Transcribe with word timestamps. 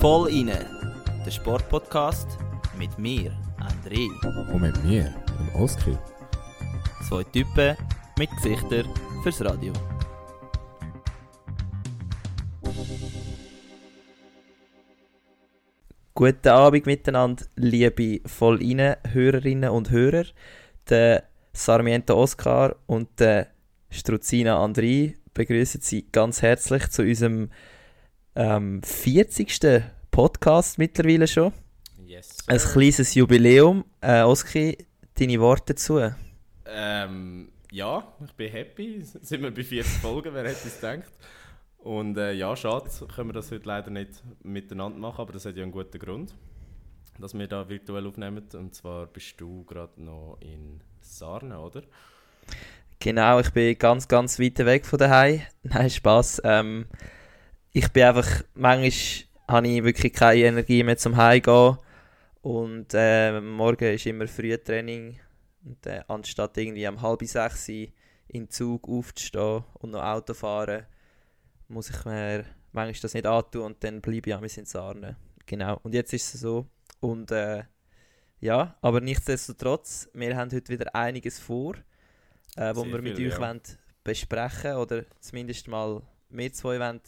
Voll 0.00 0.30
inne, 0.30 0.66
der 1.24 1.30
Sportpodcast 1.30 2.26
mit 2.76 2.98
mir, 2.98 3.30
André. 3.60 4.08
Und 4.52 4.62
mit 4.62 4.84
mir, 4.84 5.14
dem 5.38 5.62
Oskar. 5.62 5.96
Zwei 7.08 7.22
Typen 7.24 7.76
mit 8.18 8.30
Gesichtern 8.30 8.86
fürs 9.22 9.40
Radio. 9.44 9.72
Guten 16.14 16.48
Abend 16.48 16.86
miteinander, 16.86 17.44
liebe 17.54 18.22
voll 18.26 18.60
inne 18.60 18.98
Hörerinnen 19.12 19.70
und 19.70 19.90
Hörer. 19.90 20.24
Der 20.88 21.24
Sarmiento 21.52 22.20
Oscar 22.20 22.74
und 22.86 23.20
der 23.20 23.48
Struzina 23.90 24.58
André 24.64 25.14
begrüßen 25.36 25.82
Sie 25.82 26.06
ganz 26.10 26.40
herzlich 26.40 26.88
zu 26.88 27.02
unserem 27.02 27.50
ähm, 28.34 28.82
40. 28.82 29.82
Podcast 30.10 30.78
mittlerweile 30.78 31.28
schon. 31.28 31.52
Yes. 32.06 32.38
Ein 32.46 32.58
kleines 32.58 33.14
Jubiläum. 33.14 33.84
Äh, 34.00 34.22
Oski, 34.22 34.78
deine 35.14 35.38
Worte 35.38 35.74
dazu? 35.74 36.00
Ähm, 36.66 37.52
ja, 37.70 38.14
ich 38.24 38.32
bin 38.32 38.50
happy. 38.50 39.02
Sind 39.02 39.42
wir 39.42 39.50
bei 39.50 39.62
40 39.62 40.00
Folgen, 40.00 40.32
wer 40.32 40.44
hätte 40.44 40.68
es 40.68 40.80
gedacht? 40.80 41.12
Und 41.78 42.16
äh, 42.16 42.32
ja, 42.32 42.56
schade, 42.56 42.88
können 43.14 43.28
wir 43.28 43.34
das 43.34 43.50
heute 43.52 43.68
leider 43.68 43.90
nicht 43.90 44.22
miteinander 44.42 44.98
machen, 44.98 45.20
aber 45.20 45.34
das 45.34 45.44
hat 45.44 45.56
ja 45.56 45.62
einen 45.62 45.72
guten 45.72 45.98
Grund, 45.98 46.34
dass 47.18 47.34
wir 47.38 47.46
da 47.46 47.68
virtuell 47.68 48.06
aufnehmen. 48.06 48.44
Und 48.54 48.74
zwar 48.74 49.06
bist 49.06 49.38
du 49.38 49.64
gerade 49.64 50.02
noch 50.02 50.38
in 50.40 50.80
Sarne, 51.00 51.60
oder? 51.60 51.82
Genau, 52.98 53.40
ich 53.40 53.50
bin 53.50 53.78
ganz, 53.78 54.08
ganz 54.08 54.38
weit 54.38 54.58
weg 54.58 54.86
von 54.86 54.98
daheim. 54.98 55.42
Nein, 55.62 55.90
Spaß. 55.90 56.42
Ähm, 56.44 56.86
ich 57.72 57.88
bin 57.92 58.04
einfach, 58.04 58.42
manchmal 58.54 59.26
habe 59.48 59.68
ich 59.68 59.84
wirklich 59.84 60.12
keine 60.12 60.40
Energie 60.40 60.82
mehr 60.82 60.96
zum 60.96 61.16
Heimgehen. 61.16 61.78
Und 62.40 62.88
äh, 62.94 63.40
morgen 63.40 63.94
ist 63.94 64.06
immer 64.06 64.26
früh 64.26 64.56
Training. 64.56 65.18
Und 65.64 65.86
äh, 65.86 66.02
anstatt 66.08 66.56
irgendwie 66.56 66.86
um 66.88 67.02
halb 67.02 67.22
sechs 67.24 67.68
in 68.28 68.50
Zug 68.50 68.88
aufzustehen 68.88 69.64
und 69.74 69.90
noch 69.90 70.02
Auto 70.02 70.34
fahren, 70.34 70.86
muss 71.68 71.90
ich 71.90 72.04
mir 72.04 72.44
manchmal 72.72 73.02
das 73.02 73.14
nicht 73.14 73.26
antun 73.26 73.62
und 73.62 73.84
dann 73.84 74.00
bleibe 74.00 74.30
ich 74.30 74.34
auch 74.34 74.42
in 74.42 74.64
Sarne. 74.64 75.16
Genau, 75.46 75.78
und 75.82 75.94
jetzt 75.94 76.12
ist 76.12 76.34
es 76.34 76.40
so. 76.40 76.66
Und 77.00 77.30
äh, 77.30 77.64
ja, 78.40 78.76
aber 78.80 79.00
nichtsdestotrotz, 79.00 80.08
wir 80.12 80.36
haben 80.36 80.50
heute 80.52 80.68
wieder 80.72 80.94
einiges 80.94 81.38
vor, 81.38 81.74
äh, 82.56 82.74
wo 82.74 82.82
Sehr 82.82 82.92
wir 82.92 83.02
mit 83.02 83.16
viel, 83.16 83.28
euch 83.28 83.34
ja. 83.34 83.40
wollen 83.40 83.60
besprechen 84.02 84.74
oder 84.74 85.04
zumindest 85.20 85.68
mal 85.68 86.02
wir 86.30 86.52
zwei 86.52 86.78
wollen 86.78 87.00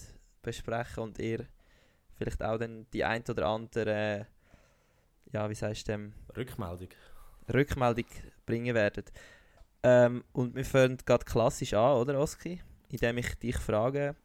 besprechen 0.42 1.02
und 1.02 1.18
ihr 1.18 1.46
vielleicht 2.14 2.42
auch 2.42 2.58
dann 2.58 2.86
die 2.92 3.04
ein 3.04 3.22
oder 3.28 3.46
andere, 3.46 4.26
ja, 5.32 5.48
wie 5.48 5.54
sagst 5.54 5.88
du, 5.88 5.92
dem, 5.92 6.12
Rückmeldung. 6.36 6.88
Rückmeldung 7.52 8.06
bringen 8.44 8.74
werden. 8.74 9.04
Ähm, 9.82 10.24
und 10.32 10.54
wir 10.54 10.64
fangen 10.64 10.98
gerade 11.04 11.24
klassisch 11.24 11.74
an, 11.74 11.98
oder 11.98 12.18
Oski? 12.18 12.60
Indem 12.90 13.18
ich 13.18 13.34
dich 13.36 13.56
frage, 13.56 14.16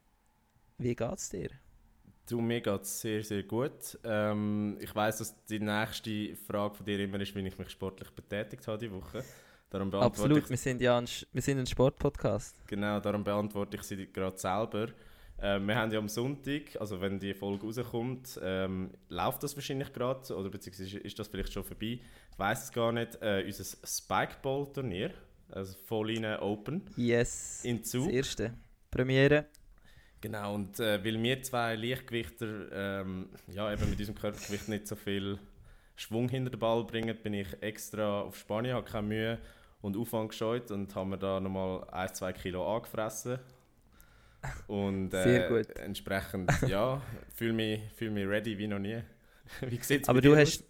wie 0.77 0.95
geht's 0.95 1.29
dir? 1.29 1.49
Du, 2.27 2.39
mir 2.39 2.61
geht 2.61 2.81
es 2.81 3.01
sehr, 3.01 3.23
sehr 3.23 3.43
gut. 3.43 3.99
Ähm, 4.03 4.77
ich 4.79 4.95
weiß, 4.95 5.17
dass 5.17 5.45
die 5.45 5.59
nächste 5.59 6.35
Frage 6.35 6.75
von 6.75 6.85
dir 6.85 6.99
immer 6.99 7.19
ist, 7.19 7.35
wie 7.35 7.45
ich 7.45 7.57
mich 7.57 7.69
sportlich 7.69 8.09
betätigt 8.11 8.65
habe 8.67 8.77
diese 8.77 8.93
Woche. 8.93 9.23
Darum 9.73 9.91
Absolut, 9.95 10.43
ich 10.43 10.49
wir 10.51 10.57
sind 10.57 10.81
ja 10.81 10.99
ein, 10.99 11.07
wir 11.31 11.41
sind 11.41 11.57
ein 11.57 11.65
Sportpodcast. 11.65 12.55
Genau, 12.67 12.99
darum 12.99 13.23
beantworte 13.23 13.77
ich 13.77 13.81
sie 13.81 14.05
gerade 14.05 14.37
selber. 14.37 14.89
Ähm, 15.41 15.67
wir 15.67 15.75
haben 15.75 15.91
ja 15.91 15.97
am 15.97 16.07
Sonntag, 16.07 16.79
also 16.79 17.01
wenn 17.01 17.19
die 17.19 17.33
Folge 17.33 17.65
rauskommt, 17.65 18.39
ähm, 18.43 18.91
läuft 19.09 19.41
das 19.41 19.55
wahrscheinlich 19.55 19.91
gerade 19.91 20.31
oder 20.35 20.51
beziehungsweise 20.51 20.99
ist 20.99 21.17
das 21.17 21.27
vielleicht 21.27 21.51
schon 21.51 21.63
vorbei. 21.63 21.99
Ich 22.31 22.37
weiß 22.39 22.65
es 22.65 22.71
gar 22.71 22.91
nicht. 22.91 23.19
Äh, 23.19 23.45
unser 23.47 23.63
Spikeball-Turnier, 23.83 25.09
also 25.49 25.75
Volline 25.87 26.39
Open 26.39 26.83
Yes, 26.95 27.65
in 27.65 27.79
das 27.79 27.89
Zug. 27.89 28.13
erste. 28.13 28.53
Premiere. 28.91 29.45
Genau, 30.21 30.53
und 30.53 30.79
äh, 30.79 31.03
weil 31.03 31.21
wir 31.21 31.41
zwei 31.41 31.75
Leichtgewichter 31.75 33.01
ähm, 33.01 33.29
ja, 33.47 33.73
eben 33.73 33.89
mit 33.89 33.97
unserem 33.97 34.19
Körpergewicht 34.19 34.69
nicht 34.69 34.87
so 34.87 34.95
viel 34.95 35.39
Schwung 35.95 36.29
hinter 36.29 36.51
den 36.51 36.59
Ball 36.59 36.83
bringen, 36.83 37.17
bin 37.23 37.33
ich 37.33 37.47
extra 37.61 38.21
auf 38.21 38.37
Spanien, 38.37 38.75
habe 38.75 38.87
keine 38.87 39.07
Mühe 39.07 39.39
und 39.83 39.97
Aufwand 39.97 40.29
gescheut 40.29 40.71
und 40.71 40.95
haben 40.95 41.09
mir 41.09 41.17
da 41.17 41.39
nochmal 41.39 41.83
1-2 41.91 42.33
Kilo 42.33 42.75
angefressen. 42.75 43.37
Und 44.67 45.11
Sehr 45.11 45.45
äh, 45.45 45.49
gut. 45.49 45.77
entsprechend, 45.77 46.51
ja, 46.67 47.01
fühle 47.35 47.53
mich, 47.53 47.81
fühl 47.93 48.09
mich 48.09 48.25
ready 48.25 48.57
wie 48.57 48.67
noch 48.67 48.79
nie. 48.79 49.03
wie 49.61 49.77
sieht's 49.77 50.07
Aber 50.07 50.21
du 50.21 50.35
hast, 50.35 50.63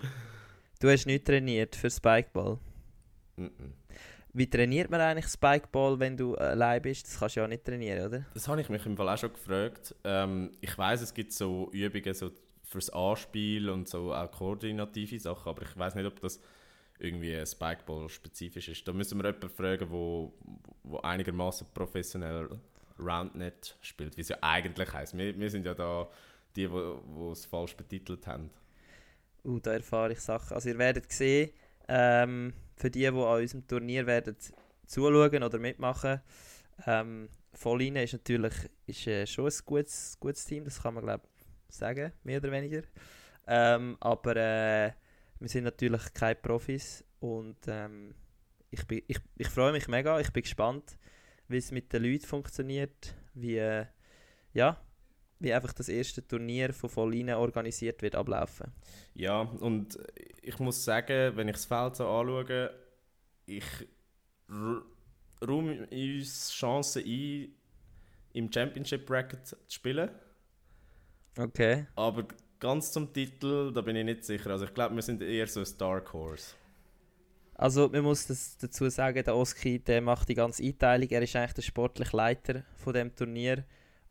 du 0.79 0.89
hast 0.89 1.05
nicht 1.05 1.25
trainiert 1.25 1.75
für 1.75 1.91
Spikeball. 1.91 2.53
aus? 2.53 2.59
Mhm. 3.37 3.73
Wie 4.35 4.49
trainiert 4.49 4.89
man 4.89 4.99
eigentlich 4.99 5.27
Spikeball, 5.27 5.99
wenn 5.99 6.17
du 6.17 6.33
allein 6.35 6.81
bist? 6.81 7.05
Das 7.05 7.19
kannst 7.19 7.35
du 7.35 7.41
ja 7.41 7.47
nicht 7.47 7.63
trainieren, 7.63 8.07
oder? 8.07 8.25
Das 8.33 8.47
habe 8.47 8.61
ich 8.61 8.69
mich 8.69 8.83
im 8.83 8.97
Fall 8.97 9.09
auch 9.09 9.17
schon 9.17 9.31
gefragt. 9.31 9.93
Ähm, 10.03 10.49
ich 10.59 10.75
weiß, 10.75 11.01
es 11.01 11.13
gibt 11.13 11.33
so 11.33 11.69
Übungen 11.71 12.15
so 12.15 12.31
fürs 12.63 12.89
Anspiel 12.89 13.69
und 13.69 13.87
so 13.87 14.11
auch 14.11 14.31
koordinative 14.31 15.19
Sachen, 15.19 15.47
aber 15.47 15.61
ich 15.61 15.77
weiß 15.77 15.93
nicht, 15.93 16.07
ob 16.07 16.19
das 16.19 16.39
irgendwie 16.99 17.45
Spikeball 17.45 18.09
spezifisch 18.09 18.69
ist. 18.69 18.87
Da 18.87 18.93
müssen 18.93 19.17
wir 19.17 19.25
jemanden 19.25 19.49
fragen, 19.49 19.89
wo, 19.89 20.33
wo 20.83 20.97
einigermaßen 20.99 21.67
professionell 21.73 22.49
Roundnet 22.99 23.77
spielt, 23.81 24.15
wie 24.17 24.21
es 24.21 24.29
ja 24.29 24.37
eigentlich 24.41 24.91
heißt. 24.93 25.17
Wir, 25.17 25.37
wir 25.37 25.49
sind 25.49 25.65
ja 25.65 25.73
da 25.73 26.07
die, 26.55 26.69
wo 26.69 27.31
es 27.31 27.45
falsch 27.45 27.75
betitelt 27.75 28.27
haben. 28.27 28.49
Uh, 29.43 29.59
da 29.59 29.73
erfahre 29.73 30.13
ich 30.13 30.19
Sachen. 30.19 30.53
Also 30.53 30.69
ihr 30.69 30.77
werdet 30.77 31.11
sehen, 31.11 31.49
ähm, 31.87 32.53
für 32.75 32.89
die, 32.89 32.99
die 32.99 33.07
an 33.07 33.15
unserem 33.15 33.67
Turnier 33.67 34.05
werden 34.05 34.37
zuschauen 34.85 35.43
oder 35.43 35.59
mitmachen, 35.59 36.21
ähm, 36.85 37.29
Volline 37.53 38.03
ist 38.03 38.13
natürlich 38.13 38.53
ist, 38.87 39.07
äh, 39.07 39.27
schon 39.27 39.45
ein 39.45 39.53
gutes, 39.65 40.17
gutes 40.19 40.45
Team, 40.45 40.63
das 40.63 40.81
kann 40.81 40.93
man 40.93 41.03
glaube 41.03 41.23
sagen, 41.69 42.11
mehr 42.23 42.39
oder 42.39 42.51
weniger. 42.51 42.81
Ähm, 43.45 43.97
aber 43.99 44.35
äh, 44.35 44.91
wir 45.43 45.49
sind 45.49 45.65
natürlich 45.65 46.13
keine 46.13 46.35
Profis 46.35 47.03
und 47.19 47.57
ähm, 47.67 48.15
ich, 48.71 48.87
bin, 48.87 49.01
ich, 49.07 49.17
ich 49.37 49.49
freue 49.49 49.73
mich 49.73 49.89
mega, 49.89 50.17
ich 50.21 50.31
bin 50.31 50.41
gespannt, 50.41 50.97
wie 51.49 51.57
es 51.57 51.69
mit 51.69 51.91
den 51.91 52.03
Leuten 52.03 52.25
funktioniert, 52.25 53.13
wie, 53.33 53.57
äh, 53.57 53.85
ja, 54.53 54.81
wie 55.39 55.53
einfach 55.53 55.73
das 55.73 55.89
erste 55.89 56.25
Turnier 56.25 56.73
von 56.73 56.89
Volline 56.89 57.37
organisiert 57.37 58.01
wird 58.01 58.15
ablaufen. 58.15 58.71
Ja, 59.15 59.41
und 59.41 59.99
ich 60.41 60.57
muss 60.59 60.85
sagen, 60.85 61.35
wenn 61.35 61.49
ich 61.49 61.55
das 61.55 61.65
Feld 61.65 61.97
so 61.97 62.07
anschaue, 62.07 62.73
ich 63.45 63.65
räume 65.45 65.87
uns 65.87 66.51
Chancen 66.53 67.03
ein, 67.05 67.53
im 68.31 68.49
Championship 68.49 69.05
Bracket 69.05 69.45
zu 69.45 69.57
spielen. 69.67 70.09
Okay. 71.37 71.85
Aber 71.95 72.25
ganz 72.63 72.93
zum 72.93 73.11
Titel, 73.11 73.73
da 73.73 73.81
bin 73.81 73.97
ich 73.97 74.05
nicht 74.05 74.23
sicher. 74.23 74.51
Also 74.51 74.63
ich 74.63 74.73
glaube, 74.73 74.95
wir 74.95 75.01
sind 75.01 75.21
eher 75.21 75.45
so 75.47 75.59
ein 75.59 75.67
Dark 75.77 76.13
Horse. 76.13 76.55
Also 77.55 77.89
man 77.89 78.03
muss 78.03 78.25
das 78.25 78.57
dazu 78.57 78.89
sagen, 78.89 79.21
der 79.21 79.35
Oski 79.35 79.79
der 79.79 80.01
macht 80.01 80.29
die 80.29 80.33
ganze 80.33 80.63
Einteilung. 80.63 81.09
Er 81.09 81.21
ist 81.21 81.35
eigentlich 81.35 81.53
der 81.53 81.61
sportliche 81.61 82.15
Leiter 82.15 82.63
von 82.77 82.93
dem 82.93 83.13
Turnier 83.13 83.65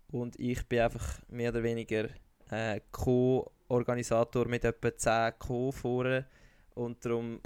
und 0.08 0.38
ich 0.38 0.68
bin 0.68 0.80
einfach 0.80 1.20
mehr 1.28 1.50
oder 1.50 1.62
weniger 1.62 2.08
äh, 2.50 2.80
Co-Organisator 2.90 4.46
mit 4.46 4.64
etwa 4.64 4.94
10 4.94 5.32
Co 5.38 5.72
vorne 5.72 6.26
und 6.74 7.04
darum 7.04 7.40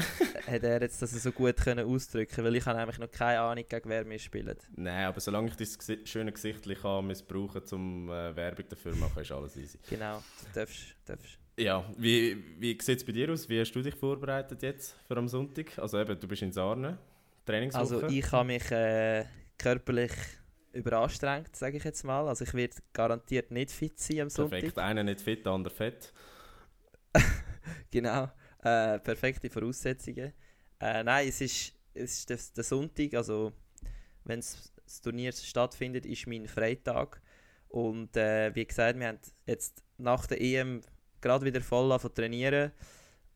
hat 0.46 0.62
er 0.62 0.80
jetzt 0.82 1.00
das 1.02 1.10
so 1.12 1.32
gut 1.32 1.56
können 1.56 1.86
ausdrücken, 1.86 2.44
weil 2.44 2.56
ich 2.56 2.66
habe 2.66 2.78
nämlich 2.78 2.98
noch 2.98 3.10
keine 3.10 3.40
Ahnung, 3.40 3.64
gegen 3.68 3.88
wer 3.88 4.08
wir 4.08 4.18
spielen. 4.18 4.56
Nein, 4.76 5.06
aber 5.06 5.20
solange 5.20 5.48
ich 5.48 5.54
gesi- 5.54 6.06
schöne 6.06 6.32
Gesicht 6.32 6.66
kann 6.80 7.06
missbrauchen 7.06 7.62
um 7.72 8.08
äh, 8.10 8.34
Werbung 8.36 8.64
dafür 8.68 8.92
zu 8.92 8.98
machen, 8.98 9.22
ist 9.22 9.32
alles 9.32 9.56
easy. 9.56 9.78
Genau, 9.88 10.22
du 10.44 10.60
darfst, 10.60 10.96
darfst. 11.04 11.38
Ja, 11.58 11.84
wie, 11.96 12.36
wie 12.60 12.78
sieht 12.80 12.98
es 12.98 13.04
bei 13.04 13.12
dir 13.12 13.32
aus? 13.32 13.48
Wie 13.48 13.58
hast 13.60 13.72
du 13.72 13.80
dich 13.82 13.94
vorbereitet 13.94 14.62
jetzt 14.62 14.94
für 15.08 15.16
am 15.16 15.26
Sonntag? 15.28 15.78
Also 15.78 15.98
eben, 15.98 16.18
du 16.20 16.28
bist 16.28 16.42
in 16.42 16.52
Sarne, 16.52 16.98
Trainingswoche. 17.46 17.82
Also 17.82 18.08
ich 18.08 18.30
habe 18.30 18.46
mich 18.46 18.70
äh, 18.70 19.24
körperlich 19.56 20.12
überanstrengt, 20.72 21.56
sage 21.56 21.78
ich 21.78 21.84
jetzt 21.84 22.04
mal. 22.04 22.28
Also 22.28 22.44
ich 22.44 22.52
werde 22.52 22.76
garantiert 22.92 23.50
nicht 23.50 23.70
fit 23.70 23.98
sein 23.98 24.20
am 24.20 24.28
Sonntag. 24.28 24.60
Perfekt, 24.60 24.78
einer 24.78 25.02
nicht 25.02 25.22
fit, 25.22 25.46
der 25.46 25.52
andere 25.52 25.74
fett. 25.74 26.12
Genau, 27.90 28.28
äh, 28.66 28.98
perfekte 28.98 29.48
Voraussetzungen. 29.48 30.32
Äh, 30.80 31.04
nein, 31.04 31.28
es 31.28 31.40
ist, 31.40 31.72
es 31.94 32.18
ist 32.18 32.30
der, 32.30 32.38
der 32.56 32.64
Sonntag, 32.64 33.14
also 33.14 33.52
wenn 34.24 34.40
das 34.40 34.72
Turnier 35.02 35.32
stattfindet, 35.32 36.04
ist 36.04 36.26
mein 36.26 36.48
Freitag. 36.48 37.22
Und 37.68 38.16
äh, 38.16 38.54
wie 38.54 38.66
gesagt, 38.66 38.98
wir 38.98 39.08
haben 39.08 39.18
jetzt 39.46 39.84
nach 39.98 40.26
der 40.26 40.40
EM 40.40 40.80
gerade 41.20 41.46
wieder 41.46 41.60
voll 41.60 41.98
zu 42.00 42.08
trainieren. 42.08 42.72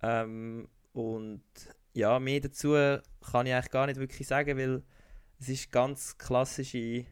Ähm, 0.03 0.69
und 0.93 1.44
ja, 1.93 2.19
mehr 2.19 2.41
dazu 2.41 2.73
kann 3.31 3.47
ich 3.47 3.55
eigentlich 3.55 3.71
gar 3.71 3.87
nicht 3.87 4.00
wirklich 4.00 4.27
sagen, 4.27 4.59
weil 4.59 4.82
es 5.38 5.49
ist 5.49 5.71
ganz 5.71 6.19
klassische 6.19 7.05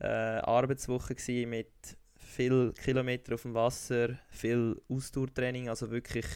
äh, 0.00 0.06
Arbeitswoche 0.06 1.14
gewesen 1.14 1.50
mit 1.50 1.98
viel 2.16 2.72
Kilometer 2.72 3.34
auf 3.34 3.42
dem 3.42 3.54
Wasser, 3.54 4.18
viel 4.30 4.80
Ausdauertraining, 4.88 5.68
also 5.68 5.90
wirklich 5.90 6.26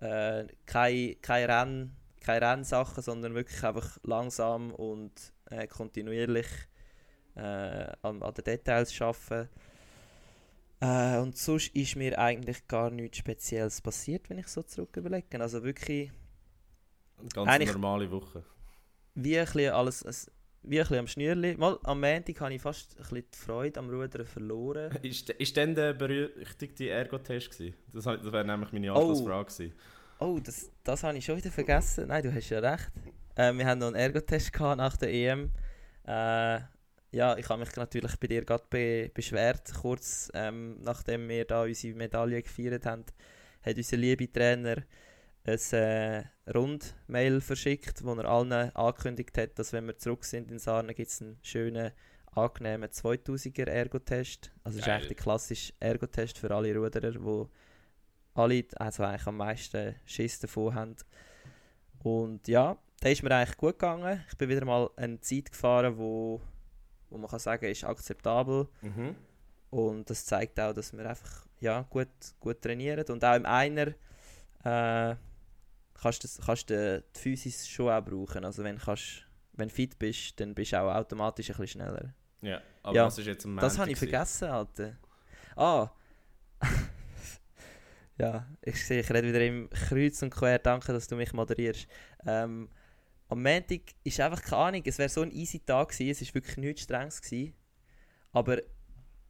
äh, 0.00 0.46
keine, 0.66 1.16
keine, 1.16 1.48
Renn, 1.48 1.96
keine 2.20 2.46
Rennsachen, 2.46 3.02
sondern 3.02 3.34
wirklich 3.34 3.62
einfach 3.64 3.98
langsam 4.02 4.72
und 4.72 5.12
äh, 5.50 5.66
kontinuierlich 5.66 6.46
äh, 7.36 7.40
an, 8.02 8.22
an 8.22 8.34
den 8.34 8.44
Details 8.44 9.00
arbeiten. 9.00 9.48
Äh, 10.80 11.18
und 11.18 11.36
sonst 11.36 11.74
ist 11.74 11.96
mir 11.96 12.18
eigentlich 12.18 12.66
gar 12.66 12.90
nichts 12.90 13.18
Spezielles 13.18 13.80
passiert, 13.82 14.28
wenn 14.30 14.38
ich 14.38 14.48
so 14.48 14.62
zurück 14.62 14.96
überlege. 14.96 15.40
Also 15.40 15.62
wirklich 15.62 16.10
Eine 17.18 17.28
ganz 17.30 17.72
normale 17.74 18.10
Woche. 18.10 18.44
wie 19.14 19.38
ein 19.38 19.44
bisschen 19.44 19.72
alles, 19.72 20.02
es- 20.02 20.30
wie 20.62 20.78
ein 20.78 20.82
bisschen 20.82 20.98
am 20.98 21.06
Schnürli. 21.06 21.56
Mal, 21.56 21.78
am 21.84 22.00
Montag 22.00 22.40
habe 22.40 22.54
ich 22.54 22.62
fast 22.62 22.92
ein 22.96 23.02
bisschen 23.02 23.24
die 23.32 23.38
Freude 23.38 23.80
am 23.80 23.88
Rudern 23.90 24.26
verloren. 24.26 24.90
Ist, 25.02 25.30
ist 25.30 25.56
dann 25.56 25.74
der 25.74 25.94
berüchtigte 25.94 26.88
Ergo-Test 26.88 27.50
gewesen? 27.50 27.74
Das, 27.92 28.04
das 28.04 28.32
wäre 28.32 28.44
nämlich 28.44 28.72
meine 28.72 28.92
Oh. 28.92 28.98
Anschlussfrage 28.98 29.50
gewesen. 29.52 29.72
Oh, 30.18 30.38
das, 30.42 30.70
das 30.84 31.02
habe 31.02 31.16
ich 31.16 31.24
schon 31.24 31.36
wieder 31.38 31.50
vergessen. 31.50 32.08
Nein, 32.08 32.22
du 32.22 32.34
hast 32.34 32.50
ja 32.50 32.58
recht. 32.58 32.90
Äh, 33.36 33.54
wir 33.54 33.66
haben 33.66 33.78
noch 33.78 33.86
einen 33.86 33.96
Ergotest 33.96 34.52
gehabt 34.52 34.76
nach 34.78 34.96
der 34.98 35.12
EM. 35.12 35.50
Äh, 36.06 36.60
ja, 37.12 37.36
ich 37.38 37.48
habe 37.48 37.60
mich 37.60 37.74
natürlich 37.74 38.16
bei 38.18 38.26
dir 38.28 38.44
gerade 38.44 38.64
be 38.68 39.10
beschwert, 39.12 39.72
kurz 39.80 40.30
ähm, 40.34 40.76
nachdem 40.82 41.28
wir 41.28 41.44
da 41.44 41.62
unsere 41.62 41.96
Medaille 41.96 42.42
gefeiert 42.42 42.86
haben, 42.86 43.04
hat 43.62 43.76
unser 43.76 43.96
liebe 43.96 44.30
Trainer 44.30 44.76
ein 45.50 45.72
äh, 45.72 46.24
Rundmail 46.52 47.40
verschickt, 47.40 48.04
wo 48.04 48.14
er 48.14 48.24
allen 48.24 48.52
angekündigt 48.52 49.36
hat, 49.38 49.58
dass 49.58 49.72
wenn 49.72 49.86
wir 49.86 49.96
zurück 49.96 50.24
sind 50.24 50.50
in 50.50 50.58
Sarne, 50.58 50.94
gibt 50.94 51.10
es 51.10 51.20
einen 51.20 51.38
schönen, 51.42 51.92
angenehmen 52.32 52.88
2000er 52.88 53.68
Ergotest. 53.68 54.52
Also 54.62 54.78
das 54.78 54.86
ist 54.86 54.92
eigentlich 54.92 55.08
der 55.08 55.16
klassische 55.16 55.72
Ergotest 55.80 56.38
für 56.38 56.50
alle 56.54 56.74
Ruderer, 56.74 57.12
die 57.12 57.48
alle 58.34 58.64
also 58.76 59.02
eigentlich 59.02 59.26
am 59.26 59.36
meisten 59.36 59.96
Schiss 60.04 60.38
davon 60.38 60.74
haben. 60.74 60.96
Und 62.02 62.46
ja, 62.48 62.78
da 63.00 63.08
ist 63.08 63.22
mir 63.22 63.34
eigentlich 63.34 63.56
gut 63.56 63.78
gegangen. 63.78 64.24
Ich 64.30 64.36
bin 64.36 64.48
wieder 64.48 64.64
mal 64.64 64.90
eine 64.96 65.20
Zeit 65.20 65.50
gefahren, 65.50 65.98
wo, 65.98 66.40
wo 67.08 67.18
man 67.18 67.28
kann 67.28 67.40
sagen, 67.40 67.66
ist 67.66 67.84
akzeptabel. 67.84 68.68
Mhm. 68.82 69.16
Und 69.70 70.10
das 70.10 70.24
zeigt 70.24 70.58
auch, 70.60 70.72
dass 70.72 70.92
wir 70.92 71.08
einfach 71.08 71.46
ja, 71.60 71.82
gut, 71.90 72.08
gut 72.38 72.60
trainieren. 72.62 73.04
Und 73.08 73.24
auch 73.24 73.36
im 73.36 73.46
Einer 73.46 73.94
äh, 74.64 75.16
kannst 76.02 76.22
du 76.24 76.28
das- 76.28 76.40
kannst 76.44 76.70
du 76.70 77.02
die 77.14 77.18
Physis 77.18 77.68
schon 77.68 77.88
auch 77.90 78.04
brauchen. 78.04 78.44
Also 78.44 78.62
wenn 78.64 78.78
kannst, 78.78 79.26
wenn 79.52 79.68
du 79.68 79.74
fit 79.74 79.98
bist, 79.98 80.38
dann 80.40 80.54
bist 80.54 80.72
du 80.72 80.80
auch 80.80 80.94
automatisch 80.94 81.50
ein 81.50 81.56
bisschen 81.56 81.80
schneller. 81.80 82.14
Ja, 82.42 82.60
aber 82.82 82.96
Ja, 82.96 83.04
was 83.06 83.18
ist 83.18 83.26
jetzt 83.26 83.44
am 83.44 83.56
Das 83.56 83.78
habe 83.78 83.90
ich 83.90 83.98
vergessen, 83.98 84.48
Alter. 84.48 84.96
Ah. 85.56 85.90
ja, 88.18 88.46
ich 88.62 88.84
sehe, 88.86 89.00
ich 89.00 89.10
rede 89.10 89.28
wieder 89.28 89.44
im 89.44 89.68
Kreuz 89.70 90.22
und 90.22 90.30
quer. 90.30 90.58
Danke, 90.58 90.92
dass 90.92 91.06
du 91.08 91.16
mich 91.16 91.32
moderierst. 91.32 91.86
Ähm, 92.26 92.68
am 93.28 93.42
Montag 93.42 93.80
ist 94.04 94.20
einfach 94.20 94.42
keine 94.42 94.62
Ahnung, 94.62 94.82
es 94.84 94.98
wäre 94.98 95.08
so 95.08 95.22
ein 95.22 95.30
easy 95.30 95.60
Tag 95.60 95.88
gewesen, 95.90 96.10
es 96.22 96.28
war 96.28 96.34
wirklich 96.34 96.56
nichts 96.56 96.82
Strenges 96.82 97.22
gewesen. 97.22 97.54
Aber 98.32 98.58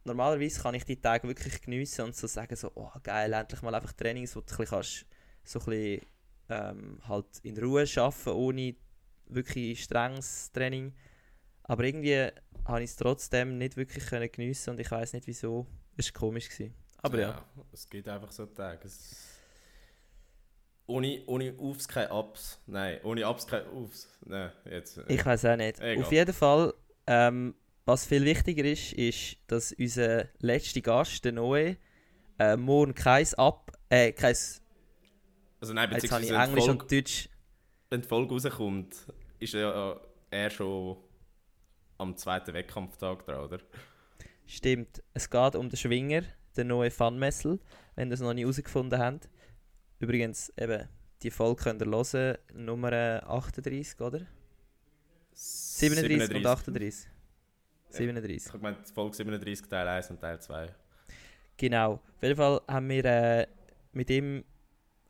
normalerweise 0.03 0.61
kann 0.61 0.73
ich 0.75 0.83
die 0.85 0.99
Tage 0.99 1.27
wirklich 1.27 1.61
geniessen 1.61 2.05
und 2.05 2.15
so 2.15 2.27
sagen, 2.27 2.55
so, 2.55 2.71
oh 2.75 2.89
geil, 3.03 3.31
endlich 3.33 3.61
mal 3.61 3.75
einfach 3.75 3.93
Trainings, 3.93 4.35
wo 4.35 4.41
du 4.41 4.45
ein 4.45 4.57
bisschen 4.57 4.65
kannst, 4.67 5.05
so 5.43 5.59
ein 5.59 5.65
bisschen, 5.65 6.01
ähm, 6.51 6.99
halt 7.07 7.25
in 7.43 7.57
Ruhe 7.57 7.85
arbeiten, 7.95 8.29
ohne 8.29 8.75
wirklich 9.27 9.83
strenges 9.83 10.51
Training. 10.51 10.93
Aber 11.63 11.83
irgendwie 11.83 12.27
habe 12.65 12.83
ich 12.83 12.89
es 12.89 12.95
trotzdem 12.95 13.57
nicht 13.57 13.77
wirklich 13.77 14.05
können 14.05 14.29
geniessen 14.31 14.71
und 14.71 14.79
ich 14.79 14.91
weiß 14.91 15.13
nicht 15.13 15.27
wieso. 15.27 15.65
Es 15.97 16.13
war 16.13 16.19
komisch. 16.19 16.49
Gewesen. 16.49 16.73
Aber 17.01 17.19
ja. 17.19 17.45
Es 17.71 17.89
geht 17.89 18.07
einfach 18.07 18.31
so 18.31 18.45
Tage. 18.45 18.85
Es... 18.85 19.39
Ohne, 20.87 21.23
ohne 21.25 21.55
Aufs 21.57 21.87
keine 21.87 22.11
Ups. 22.11 22.59
Nein, 22.67 22.99
ohne 23.03 23.27
Ups 23.27 23.47
keine 23.47 23.67
Aufs. 23.69 24.09
Nein, 24.25 24.51
jetzt. 24.65 24.97
äh, 24.97 25.05
ich 25.07 25.25
weiß 25.25 25.45
auch 25.45 25.55
nicht. 25.55 25.79
Egal. 25.79 26.03
Auf 26.03 26.11
jeden 26.11 26.33
Fall, 26.33 26.73
ähm, 27.07 27.55
was 27.85 28.05
viel 28.05 28.25
wichtiger 28.25 28.65
ist, 28.65 28.93
ist, 28.93 29.37
dass 29.47 29.71
unser 29.71 30.27
letzter 30.39 30.81
Gast, 30.81 31.23
der 31.23 31.31
Noe, 31.31 31.77
äh, 32.37 32.57
morgen 32.57 32.93
kein 32.93 33.27
Ab... 33.35 33.71
Äh, 33.89 34.11
kein... 34.11 34.35
Jetzt 35.61 35.69
also 35.69 35.73
nein, 35.75 35.89
habe 35.89 35.97
ich 35.97 36.01
beziehungsweise 36.01 36.33
wenn 36.33 36.39
die 36.39 36.47
Englisch 36.49 36.65
Folge, 36.65 36.81
und 36.81 36.91
Deutsch... 36.91 37.29
wenn 37.91 38.01
die 38.01 38.07
Folge 38.07 38.33
rauskommt, 38.33 38.95
ist 39.37 39.53
ja 39.53 40.01
er 40.31 40.49
schon 40.49 40.97
am 41.99 42.17
zweiten 42.17 42.53
Wettkampftag 42.55 43.23
dran, 43.27 43.45
oder? 43.45 43.59
Stimmt. 44.47 45.03
Es 45.13 45.29
geht 45.29 45.55
um 45.55 45.69
den 45.69 45.77
Schwinger, 45.77 46.23
den 46.57 46.65
neuen 46.65 46.89
Funmessel, 46.89 47.59
wenn 47.93 48.09
ihr 48.09 48.15
es 48.15 48.21
noch 48.21 48.33
nicht 48.33 48.41
herausgefunden 48.41 48.97
habt. 48.97 49.29
Übrigens, 49.99 50.51
eben, 50.57 50.89
die 51.21 51.29
Folge 51.29 51.61
könnt 51.61 51.81
ihr 51.83 51.91
hören, 51.91 52.37
Nummer 52.55 53.21
38, 53.27 54.01
oder? 54.01 54.25
37, 55.31 56.37
und 56.37 56.45
38. 56.47 57.07
37. 57.89 58.35
Ich 58.35 58.47
habe 58.47 58.57
gemeint, 58.57 58.89
Folge 58.89 59.15
37, 59.15 59.67
Teil 59.67 59.87
1 59.87 60.09
und 60.09 60.19
Teil 60.19 60.41
2. 60.41 60.73
Genau. 61.57 61.93
Auf 61.93 62.23
jeden 62.23 62.35
Fall 62.35 62.61
haben 62.67 62.89
wir 62.89 63.05
äh, 63.05 63.47
mit 63.91 64.09
ihm 64.09 64.43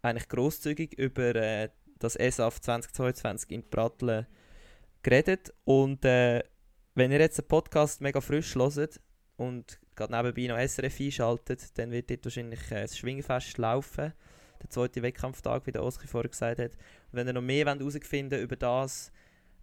eigentlich 0.02 0.28
grosszügig 0.30 0.94
über 0.98 1.36
äh, 1.36 1.70
das 2.00 2.16
ESAF 2.16 2.60
2022 2.62 3.52
in 3.52 3.70
Pratteln 3.70 4.26
geredet. 5.04 5.54
Und 5.64 6.04
äh, 6.06 6.44
wenn 6.96 7.12
ihr 7.12 7.20
jetzt 7.20 7.38
den 7.38 7.48
Podcast 7.48 8.02
mega 8.02 8.22
frisch 8.22 8.56
hört 8.56 9.00
und 9.38 9.80
gerade 9.96 10.14
nebenbei 10.16 10.48
noch 10.54 10.60
SRF 10.68 11.00
einschaltet, 11.00 11.78
dann 11.78 11.92
wird 11.92 12.10
dort 12.10 12.26
wahrscheinlich 12.26 12.60
äh, 12.72 12.82
das 12.82 12.98
Schwingfest 12.98 13.58
laufen. 13.58 14.14
Der 14.62 14.70
zweite 14.70 15.02
Wettkampftag, 15.02 15.66
wie 15.66 15.72
der 15.72 15.84
Oskar 15.84 16.08
vorher 16.08 16.30
gesagt 16.30 16.60
hat. 16.60 16.72
Und 16.74 17.14
wenn 17.14 17.28
ihr 17.28 17.34
noch 17.34 17.42
mehr 17.42 17.66
herausfinden 17.66 18.32
wollt 18.32 18.44
über 18.44 18.56
das, 18.56 19.12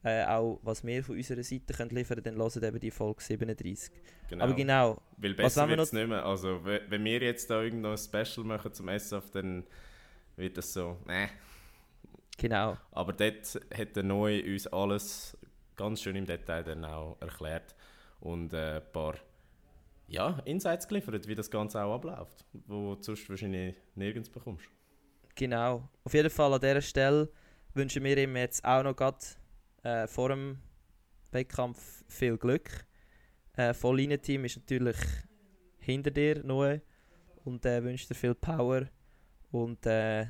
äh, 0.04 0.24
auch 0.24 0.58
was 0.62 0.84
wir 0.84 1.02
von 1.04 1.16
unserer 1.16 1.42
Seite 1.42 1.72
können 1.74 1.90
liefern 1.90 2.22
können, 2.22 2.36
dann 2.36 2.44
hört 2.44 2.56
eben 2.62 2.80
die 2.80 2.90
Folge 2.90 3.22
37. 3.22 3.90
Genau. 4.28 4.44
Aber 4.44 4.54
genau, 4.54 5.00
Weil 5.16 5.32
Was 5.38 5.54
besser 5.54 5.68
wird 5.68 5.80
es 5.80 5.92
nicht 5.92 6.08
mehr. 6.08 6.24
Also, 6.24 6.64
we- 6.64 6.82
wenn 6.88 7.04
wir 7.04 7.20
jetzt 7.20 7.48
da 7.50 7.62
irgendein 7.62 7.96
Special 7.98 8.44
machen 8.44 8.72
zum 8.72 8.88
SF, 8.88 9.30
dann 9.30 9.64
wird 10.38 10.56
das 10.56 10.72
so, 10.72 10.98
ne. 11.06 11.28
genau. 12.36 12.76
Aber 12.92 13.12
dort 13.12 13.60
hat 13.76 13.96
der 13.96 14.02
Neue 14.02 14.42
uns 14.44 14.66
alles 14.68 15.36
ganz 15.76 16.02
schön 16.02 16.16
im 16.16 16.26
Detail 16.26 16.64
dann 16.64 16.84
auch 16.84 17.16
erklärt 17.20 17.74
und 18.20 18.52
äh, 18.52 18.76
ein 18.76 18.92
paar 18.92 19.14
ja, 20.08 20.40
Insights 20.44 20.88
geliefert, 20.88 21.28
wie 21.28 21.34
das 21.34 21.50
Ganze 21.50 21.82
auch 21.82 21.94
abläuft, 21.94 22.44
wo 22.66 22.94
du 22.94 23.02
sonst 23.02 23.28
wahrscheinlich 23.28 23.76
nirgends 23.94 24.30
bekommst. 24.30 24.68
Genau. 25.34 25.88
Auf 26.04 26.14
jeden 26.14 26.30
Fall 26.30 26.52
an 26.52 26.60
dieser 26.60 26.80
Stelle 26.80 27.30
wünschen 27.74 28.02
wir 28.02 28.16
ihm 28.16 28.36
jetzt 28.36 28.64
auch 28.64 28.82
noch 28.82 28.96
grad, 28.96 29.38
äh, 29.82 30.06
vor 30.06 30.30
dem 30.30 30.58
Wettkampf 31.30 32.04
viel 32.08 32.36
Glück. 32.36 32.86
Äh, 33.56 33.74
Volllinienteam 33.74 34.44
ist 34.44 34.56
natürlich 34.56 34.96
hinter 35.78 36.10
dir, 36.10 36.42
Noe. 36.42 36.80
Und 37.44 37.64
äh, 37.64 37.82
wünscht 37.82 38.10
dir 38.10 38.14
viel 38.14 38.34
Power 38.34 38.88
und 39.50 39.84
äh, 39.86 40.26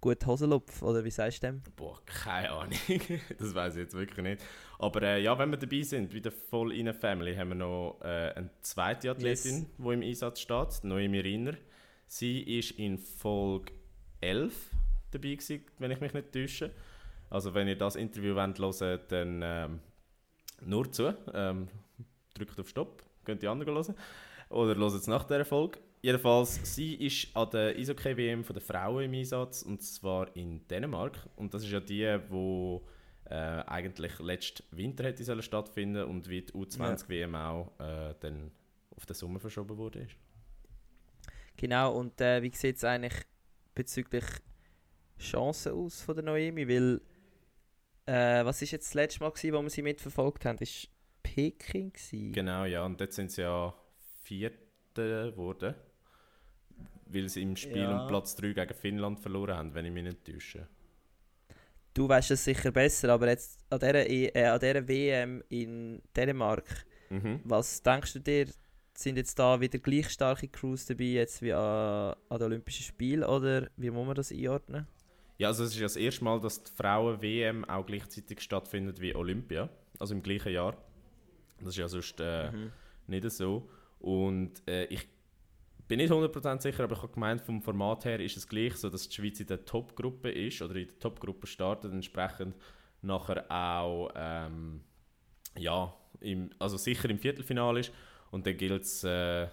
gut 0.00 0.24
Hosenlupf, 0.26 0.82
oder 0.82 1.02
wie 1.04 1.10
sagst 1.10 1.42
du 1.42 1.46
dem? 1.48 1.62
Boah, 1.74 2.00
keine 2.04 2.50
Ahnung. 2.50 2.78
das 3.38 3.54
weiß 3.54 3.74
ich 3.74 3.80
jetzt 3.82 3.94
wirklich 3.94 4.22
nicht. 4.22 4.42
Aber 4.78 5.02
äh, 5.02 5.22
ja, 5.22 5.38
wenn 5.38 5.50
wir 5.50 5.56
dabei 5.56 5.82
sind, 5.82 6.12
bei 6.12 6.20
der 6.20 6.32
Voll 6.32 6.72
in 6.72 6.92
Family, 6.94 7.34
haben 7.34 7.48
wir 7.50 7.54
noch 7.56 7.98
äh, 8.02 8.32
eine 8.36 8.50
zweite 8.62 9.10
Athletin, 9.10 9.60
Yes. 9.62 9.66
die 9.78 9.92
im 9.92 10.02
Einsatz 10.02 10.40
steht, 10.40 10.84
Noemi 10.84 11.20
Rinner. 11.20 11.54
Sie 12.06 12.40
ist 12.58 12.72
in 12.72 12.98
Folge 12.98 13.72
11 14.20 14.70
dabei 15.10 15.34
gewesen, 15.34 15.64
wenn 15.78 15.90
ich 15.90 16.00
mich 16.00 16.14
nicht 16.14 16.32
täusche. 16.32 16.70
Also 17.30 17.52
wenn 17.54 17.66
ihr 17.66 17.76
das 17.76 17.96
Interview 17.96 18.36
wollt 18.36 18.58
hören 18.58 19.00
dann 19.08 19.40
ähm, 19.42 19.80
nur 20.64 20.92
zu. 20.92 21.16
Ähm, 21.34 21.68
drückt 22.34 22.60
auf 22.60 22.68
Stopp, 22.68 23.02
könnt 23.24 23.42
die 23.42 23.48
anderen 23.48 23.74
hören. 23.74 23.94
Oder 24.50 24.76
hört 24.76 24.94
es 24.94 25.06
nach 25.08 25.24
dieser 25.24 25.44
Folge. 25.44 25.80
Jedenfalls, 26.06 26.60
sie 26.62 26.94
ist 26.94 27.36
an 27.36 27.50
der 27.50 27.74
Eishockey-WM 27.74 28.44
der 28.44 28.62
Frauen 28.62 29.06
im 29.06 29.14
Einsatz 29.14 29.62
und 29.62 29.82
zwar 29.82 30.36
in 30.36 30.64
Dänemark. 30.68 31.18
Und 31.34 31.52
das 31.52 31.64
ist 31.64 31.72
ja 31.72 31.80
die, 31.80 32.20
wo 32.28 32.86
äh, 33.24 33.34
eigentlich 33.34 34.16
letzten 34.20 34.62
Winter 34.70 35.02
hätte 35.02 35.24
sollen 35.24 35.42
stattfinden 35.42 36.04
und 36.04 36.28
wie 36.28 36.42
die 36.42 36.52
U20-WM 36.52 37.34
auch 37.34 37.72
äh, 37.80 38.14
dann 38.20 38.52
auf 38.94 39.04
den 39.04 39.14
Sommer 39.14 39.40
verschoben 39.40 39.76
wurde. 39.78 40.02
Ist. 40.02 40.14
Genau, 41.56 41.96
und 41.98 42.20
äh, 42.20 42.40
wie 42.40 42.54
sieht 42.54 42.76
es 42.76 42.84
eigentlich 42.84 43.24
bezüglich 43.74 44.26
Chancen 45.18 45.72
aus 45.72 46.02
von 46.02 46.14
der 46.14 46.24
Noemi? 46.24 46.68
Weil, 46.68 47.00
äh, 48.06 48.44
was 48.44 48.62
ist 48.62 48.70
jetzt 48.70 48.86
das 48.86 48.94
letzte 48.94 49.24
Mal, 49.24 49.30
gewesen, 49.30 49.54
wo 49.54 49.60
wir 49.60 49.70
sie 49.70 49.82
mitverfolgt 49.82 50.44
haben? 50.44 50.58
Ist 50.58 50.88
Peking? 51.24 51.92
Gewesen? 51.92 52.32
Genau, 52.32 52.64
ja. 52.64 52.86
Und 52.86 53.00
dort 53.00 53.12
sind 53.12 53.32
sie 53.32 53.42
ja 53.42 53.74
Vierte 54.22 55.32
geworden, 55.32 55.74
weil 57.06 57.28
sie 57.28 57.42
im 57.42 57.56
Spiel 57.56 57.82
Ja. 57.82 57.90
um 57.90 58.06
Platz 58.06 58.34
3 58.36 58.52
gegen 58.52 58.74
Finnland 58.74 59.20
verloren 59.20 59.56
haben, 59.56 59.74
wenn 59.74 59.84
ich 59.86 59.92
mich 59.92 60.04
nicht 60.04 60.24
täusche. 60.24 60.66
Du 61.94 62.08
weißt 62.08 62.30
es 62.32 62.44
sicher 62.44 62.70
besser, 62.72 63.08
aber 63.10 63.28
jetzt 63.28 63.58
an 63.70 63.78
dieser, 63.78 64.06
E- 64.08 64.26
äh, 64.34 64.44
an 64.46 64.60
dieser 64.60 64.86
WM 64.86 65.42
in 65.48 66.02
Dänemark 66.16 66.84
Mhm. 67.08 67.38
Was 67.44 67.80
denkst 67.84 68.14
du 68.14 68.18
dir, 68.18 68.46
sind 68.92 69.16
jetzt 69.16 69.38
da 69.38 69.60
wieder 69.60 69.78
gleich 69.78 70.10
starke 70.10 70.48
Crews 70.48 70.86
dabei 70.86 71.04
jetzt 71.04 71.40
wie 71.40 71.52
an, 71.52 72.16
an 72.28 72.38
den 72.38 72.42
Olympischen 72.46 72.82
Spielen 72.82 73.22
oder 73.22 73.68
wie 73.76 73.90
muss 73.90 74.04
man 74.06 74.16
das 74.16 74.32
einordnen? 74.32 74.88
Ja, 75.38 75.48
also 75.48 75.62
es 75.62 75.70
ist 75.70 75.76
ja 75.76 75.84
das 75.84 75.94
erste 75.94 76.24
Mal, 76.24 76.40
dass 76.40 76.64
die 76.64 76.72
Frauen-WM 76.72 77.64
auch 77.66 77.86
gleichzeitig 77.86 78.40
stattfindet 78.40 79.00
wie 79.00 79.14
Olympia, 79.14 79.68
also 80.00 80.14
im 80.14 80.22
gleichen 80.22 80.52
Jahr. 80.52 80.76
Das 81.60 81.68
ist 81.68 81.76
ja 81.76 81.86
sonst 81.88 82.18
äh, 82.18 82.50
Mhm. 82.50 82.72
nicht 83.06 83.30
so. 83.30 83.68
Und 84.00 84.66
äh, 84.66 84.86
ich 84.86 85.06
bin 85.88 85.98
nicht 85.98 86.10
100% 86.12 86.62
sicher, 86.62 86.84
aber 86.84 86.96
ich 86.96 87.02
habe 87.02 87.12
gemeint, 87.12 87.40
vom 87.42 87.62
Format 87.62 88.04
her 88.04 88.20
ist 88.20 88.36
es 88.36 88.48
gleich 88.48 88.74
so, 88.76 88.90
dass 88.90 89.08
die 89.08 89.14
Schweiz 89.14 89.40
in 89.40 89.46
der 89.46 89.64
Top-Gruppe 89.64 90.30
ist 90.30 90.62
oder 90.62 90.76
in 90.76 90.86
der 90.88 90.98
Top-Gruppe 90.98 91.46
startet, 91.46 91.92
entsprechend 91.92 92.56
nachher 93.02 93.44
auch 93.50 94.10
ähm, 94.16 94.80
ja, 95.58 95.94
im, 96.20 96.50
also 96.58 96.76
sicher 96.76 97.10
im 97.10 97.18
Viertelfinale 97.18 97.80
ist 97.80 97.92
und 98.30 98.46
dann 98.46 98.56
gilt 98.56 98.82
es 98.84 99.04
äh, 99.04 99.48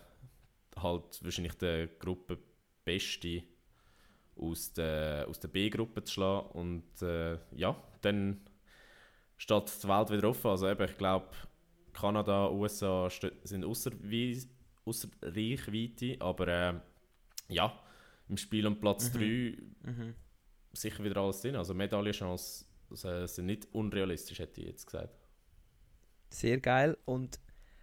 halt 0.77 1.23
wahrscheinlich 1.23 1.55
der 1.55 1.87
Gruppe 1.87 2.37
Beste 2.85 3.43
aus 4.35 4.73
der, 4.73 5.27
aus 5.29 5.39
der 5.39 5.47
B-Gruppe 5.49 6.03
zu 6.03 6.13
schlagen 6.13 6.47
und 6.51 7.01
äh, 7.01 7.37
ja, 7.55 7.75
dann 8.01 8.41
steht 9.37 9.83
die 9.83 9.87
Welt 9.87 10.09
wieder 10.11 10.29
offen. 10.29 10.49
Also 10.51 10.69
eben, 10.69 10.83
ich 10.85 10.97
glaube, 10.97 11.27
Kanada, 11.93 12.49
USA 12.49 13.09
sind 13.43 13.65
außer, 13.65 13.91
Wei- 14.03 14.37
außer 14.85 15.09
Reichweite, 15.21 16.17
aber 16.19 16.47
äh, 16.47 16.73
ja, 17.49 17.79
im 18.29 18.37
Spiel 18.37 18.65
um 18.67 18.79
Platz 18.79 19.11
3 19.11 19.57
Mhm. 19.83 20.15
sicher 20.71 21.03
wieder 21.03 21.17
alles 21.17 21.41
drin. 21.41 21.55
Also 21.55 21.73
Medaillenchancen 21.73 22.67
äh, 23.03 23.27
sind 23.27 23.45
nicht 23.45 23.67
unrealistisch, 23.73 24.39
hätte 24.39 24.61
ich 24.61 24.67
jetzt 24.67 24.85
gesagt. 24.85 25.13
Sehr 26.29 26.59
geil. 26.59 26.97
Und 27.05 27.39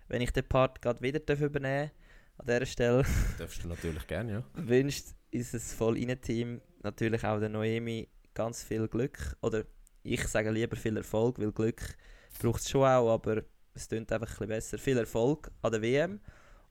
wenn 0.09 0.23
ich 0.23 0.33
den 0.33 0.49
Part 0.49 0.83
gerade 0.83 1.01
wieder 1.03 1.21
darf 1.21 1.41
übernehmen 1.41 1.91
an 2.39 2.47
dieser 2.47 2.67
Stelle, 2.67 3.05
Darfst 3.39 3.63
du 3.65 3.69
natürlich 3.69 4.07
gerne, 4.07 4.33
ja. 4.33 4.45
wünscht 4.55 5.07
unser 5.33 5.61
Voll-Team 5.61 6.61
natürlich 6.83 7.25
auch 7.25 7.39
der 7.39 7.49
Noemi 7.49 8.09
ganz 8.35 8.65
viel 8.65 8.89
Glück. 8.89 9.37
Oder 9.43 9.65
ich 10.03 10.27
sage 10.27 10.51
lieber 10.51 10.77
viel 10.77 10.97
Erfolg, 10.97 11.39
weil 11.39 11.53
Glück 11.53 11.97
braucht 12.41 12.61
es 12.63 12.71
schon 12.71 12.83
auch, 12.85 13.11
aber 13.13 13.45
es 13.75 13.87
klingt 13.89 14.11
einfach 14.11 14.29
ein 14.29 14.33
bisschen 14.33 14.49
besser. 14.49 14.79
Viel 14.79 14.97
Erfolg 14.99 15.51
an 15.63 15.73
der 15.73 15.83
WM. 15.83 16.21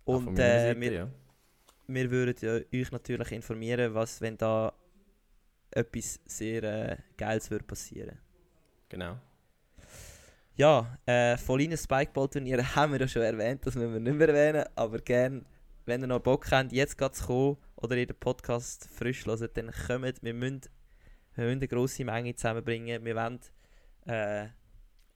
Und 0.09 0.39
äh, 0.39 0.79
wir, 0.79 0.91
ja. 0.91 1.07
wir 1.87 2.11
würden 2.11 2.35
ja 2.41 2.79
euch 2.79 2.91
natürlich 2.91 3.31
informieren, 3.31 3.93
was, 3.93 4.19
wenn 4.21 4.37
da 4.37 4.73
etwas 5.71 6.19
sehr 6.25 6.63
äh, 6.63 6.97
Geiles 7.15 7.51
würde 7.51 7.65
passieren. 7.65 8.17
Genau. 8.89 9.19
Ja, 10.55 10.97
äh, 11.05 11.37
Volline 11.37 11.77
Spikeball-Turniere 11.77 12.63
haben 12.75 12.93
wir 12.93 12.99
ja 12.99 13.07
schon 13.07 13.21
erwähnt, 13.21 13.65
das 13.65 13.75
müssen 13.75 13.93
wir 13.93 13.99
nicht 13.99 14.17
mehr 14.17 14.29
erwähnen, 14.29 14.65
aber 14.75 14.97
gern, 14.97 15.45
wenn 15.85 16.01
ihr 16.01 16.07
noch 16.07 16.19
Bock 16.19 16.49
habt, 16.51 16.71
jetzt 16.71 16.97
gerade 16.97 17.13
zu 17.13 17.25
kommen 17.27 17.57
oder 17.75 17.95
ihr 17.95 18.07
den 18.07 18.17
Podcast 18.19 18.89
frisch 18.91 19.25
hört, 19.27 19.55
dann 19.57 19.71
kommt, 19.71 20.23
wir 20.23 20.33
müssen, 20.33 20.61
wir 21.35 21.45
müssen 21.45 21.59
eine 21.59 21.67
grosse 21.67 22.03
Menge 22.03 22.35
zusammenbringen, 22.35 23.05
wir 23.05 23.15
wollen 23.15 23.39
äh, 24.07 24.47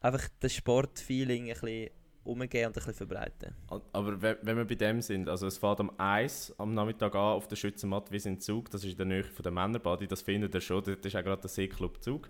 einfach 0.02 0.30
das 0.40 0.54
Sportfeeling 0.54 1.50
ein 1.50 1.60
bisschen 1.60 1.90
umgehen 2.24 2.68
und 2.68 2.72
ein 2.72 2.74
bisschen 2.74 2.94
verbreiten. 2.94 3.56
Aber 3.92 4.22
wenn, 4.22 4.58
wir 4.58 4.66
bei 4.66 4.76
dem 4.76 5.02
sind, 5.02 5.28
also 5.28 5.48
es 5.48 5.58
fährt 5.58 5.80
am 5.80 5.92
1 5.98 6.56
am 6.58 6.74
Nachmittag 6.74 7.14
an 7.16 7.22
auf 7.34 7.48
der 7.48 7.56
Schützenmatte 7.56 8.12
wie 8.12 8.28
in 8.28 8.40
Zug, 8.40 8.70
das 8.72 8.84
ist 8.84 8.92
in 8.92 8.98
der 8.98 9.06
Nähe 9.06 9.24
von 9.24 9.44
der 9.44 9.52
Männerbody, 9.52 10.08
das 10.08 10.22
findet 10.22 10.54
ihr 10.56 10.62
schon, 10.62 10.84
dort 10.84 11.06
ist 11.06 11.16
auch 11.16 11.24
gerade 11.24 11.42
der 11.42 11.50
Seeclub 11.50 12.02
Zug. 12.04 12.30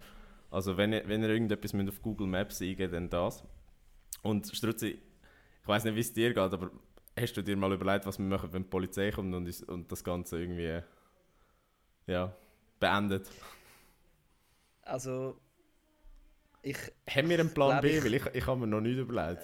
Also 0.49 0.77
wenn 0.77 0.93
ihr, 0.93 1.07
wenn 1.07 1.21
ihr 1.23 1.29
irgendetwas 1.29 1.73
auf 1.73 2.01
Google 2.01 2.27
Maps 2.27 2.61
eingeben 2.61 2.91
dann 2.91 3.09
das. 3.09 3.43
Und 4.21 4.47
Strutzi, 4.55 4.99
ich 5.61 5.67
weiß 5.67 5.83
nicht, 5.85 5.95
wie 5.95 5.99
es 6.01 6.13
dir 6.13 6.29
geht, 6.29 6.37
aber 6.37 6.71
hast 7.19 7.33
du 7.37 7.41
dir 7.43 7.55
mal 7.57 7.71
überlegt, 7.73 8.05
was 8.05 8.17
wir 8.19 8.25
machen, 8.25 8.51
wenn 8.53 8.63
die 8.63 8.69
Polizei 8.69 9.11
kommt 9.11 9.33
und, 9.33 9.69
und 9.69 9.91
das 9.91 10.03
Ganze 10.03 10.39
irgendwie 10.39 10.81
ja, 12.07 12.35
beendet? 12.79 13.29
Also, 14.81 15.37
ich, 16.61 16.77
Haben 17.09 17.29
wir 17.29 17.39
einen 17.39 17.53
Plan 17.53 17.81
B? 17.81 17.97
ich- 17.97 18.03
Weil 18.03 18.13
ich, 18.13 18.25
ich 18.33 18.47
habe 18.47 18.59
mir 18.61 18.67
noch 18.67 18.81
nicht 18.81 18.97
überlegt. 18.97 19.41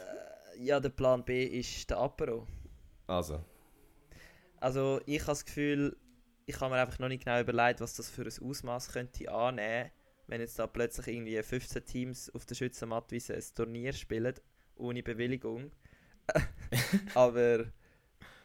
Ja, 0.59 0.79
der 0.79 0.89
Plan 0.89 1.23
B 1.23 1.45
ist 1.45 1.89
der 1.89 1.97
Apero. 1.97 2.45
Also, 3.07 3.43
Also 4.59 4.99
ich 5.05 5.21
habe 5.21 5.31
das 5.31 5.45
Gefühl, 5.45 5.97
ich 6.45 6.59
habe 6.59 6.73
mir 6.73 6.81
einfach 6.81 6.99
noch 6.99 7.07
nicht 7.07 7.23
genau 7.23 7.39
überlegt, 7.39 7.81
was 7.81 7.95
das 7.95 8.09
für 8.09 8.23
ein 8.23 8.49
Ausmaß 8.49 8.91
könnte 8.91 9.31
annehmen, 9.31 9.89
wenn 10.27 10.41
jetzt 10.41 10.59
da 10.59 10.67
plötzlich 10.67 11.07
irgendwie 11.07 11.41
15 11.41 11.85
Teams 11.85 12.29
auf 12.35 12.45
der 12.45 12.55
Schützenmattwiese 12.55 13.35
ein 13.35 13.43
Turnier 13.55 13.93
spielen, 13.93 14.35
ohne 14.75 15.01
Bewilligung. 15.01 15.71
Aber 17.15 17.65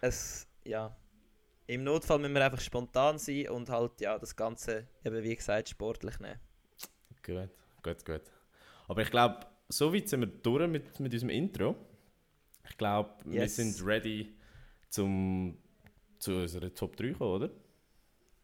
es, 0.00 0.46
ja, 0.64 0.96
im 1.66 1.84
Notfall 1.84 2.18
müssen 2.20 2.34
wir 2.34 2.44
einfach 2.44 2.60
spontan 2.60 3.18
sein 3.18 3.48
und 3.48 3.68
halt, 3.70 4.00
ja, 4.00 4.18
das 4.18 4.36
Ganze, 4.36 4.86
eben 5.04 5.22
wie 5.22 5.34
gesagt, 5.34 5.68
sportlich 5.68 6.18
nehmen. 6.20 6.38
Gut, 7.22 7.50
gut, 7.82 8.04
gut. 8.04 8.22
Aber 8.86 9.02
ich 9.02 9.10
glaube, 9.10 9.46
so 9.68 9.92
weit 9.92 10.08
sind 10.08 10.20
wir 10.20 10.26
durch 10.26 10.68
mit, 10.68 11.00
mit 11.00 11.12
unserem 11.12 11.30
Intro. 11.30 11.74
Ich 12.68 12.76
glaube, 12.76 13.10
wir 13.24 13.42
Yes. 13.42 13.56
sind 13.56 13.84
ready 13.84 14.34
zum, 14.88 15.58
zu 16.18 16.32
unserer 16.36 16.72
Top 16.74 16.96
3 16.96 17.12
kommen, 17.12 17.30
oder? 17.30 17.50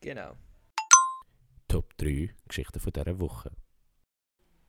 Genau. 0.00 0.32
Top 1.68 1.96
3 1.98 2.34
Geschichten 2.48 2.80
von 2.80 2.92
dieser 2.92 3.18
Woche. 3.20 3.50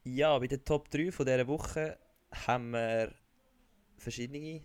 Ja, 0.03 0.37
bei 0.39 0.47
der 0.47 0.63
Top 0.63 0.89
3 0.89 1.11
von 1.11 1.25
dieser 1.25 1.47
Woche 1.47 1.97
haben 2.31 2.71
wir 2.71 3.13
verschiedene, 3.97 4.61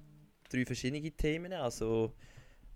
drei 0.51 0.65
verschiedene 0.65 1.11
Themen. 1.13 1.53
Also, 1.53 2.15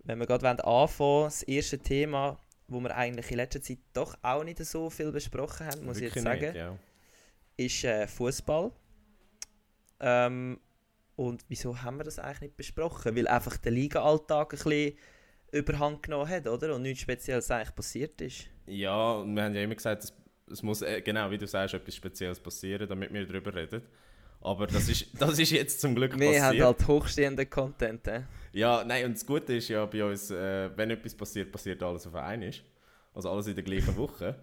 wenn 0.04 0.18
wir 0.18 0.26
gerade 0.26 0.48
anfangen 0.48 0.98
wollen, 0.98 1.24
das 1.26 1.42
erste 1.44 1.78
Thema, 1.78 2.38
wo 2.68 2.80
wir 2.80 2.94
eigentlich 2.96 3.30
in 3.30 3.36
letzter 3.38 3.62
Zeit 3.62 3.78
doch 3.92 4.16
auch 4.22 4.44
nicht 4.44 4.58
so 4.58 4.90
viel 4.90 5.10
besprochen 5.12 5.66
haben, 5.66 5.84
muss 5.84 5.98
ich 5.98 6.04
jetzt 6.14 6.24
Wirklich 6.24 6.24
sagen, 6.24 6.40
nicht, 6.52 6.56
ja. 6.56 6.78
ist 7.56 7.84
äh, 7.84 8.06
Fußball. 8.06 8.72
Ähm, 10.00 10.58
und 11.20 11.44
wieso 11.48 11.82
haben 11.82 11.98
wir 11.98 12.04
das 12.04 12.18
eigentlich 12.18 12.40
nicht 12.40 12.56
besprochen? 12.56 13.14
Weil 13.14 13.28
einfach 13.28 13.58
der 13.58 13.72
Liga-Alltag 13.72 14.54
ein 14.54 14.58
bisschen 14.58 14.96
überhand 15.52 16.02
genommen 16.02 16.26
hat, 16.26 16.46
oder? 16.46 16.74
Und 16.74 16.80
nichts 16.80 17.02
Spezielles 17.02 17.50
eigentlich 17.50 17.74
passiert 17.74 18.18
ist. 18.22 18.46
Ja, 18.64 19.12
und 19.16 19.34
wir 19.34 19.42
haben 19.42 19.54
ja 19.54 19.60
immer 19.60 19.74
gesagt, 19.74 20.04
es, 20.04 20.14
es 20.50 20.62
muss, 20.62 20.80
äh, 20.80 21.02
genau 21.02 21.30
wie 21.30 21.36
du 21.36 21.46
sagst, 21.46 21.74
etwas 21.74 21.94
Spezielles 21.94 22.40
passieren, 22.40 22.88
damit 22.88 23.12
wir 23.12 23.26
darüber 23.26 23.54
reden. 23.54 23.82
Aber 24.40 24.66
das 24.66 24.88
ist, 24.88 25.08
das 25.20 25.38
ist 25.38 25.50
jetzt 25.50 25.82
zum 25.82 25.94
Glück 25.94 26.18
Wir 26.18 26.42
haben 26.42 26.58
passiert. 26.58 26.64
halt 26.64 26.88
hochstehenden 26.88 27.50
Content. 27.50 28.06
Äh? 28.06 28.22
Ja, 28.54 28.82
nein, 28.82 29.04
und 29.04 29.12
das 29.12 29.26
Gute 29.26 29.56
ist 29.56 29.68
ja 29.68 29.84
bei 29.84 30.02
uns, 30.02 30.30
äh, 30.30 30.70
wenn 30.74 30.88
etwas 30.88 31.14
passiert, 31.14 31.52
passiert 31.52 31.82
alles 31.82 32.06
auf 32.06 32.14
einmal. 32.14 32.50
Also 33.12 33.30
alles 33.30 33.46
in 33.46 33.54
der 33.54 33.64
gleichen 33.64 33.94
Woche. 33.94 34.36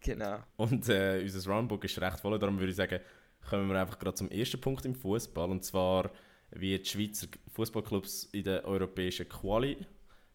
Genau. 0.00 0.40
Und 0.56 0.86
äh, 0.90 1.20
unser 1.22 1.50
Runbook 1.50 1.82
ist 1.84 1.98
recht 1.98 2.20
voll, 2.20 2.38
darum 2.38 2.58
würde 2.58 2.70
ich 2.72 2.76
sagen, 2.76 3.00
kommen 3.48 3.68
wir 3.68 3.80
einfach 3.80 3.98
gerade 3.98 4.14
zum 4.14 4.30
ersten 4.30 4.60
Punkt 4.60 4.84
im 4.84 4.94
Fußball 4.94 5.50
und 5.50 5.64
zwar 5.64 6.10
wie 6.50 6.78
die 6.78 6.88
Schweizer 6.88 7.28
Fußballclubs 7.52 8.24
in 8.32 8.44
der 8.44 8.64
europäischen 8.64 9.28
Quali 9.28 9.76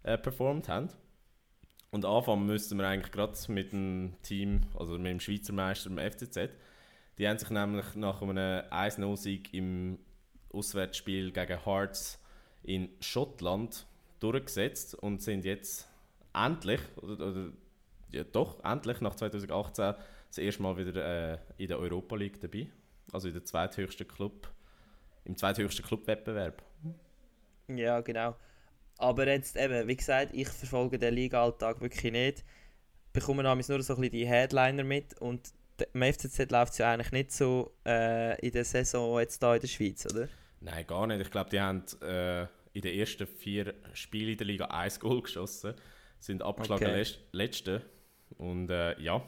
äh, 0.04 0.18
performt 0.18 0.70
haben. 0.70 0.90
Und 1.92 2.06
anfangen 2.06 2.46
müssten 2.46 2.78
wir 2.78 2.88
eigentlich 2.88 3.12
gerade 3.12 3.38
mit 3.50 3.72
dem 3.72 4.16
Team, 4.22 4.64
also 4.78 4.98
mit 4.98 5.08
dem 5.08 5.20
Schweizer 5.20 5.54
Meister, 5.54 5.90
dem 5.90 6.00
FCZ. 6.00 6.50
Die 7.18 7.28
haben 7.28 7.38
sich 7.38 7.50
nämlich 7.50 7.96
nach 7.96 8.22
einem 8.22 8.38
1-0-Sieg 8.38 9.54
im 9.54 10.00
Auswärtsspiel 10.52 11.32
gegen 11.32 11.64
Hearts 11.64 12.22
in 12.64 12.90
Schottland 13.00 13.86
durchgesetzt 14.20 14.96
und 14.96 15.22
sind 15.22 15.46
jetzt 15.46 15.88
endlich, 16.34 16.82
oder, 16.98 17.14
oder 17.28 17.52
ja, 18.12 18.24
doch, 18.24 18.64
endlich 18.64 19.02
nach 19.02 19.16
2018 19.16 19.96
das 20.28 20.38
erste 20.38 20.62
Mal 20.64 20.78
wieder 20.78 21.34
äh, 21.34 21.38
in 21.58 21.68
der 21.68 21.80
Europa 21.80 22.16
League 22.16 22.40
dabei. 22.42 22.68
Also 23.12 23.28
in 23.28 23.34
der 23.34 23.44
zweithöchsten 23.46 24.08
Club, 24.08 24.50
im 25.26 25.36
zweithöchsten 25.38 25.86
Clubwettbewerb. 25.86 26.64
Ja, 27.68 28.02
genau. 28.02 28.36
Aber 28.98 29.28
jetzt 29.28 29.58
eben, 29.58 29.88
wie 29.88 29.96
gesagt, 29.96 30.30
ich 30.34 30.48
verfolge 30.48 30.98
den 31.00 31.14
Liga-Alltag 31.14 31.82
wirklich 31.82 32.12
nicht. 32.12 32.44
Bekomme 33.12 33.44
namens 33.44 33.68
nur 33.70 33.82
so 33.82 33.96
ein 33.96 34.02
bisschen 34.02 34.12
die 34.14 34.28
Headliner 34.28 34.84
mit 34.84 35.20
und 35.22 35.54
im 35.94 36.02
FCZ 36.04 36.52
läuft 36.52 36.74
es 36.74 36.78
ja 36.78 36.92
eigentlich 36.94 37.12
nicht 37.12 37.32
so 37.32 37.76
äh, 37.86 38.40
in 38.46 38.52
der 38.52 38.64
Saison 38.64 39.20
jetzt 39.20 39.42
da 39.44 39.56
in 39.56 39.62
der 39.62 39.68
Schweiz, 39.68 40.06
oder? 40.06 40.30
Nein, 40.62 40.88
gar 40.88 41.06
nicht. 41.08 41.22
Ich 41.22 41.32
glaube, 41.32 41.50
die 41.50 41.60
haben 41.60 41.84
äh, 42.02 42.44
in 42.74 42.82
den 42.82 42.98
ersten 42.98 43.28
vier 43.28 43.74
Spielen 43.94 44.32
in 44.32 44.38
der 44.38 44.48
Liga 44.48 44.66
ein 44.66 44.92
Goal 45.00 45.22
geschossen, 45.22 45.74
sind 46.20 46.42
abgeschlagen 46.44 46.86
Okay. 46.86 47.02
Letz- 47.02 47.18
Letzte. 47.32 47.82
Und 48.38 48.70
äh, 48.70 49.00
ja, 49.02 49.22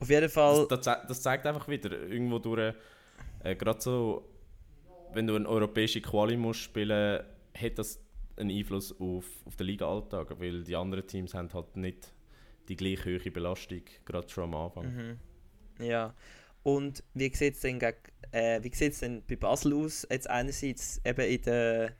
Auf 0.00 0.08
jeden 0.10 0.28
Fall, 0.28 0.60
das, 0.60 0.68
das, 0.68 0.80
zei- 0.84 1.06
das 1.08 1.22
zeigt 1.22 1.46
einfach 1.46 1.68
wieder, 1.68 1.90
irgendwo 1.92 2.38
durch, 2.38 2.74
äh, 3.42 3.56
gerade 3.56 3.80
so, 3.80 4.28
wenn 5.12 5.26
du 5.26 5.34
eine 5.36 5.48
europäische 5.48 6.00
Quali 6.00 6.36
musst 6.36 6.60
spielen, 6.60 7.22
hat 7.56 7.78
das 7.78 8.00
einen 8.36 8.50
Einfluss 8.50 8.92
auf, 9.00 9.24
auf 9.44 9.56
den 9.56 9.66
Liga-Alltag, 9.66 10.38
weil 10.38 10.62
die 10.62 10.76
anderen 10.76 11.06
Teams 11.06 11.34
haben 11.34 11.52
halt 11.52 11.76
nicht 11.76 12.12
die 12.68 12.76
gleich 12.76 13.04
hohe 13.04 13.30
Belastung, 13.30 13.82
gerade 14.04 14.28
schon 14.28 14.44
am 14.44 14.54
Anfang. 14.54 14.84
Mhm. 14.84 15.18
Ja, 15.84 16.14
Und 16.62 17.02
wie 17.14 17.34
sieht 17.34 17.54
es 17.54 17.60
denn, 17.60 17.80
äh, 18.32 18.62
wie 18.62 18.74
sieht's 18.74 19.00
denn 19.00 19.22
bei 19.26 19.36
Basel 19.36 19.72
aus? 19.74 20.06
Jetzt 20.10 20.28
einerseits 20.28 21.00
eben 21.04 21.20
in 21.26 21.42
der, 21.42 21.92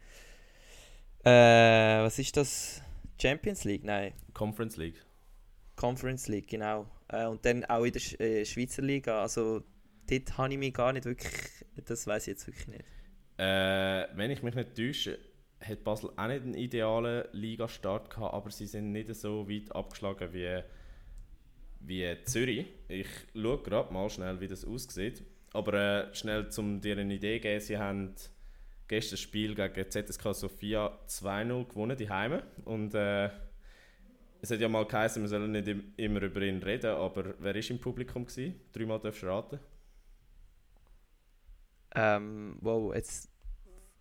äh, 1.24 2.02
was 2.02 2.18
ist 2.18 2.36
das? 2.36 2.82
Champions 3.20 3.64
League? 3.64 3.84
Nein, 3.84 4.12
Conference 4.34 4.76
League. 4.76 5.02
Conference 5.78 6.28
League, 6.28 6.48
genau. 6.48 6.86
Äh, 7.08 7.26
und 7.26 7.44
dann 7.44 7.64
auch 7.64 7.84
in 7.84 7.92
der 7.92 8.00
Sch 8.00 8.20
äh, 8.20 8.44
Schweizer 8.44 8.82
Liga. 8.82 9.22
Also 9.22 9.62
dort 10.10 10.36
habe 10.36 10.52
ich 10.52 10.58
mich 10.58 10.74
gar 10.74 10.92
nicht 10.92 11.06
wirklich, 11.06 11.32
das 11.86 12.06
weiß 12.06 12.24
ich 12.24 12.32
jetzt 12.32 12.46
wirklich 12.46 12.68
nicht. 12.68 12.84
Äh, 13.38 14.06
wenn 14.14 14.30
ich 14.30 14.42
mich 14.42 14.54
nicht 14.54 14.74
täusche, 14.74 15.18
hat 15.60 15.84
Basel 15.84 16.10
auch 16.16 16.26
nicht 16.26 16.42
einen 16.42 16.54
idealen 16.54 17.24
Ligastart 17.32 18.10
gehabt, 18.10 18.34
aber 18.34 18.50
sie 18.50 18.66
sind 18.66 18.92
nicht 18.92 19.14
so 19.14 19.48
weit 19.48 19.74
abgeschlagen 19.74 20.32
wie, 20.32 20.62
wie 21.80 22.16
Zürich. 22.24 22.66
Ich 22.88 23.08
schaue 23.34 23.62
gerade 23.62 23.92
mal 23.92 24.10
schnell, 24.10 24.40
wie 24.40 24.48
das 24.48 24.64
aussieht. 24.64 25.22
Aber 25.52 25.74
äh, 25.74 26.14
schnell, 26.14 26.48
um 26.58 26.80
dir 26.80 26.98
eine 26.98 27.14
Idee 27.14 27.36
zu 27.36 27.42
geben, 27.42 27.60
sie 27.60 27.78
haben 27.78 28.14
gestern 28.88 29.12
das 29.12 29.20
Spiel 29.20 29.54
gegen 29.54 29.90
ZSK 29.90 30.34
Sofia 30.34 30.98
2-0 31.06 31.68
gewonnen, 31.68 31.96
die 31.96 32.10
Heime. 32.10 32.42
Und 32.64 32.94
äh, 32.94 33.30
es 34.40 34.50
hat 34.50 34.60
ja 34.60 34.68
mal 34.68 34.84
geheißen, 34.86 35.22
wir 35.22 35.28
sollen 35.28 35.50
nicht 35.52 35.68
im- 35.68 35.92
immer 35.96 36.22
über 36.22 36.40
ihn 36.42 36.62
reden, 36.62 36.90
aber 36.90 37.34
wer 37.38 37.54
war 37.54 37.70
im 37.70 37.78
Publikum? 37.80 38.24
Gewesen? 38.26 38.60
Dreimal 38.72 39.00
darfst 39.00 39.22
du 39.22 39.26
raten. 39.26 39.58
Ähm, 41.94 42.56
wow, 42.60 42.94
jetzt 42.94 43.28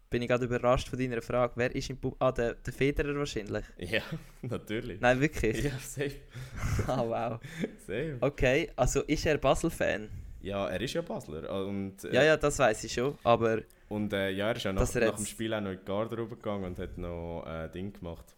bin 0.09 0.21
ich 0.21 0.27
gerade 0.27 0.45
überrascht 0.45 0.89
von 0.89 0.99
deiner 0.99 1.21
Frage. 1.21 1.53
Wer 1.55 1.73
ist 1.75 1.89
im 1.89 1.97
Pub? 1.97 2.15
Ah, 2.19 2.31
der, 2.31 2.53
der 2.55 2.73
Federer 2.73 3.15
wahrscheinlich. 3.17 3.63
Ja, 3.77 4.01
natürlich. 4.41 4.99
Nein, 5.01 5.19
wirklich? 5.19 5.63
Ja, 5.63 5.71
safe. 5.79 6.15
Ah, 6.87 7.03
wow. 7.05 7.39
safe. 7.85 8.17
Okay, 8.21 8.69
also 8.75 9.01
ist 9.03 9.25
er 9.25 9.37
Basel-Fan? 9.37 10.09
Ja, 10.41 10.67
er 10.69 10.79
ist 10.81 10.93
ja 10.93 11.01
Basler. 11.01 11.65
Und, 11.65 12.03
äh, 12.05 12.13
Ja, 12.13 12.23
ja, 12.23 12.37
das 12.37 12.59
weiß 12.59 12.83
ich 12.83 12.93
schon. 12.93 13.17
Aber 13.23 13.61
Und 13.89 14.13
äh, 14.13 14.29
ja, 14.31 14.49
er 14.49 14.55
ist 14.55 14.63
ja 14.63 14.71
nach, 14.71 14.81
nach 14.93 15.15
dem 15.15 15.25
Spiel 15.25 15.53
auch 15.53 15.61
noch 15.61 15.71
in 15.71 15.79
die 15.79 15.85
Garderobe 15.85 16.35
gegangen 16.35 16.65
und 16.65 16.77
hat 16.79 16.97
noch 16.97 17.45
äh, 17.47 17.67
Ding 17.69 17.91
gemacht. 17.91 18.35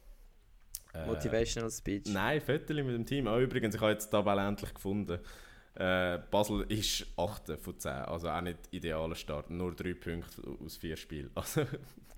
Äh, 0.93 1.05
Motivational 1.05 1.69
Speech. 1.69 2.07
Nein, 2.07 2.41
Viertel 2.41 2.83
mit 2.83 2.95
dem 2.95 3.05
Team. 3.05 3.27
Ah, 3.27 3.37
übrigens, 3.39 3.75
ich 3.75 3.81
habe 3.81 3.91
jetzt 3.91 4.07
die 4.07 4.11
Tabelle 4.11 4.47
endlich 4.47 4.73
gefunden. 4.73 5.19
Äh, 5.75 6.19
Basel 6.31 6.65
ist 6.69 7.05
8 7.15 7.59
von 7.61 7.79
10, 7.79 7.91
also 7.91 8.29
auch 8.29 8.41
nicht 8.41 8.57
idealer 8.71 9.15
Start. 9.15 9.49
Nur 9.49 9.73
3 9.75 9.93
Punkte 9.93 10.41
aus 10.65 10.77
4 10.77 10.97
Spielen. 10.97 11.29
Also, 11.35 11.65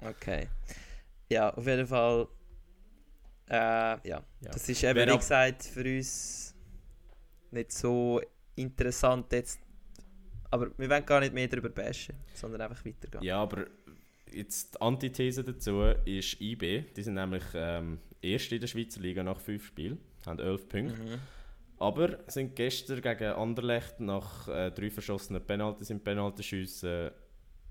Okay. 0.03 0.47
Ja, 1.29 1.53
auf 1.53 1.65
jeden 1.67 1.85
Fall. 1.85 2.27
Äh, 3.49 3.55
ja. 3.55 3.99
Ja. 4.03 4.23
das 4.41 4.67
ist 4.67 4.83
eben, 4.83 5.09
wie 5.09 5.17
gesagt, 5.17 5.63
für 5.63 5.83
uns 5.83 6.55
nicht 7.51 7.71
so 7.71 8.21
interessant 8.55 9.31
jetzt. 9.33 9.59
Aber 10.49 10.71
wir 10.77 10.89
wollen 10.89 11.05
gar 11.05 11.19
nicht 11.19 11.33
mehr 11.33 11.47
darüber 11.47 11.69
bashen, 11.69 12.15
sondern 12.33 12.61
einfach 12.61 12.83
weitergehen. 12.85 13.23
ja, 13.23 13.37
aber 13.41 13.67
jetzt 14.31 14.73
die 14.75 14.81
Antithese 14.81 15.43
dazu 15.43 15.81
ist 16.05 16.39
IB. 16.41 16.85
Die 16.95 17.03
sind 17.03 17.13
nämlich 17.13 17.43
ähm, 17.53 17.99
Erste 18.21 18.55
in 18.55 18.61
der 18.61 18.67
Schweizer 18.67 18.99
Liga 18.99 19.23
nach 19.23 19.39
5 19.39 19.65
Spielen, 19.65 19.99
haben 20.25 20.39
11 20.39 20.69
Punkte. 20.69 21.01
Mhm. 21.01 21.19
Aber 21.79 22.19
sind 22.27 22.55
gestern 22.55 23.01
gegen 23.01 23.33
Anderlecht 23.33 23.99
nach 23.99 24.47
äh, 24.47 24.69
drei 24.69 24.91
verschossenen 24.91 25.43
Penalties 25.43 25.89
im 25.89 25.99
Penaltyschiessen 25.99 26.89
äh, 26.89 27.11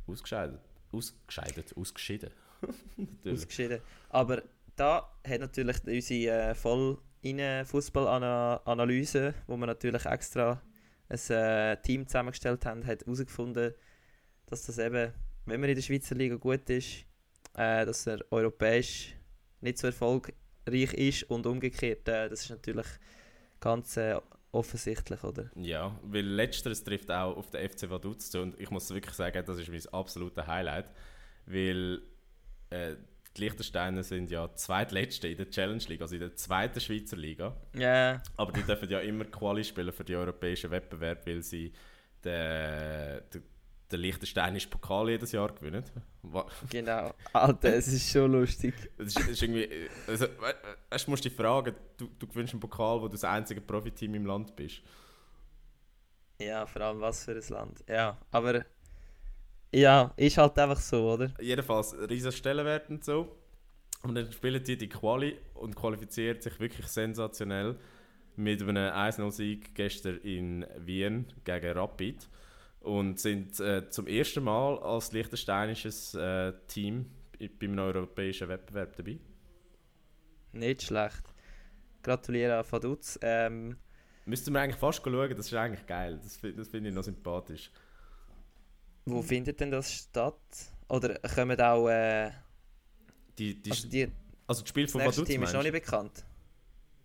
ausgescheidet. 0.09 0.61
Ausgescheidet? 0.91 1.77
Ausgeschieden. 1.77 2.31
Ausgeschieden. 3.25 3.81
Aber 4.09 4.43
da 4.75 5.09
hat 5.25 5.41
natürlich 5.41 5.77
unsere 5.87 6.51
äh, 6.51 6.55
voll 6.55 6.99
Fußballanalyse, 7.23 9.35
wo 9.47 9.57
wir 9.57 9.67
natürlich 9.67 10.05
extra 10.07 10.61
ein 11.09 11.37
äh, 11.37 11.77
Team 11.83 12.07
zusammengestellt 12.07 12.65
haben, 12.67 12.87
hat 12.87 13.03
herausgefunden, 13.03 13.75
dass 14.47 14.67
das 14.67 14.79
eben, 14.79 15.13
wenn 15.45 15.61
man 15.61 15.71
in 15.71 15.77
der 15.77 15.83
Schweizer 15.83 16.15
Liga 16.15 16.37
gut 16.37 16.71
ist, 16.71 17.05
äh, 17.55 17.85
dass 17.85 18.07
er 18.07 18.21
europäisch 18.31 19.17
nicht 19.61 19.79
so 19.79 19.87
erfolgreich 19.87 20.35
ist 20.67 21.25
und 21.25 21.47
umgekehrt, 21.47 22.09
äh, 22.09 22.29
das 22.29 22.43
ist 22.43 22.51
natürlich 22.51 22.87
ganz 23.61 23.97
äh, 23.97 24.17
offensichtlich, 24.53 25.23
oder? 25.23 25.51
Ja, 25.55 25.99
weil 26.03 26.25
letzteres 26.25 26.83
trifft 26.83 27.11
auch 27.11 27.37
auf 27.37 27.51
den 27.51 27.69
FC 27.69 27.89
Vaduz 27.89 28.31
zu 28.31 28.41
und 28.41 28.59
ich 28.59 28.71
muss 28.71 28.91
wirklich 28.91 29.15
sagen, 29.15 29.45
das 29.47 29.59
ist 29.59 29.69
mein 29.69 29.95
absolutes 29.95 30.47
Highlight, 30.47 30.91
weil 31.47 32.03
äh, 32.71 32.97
die 33.37 33.43
Liechtensteiner 33.43 34.03
sind 34.03 34.31
ja 34.31 34.53
zweitletzte 34.55 35.29
in 35.29 35.37
der 35.37 35.51
Challenge 35.51 35.83
League, 35.87 36.03
also 36.03 36.15
in 36.15 36.21
der 36.21 36.35
zweiten 36.35 36.81
Schweizer 36.81 37.17
Liga. 37.17 37.57
Ja, 37.77 38.21
Aber 38.37 38.53
die 38.53 38.63
dürfen 38.63 38.91
ja 38.91 39.01
immer 39.01 39.25
Quali 39.25 39.63
spielen 39.63 39.93
für 39.93 40.05
die 40.05 40.17
europäischen 40.17 40.71
Wettbewerb, 40.71 41.27
weil 41.27 41.43
sie 41.43 41.73
den, 42.25 43.21
den, 43.33 43.43
den 43.93 44.01
Liechtensteinischen 44.01 44.71
Pokal 44.71 45.11
jedes 45.11 45.33
Jahr 45.33 45.53
gewinnen. 45.55 45.85
Genau. 46.71 47.13
Alter, 47.33 47.75
es 47.75 47.89
ist 47.89 48.11
schon 48.11 48.31
lustig. 48.33 48.75
Das 48.99 49.09
ist, 49.17 49.29
ist 49.29 49.43
irgendwie, 49.43 49.69
also, 50.07 50.27
we- 50.27 50.39
we- 50.41 50.55
weißt, 50.91 51.07
du 51.07 51.11
musst 51.11 51.25
dich 51.25 51.33
fragen, 51.33 51.75
du, 51.97 52.09
du 52.19 52.27
gewinnst 52.27 52.53
einen 52.53 52.61
Pokal, 52.61 53.01
wo 53.01 53.07
du 53.07 53.13
das 53.13 53.25
einzige 53.25 53.61
Profiteam 53.61 54.15
im 54.15 54.27
Land 54.27 54.55
bist. 54.57 54.83
Ja, 56.41 56.65
vor 56.67 56.83
allem 56.83 57.01
was 57.01 57.25
für 57.25 57.33
ein 57.33 57.43
Land. 57.49 57.85
Ja, 57.89 58.17
aber 58.31 58.65
ja, 59.73 60.13
ist 60.17 60.39
halt 60.39 60.59
einfach 60.59 60.81
so, 60.81 61.13
oder? 61.13 61.31
Jedenfalls 61.41 61.95
riesen 62.09 62.33
Stellenwert 62.33 62.89
und 62.91 63.05
so. 63.05 63.37
Und 64.03 64.15
dann 64.15 64.33
spielen 64.33 64.63
die 64.65 64.79
die 64.79 64.89
Quali 64.89 65.37
und 65.55 65.77
qualifiziert 65.77 66.43
sich 66.43 66.59
wirklich 66.59 66.87
sensationell 66.87 67.77
mit 68.37 68.63
einem 68.63 68.77
1-0-Sieg 68.95 69.75
gestern 69.75 70.17
in 70.23 70.67
Wien 70.79 71.27
gegen 71.45 71.73
Rapid. 71.77 72.27
Und 72.81 73.21
sind 73.21 73.61
äh, 73.61 73.91
zum 73.91 74.07
ersten 74.07 74.43
Mal 74.43 74.79
als 74.79 75.13
liechtensteinisches 75.13 76.15
äh, 76.15 76.53
Team 76.67 77.11
beim 77.59 77.79
europäischen 77.79 78.49
Wettbewerb 78.49 78.97
dabei. 78.97 79.19
Nicht 80.53 80.83
schlecht. 80.83 81.23
Gratuliere 82.03 82.59
an 82.59 82.65
Vaduz. 82.71 83.19
Ähm, 83.23 83.77
Müssten 84.25 84.53
wir 84.55 84.61
eigentlich 84.61 84.77
fast 84.77 85.03
schauen, 85.05 85.37
das 85.37 85.47
ist 85.47 85.55
eigentlich 85.55 85.87
geil. 85.87 86.19
Das, 86.23 86.41
das 86.41 86.69
finde 86.69 86.89
ich 86.91 86.95
noch 86.95 87.03
sympathisch. 87.03 87.71
wo 89.07 89.23
findet 89.23 89.61
denn 89.61 89.71
das 89.71 89.93
statt? 89.93 90.41
Oder 90.89 91.19
kommen 91.35 91.61
auch. 91.61 91.89
Äh, 91.89 92.31
Die, 93.39 93.61
die, 93.61 93.71
also 93.71 93.89
die, 93.89 94.09
also 94.47 94.61
das 94.63 94.69
Spiel 94.69 94.85
das 94.85 94.93
von 94.93 95.03
nächste 95.03 95.23
Vaduz 95.23 95.29
Team 95.29 95.43
ist 95.43 95.53
noch 95.53 95.63
meinst 95.63 95.73
nicht 95.73 95.85
bekannt. 95.85 96.25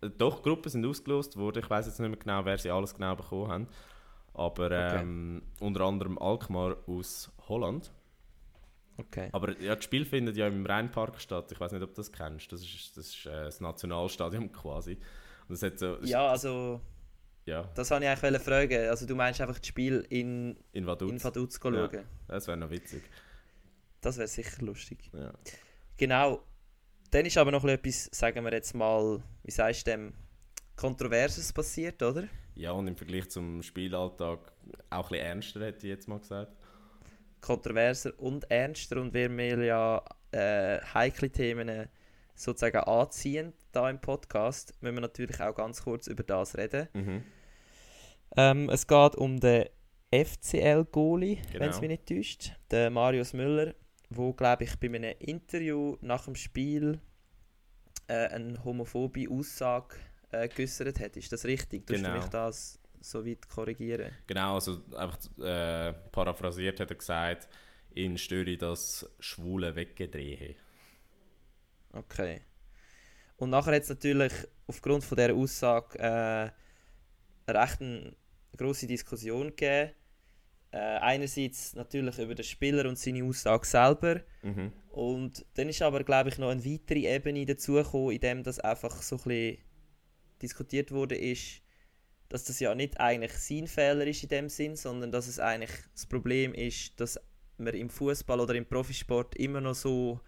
Äh, 0.02 0.10
Doch, 0.10 0.42
Gruppen 0.44 0.70
sind 0.70 0.86
ausgelost 0.86 1.38
worden. 1.38 1.60
Ich 1.64 1.70
weiß 1.70 1.86
jetzt 1.88 2.00
nicht 2.00 2.10
mehr 2.10 2.18
genau, 2.20 2.46
wer 2.46 2.58
sie 2.58 2.72
alles 2.72 2.94
genau 2.94 3.16
bekommen 3.16 3.52
haben. 3.52 3.68
Aber 4.36 4.66
Okay. 4.66 5.02
ähm, 5.02 5.42
unter 5.60 5.82
anderem 5.82 6.18
Alkmaar 6.18 6.78
aus 6.88 7.32
Holland. 7.48 7.92
Okay. 8.98 9.30
Aber 9.32 9.60
ja, 9.60 9.76
das 9.76 9.84
Spiel 9.84 10.06
findet 10.06 10.38
ja 10.38 10.48
im 10.48 10.66
Rheinpark 10.66 11.20
statt. 11.20 11.52
Ich 11.52 11.60
weiß 11.60 11.72
nicht, 11.74 11.82
ob 11.82 11.90
du 11.90 11.96
das 11.96 12.12
kennst. 12.12 12.52
Das 12.52 12.62
ist 12.62 12.96
das, 12.96 13.08
ist, 13.08 13.26
äh, 13.26 13.46
das 13.46 13.60
Nationalstadion 13.62 14.52
quasi. 14.54 14.94
Und 15.48 15.50
das 15.50 15.64
hat 15.64 15.80
so, 15.80 15.98
Ja, 16.04 16.28
also, 16.30 16.80
ja, 17.46 17.64
das 17.76 17.92
wollte 17.92 18.06
ich 18.06 18.10
eigentlich 18.12 18.42
fragen. 18.42 18.90
Also, 18.90 19.06
du 19.06 19.16
meinst 19.16 19.42
einfach 19.42 19.60
das 19.60 19.68
Spiel 19.68 20.06
in, 20.10 20.58
in 20.72 20.86
Vaduz. 20.88 21.12
in 21.12 21.24
Vaduz 21.24 21.60
schauen? 21.62 21.76
Ja. 21.76 21.90
Das 22.28 22.48
wäre 22.48 22.58
noch 22.58 22.70
witzig. 22.70 23.04
Das 24.02 24.18
wäre 24.18 24.28
sicher 24.28 24.64
lustig. 24.64 25.10
Ja. 25.14 25.34
Genau. 25.98 26.42
Dann 27.12 27.26
ist 27.26 27.38
aber 27.38 27.52
noch 27.52 27.64
etwas, 27.66 28.10
sagen 28.12 28.44
wir 28.44 28.52
jetzt 28.54 28.74
mal, 28.74 29.22
wie 29.44 29.52
sagst 29.52 29.88
du 29.88 29.92
dem, 29.92 30.14
Kontroverses 30.76 31.54
passiert, 31.54 32.02
oder? 32.04 32.28
Ja, 32.56 32.72
und 32.72 32.88
im 32.88 32.96
Vergleich 32.96 33.30
zum 33.30 33.62
Spielalltag 33.64 34.52
auch 34.90 35.06
ein 35.06 35.10
bisschen 35.10 35.26
ernster, 35.26 35.66
hätte 35.66 35.88
ich 35.88 35.92
jetzt 35.92 36.08
mal 36.08 36.20
gesagt. 36.20 36.52
kontroverser 37.42 38.12
und 38.18 38.50
ernster 38.50 39.00
und 39.00 39.14
wir 39.14 39.30
mir 39.30 39.64
ja 39.64 40.04
äh, 40.32 40.80
heikle 40.94 41.30
Themen 41.30 41.70
äh, 41.70 41.88
sozusagen 42.34 42.80
anziehen 42.80 43.54
da 43.72 43.90
im 43.90 44.00
Podcast, 44.02 44.74
müssen 44.82 44.96
wir 44.96 45.02
natürlich 45.02 45.40
auch 45.42 45.54
ganz 45.56 45.84
kurz 45.84 46.08
über 46.08 46.24
das 46.24 46.58
reden. 46.58 46.88
Mhm. 46.94 47.24
Ähm, 48.38 48.70
es 48.70 48.88
geht 48.88 49.16
um 49.16 49.40
den 49.40 49.66
FCL-Goalie, 50.12 51.38
wenn 51.54 51.70
es 51.70 51.80
Genau. 51.80 51.82
mich 51.82 51.90
nicht 51.90 52.08
täuscht, 52.08 52.52
den 52.72 52.94
Marius 52.94 53.34
Müller, 53.34 53.74
wo 54.10 54.34
glaube 54.34 54.64
ich 54.64 54.80
bei 54.80 54.88
einem 54.88 55.14
Interview 55.20 55.98
nach 56.02 56.26
dem 56.26 56.36
Spiel 56.36 57.00
äh, 58.08 58.28
eine 58.28 58.64
homophobe 58.64 59.26
Aussage 59.30 59.96
äh, 60.44 60.48
geäußert 60.48 61.00
hat. 61.00 61.18
Ist 61.18 61.32
das 61.32 61.46
richtig? 61.46 61.86
Tust 61.88 62.00
Genau. 62.04 62.14
du 62.16 62.20
mich 62.22 62.30
das 62.30 62.80
so 63.02 63.26
weit 63.26 63.48
korrigieren? 63.48 64.12
Genau, 64.28 64.56
also 64.56 64.82
einfach 64.96 65.18
äh, 65.40 65.94
paraphrasiert 66.12 66.80
hat 66.80 66.90
er 66.90 66.96
gesagt, 66.96 67.48
ihn 67.94 68.18
störe 68.18 68.58
das 68.58 69.10
schwule 69.20 69.76
Weggedrehe. 69.76 70.56
Okay. 71.94 72.42
Und 73.38 73.50
nachher 73.50 73.76
hat 73.76 73.84
es 73.84 73.90
natürlich 73.90 74.34
aufgrund 74.68 75.04
von 75.04 75.18
dieser 75.18 75.34
Aussage 75.34 76.00
äh, 76.00 76.50
eine 77.48 77.60
recht 77.62 77.82
eine 77.82 78.16
grosse 78.58 78.88
Diskussion 78.88 79.50
gegeben. 79.50 79.92
Äh, 80.72 80.78
einerseits 80.78 81.74
natürlich 81.76 82.18
über 82.20 82.36
den 82.36 82.44
Spieler 82.44 82.90
und 82.90 82.98
seine 82.98 83.24
Aussage 83.24 83.66
selber. 83.66 84.22
Mhm. 84.42 84.74
Und 84.90 85.46
dann 85.54 85.70
ist 85.70 85.82
aber, 85.82 86.04
glaube 86.04 86.30
ich, 86.30 86.38
noch 86.38 86.50
eine 86.50 86.66
weitere 86.66 87.14
Ebene 87.16 87.46
dazugekommen, 87.46 88.12
in 88.12 88.20
dem 88.20 88.44
das 88.44 88.60
einfach 88.60 89.02
so 89.02 89.16
ein 89.18 89.24
bisschen 89.24 89.58
diskutiert 90.42 90.92
wurde, 90.92 91.16
ist, 91.16 91.62
dass 92.30 92.44
das 92.46 92.60
ja 92.60 92.74
nicht 92.76 93.00
eigentlich 93.00 93.34
sein 93.34 93.68
Fehler 93.68 94.06
ist 94.08 94.24
in 94.24 94.30
dem 94.30 94.50
Sinn, 94.50 94.76
sondern 94.76 95.12
dass 95.12 95.28
es 95.28 95.40
eigentlich 95.40 95.72
das 95.94 96.06
Problem 96.06 96.54
ist, 96.54 97.00
dass 97.00 97.20
man 97.58 97.74
im 97.74 97.90
Fußball 97.90 98.40
oder 98.40 98.56
im 98.56 98.66
Profisport 98.66 99.36
immer 99.36 99.62
noch 99.62 99.76
so 99.76 100.20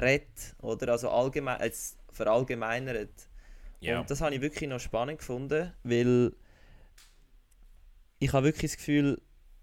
redet 0.00 0.56
oder 0.58 0.92
also 0.92 1.10
allgemein 1.10 1.60
jetzt 1.60 1.98
verallgemeinert. 2.12 3.28
Ja. 3.80 4.00
Und 4.00 4.10
das 4.10 4.20
habe 4.20 4.34
ich 4.34 4.40
wirklich 4.40 4.68
noch 4.68 4.80
spannend 4.80 5.18
gefunden, 5.18 5.72
weil 5.82 6.32
ich 8.18 8.32
habe 8.32 8.46
wirklich 8.46 8.72
das 8.72 8.78
Gefühl, 8.78 9.20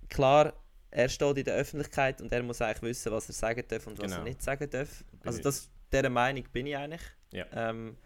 klar, 0.09 0.53
er 0.89 1.09
steht 1.09 1.37
in 1.37 1.43
der 1.43 1.55
Öffentlichkeit 1.55 2.21
und 2.21 2.31
er 2.31 2.41
muss 2.43 2.61
eigentlich 2.61 2.81
wissen, 2.81 3.11
was 3.11 3.27
er 3.29 3.33
sagen 3.33 3.63
darf 3.67 3.85
und 3.87 3.99
was 3.99 4.05
Genau. 4.05 4.17
er 4.17 4.23
nicht 4.23 4.41
sagen 4.41 4.69
darf. 4.69 5.03
Also 5.23 5.41
das, 5.41 5.69
dieser 5.91 6.09
Meinung 6.09 6.43
bin 6.51 6.65
ich 6.65 6.75
eigentlich. 6.77 7.01
Ja. 7.31 7.45
Ähm, 7.51 7.97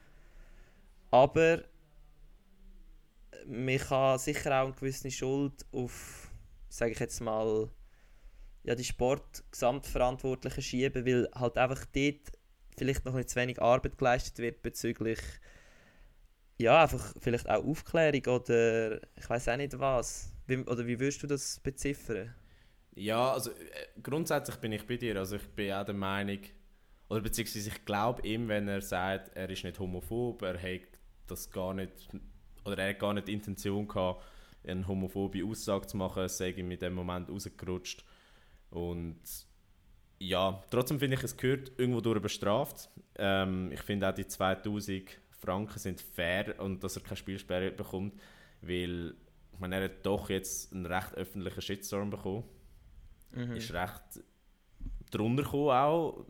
aber 1.11 1.63
man 3.45 3.77
kann 3.77 4.17
sicher 4.17 4.61
auch 4.61 4.65
eine 4.65 4.73
gewisse 4.73 5.11
Schuld 5.11 5.65
auf, 5.71 6.31
sage 6.69 6.91
ich 6.93 6.99
jetzt 6.99 7.21
mal, 7.21 7.69
ja, 8.63 8.75
die 8.75 8.83
Sport-Gesamtverantwortlichen 8.83 10.61
schieben, 10.61 11.05
weil 11.05 11.29
halt 11.35 11.57
einfach 11.57 11.85
dort 11.85 12.31
vielleicht 12.77 13.05
noch 13.05 13.13
nicht 13.13 13.29
zu 13.29 13.35
wenig 13.35 13.61
Arbeit 13.61 13.97
geleistet 13.97 14.37
wird 14.39 14.61
bezüglich 14.61 15.19
ja, 16.61 16.83
einfach 16.83 17.13
vielleicht 17.19 17.49
auch 17.49 17.65
Aufklärung 17.65 18.25
oder 18.35 19.01
ich 19.15 19.29
weiß 19.29 19.49
auch 19.49 19.57
nicht 19.57 19.77
was. 19.79 20.31
Wie, 20.47 20.57
oder 20.57 20.85
wie 20.85 20.99
würdest 20.99 21.23
du 21.23 21.27
das 21.27 21.59
beziffern? 21.59 22.33
Ja, 22.93 23.33
also 23.33 23.51
äh, 23.51 23.55
grundsätzlich 24.01 24.57
bin 24.57 24.71
ich 24.73 24.85
bei 24.85 24.97
dir. 24.97 25.17
Also 25.17 25.37
ich 25.37 25.47
bin 25.49 25.71
auch 25.73 25.85
der 25.85 25.95
Meinung, 25.95 26.39
oder 27.09 27.21
beziehungsweise 27.21 27.69
ich 27.69 27.85
glaube 27.85 28.25
ihm, 28.27 28.47
wenn 28.47 28.67
er 28.67 28.81
sagt, 28.81 29.35
er 29.35 29.49
ist 29.49 29.63
nicht 29.63 29.79
homophob, 29.79 30.41
er 30.43 30.61
hat 30.61 30.90
das 31.31 31.49
gar 31.49 31.73
nicht, 31.73 31.91
oder 32.65 32.77
er 32.77 32.89
hat 32.89 32.99
gar 32.99 33.13
nicht 33.13 33.27
die 33.27 33.33
Intention 33.33 33.87
gehabt, 33.87 34.23
eine 34.65 34.87
homophobe 34.87 35.43
Aussage 35.43 35.87
zu 35.87 35.97
machen, 35.97 36.27
sei 36.29 36.49
ihm 36.51 36.69
in 36.71 36.79
dem 36.79 36.93
Moment 36.93 37.29
rausgerutscht. 37.29 38.05
Und 38.69 39.19
ja, 40.19 40.63
trotzdem 40.69 40.99
finde 40.99 41.17
ich, 41.17 41.23
es 41.23 41.35
gehört 41.35 41.71
irgendwo 41.77 42.01
durch 42.01 42.21
bestraft. 42.21 42.89
Ähm, 43.15 43.71
ich 43.71 43.81
finde 43.81 44.07
auch 44.09 44.13
die 44.13 44.27
2000 44.27 45.19
Franken 45.31 45.79
sind 45.79 45.99
fair 45.99 46.59
und 46.59 46.83
dass 46.83 46.95
er 46.95 47.01
keine 47.01 47.17
Spielsperre 47.17 47.71
bekommt, 47.71 48.13
weil 48.61 49.15
ich 49.53 49.59
meine, 49.59 49.77
er 49.77 49.83
hat 49.85 50.05
doch 50.05 50.29
jetzt 50.29 50.71
einen 50.71 50.85
recht 50.85 51.15
öffentlichen 51.15 51.61
Shitstorm 51.61 52.09
bekommen 52.11 52.43
Mhm. 53.33 53.55
ist 53.55 53.73
recht 53.73 54.01
drunter 55.09 55.43
gekommen 55.43 55.69
auch. 55.69 56.25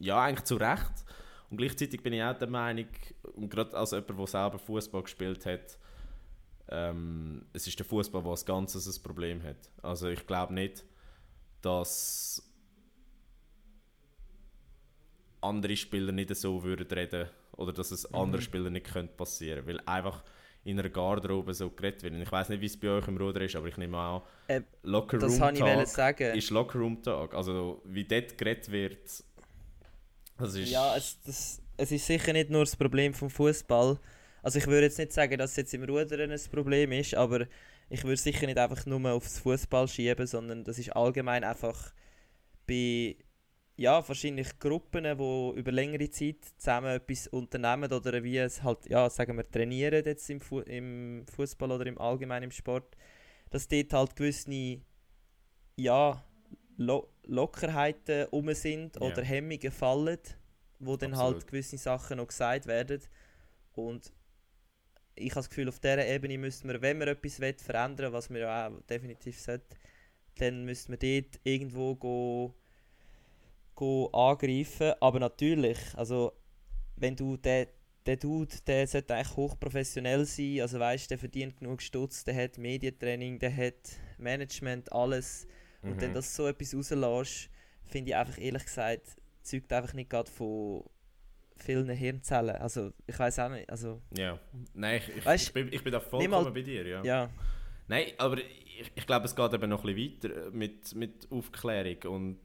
Ja, 0.00 0.22
eigentlich 0.22 0.44
zu 0.44 0.56
Recht. 0.56 1.04
Und 1.52 1.58
gleichzeitig 1.58 2.02
bin 2.02 2.14
ich 2.14 2.22
auch 2.22 2.32
der 2.38 2.48
Meinung, 2.48 2.86
und 3.34 3.50
gerade 3.50 3.76
als 3.76 3.90
jemand, 3.90 4.08
der 4.18 4.26
selber 4.26 4.58
Fußball 4.58 5.02
gespielt 5.02 5.44
hat, 5.44 5.76
ähm, 6.70 7.44
es 7.52 7.66
ist 7.66 7.78
der 7.78 7.84
Fußball, 7.84 8.22
der 8.22 8.30
als 8.30 8.46
Ganzes 8.46 8.86
ein 8.86 9.02
Problem 9.02 9.42
hat. 9.42 9.58
Also 9.82 10.08
ich 10.08 10.26
glaube 10.26 10.54
nicht, 10.54 10.82
dass 11.60 12.42
andere 15.42 15.76
Spieler 15.76 16.12
nicht 16.12 16.34
so 16.34 16.64
würden 16.64 16.86
reden 16.86 17.28
oder 17.58 17.74
dass 17.74 17.90
es 17.90 18.06
anderen 18.14 18.40
Spielern 18.40 18.72
nicht 18.72 18.90
könnte 18.90 19.12
passieren 19.12 19.66
weil 19.66 19.78
einfach 19.80 20.24
in 20.64 20.78
einer 20.78 20.88
Garderobe 20.88 21.52
so 21.52 21.68
geredet 21.68 22.02
wird. 22.02 22.14
Und 22.14 22.22
Ich 22.22 22.32
weiß 22.32 22.48
nicht, 22.48 22.62
wie 22.62 22.66
es 22.66 22.80
bei 22.80 22.88
euch 22.88 23.06
im 23.08 23.16
Ruder 23.18 23.42
ist, 23.42 23.56
aber 23.56 23.66
ich 23.66 23.76
nehme 23.76 23.98
an, 23.98 24.22
Äh, 24.46 24.62
Locker 24.84 25.18
Das 25.18 25.38
Room 25.38 25.54
ich 25.54 25.88
sagen. 25.88 26.34
ist 26.34 26.48
Lockerroom-Tag. 26.50 27.34
Also 27.34 27.82
wie 27.84 28.04
dort 28.04 28.38
geredet 28.38 28.70
wird, 28.70 29.24
das 30.42 30.54
ist... 30.54 30.70
Ja, 30.70 30.96
es, 30.96 31.18
das, 31.24 31.62
es 31.76 31.92
ist 31.92 32.06
sicher 32.06 32.32
nicht 32.32 32.50
nur 32.50 32.64
das 32.64 32.76
Problem 32.76 33.14
vom 33.14 33.30
Fußball. 33.30 33.98
Also 34.42 34.58
ich 34.58 34.66
würde 34.66 34.86
jetzt 34.86 34.98
nicht 34.98 35.12
sagen, 35.12 35.38
dass 35.38 35.52
es 35.52 35.56
jetzt 35.56 35.74
im 35.74 35.84
Rudern 35.84 36.30
ein 36.30 36.40
Problem 36.50 36.92
ist, 36.92 37.14
aber 37.14 37.46
ich 37.88 38.04
würde 38.04 38.16
sicher 38.16 38.46
nicht 38.46 38.58
einfach 38.58 38.84
nur 38.86 39.10
aufs 39.12 39.38
Fußball 39.38 39.86
schieben, 39.88 40.26
sondern 40.26 40.64
das 40.64 40.78
ist 40.78 40.90
allgemein 40.90 41.44
einfach 41.44 41.92
bei 42.66 43.16
ja, 43.76 44.06
wahrscheinlich 44.06 44.58
Gruppen, 44.58 45.04
die 45.04 45.58
über 45.58 45.72
längere 45.72 46.10
Zeit 46.10 46.44
zusammen 46.58 46.96
etwas 46.96 47.26
unternehmen 47.28 47.92
oder 47.92 48.22
wie 48.22 48.38
es 48.38 48.62
halt, 48.62 48.88
ja, 48.88 49.08
sagen 49.08 49.36
wir, 49.36 49.50
trainieren 49.50 50.04
jetzt 50.04 50.28
im, 50.30 50.40
Fu 50.40 50.60
im 50.60 51.24
Fußball 51.34 51.70
oder 51.72 51.86
im 51.86 51.98
allgemeinen 51.98 52.50
Sport, 52.50 52.96
dass 53.50 53.68
dort 53.68 53.92
halt 53.92 54.16
gewisse, 54.16 54.80
ja, 55.76 56.24
Lockerheiten 57.24 58.24
rum 58.26 58.52
sind 58.54 58.96
Ja. 58.96 59.02
oder 59.02 59.22
Hemmungen 59.22 59.70
fallen, 59.70 60.18
wo 60.78 60.96
dann 60.96 61.12
Absolut. 61.12 61.34
halt 61.34 61.46
gewisse 61.46 61.78
Sachen 61.78 62.16
noch 62.16 62.28
gesagt 62.28 62.66
werden. 62.66 63.00
Und 63.74 64.12
ich 65.14 65.30
habe 65.30 65.40
das 65.40 65.48
Gefühl, 65.50 65.68
auf 65.68 65.78
dieser 65.78 66.06
Ebene 66.06 66.38
müssten 66.38 66.68
wir, 66.68 66.80
wenn 66.82 66.98
wir 66.98 67.08
etwas 67.08 67.40
wollen, 67.40 67.58
verändern 67.58 68.12
was 68.12 68.30
wir 68.30 68.40
ja 68.40 68.68
auch 68.68 68.80
definitiv 68.82 69.38
sollten, 69.40 69.76
dann 70.38 70.64
müssten 70.64 70.92
wir 70.92 71.20
dort 71.22 71.40
irgendwo 71.44 71.94
go, 71.94 72.54
go 73.74 74.06
angreifen. 74.08 74.92
Aber 75.00 75.20
natürlich, 75.20 75.78
also 75.94 76.32
wenn 76.96 77.14
du 77.16 77.36
den, 77.36 77.66
der 78.06 78.16
Dude, 78.16 78.54
der 78.66 78.86
sollte 78.86 79.14
eigentlich 79.14 79.36
hochprofessionell 79.36 80.24
sein, 80.24 80.60
also 80.60 80.80
weißt, 80.80 81.10
der 81.10 81.18
verdient 81.18 81.58
genug 81.58 81.82
Stutz, 81.82 82.24
der 82.24 82.34
hat 82.34 82.58
Medientraining, 82.58 83.38
der 83.38 83.54
hat 83.56 83.90
Management, 84.18 84.90
alles. 84.92 85.46
Und 85.82 85.96
Mhm. 85.96 86.00
dann 86.00 86.14
das 86.14 86.34
so 86.34 86.46
etwas 86.46 86.74
rauslässt, 86.74 87.50
finde 87.84 88.10
ich 88.10 88.16
einfach 88.16 88.38
ehrlich 88.38 88.64
gesagt, 88.64 89.16
zeugt 89.42 89.72
einfach 89.72 89.92
nicht 89.94 90.10
gerade 90.10 90.30
von 90.30 90.84
vielen 91.56 91.88
Hirnzellen. 91.90 92.56
Also 92.56 92.92
ich 93.06 93.18
weiß 93.18 93.38
auch 93.40 93.48
nicht, 93.50 93.68
also 93.70 94.00
Ja. 94.16 94.38
Nein, 94.74 95.00
ich, 95.08 95.16
ich, 95.16 95.26
Weißt, 95.26 95.46
ich, 95.48 95.52
bin, 95.52 95.72
ich 95.72 95.82
bin 95.82 95.92
da 95.92 96.00
vollkommen 96.00 96.30
mal- 96.44 96.50
bei 96.52 96.62
dir, 96.62 96.86
ja. 96.86 97.02
ja. 97.04 97.30
Nein, 97.88 98.12
aber 98.18 98.38
ich, 98.38 98.90
ich 98.94 99.06
glaube, 99.06 99.26
es 99.26 99.34
geht 99.36 99.52
eben 99.52 99.68
noch 99.68 99.84
ein 99.84 99.94
bisschen 99.94 100.22
weiter 100.32 100.50
mit, 100.52 100.94
mit 100.94 101.30
Aufklärung. 101.30 102.12
Und, 102.14 102.40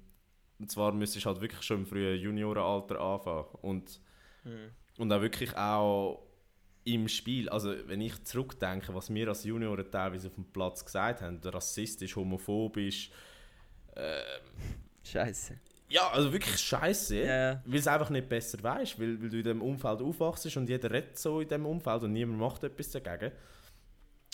und 0.60 0.71
zwar 0.71 0.91
müsstest 0.91 1.26
du 1.26 1.30
halt 1.30 1.41
wirklich 1.41 1.62
schon 1.62 1.80
im 1.82 1.86
frühen 1.86 2.19
Juniorenalter 2.19 3.00
anfangen. 3.00 3.45
Und, 3.62 4.02
Hm. 4.43 4.69
und 4.97 5.12
auch 5.12 5.21
wirklich 5.21 5.56
auch 5.56 6.27
im 6.93 7.08
Spiel. 7.08 7.50
Also, 7.50 7.73
wenn 7.88 8.02
ich 8.02 8.23
zurückdenke, 8.23 8.93
was 8.95 9.13
wir 9.13 9.28
als 9.28 9.43
Junioren 9.43 9.89
teilweise 9.91 10.28
auf 10.28 10.36
dem 10.36 10.45
Platz 10.45 10.84
gesagt 10.86 11.21
haben, 11.21 11.39
rassistisch, 11.43 12.15
homophobisch, 12.15 13.12
Scheiße. 15.04 15.58
ja, 15.89 16.08
also 16.10 16.32
wirklich 16.32 16.58
scheiße. 16.58 17.23
Ja. 17.23 17.62
Weil 17.65 17.80
es 17.80 17.88
einfach 17.88 18.10
nicht 18.10 18.30
besser 18.30 18.62
weißt, 18.62 19.00
weil, 19.00 19.21
weil 19.21 19.30
du 19.30 19.38
in 19.38 19.43
diesem 19.43 19.62
Umfeld 19.62 20.02
aufwachst 20.02 20.56
und 20.58 20.69
jeder 20.69 20.91
redet 20.91 21.17
so 21.17 21.39
in 21.41 21.47
diesem 21.47 21.65
Umfeld 21.65 22.04
und 22.04 22.13
niemand 22.13 22.39
macht 22.39 22.63
etwas 22.63 22.91
dagegen. 22.91 23.32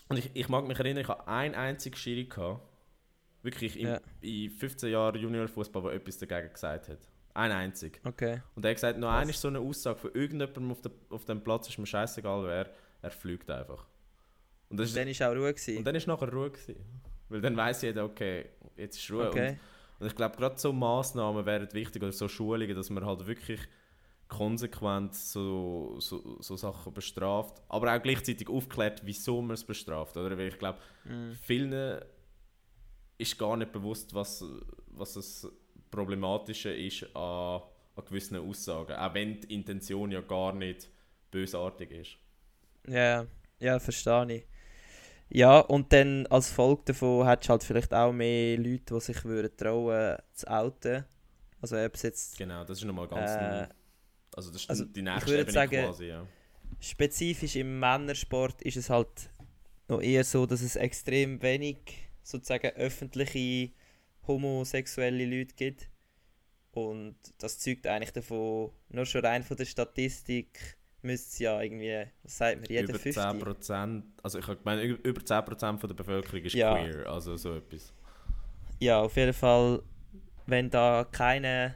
Und 0.10 0.18
ich, 0.18 0.30
ich 0.34 0.50
mag 0.50 0.68
mich 0.68 0.78
erinnern, 0.80 1.02
ich 1.04 1.08
hatte 1.08 1.28
einen 1.28 1.56
einzigen 1.56 1.96
Schiri, 1.96 2.26
gehabt, 2.26 2.62
wirklich 3.42 3.80
in, 3.80 3.88
Ja. 3.88 4.02
in 4.22 4.50
15 4.52 4.92
Jahren 4.92 5.20
Juniorfußball, 5.22 5.84
der 5.84 5.94
etwas 5.94 6.18
dagegen 6.18 6.52
gesagt 6.52 6.90
hat. 6.90 7.00
Ein 7.36 7.52
einzig. 7.52 8.00
Okay. 8.04 8.42
Und 8.56 8.64
er 8.64 8.70
hat 8.72 8.76
gesagt, 8.76 9.00
noch 9.00 9.10
eine 9.10 9.32
ist 9.32 9.42
so 9.42 9.48
eine 9.48 9.60
Aussage 9.60 9.98
von 10.00 10.12
irgendjemandem 10.14 10.72
auf, 10.72 10.82
der, 10.82 10.92
auf 11.10 11.26
dem 11.26 11.42
Platz, 11.44 11.68
ist 11.70 11.78
mir 11.80 11.86
scheißegal 11.88 12.44
wer, 12.46 12.70
er 13.02 13.12
fliegt 13.12 13.50
einfach. 13.50 13.86
Und, 14.70 14.80
das 14.80 14.90
ist, 14.90 14.98
Dann 14.98 15.08
war 15.08 15.30
auch 15.32 15.36
Ruhe. 15.36 15.54
Gewesen. 15.54 15.78
und 15.78 15.84
dann 15.86 15.96
ist 15.96 16.08
nachher 16.08 16.32
Ruhe. 16.32 16.52
Gewesen. 16.52 16.76
Weil 17.30 17.42
dann 17.42 17.58
weiß 17.58 17.82
jeder, 17.84 18.06
okay, 18.06 18.46
jetzt 18.78 18.98
ist 18.98 19.10
Ruhe. 19.12 19.24
Und 19.24 19.28
okay. 19.30 19.58
und 20.00 20.08
ich 20.08 20.16
glaube, 20.16 20.36
gerade 20.38 20.58
so 20.60 20.72
Massnahmen 20.72 21.46
wären 21.46 21.72
wichtig 21.74 22.02
oder 22.04 22.12
so 22.12 22.28
Schulungen, 22.28 22.76
dass 22.76 22.90
man 22.90 23.06
halt 23.06 23.26
wirklich 23.26 23.62
konsequent 24.28 25.14
so, 25.16 25.96
so, 26.00 26.42
so 26.42 26.56
Sachen 26.56 26.94
bestraft, 26.94 27.62
aber 27.70 27.96
auch 27.96 28.02
gleichzeitig 28.02 28.50
aufklärt, 28.50 29.02
wieso 29.06 29.42
man 29.42 29.52
es 29.56 29.64
bestraft. 29.64 30.18
Oder? 30.18 30.38
Weil 30.38 30.48
ich 30.48 30.58
glaube, 30.58 30.80
Mhm. 31.06 31.34
vielen 31.42 32.02
ist 33.18 33.38
gar 33.38 33.58
nicht 33.58 33.72
bewusst, 33.72 34.14
was, 34.14 34.44
was 34.88 35.14
das 35.14 35.48
Problematische 35.94 36.74
ist 36.74 37.04
an, 37.16 37.62
an 37.96 38.06
gewissen 38.06 38.38
Aussagen. 38.38 38.94
Auch 38.94 39.14
wenn 39.14 39.40
die 39.42 39.54
Intention 39.54 40.12
ja 40.12 40.22
gar 40.22 40.54
nicht 40.54 40.90
bösartig 41.32 41.92
ist. 41.92 42.18
Ja, 42.88 43.26
ja, 43.60 43.80
verstehe 43.80 44.36
ich. 44.36 44.44
Ja, 45.30 45.60
und 45.60 45.94
dann 45.94 46.28
als 46.28 46.52
Folge 46.52 46.82
davon 46.86 47.26
hättest 47.26 47.48
du 47.48 47.52
halt 47.52 47.64
vielleicht 47.64 47.94
auch 47.94 48.12
mehr 48.12 48.58
Leute, 48.58 48.94
die 48.94 49.00
sich 49.00 49.24
würden 49.24 49.56
trauen 49.56 50.18
zu 50.34 50.48
outen. 50.48 51.06
Also 51.62 51.78
ob 51.78 51.96
jetzt 52.04 52.38
Genau, 52.38 52.64
das 52.64 52.80
ist 52.80 52.86
nochmal 52.86 53.08
ganz... 53.08 53.32
Äh, 53.32 53.68
also 54.36 54.52
das 54.52 54.62
ist 54.64 54.70
also 54.70 54.86
die 54.86 55.02
nächste 55.02 55.38
Ebene 55.38 55.52
sagen, 55.52 55.86
quasi, 55.86 56.06
ja. 56.08 56.28
spezifisch 56.80 57.56
im 57.56 57.80
Männersport 57.80 58.62
ist 58.64 58.78
es 58.78 58.90
halt 58.90 59.30
noch 59.88 60.02
eher 60.02 60.24
so, 60.24 60.46
dass 60.46 60.62
es 60.62 60.76
extrem 60.76 61.42
wenig 61.42 61.78
sozusagen 62.24 62.76
öffentliche 62.76 63.72
homosexuelle 64.28 65.26
Leute 65.26 65.56
gibt. 65.56 65.90
Und 66.72 67.16
das 67.38 67.60
zeugt 67.60 67.86
eigentlich 67.88 68.14
davon, 68.14 68.72
nur 68.90 69.06
schon 69.06 69.26
rein 69.26 69.44
von 69.44 69.58
der 69.58 69.66
Statistik 69.66 70.78
müsste 71.04 71.30
es 71.30 71.40
ja 71.40 71.62
irgendwie, 71.62 72.06
was 72.24 72.38
sagt 72.38 72.62
man, 72.62 72.70
jeder 72.70 72.84
über 72.84 72.98
50. 72.98 73.24
10%, 73.24 74.04
also 74.24 74.40
ich 74.40 74.48
meine, 74.64 74.82
über 74.84 75.04
über 75.04 75.22
10% 75.22 75.80
von 75.80 75.90
der 75.90 75.96
Bevölkerung 75.96 76.42
ist 76.44 76.54
Ja. 76.54 76.74
queer, 76.74 77.08
also 77.08 77.36
so 77.36 77.56
etwas. 77.56 77.94
Ja, 78.80 79.02
auf 79.02 79.16
jeden 79.16 79.34
Fall, 79.34 79.84
wenn 80.48 80.70
da 80.70 81.08
keine 81.12 81.76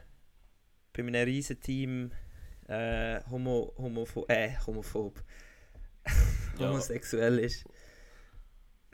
bei 0.92 1.02
einem 1.02 1.14
riesen 1.24 1.60
Team 1.60 2.10
äh, 2.66 3.20
homo, 3.30 3.72
homopho 3.78 4.26
äh, 4.28 4.50
homophob 4.66 5.22
homosexuell 6.58 7.38
ist, 7.38 7.64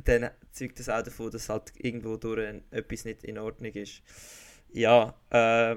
dann 0.04 0.30
zeugt 0.52 0.78
das 0.78 0.88
auch 0.88 1.02
davon, 1.02 1.30
dass 1.30 1.48
halt 1.48 1.72
irgendwo 1.76 2.16
durch 2.16 2.46
ein- 2.46 2.64
etwas 2.70 3.04
nicht 3.04 3.24
in 3.24 3.38
Ordnung 3.38 3.72
ist. 3.72 4.02
Ja, 4.72 5.14
äh, 5.30 5.76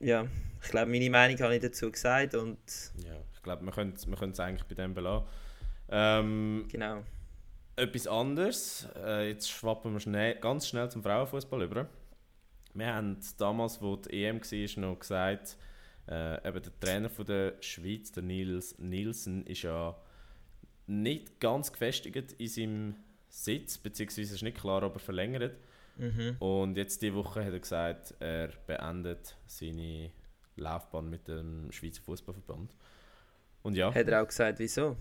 ja, 0.00 0.26
ich 0.62 0.68
glaube, 0.70 0.90
meine 0.90 1.10
Meinung 1.10 1.38
habe 1.40 1.54
ich 1.56 1.62
dazu 1.62 1.90
gesagt 1.90 2.34
und 2.34 2.58
Ja, 3.04 3.14
ich 3.32 3.42
glaube, 3.42 3.64
wir 3.64 3.72
können 3.72 3.92
es 3.94 4.40
eigentlich 4.40 4.64
bei 4.66 4.74
dem 4.74 4.94
belassen. 4.94 5.26
Ähm, 5.90 6.66
genau. 6.70 7.02
etwas 7.76 8.06
anderes. 8.06 8.86
Äh, 8.96 9.28
jetzt 9.30 9.50
schwappen 9.50 9.92
wir 9.92 10.00
schnell, 10.00 10.36
ganz 10.36 10.68
schnell 10.68 10.90
zum 10.90 11.02
Frauenfußball 11.02 11.62
über. 11.62 11.88
Wir 12.74 12.94
haben 12.94 13.18
damals, 13.38 13.80
wo 13.82 13.96
die 13.96 14.24
EM 14.24 14.40
war, 14.40 14.80
noch 14.80 14.98
gesagt, 14.98 15.56
äh, 16.08 16.48
eben 16.48 16.62
der 16.62 16.80
Trainer 16.80 17.10
von 17.10 17.26
der 17.26 17.54
Schweiz, 17.60 18.12
der 18.12 18.22
Nils 18.22 18.78
Nielsen, 18.78 19.46
ist 19.46 19.62
ja 19.62 19.94
nicht 20.92 21.40
ganz 21.40 21.72
gefestigt 21.72 22.34
in 22.38 22.48
seinem 22.48 22.94
Sitz, 23.28 23.78
beziehungsweise 23.78 24.34
ist 24.34 24.42
nicht 24.42 24.58
klar, 24.58 24.82
ob 24.82 24.94
er 24.96 25.00
verlängert. 25.00 25.56
Mhm. 25.96 26.36
Und 26.38 26.76
jetzt 26.76 27.02
diese 27.02 27.14
Woche 27.14 27.44
hat 27.44 27.52
er 27.52 27.60
gesagt, 27.60 28.14
er 28.20 28.48
beendet 28.66 29.36
seine 29.46 30.10
Laufbahn 30.56 31.08
mit 31.08 31.28
dem 31.28 31.70
Schweizer 31.72 32.02
Fußballverband. 32.02 32.74
Und 33.62 33.76
ja, 33.76 33.94
Hat 33.94 34.08
er 34.08 34.22
auch 34.22 34.26
gesagt, 34.26 34.58
wieso? 34.58 34.96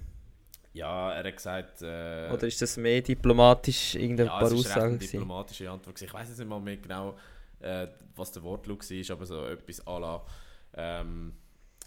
ja, 0.73 1.11
er 1.11 1.23
hat 1.23 1.35
gesagt, 1.35 1.81
äh, 1.81 2.29
Oder 2.31 2.47
ist 2.47 2.61
das 2.61 2.77
mehr 2.77 3.01
diplomatisch 3.01 3.95
irgendein 3.95 4.27
ja, 4.27 4.39
paar 4.39 4.47
es 4.47 4.53
ist 4.53 4.59
Aussagen 4.67 4.85
eine 4.85 4.97
diplomatische 4.97 5.69
Antwort. 5.69 6.01
Ich 6.01 6.13
weiß 6.13 6.29
jetzt 6.29 6.39
nicht 6.39 6.47
mal 6.47 6.59
mehr 6.59 6.77
genau, 6.77 7.17
äh, 7.59 7.87
was 8.15 8.31
der 8.31 8.43
Wortlaut 8.43 8.89
war, 8.89 9.15
aber 9.15 9.25
so 9.25 9.45
etwas 9.45 9.85
à 9.85 9.99
la, 9.99 10.25
ähm, 10.75 11.33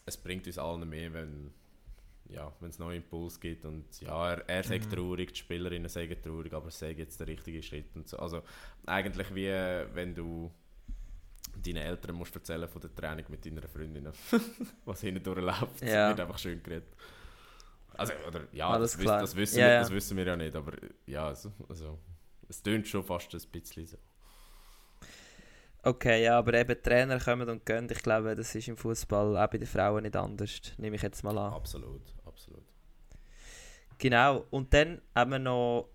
es 0.05 0.17
bringt 0.17 0.47
uns 0.47 0.59
allen 0.59 0.88
mehr, 0.88 1.12
wenn 1.14 1.53
ja, 2.29 2.53
wenn 2.61 2.71
es 2.71 2.79
neuen 2.79 2.97
Impuls 3.03 3.39
gibt 3.39 3.65
und 3.65 4.01
ja, 4.01 4.31
er, 4.33 4.49
er 4.49 4.63
sagt 4.65 4.87
Mhm. 4.87 4.91
traurig, 4.91 5.33
die 5.33 5.39
Spielerinnen 5.41 5.89
sagen 5.89 6.17
traurig, 6.23 6.53
aber 6.53 6.69
es 6.69 6.79
sagt 6.79 6.99
jetzt 6.99 7.21
der 7.21 7.29
richtige 7.29 7.63
Schritt 7.63 7.95
und 7.95 8.09
so. 8.09 8.17
Also 8.19 8.43
eigentlich 8.87 9.35
wie 9.35 9.47
wenn 9.49 10.15
du 10.15 10.51
deinen 11.63 11.77
Eltern 11.77 12.17
musst 12.17 12.35
erzählen 12.35 12.69
von 12.69 12.81
der 12.81 12.95
Training 12.95 13.27
mit 13.29 13.45
deiner 13.47 13.69
Freundin, 13.69 14.09
was 14.85 15.01
hinten 15.03 15.23
durchläuft, 15.23 15.83
Ja. 15.83 16.09
wird 16.09 16.21
einfach 16.21 16.39
schön 16.39 16.63
geredet. 16.63 16.89
Also, 17.97 18.13
oder, 18.27 18.49
ja, 18.53 18.71
Alles 18.71 18.93
das, 18.93 19.01
wiss- 19.01 19.07
das, 19.07 19.37
wissen 19.37 19.59
Ja, 19.61 19.67
wir, 19.67 19.73
ja. 19.75 19.81
das 19.81 19.91
wissen 19.91 20.17
wir 20.17 20.27
ja 20.27 20.37
nicht, 20.37 20.57
aber 20.57 20.73
ja, 21.07 21.29
also, 21.29 21.53
also 21.69 21.99
es 22.49 22.61
tönt 22.63 22.89
schon 22.89 23.05
fast 23.05 23.33
ein 23.35 23.41
bisschen 23.53 23.87
so. 23.87 23.97
Okay, 25.87 26.25
ja, 26.25 26.38
aber 26.38 26.55
eben 26.55 26.83
Trainer 26.83 27.20
kommen 27.20 27.47
und 27.47 27.66
gehen. 27.66 27.87
Ich 27.90 28.03
glaube, 28.03 28.35
das 28.35 28.55
ist 28.55 28.68
im 28.68 28.77
Fußball 28.79 29.37
auch 29.37 29.51
bei 29.51 29.59
den 29.59 29.66
Frauen 29.66 30.05
nicht 30.05 30.16
anders. 30.16 30.73
Nehme 30.79 30.97
ich 30.97 31.03
jetzt 31.03 31.23
mal 31.23 31.37
an. 31.37 31.53
Absolut, 31.53 32.01
absolut. 32.25 32.64
Genau. 33.99 34.47
Und 34.51 34.73
dann 34.73 35.03
haben 35.14 35.33
wir 35.33 35.38
noch 35.38 35.90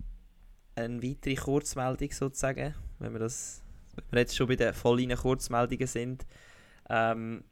eine 0.75 1.02
weitere 1.02 1.34
Kurzmeldung 1.34 2.12
sozusagen, 2.12 2.75
wenn 2.99 3.13
wir 3.13 3.19
das, 3.19 3.63
wenn 3.95 4.12
wir 4.12 4.19
jetzt 4.19 4.36
schon 4.36 4.47
bei 4.47 4.56
den 4.56 4.75
vollen 4.75 5.15
Kurzmeldungen 5.15 5.88
sind. 5.88 6.23
Ähm, 6.88 7.43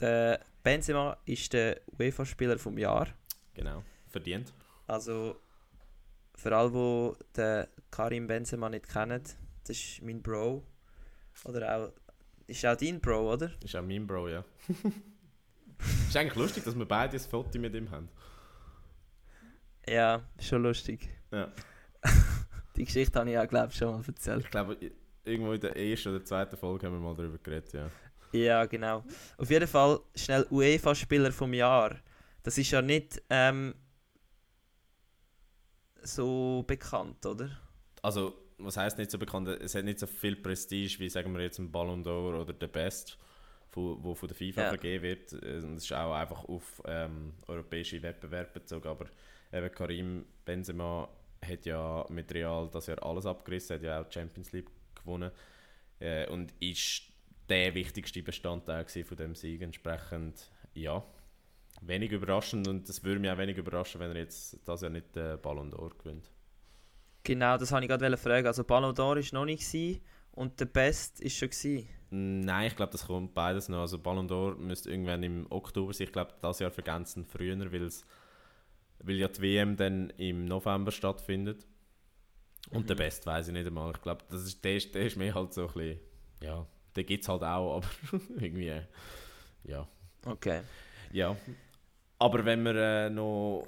der 0.00 0.40
Benzema 0.62 1.16
ist 1.24 1.52
der 1.52 1.80
UEFA-Spieler 1.98 2.58
vom 2.60 2.78
Jahr. 2.78 3.08
Genau. 3.54 3.82
Verdient. 4.06 4.54
Also 4.86 5.40
für 6.36 6.56
alle, 6.56 6.70
die 6.70 7.24
den 7.36 7.66
Karim 7.90 8.28
Benzema 8.28 8.68
nicht 8.68 8.88
kennen, 8.88 9.22
das 9.64 9.76
ist 9.76 10.02
mein 10.02 10.22
Bro. 10.22 10.62
Oder 11.44 11.76
auch, 11.76 11.92
ist 12.46 12.64
auch 12.66 12.76
dein 12.76 13.00
Bro, 13.00 13.32
oder? 13.32 13.50
Ist 13.64 13.76
auch 13.76 13.82
mein 13.82 14.06
Bro, 14.06 14.28
ja. 14.28 14.44
ist 16.08 16.16
eigentlich 16.16 16.36
lustig, 16.36 16.64
dass 16.64 16.76
wir 16.76 16.86
beide 16.86 17.16
ein 17.16 17.20
Foto 17.20 17.58
mit 17.58 17.74
ihm 17.74 17.90
haben. 17.90 18.08
Ja, 19.86 20.22
schon 20.38 20.62
lustig. 20.62 21.08
Ja. 21.30 21.50
Die 22.76 22.84
Geschichte 22.84 23.18
habe 23.18 23.30
ich 23.30 23.34
ja, 23.34 23.44
glaube 23.46 23.68
ich, 23.70 23.78
schon 23.78 23.90
mal 23.90 24.04
erzählt. 24.06 24.44
Ich 24.44 24.50
glaube, 24.50 24.76
irgendwo 25.24 25.52
in 25.52 25.60
der 25.60 25.76
ersten 25.76 26.10
oder 26.10 26.24
zweiten 26.24 26.56
Folge 26.56 26.86
haben 26.86 26.94
wir 26.94 27.00
mal 27.00 27.14
darüber 27.14 27.38
geredet, 27.38 27.72
ja. 27.72 27.90
Ja, 28.32 28.64
genau. 28.66 29.04
Auf 29.38 29.50
jeden 29.50 29.66
Fall 29.66 30.00
schnell 30.14 30.46
UEFA-Spieler 30.50 31.32
vom 31.32 31.52
Jahr. 31.52 31.96
Das 32.42 32.56
ist 32.56 32.70
ja 32.70 32.80
nicht 32.80 33.20
ähm, 33.28 33.74
so 36.02 36.64
bekannt, 36.66 37.26
oder? 37.26 37.50
Also, 38.02 38.39
was 38.62 38.76
heißt 38.76 38.98
nicht 38.98 39.10
so 39.10 39.18
bekannt? 39.18 39.48
Es 39.48 39.74
hat 39.74 39.84
nicht 39.84 39.98
so 39.98 40.06
viel 40.06 40.36
Prestige 40.36 40.98
wie, 40.98 41.08
sagen 41.08 41.32
wir 41.34 41.42
jetzt, 41.42 41.58
ein 41.58 41.70
Ballon 41.70 42.04
d'Or 42.04 42.40
oder 42.40 42.52
der 42.52 42.66
Best, 42.68 43.18
wo, 43.72 43.98
wo 44.02 44.14
von 44.14 44.28
der 44.28 44.36
FIFA 44.36 44.62
Ja. 44.62 44.68
vergeben 44.68 45.02
wird. 45.04 45.32
Äh, 45.32 45.58
Und 45.64 45.76
es 45.76 45.84
ist 45.84 45.92
auch 45.92 46.14
einfach 46.14 46.44
auf 46.44 46.82
ähm, 46.86 47.32
europäische 47.46 48.02
Wettbewerbe 48.02 48.50
bezogen. 48.60 48.88
Aber 48.88 49.06
eben 49.52 49.70
Karim 49.72 50.24
Benzema 50.44 51.08
hat 51.44 51.64
ja 51.66 52.04
mit 52.10 52.32
Real 52.34 52.68
das 52.70 52.86
Jahr 52.86 53.02
alles 53.02 53.26
abgerissen, 53.26 53.76
hat 53.76 53.82
ja 53.82 54.00
auch 54.00 54.06
die 54.08 54.14
Champions 54.14 54.52
League 54.52 54.68
gewonnen 54.94 55.30
äh, 56.00 56.26
und 56.28 56.52
ist 56.60 57.02
der 57.48 57.74
wichtigste 57.74 58.22
Bestandteil 58.22 58.84
von 58.86 59.16
dem 59.16 59.34
Sieg. 59.34 59.62
Entsprechend, 59.62 60.50
ja, 60.74 61.02
wenig 61.80 62.12
überraschend 62.12 62.68
und 62.68 62.88
es 62.88 63.02
würde 63.02 63.20
mich 63.20 63.30
auch 63.30 63.38
wenig 63.38 63.56
überraschen, 63.56 64.00
wenn 64.00 64.10
er 64.10 64.18
jetzt 64.18 64.58
das 64.66 64.82
Jahr 64.82 64.90
nicht 64.90 65.16
den 65.16 65.40
Ballon 65.40 65.72
d'Or 65.72 65.96
gewinnt. 65.96 66.30
Genau, 67.22 67.56
das 67.58 67.72
habe 67.72 67.82
ich 67.84 67.88
gerade 67.88 68.16
fragen. 68.16 68.46
Also 68.46 68.64
Ballon 68.64 68.94
d'Or 68.94 69.16
war 69.16 69.38
noch 69.40 69.44
nicht 69.44 69.60
gewesen 69.70 70.00
und 70.32 70.58
der 70.58 70.66
Best 70.66 71.20
ist 71.20 71.36
schon 71.36 71.50
gewesen. 71.50 71.88
Nein, 72.10 72.66
ich 72.68 72.76
glaube, 72.76 72.92
das 72.92 73.06
kommt 73.06 73.34
beides 73.34 73.68
noch. 73.68 73.80
Also 73.80 73.98
Ballon 73.98 74.28
d'Or 74.28 74.56
müsste 74.56 74.90
irgendwann 74.90 75.22
im 75.22 75.46
Oktober 75.50 75.92
sein. 75.92 76.06
Ich 76.06 76.12
glaube, 76.12 76.34
das 76.40 76.58
Jahr 76.58 76.70
vergessen 76.70 77.24
früher, 77.24 77.56
weil's, 77.72 78.04
weil 79.00 79.16
ja 79.16 79.28
die 79.28 79.40
WM 79.42 79.76
dann 79.76 80.10
im 80.16 80.46
November 80.46 80.90
stattfindet. 80.90 81.66
Und 82.70 82.88
der 82.88 82.96
Mhm. 82.96 82.98
Best 82.98 83.26
weiß 83.26 83.48
ich 83.48 83.52
nicht 83.52 83.66
einmal. 83.66 83.92
Ich 83.94 84.02
glaube, 84.02 84.24
das 84.28 84.42
ist, 84.42 84.64
der, 84.64 84.76
ist, 84.76 84.94
der 84.94 85.06
ist 85.06 85.16
mir 85.16 85.34
halt 85.34 85.52
so 85.52 85.62
ein 85.68 85.72
bisschen, 85.72 86.00
ja, 86.42 86.66
den 86.96 87.06
gibt 87.06 87.22
es 87.22 87.28
halt 87.28 87.42
auch, 87.42 87.76
aber 88.12 88.20
irgendwie, 88.38 88.72
ja. 89.64 89.88
Okay. 90.24 90.62
Ja. 91.12 91.36
Aber 92.18 92.44
wenn 92.44 92.62
wir 92.64 92.74
äh, 92.74 93.10
noch 93.10 93.66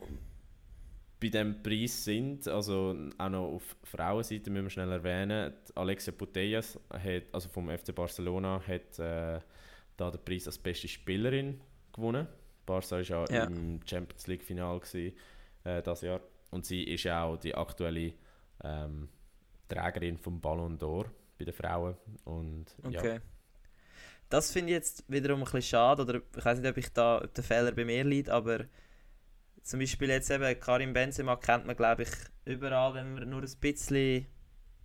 bei 1.23 1.29
dem 1.29 1.63
Preis 1.63 2.05
sind, 2.05 2.49
also 2.49 2.97
auch 3.17 3.29
noch 3.29 3.53
auf 3.55 3.77
Frauenseite 3.85 4.51
müssen 4.51 4.65
wir 4.65 4.71
schnell 4.71 4.91
erwähnen, 4.91 5.53
Alexia 5.77 6.13
Putellas 6.13 6.79
hat, 6.91 7.23
also 7.33 7.49
vom 7.49 7.71
FC 7.71 7.95
Barcelona 7.95 8.61
hat 8.67 8.99
äh, 8.99 9.41
da 9.97 10.11
den 10.11 10.25
Preis 10.25 10.47
als 10.47 10.59
beste 10.59 10.89
Spielerin 10.89 11.61
gewonnen. 11.93 12.27
Barca 12.67 12.97
war 12.97 13.03
ja, 13.03 13.25
Ja. 13.31 13.45
im 13.45 13.81
Champions 13.87 14.27
League 14.27 14.43
Final 14.43 14.81
gewesen, 14.81 15.17
äh, 15.65 15.81
das 15.83 16.01
Jahr 16.03 16.21
und 16.51 16.67
sie 16.67 16.83
ist 16.83 17.05
ja 17.05 17.23
auch 17.25 17.37
die 17.37 17.55
aktuelle 17.55 18.13
ähm, 18.65 19.09
Trägerin 19.69 20.19
vom 20.19 20.41
Ballon 20.41 20.77
d'Or 20.79 21.07
bei 21.39 21.45
den 21.45 21.55
Frauen 21.55 21.97
und 22.25 22.67
ja, 22.91 22.99
Okay. 23.01 23.21
Das 24.29 24.51
finde 24.51 24.71
ich 24.71 24.77
jetzt 24.77 25.05
wiederum 25.09 25.41
ein 25.41 25.45
bisschen 25.45 25.63
schade, 25.63 26.03
oder 26.03 26.23
ich 26.37 26.45
weiß 26.45 26.59
nicht, 26.59 26.71
ob, 26.71 26.77
ich 26.79 26.91
da, 26.93 27.21
ob 27.23 27.35
der 27.35 27.45
Fehler 27.45 27.73
bei 27.73 27.85
mir 27.85 28.03
liegt, 28.03 28.31
aber 28.31 28.65
zum 29.63 29.81
Beispiel 29.81 30.09
jetzt 30.11 30.31
eben 30.31 30.59
Karim 30.61 30.93
Benzema 30.93 31.37
kennt 31.37 31.67
man, 31.67 31.77
glaube 31.77 32.03
ich, 32.03 32.11
überall, 32.45 32.95
wenn 32.95 33.15
man 33.15 33.29
nur 33.29 33.43
ein 33.43 33.57
bisschen 33.61 34.27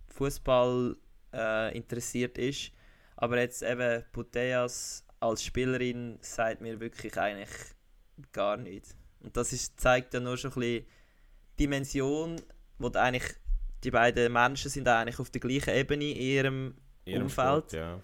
Fußball 0.06 0.96
äh, 1.32 1.76
interessiert 1.76 2.38
ist. 2.38 2.72
Aber 3.16 3.38
jetzt 3.38 3.62
eben 3.62 4.04
Putellas 4.12 5.04
als 5.20 5.42
Spielerin 5.42 6.18
sagt 6.20 6.60
mir 6.60 6.78
wirklich 6.78 7.18
eigentlich 7.18 7.50
gar 8.32 8.56
nichts. 8.56 8.96
Und 9.20 9.36
das 9.36 9.52
ist, 9.52 9.80
zeigt 9.80 10.14
ja 10.14 10.20
nur 10.20 10.36
schon 10.36 10.52
ein 10.52 10.60
bisschen 10.60 10.86
Dimension, 11.58 12.40
wo 12.78 12.88
die 12.88 12.98
eigentlich 12.98 13.34
die 13.84 13.90
beiden 13.90 14.32
Menschen 14.32 14.70
sind 14.70 14.88
eigentlich 14.88 15.18
auf 15.18 15.30
der 15.30 15.40
gleichen 15.40 15.74
Ebene 15.74 16.10
in 16.10 16.16
ihrem 16.16 16.74
ihrem 17.04 17.22
Umfeld. 17.24 17.70
Sport, 17.70 17.72
ja. 17.72 18.00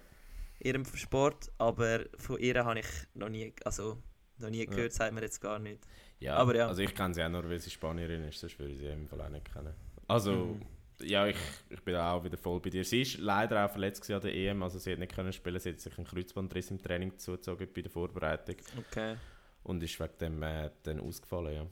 ihrem 0.59 0.85
Sport, 0.85 1.51
aber 1.57 2.05
von 2.17 2.39
ihr 2.39 2.63
habe 2.63 2.79
ich 2.79 2.87
noch 3.13 3.29
nie, 3.29 3.53
also 3.63 4.01
noch 4.37 4.49
nie 4.49 4.65
gehört, 4.65 4.93
sagt 4.93 5.13
mir 5.13 5.21
jetzt 5.21 5.39
gar 5.39 5.59
nicht. 5.59 5.85
Ja, 6.19 6.37
Aber 6.37 6.55
ja. 6.55 6.67
also 6.67 6.81
ich 6.81 6.95
kenne 6.95 7.13
sie 7.13 7.23
auch 7.23 7.29
nur, 7.29 7.47
weil 7.49 7.59
sie 7.59 7.69
Spanierin 7.69 8.23
ist, 8.23 8.39
sonst 8.39 8.57
würde 8.57 8.73
ich 8.73 8.79
sie 8.79 8.87
im 8.87 9.07
Fall 9.07 9.21
auch 9.21 9.29
nicht 9.29 9.51
kennen. 9.51 9.73
Also, 10.07 10.31
Mhm. 10.31 10.61
ja, 11.01 11.27
ich, 11.27 11.35
ich 11.69 11.81
bin 11.83 11.95
auch 11.95 12.23
wieder 12.23 12.37
voll 12.37 12.59
bei 12.61 12.69
dir. 12.69 12.83
Sie 12.85 13.01
ist 13.01 13.17
leider 13.17 13.65
auch 13.65 13.69
verletzt 13.71 14.09
an 14.09 14.21
der 14.21 14.33
EM, 14.33 14.63
also 14.63 14.79
sie 14.79 14.93
hat 14.93 14.99
nicht 14.99 15.13
können 15.13 15.33
spielen, 15.33 15.59
sie 15.59 15.69
hat 15.71 15.79
sich 15.79 15.97
einen 15.97 16.07
Kreuzbandriss 16.07 16.71
im 16.71 16.81
Training 16.81 17.17
zugezogen 17.17 17.67
bei 17.73 17.81
der 17.81 17.91
Vorbereitung 17.91 18.55
Okay. 18.77 19.17
und 19.63 19.83
ist 19.83 19.99
wegen 19.99 20.17
dem 20.19 20.43
äh, 20.43 20.69
dann 20.83 21.01
ausgefallen, 21.01 21.53
ja. 21.55 21.65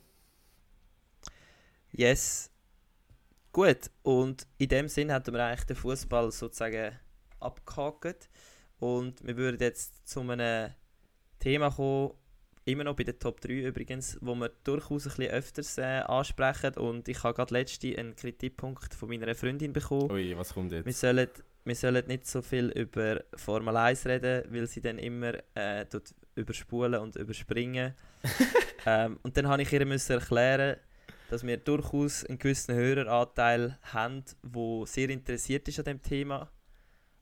Yes. 1.91 2.49
Gut, 3.51 3.91
und 4.01 4.47
in 4.58 4.67
dem 4.69 4.88
Sinn 4.88 5.12
hätten 5.12 5.34
wir 5.34 5.45
eigentlich 5.45 5.65
den 5.65 5.75
Fußball 5.75 6.32
sozusagen 6.32 6.97
abgehakt. 7.39 8.29
Und 8.79 9.25
wir 9.25 9.38
würden 9.38 9.60
jetzt 9.62 10.08
zu 10.08 10.21
einem 10.21 10.71
Thema 11.39 11.69
kommen, 11.69 12.13
immer 12.65 12.84
noch 12.84 12.95
bei 12.95 13.04
den 13.04 13.19
Top 13.19 13.41
3 13.41 13.67
übrigens, 13.67 14.17
wo 14.21 14.36
wir 14.36 14.49
durchaus 14.63 15.06
ein 15.06 15.10
bisschen 15.15 15.32
öfters 15.32 15.78
äh, 15.78 16.02
ansprechen. 16.06 16.76
Und 16.76 17.08
ich 17.08 17.23
habe 17.23 17.34
gerade 17.34 17.54
letzte 17.54 17.97
einen 17.97 18.15
Kritikpunkt 18.15 18.93
von 18.93 19.10
meiner 19.10 19.34
Freundin 19.36 19.73
bekommen. 19.73 20.12
Ui, 20.12 20.38
was 20.38 20.54
kommt 20.54 20.71
jetzt? 20.71 20.86
Wir 20.86 20.93
sollen, 20.93 21.28
wir 21.65 21.76
sollen 21.76 22.08
nicht 22.08 22.28
so 22.28 22.41
viel 22.41 22.69
über 22.69 23.23
Formel 23.36 23.76
1 23.76 24.06
reden, 24.06 24.43
weil 24.49 24.67
sie 24.67 24.82
dann 24.82 24.97
immer 24.97 25.34
äh, 25.56 25.86
tut 25.86 26.13
überspulen 26.36 26.99
und 26.99 27.15
überspringen. 27.15 27.93
ähm, 28.86 29.19
und 29.23 29.38
dann 29.38 29.47
habe 29.47 29.62
ich 29.62 29.71
ihr 29.71 29.86
müssen 29.86 30.13
erklären, 30.13 30.78
dass 31.30 31.45
wir 31.45 31.58
durchaus 31.58 32.26
einen 32.26 32.39
gewissen 32.39 32.76
Höreranteil 32.76 33.78
haben, 33.82 34.23
der 34.43 34.86
sehr 34.88 35.10
interessiert 35.10 35.67
ist 35.67 35.80
an 35.80 35.86
dem 35.86 36.02
Thema. 36.02 36.49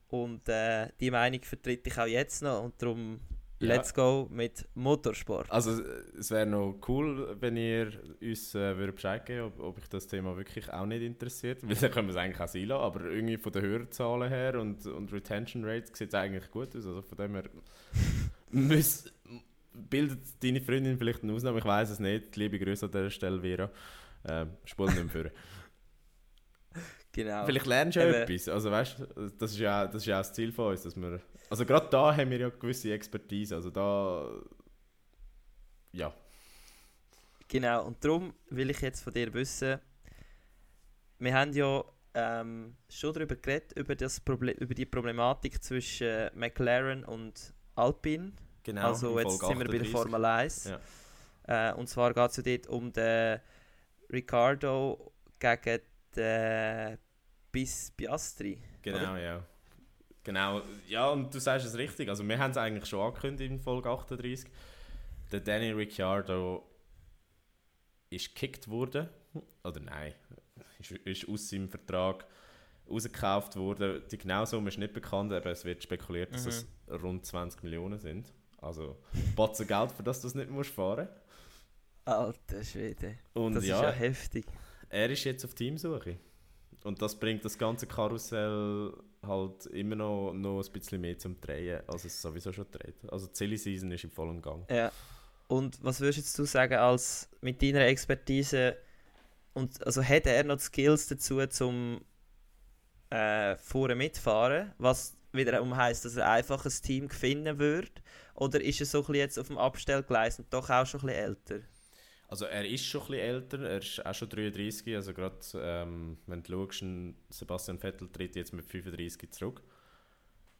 Und 0.08 0.48
äh, 0.48 0.88
die 1.00 1.10
Meinung 1.10 1.42
vertrete 1.42 1.88
ich 1.88 1.98
auch 1.98 2.06
jetzt 2.06 2.42
noch 2.42 2.62
und 2.62 2.80
darum. 2.80 3.20
Let's 3.66 3.94
go 3.94 4.28
mit 4.30 4.66
Motorsport. 4.74 5.50
Also 5.50 5.82
es 6.18 6.30
wäre 6.30 6.46
noch 6.46 6.78
cool, 6.88 7.36
wenn 7.40 7.56
ihr 7.56 7.92
uns 8.20 8.54
äh, 8.54 8.76
würdet 8.76 8.96
Bescheid 8.96 9.24
geben 9.26 9.46
ob, 9.46 9.60
ob 9.60 9.78
ich 9.78 9.88
das 9.88 10.06
Thema 10.06 10.36
wirklich 10.36 10.72
auch 10.72 10.86
nicht 10.86 11.02
interessiert. 11.02 11.66
Weil 11.66 11.76
dann 11.76 11.90
können 11.90 12.08
wir 12.08 12.12
es 12.12 12.16
eigentlich 12.18 12.40
auch 12.40 12.48
sein 12.48 12.66
lassen. 12.66 12.82
Aber 12.82 13.04
irgendwie 13.04 13.36
von 13.36 13.52
den 13.52 13.62
Hörerzahlen 13.62 14.28
her 14.28 14.60
und, 14.60 14.84
und 14.86 15.12
Retention 15.12 15.64
Rates 15.64 15.96
sieht 15.96 16.08
es 16.08 16.14
eigentlich 16.14 16.50
gut 16.50 16.68
aus. 16.76 16.86
Also 16.86 17.02
von 17.02 17.18
dem 17.18 17.34
her 17.34 17.44
müß, 18.50 19.12
bildet 19.72 20.20
deine 20.42 20.60
Freundin 20.60 20.98
vielleicht 20.98 21.22
eine 21.22 21.32
Ausnahme. 21.32 21.58
Ich 21.58 21.64
weiß 21.64 21.90
es 21.90 21.98
nicht. 21.98 22.36
Liebe 22.36 22.58
Grüße 22.58 22.86
an 22.86 22.92
dieser 22.92 23.10
Stelle, 23.10 23.40
Vera. 23.40 23.70
Ähm, 24.28 24.50
spul 24.64 24.90
nicht 24.90 25.10
vor. 25.10 25.24
Genau. 27.14 27.44
Vielleicht 27.44 27.66
lernst 27.66 27.96
du 27.96 28.00
ja 28.00 28.06
Eben. 28.06 28.22
etwas. 28.22 28.48
Also 28.48 28.70
weißt 28.70 28.96
das 29.38 29.50
ist 29.50 29.58
ja, 29.58 29.86
das 29.86 29.96
ist 29.96 30.06
ja 30.06 30.16
auch 30.16 30.20
das 30.20 30.32
Ziel 30.32 30.50
von 30.50 30.70
uns, 30.70 30.82
dass 30.82 30.96
wir... 30.96 31.20
Also 31.52 31.66
gerade 31.66 31.86
da 31.90 32.16
haben 32.16 32.30
wir 32.30 32.38
ja 32.38 32.48
gewisse 32.48 32.90
Expertise. 32.94 33.54
Also 33.54 33.68
da... 33.68 34.26
Ja. 35.92 36.10
Genau, 37.46 37.84
und 37.84 38.02
darum 38.02 38.32
will 38.48 38.70
ich 38.70 38.80
jetzt 38.80 39.02
von 39.02 39.12
dir 39.12 39.34
wissen, 39.34 39.78
wir 41.18 41.34
haben 41.34 41.52
ja 41.52 41.84
ähm, 42.14 42.74
schon 42.88 43.12
darüber 43.12 43.36
geredet, 43.36 43.72
über, 43.76 43.94
das 43.94 44.18
Proble 44.18 44.52
über 44.52 44.72
die 44.72 44.86
Problematik 44.86 45.62
zwischen 45.62 46.06
äh, 46.06 46.30
McLaren 46.34 47.04
und 47.04 47.52
Alpine. 47.74 48.32
Genau. 48.62 48.86
also 48.86 49.18
jetzt 49.18 49.38
Folge 49.38 49.46
sind 49.46 49.58
wir 49.58 49.66
bei 49.66 49.72
der 49.72 49.88
38. 49.88 49.92
Formel 49.92 50.24
1. 50.24 50.64
Ja. 50.64 51.70
Äh, 51.70 51.74
und 51.74 51.86
zwar 51.86 52.14
geht 52.14 52.30
es 52.30 52.36
ja 52.38 52.42
dort 52.44 52.66
um 52.68 52.90
den 52.94 53.40
Ricardo 54.10 55.12
gegen 55.38 55.82
den 56.16 56.98
Bis 57.50 57.90
Piastri. 57.90 58.58
Genau, 58.80 59.16
ja. 59.16 59.46
Genau, 60.24 60.62
ja, 60.88 61.08
und 61.10 61.34
du 61.34 61.38
sagst 61.40 61.66
es 61.66 61.76
richtig. 61.76 62.08
Also, 62.08 62.26
wir 62.26 62.38
haben 62.38 62.52
es 62.52 62.56
eigentlich 62.56 62.86
schon 62.86 63.00
angekündigt 63.00 63.50
in 63.50 63.60
Folge 63.60 63.90
38. 63.90 64.48
Der 65.32 65.40
Danny 65.40 65.70
Ricciardo 65.72 66.62
ist 68.10 68.34
gekickt 68.34 68.68
worden. 68.68 69.08
Oder 69.64 69.80
nein, 69.80 70.14
ist, 70.78 70.90
ist 70.92 71.28
aus 71.28 71.48
seinem 71.48 71.68
Vertrag 71.68 72.26
rausgekauft 72.88 73.56
worden. 73.56 74.02
Die 74.10 74.18
genaue 74.18 74.46
Summe 74.46 74.68
ist 74.68 74.78
nicht 74.78 74.92
bekannt, 74.92 75.32
aber 75.32 75.50
es 75.50 75.64
wird 75.64 75.82
spekuliert, 75.82 76.34
dass 76.34 76.44
Mhm. 76.44 76.50
es 76.50 77.02
rund 77.02 77.26
20 77.26 77.62
Millionen 77.62 77.98
sind. 77.98 78.32
Also, 78.60 78.96
Batzen 79.34 79.66
Geld, 79.66 79.90
für 79.92 80.02
das 80.02 80.20
du 80.20 80.26
das 80.26 80.34
nicht 80.34 80.50
musst 80.50 80.70
fahren 80.70 81.08
Alter 82.04 82.62
Schwede. 82.64 83.18
Und 83.32 83.54
das 83.54 83.64
ja, 83.66 83.76
ist 83.76 83.82
ja 83.82 83.90
heftig. 83.92 84.46
er 84.88 85.08
ist 85.10 85.24
jetzt 85.24 85.44
auf 85.44 85.54
Teamsuche. 85.54 86.18
Und 86.84 87.00
das 87.00 87.18
bringt 87.18 87.44
das 87.44 87.56
ganze 87.56 87.86
Karussell 87.86 88.92
halt 89.26 89.66
immer 89.66 89.96
noch, 89.96 90.32
noch 90.32 90.62
ein 90.62 90.72
bisschen 90.72 91.00
mehr 91.00 91.18
zum 91.18 91.40
Drehen, 91.40 91.82
als 91.86 92.04
es 92.04 92.20
sowieso 92.20 92.52
schon 92.52 92.66
dreht. 92.70 92.96
Also 93.10 93.26
die 93.26 93.36
Silly 93.36 93.56
Season 93.56 93.90
ist 93.92 94.04
im 94.04 94.10
vollen 94.10 94.42
Gang. 94.42 94.64
Ja. 94.70 94.90
Und 95.48 95.82
was 95.82 96.00
würdest 96.00 96.18
jetzt 96.18 96.38
du 96.38 96.44
sagen, 96.44 96.74
als 96.74 97.28
mit 97.40 97.62
deiner 97.62 97.86
Expertise 97.86 98.76
und 99.54 99.84
also 99.86 100.02
hat 100.02 100.26
er 100.26 100.44
noch 100.44 100.56
die 100.56 100.62
Skills 100.62 101.08
dazu 101.08 101.46
zum 101.46 102.00
äh, 103.10 103.56
vorne 103.56 103.94
mitfahren, 103.94 104.72
was 104.78 105.14
wiederum 105.32 105.76
heisst, 105.76 106.04
dass 106.04 106.16
er 106.16 106.30
einfach 106.30 106.64
ein 106.64 106.72
Team 106.82 107.10
finden 107.10 107.58
würde? 107.58 107.90
Oder 108.34 108.62
ist 108.62 108.80
er 108.80 108.86
so 108.86 108.98
ein 108.98 109.02
bisschen 109.02 109.14
jetzt 109.16 109.38
auf 109.38 109.48
dem 109.48 109.58
Abstellgleis 109.58 110.38
und 110.38 110.52
doch 110.52 110.70
auch 110.70 110.86
schon 110.86 111.00
ein 111.00 111.06
bisschen 111.06 111.22
älter? 111.22 111.60
Also 112.32 112.46
er 112.46 112.64
ist 112.64 112.86
schon 112.86 113.02
ein 113.02 113.06
bisschen 113.08 113.20
älter, 113.20 113.60
er 113.60 113.76
ist 113.76 114.06
auch 114.06 114.14
schon 114.14 114.30
33, 114.30 114.96
also 114.96 115.12
gerade 115.12 115.36
ähm, 115.54 116.16
wenn 116.26 116.42
du 116.42 116.66
schaust, 116.66 116.82
Sebastian 117.28 117.78
Vettel 117.78 118.08
tritt 118.08 118.36
jetzt 118.36 118.54
mit 118.54 118.64
35 118.64 119.30
zurück. 119.32 119.62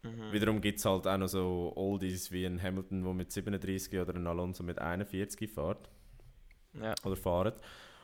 Mhm. 0.03 0.33
Wiederum 0.33 0.61
gibt 0.61 0.81
es 0.81 0.85
halt 0.85 1.07
auch 1.07 1.17
noch 1.17 1.29
so 1.29 1.73
Oldies 1.75 2.31
wie 2.31 2.45
ein 2.45 2.63
Hamilton, 2.63 3.03
der 3.03 3.15
mit 3.15 3.33
37 3.33 3.99
oder 3.99 4.15
ein 4.15 4.27
Alonso 4.27 4.63
mit 4.63 4.81
41 4.81 5.51
fährt. 5.51 5.89
Ja. 6.79 6.95
oder 7.05 7.17
fahren. 7.17 7.55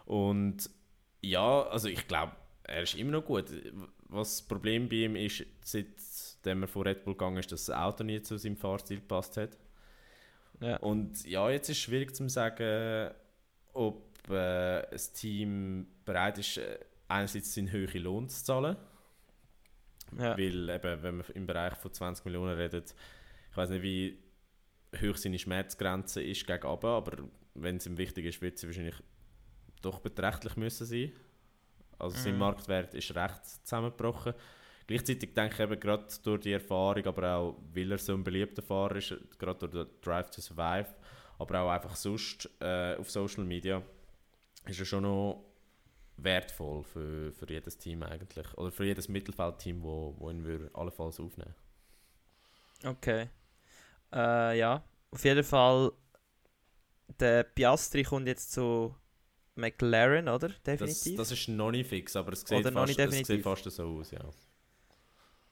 Und 0.06 0.70
ja, 1.20 1.64
also 1.64 1.88
ich 1.88 2.08
glaube, 2.08 2.32
er 2.62 2.84
ist 2.84 2.94
immer 2.94 3.12
noch 3.12 3.26
gut. 3.26 3.52
Was 4.08 4.38
das 4.38 4.48
Problem 4.48 4.88
bei 4.88 4.96
ihm 4.96 5.14
ist, 5.14 5.44
seitdem 5.62 6.62
er 6.62 6.68
von 6.68 6.86
Red 6.86 7.04
Bull 7.04 7.12
gegangen 7.12 7.36
ist, 7.36 7.52
dass 7.52 7.66
das 7.66 7.76
Auto 7.76 8.02
nie 8.02 8.22
zu 8.22 8.38
seinem 8.38 8.56
Fahrstil 8.56 9.00
gepasst 9.00 9.36
hat. 9.36 9.58
Ja. 10.62 10.78
Und 10.78 11.26
ja, 11.26 11.50
jetzt 11.50 11.68
ist 11.68 11.76
es 11.76 11.82
schwierig 11.82 12.16
zu 12.16 12.26
sagen, 12.30 13.10
ob 13.78 14.28
äh, 14.30 14.80
ein 14.90 15.00
Team 15.14 15.86
bereit 16.04 16.38
ist, 16.38 16.58
äh, 16.58 16.78
einerseits 17.08 17.54
seinen 17.54 17.70
höheren 17.70 18.02
Lohn 18.02 18.28
zu 18.28 18.44
zahlen. 18.44 18.76
Ja. 20.18 20.36
Weil 20.36 20.68
eben, 20.70 21.02
wenn 21.02 21.16
man 21.18 21.26
im 21.34 21.46
Bereich 21.46 21.74
von 21.76 21.92
20 21.92 22.24
Millionen 22.24 22.56
redet, 22.56 22.94
ich 23.50 23.56
weiß 23.56 23.70
nicht, 23.70 23.82
wie 23.82 24.18
hoch 25.00 25.16
seine 25.16 25.38
Schmerzgrenze 25.38 26.22
ist 26.22 26.46
gegen 26.46 26.66
oben, 26.66 26.86
aber 26.86 27.18
wenn 27.54 27.76
es 27.76 27.86
ihm 27.86 27.98
wichtig 27.98 28.24
ist, 28.26 28.40
wird 28.40 28.58
sie 28.58 28.66
wahrscheinlich 28.66 28.96
doch 29.82 30.00
beträchtlich 30.00 30.56
müssen 30.56 30.86
sein. 30.86 31.12
Also 31.98 32.16
sein 32.16 32.34
Mhm. 32.34 32.38
Marktwert 32.40 32.94
ist 32.94 33.14
recht 33.14 33.44
zusammengebrochen. 33.64 34.34
Gleichzeitig 34.86 35.34
denke 35.34 35.54
ich 35.54 35.60
eben 35.60 35.80
gerade 35.80 36.06
durch 36.22 36.40
die 36.40 36.52
Erfahrung, 36.52 37.04
aber 37.06 37.36
auch 37.36 37.56
weil 37.74 37.92
er 37.92 37.98
so 37.98 38.14
ein 38.14 38.24
beliebter 38.24 38.62
Fahrer 38.62 38.96
ist, 38.96 39.14
gerade 39.38 39.68
durch 39.68 39.72
den 39.72 40.00
Drive 40.00 40.30
to 40.30 40.40
Survive, 40.40 40.86
aber 41.38 41.60
auch 41.60 41.70
einfach 41.70 41.96
sonst 41.96 42.50
äh, 42.60 42.96
auf 42.96 43.10
Social 43.10 43.44
Media, 43.44 43.82
ist 44.66 44.80
er 44.80 44.84
schon 44.86 45.04
noch 45.04 45.44
wertvoll 46.16 46.82
für, 46.82 47.32
für 47.32 47.48
jedes 47.48 47.78
Team 47.78 48.02
eigentlich. 48.02 48.46
Oder 48.56 48.72
für 48.72 48.84
jedes 48.84 49.08
Mittelfeldteam, 49.08 49.82
wo, 49.82 50.14
wo 50.18 50.30
ihn 50.30 50.44
würde 50.44 50.70
allenfalls 50.74 51.20
aufnehmen 51.20 51.54
Okay. 52.84 53.28
Äh, 54.12 54.58
ja, 54.58 54.84
auf 55.10 55.24
jeden 55.24 55.44
Fall, 55.44 55.92
der 57.18 57.42
Piastri 57.42 58.02
kommt 58.04 58.26
jetzt 58.26 58.52
zu 58.52 58.94
McLaren, 59.56 60.28
oder? 60.28 60.48
das, 60.48 60.62
Definitiv. 60.62 61.16
das 61.16 61.32
ist 61.32 61.48
noch 61.48 61.70
nicht 61.70 61.88
fix, 61.88 62.14
aber 62.14 62.32
es 62.32 62.40
sieht, 62.40 62.72
fast, 62.72 62.98
es 62.98 63.26
sieht 63.26 63.42
fast 63.42 63.64
so 63.64 63.98
aus, 63.98 64.10
ja. 64.12 64.20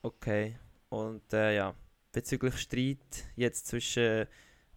Okay. 0.01 0.57
Und 0.89 1.33
äh, 1.33 1.55
ja, 1.55 1.75
bezüglich 2.13 2.57
Streit 2.57 3.25
jetzt 3.35 3.67
zwischen 3.67 4.25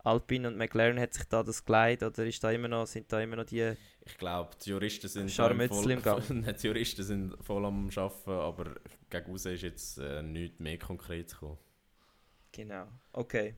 Alpine 0.05 0.49
und 0.49 0.57
McLaren 0.57 0.99
hat 0.99 1.13
sich 1.15 1.25
da 1.25 1.43
das 1.43 1.65
geleitet 1.65 2.13
oder 2.19 2.27
ist 2.27 2.43
da 2.43 2.51
immer 2.51 2.69
noch, 2.69 2.87
sind 2.87 3.13
da 3.13 3.21
immer 3.21 3.37
noch 3.37 3.45
die. 3.45 3.75
Ich 4.07 4.17
glaube, 4.17 4.51
die 4.65 4.71
Juristen 4.71 5.09
sind 5.09 5.31
Scharmützel 5.31 5.91
im 5.91 6.03
Gang. 6.03 6.23
voll, 6.27 6.53
die 6.55 6.67
Juristen 6.67 7.03
sind 7.03 7.37
voll 7.45 7.65
am 7.67 7.91
Arbeiten, 7.95 8.31
aber 8.31 8.75
gegen 9.11 9.31
raus 9.31 9.45
ist 9.47 9.63
jetzt 9.63 9.99
äh, 9.99 10.23
nichts 10.23 10.59
mehr 10.59 10.79
konkret 10.79 11.31
gekommen. 11.33 11.59
Genau. 12.53 12.87
Okay. 13.13 13.55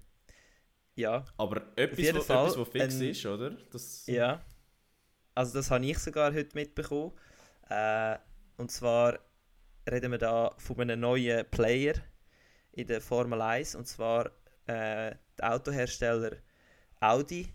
Ja. 0.95 1.25
Aber 1.39 1.63
etwas, 1.77 2.15
wo, 2.15 2.21
Fall 2.21 2.45
etwas, 2.47 2.59
wo 2.59 2.65
fix 2.65 2.95
ein- 2.97 3.09
ist, 3.09 3.25
oder? 3.27 3.51
Das, 3.71 4.07
Ja. 4.07 4.43
Also 5.35 5.55
das 5.55 5.71
habe 5.71 5.87
ich 5.87 5.99
sogar 5.99 6.35
heute 6.35 6.55
mitbekommen. 6.55 7.13
Äh, 7.71 8.19
und 8.59 8.71
zwar 8.71 9.19
reden 9.91 10.11
wir 10.11 10.19
da 10.19 10.55
von 10.59 10.79
einem 10.81 11.01
neuen 11.01 11.49
Player 11.51 11.95
in 12.73 12.87
der 12.87 13.01
Formel 13.01 13.41
1 13.41 13.75
und 13.75 13.87
zwar 13.87 14.31
äh, 14.67 15.15
Autohersteller 15.43 16.37
Audi 17.01 17.49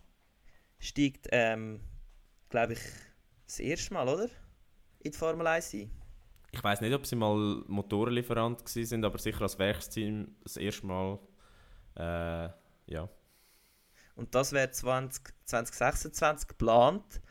steigt, 0.80 1.28
ähm, 1.32 1.80
glaube 2.50 2.74
ich, 2.74 2.80
das 3.46 3.60
erste 3.60 3.94
Mal, 3.94 4.08
oder? 4.08 4.30
In 5.00 5.12
die 5.12 5.18
Formel 5.18 5.48
1 5.48 5.74
ein. 5.74 5.92
Ich 6.52 6.64
weiß 6.64 6.82
nicht, 6.82 6.94
ob 6.94 7.06
sie 7.06 7.16
mal 7.16 7.64
Motorenlieferant 7.68 8.68
sind, 8.68 9.04
aber 9.06 9.18
sicher 9.18 9.42
als 9.42 9.60
Werksteam 9.60 10.36
das 10.44 10.58
erste 10.58 10.86
Mal. 10.86 11.20
Äh, 11.96 12.50
ja. 12.88 13.10
Und 14.16 14.34
das 14.34 14.52
wäre 14.52 14.72
20, 14.72 15.24
2026 15.46 16.48
geplant. 16.48 17.22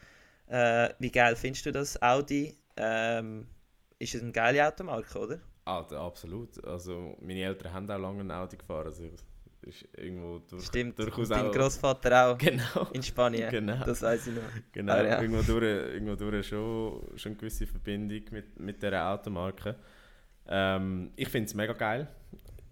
Äh, 0.46 0.90
wie 0.98 1.10
geil 1.10 1.34
findest 1.34 1.66
du 1.66 1.72
das, 1.72 2.00
Audi? 2.00 2.56
Ähm, 2.76 3.48
ist 3.98 4.14
es 4.14 4.22
eine 4.22 4.32
geile 4.32 4.66
Automarke, 4.66 5.18
oder? 5.18 5.40
Ah, 5.64 5.80
absolut. 5.80 6.64
Also 6.64 7.16
meine 7.20 7.42
Eltern 7.42 7.72
haben 7.72 7.90
auch 7.90 7.98
lange 7.98 8.20
ein 8.20 8.30
Auto 8.30 8.56
gefahren. 8.56 8.86
Also 8.86 9.10
ist 9.66 9.86
irgendwo 9.96 10.38
durch, 10.38 10.64
Stimmt. 10.66 10.98
durchaus 10.98 11.28
dein 11.28 11.46
auch. 11.46 11.52
Großvater 11.52 12.26
auch 12.30 12.38
Genau. 12.38 12.88
in 12.92 13.02
Spanien. 13.02 13.50
Genau. 13.50 13.84
Das 13.84 14.02
weiß 14.02 14.28
ich 14.28 14.34
noch. 14.34 14.42
Genau, 14.72 14.92
Ah, 14.94 15.02
ja. 15.04 15.20
irgendwo, 15.22 15.42
durch, 15.42 15.62
irgendwo 15.94 16.14
durch 16.16 16.46
schon, 16.48 17.02
schon 17.16 17.32
eine 17.32 17.36
gewisse 17.38 17.66
Verbindung 17.66 18.22
mit, 18.30 18.58
mit 18.60 18.82
dieser 18.82 19.08
Automarke. 19.12 19.76
Ähm, 20.48 21.10
ich 21.16 21.28
finde 21.28 21.46
es 21.46 21.54
mega 21.54 21.72
geil. 21.72 22.08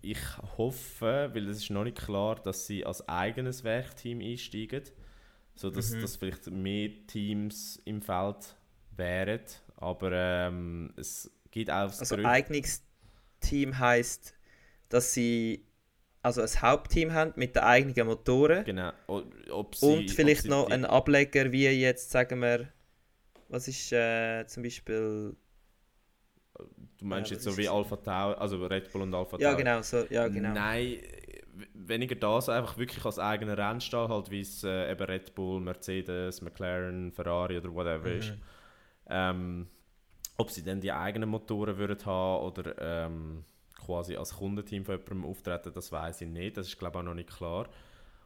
Ich 0.02 0.18
hoffe, 0.58 1.30
weil 1.32 1.48
es 1.48 1.58
ist 1.58 1.70
noch 1.70 1.84
nicht 1.84 1.96
klar, 1.98 2.36
dass 2.36 2.66
sie 2.66 2.84
als 2.84 3.08
eigenes 3.08 3.64
Werkteam 3.64 4.20
einsteigen, 4.20 4.82
sodass 5.54 5.90
Mhm. 5.92 6.00
dass 6.02 6.16
vielleicht 6.16 6.50
mehr 6.50 6.90
Teams 7.06 7.80
im 7.84 8.02
Feld 8.02 8.54
wären. 8.96 9.40
Aber 9.76 10.12
ähm, 10.12 10.92
es 10.96 11.30
gibt 11.50 11.70
auch 11.70 11.86
das 11.86 12.00
Also 12.00 12.16
Gerücht- 12.16 12.28
eigenes 12.30 12.82
Team 13.40 13.78
heißt, 13.78 14.34
dass 14.90 15.12
sie 15.14 15.64
also 16.24 16.40
ein 16.42 16.62
Hauptteam 16.62 17.12
haben 17.12 17.32
mit 17.36 17.54
den 17.54 17.62
eigenen 17.62 18.06
Motoren 18.06 18.64
Genau. 18.64 18.92
Sie, 19.72 19.86
und 19.86 20.10
vielleicht 20.10 20.46
noch 20.46 20.70
einen 20.70 20.84
Ableger 20.86 21.52
wie 21.52 21.68
jetzt 21.68 22.10
sagen 22.10 22.40
wir 22.40 22.68
was 23.48 23.68
ist 23.68 23.92
äh, 23.92 24.44
zum 24.46 24.62
Beispiel... 24.62 25.36
Du 26.98 27.04
meinst 27.04 27.30
Ja, 27.30 27.34
jetzt 27.36 27.44
so 27.44 27.56
wie 27.56 27.62
ist- 27.64 27.68
Alpha 27.68 27.96
Tau, 27.96 28.32
also 28.32 28.64
Red 28.66 28.90
Bull 28.92 29.02
und 29.02 29.14
Alpha 29.14 29.36
Ja, 29.38 29.50
Tau? 29.52 29.56
genau, 29.58 29.82
so, 29.82 30.04
ja, 30.08 30.26
genau. 30.28 30.54
Nein, 30.54 30.98
weniger 31.74 32.14
das, 32.14 32.48
einfach 32.48 32.78
wirklich 32.78 33.04
als 33.04 33.18
eigener 33.18 33.58
Rennstall, 33.58 34.08
halt 34.08 34.30
wie 34.30 34.40
es 34.40 34.64
äh, 34.64 34.90
eben 34.90 35.04
Red 35.04 35.34
Bull, 35.34 35.60
Mercedes, 35.60 36.40
McLaren, 36.40 37.12
Ferrari 37.12 37.58
oder 37.58 37.72
whatever 37.74 38.06
ist. 38.10 38.30
Mhm. 38.30 38.40
Ähm, 39.08 39.66
ob 40.38 40.50
sie 40.50 40.64
dann 40.64 40.80
die 40.80 40.90
eigenen 40.92 41.28
Motoren 41.28 41.76
würden 41.76 42.04
haben 42.06 42.44
oder 42.44 42.74
ähm, 43.06 43.44
quasi 43.84 44.16
als 44.16 44.36
Kundenteam 44.36 44.84
von 44.84 44.98
jemandem 44.98 45.24
auftreten, 45.24 45.72
das 45.74 45.92
weiß 45.92 46.22
ich 46.22 46.28
nicht. 46.28 46.56
Das 46.56 46.66
ist 46.68 46.78
glaube 46.78 46.98
ich 46.98 47.00
auch 47.00 47.04
noch 47.04 47.14
nicht 47.14 47.30
klar. 47.30 47.68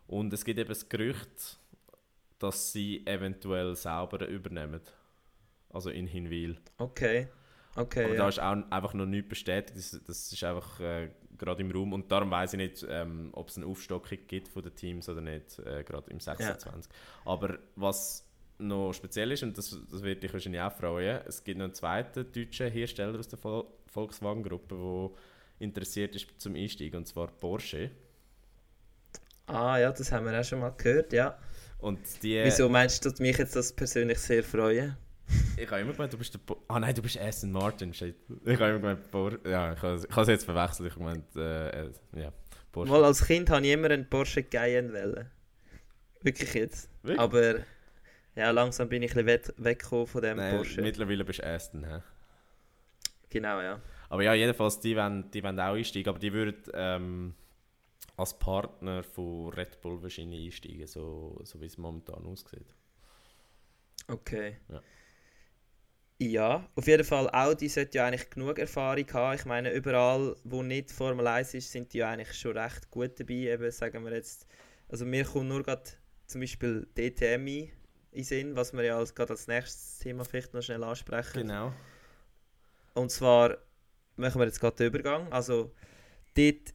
Und 0.06 0.32
es 0.32 0.44
gibt 0.44 0.59
eben 0.59 0.68
das 0.68 0.88
Gerücht, 0.88 1.59
dass 2.38 2.72
sie 2.72 3.06
eventuell 3.06 3.74
selber 3.76 4.26
übernehmen. 4.26 4.80
Also 5.70 5.90
in 5.90 6.06
Hinwil. 6.06 6.56
Okay, 6.78 7.28
okay, 7.76 8.04
Aber 8.04 8.14
ja. 8.14 8.18
da 8.20 8.28
ist 8.28 8.40
auch 8.40 8.56
einfach 8.70 8.94
noch 8.94 9.06
nichts 9.06 9.28
bestätigt. 9.28 9.76
Das, 9.76 10.00
das 10.06 10.32
ist 10.32 10.44
einfach 10.44 10.80
äh, 10.80 11.11
gerade 11.36 11.62
im 11.62 11.70
Raum. 11.70 11.92
Und 11.92 12.11
darum 12.11 12.30
weiß 12.30 12.54
ich 12.54 12.59
nicht, 12.59 12.86
ähm, 12.88 13.30
ob 13.32 13.48
es 13.48 13.56
eine 13.56 13.66
Aufstockung 13.66 14.18
gibt 14.26 14.48
von 14.48 14.62
den 14.62 14.74
Teams 14.74 15.09
oder 15.09 15.20
nicht, 15.20 15.59
äh, 15.61 15.84
gerade 15.84 16.11
im 16.11 16.20
26. 16.20 16.90
Aber 17.24 17.59
was 17.76 18.26
noch 18.59 18.92
speziell 18.92 19.32
ist, 19.32 19.42
und 19.42 19.56
das, 19.56 19.78
das 19.90 20.02
wird 20.02 20.22
dich 20.22 20.32
wahrscheinlich 20.32 20.61
auch 20.61 20.72
freuen, 20.72 21.20
es 21.26 21.44
gibt 21.44 21.59
noch 21.59 21.64
einen 21.64 21.74
zweiten 21.74 22.30
deutschen 22.32 22.70
Hersteller 22.70 23.18
aus 23.18 23.28
der 23.28 23.38
Vol 23.38 23.64
Volkswagen-Gruppe, 23.86 24.74
der 24.76 25.11
interessiert 25.59 26.14
ist 26.14 26.28
zum 26.38 26.54
Einstieg, 26.54 26.94
und 26.94 27.06
zwar 27.06 27.28
Porsche. 27.28 27.90
Ah 29.46 29.78
ja, 29.78 29.90
das 29.92 30.12
haben 30.12 30.26
wir 30.26 30.38
auch 30.38 30.44
schon 30.44 30.61
mal 30.61 30.70
gehört, 30.76 31.12
ja. 31.12 31.38
Und 31.78 32.00
die... 32.22 32.42
Wieso 32.44 32.68
meinst 32.68 33.04
du, 33.04 33.11
dass 33.11 33.18
mich 33.18 33.38
jetzt 33.38 33.56
das 33.56 33.72
persönlich 33.72 34.18
sehr 34.18 34.42
freuen? 34.42 34.96
Ich 35.56 35.70
habe 35.70 35.80
immer 35.80 35.92
gemeint, 35.92 36.12
du 36.12 36.18
bist 36.18 36.34
der... 36.34 36.38
Po 36.38 36.62
ah 36.68 36.80
nein, 36.80 36.94
du 36.94 37.02
bist 37.02 37.18
Aston 37.18 37.52
Martin, 37.52 37.94
shit. 37.94 38.16
Ich 38.44 38.59
habe 38.59 38.70
immer 38.70 38.78
gemeint, 38.78 39.11
Porsche... 39.11 39.40
Ja, 39.44 39.72
ich 39.72 39.82
habe 39.82 39.94
es 39.94 40.28
jetzt 40.28 40.44
verwechselt. 40.44 40.88
Ich 40.88 40.94
gemeint, 40.94 41.24
äh, 41.36 41.84
äh, 41.84 41.90
ja, 42.16 42.32
Porsche. 42.72 42.90
Mal 42.92 43.04
als 43.04 43.24
Kind 43.24 43.48
habe 43.50 43.64
ich 43.66 43.72
immer 43.72 43.90
einen 43.90 44.09
Porsche 44.09 44.42
Cayenne 44.42 44.92
wollen. 44.92 45.30
Wirklich 46.22 46.54
jetzt. 46.54 46.90
Wirklich? 47.02 47.20
Aber 47.20 47.56
ja, 48.34 48.50
langsam 48.50 48.88
bin 48.88 49.02
ich 49.02 49.16
ein 49.16 49.24
bisschen 49.24 49.54
we- 49.56 49.64
weggekommen 49.64 50.06
von 50.06 50.22
dem 50.22 50.36
Nein, 50.36 50.56
Porsche. 50.56 50.82
mittlerweile 50.82 51.24
bist 51.24 51.38
du 51.38 51.46
Aston, 51.46 51.84
hä? 51.84 52.00
Genau, 53.30 53.61
ja. 53.61 53.80
Aber 54.09 54.22
ja, 54.22 54.34
jedenfalls, 54.34 54.80
die 54.80 54.96
wollen, 54.96 55.30
die 55.30 55.42
wollen 55.42 55.61
auch 55.61 55.74
einsteigen, 55.74 56.09
aber 56.09 56.18
die 56.18 56.32
würden 56.32 56.62
ähm, 56.74 57.34
als 58.16 58.38
Partner 58.38 59.02
von 59.02 59.50
Red 59.50 59.80
Bull 59.80 60.02
wahrscheinlich 60.02 60.46
einsteigen, 60.46 60.86
so, 60.86 61.40
so 61.44 61.61
wie 61.61 61.66
es 61.66 61.78
momentan 61.78 62.24
aussieht. 62.26 62.74
Okay. 64.09 64.56
Ja. 64.68 64.82
Ja, 66.20 66.68
auf 66.74 66.86
jeden 66.88 67.04
Fall, 67.04 67.30
Audi 67.32 67.68
sollte 67.68 67.98
ja 67.98 68.06
eigentlich 68.06 68.28
genug 68.28 68.59
Erfahrung 68.59 69.06
haben. 69.12 69.36
Ich 69.36 69.44
meine, 69.44 69.70
überall, 69.70 70.34
wo 70.42 70.64
nicht 70.64 70.90
Formel 70.90 71.24
1 71.28 71.54
ist, 71.54 71.70
sind 71.70 71.92
die 71.92 71.98
ja 71.98 72.11
eigentlich 72.11 72.34
schon 72.34 72.59
recht 72.59 72.90
gut 72.90 73.20
dabei. 73.20 73.52
Eben, 73.52 73.70
sagen 73.70 74.04
wir 74.04 74.12
jetzt, 74.12 74.48
also 74.88 75.04
mir 75.04 75.24
kommt 75.24 75.46
nur 75.48 75.62
gerade 75.62 75.84
zum 76.26 76.40
Beispiel 76.40 76.88
DTM 76.96 77.46
ein 77.46 77.46
in 77.46 77.70
den 78.12 78.24
Sinn, 78.24 78.56
was 78.56 78.72
wir 78.72 78.82
ja 78.82 78.98
als, 78.98 79.14
gerade 79.14 79.30
als 79.34 79.46
nächstes 79.46 80.00
Thema 80.00 80.24
vielleicht 80.24 80.54
noch 80.54 80.62
schnell 80.62 80.82
ansprechen. 80.82 81.42
Genau. 81.42 81.72
Und 82.94 83.12
zwar 83.12 83.59
machen 84.18 84.40
wir 84.40 84.46
jetzt 84.46 84.60
gerade 84.60 84.76
den 84.76 84.88
Übergang. 84.88 85.32
Also, 85.32 85.72
dort 86.36 86.74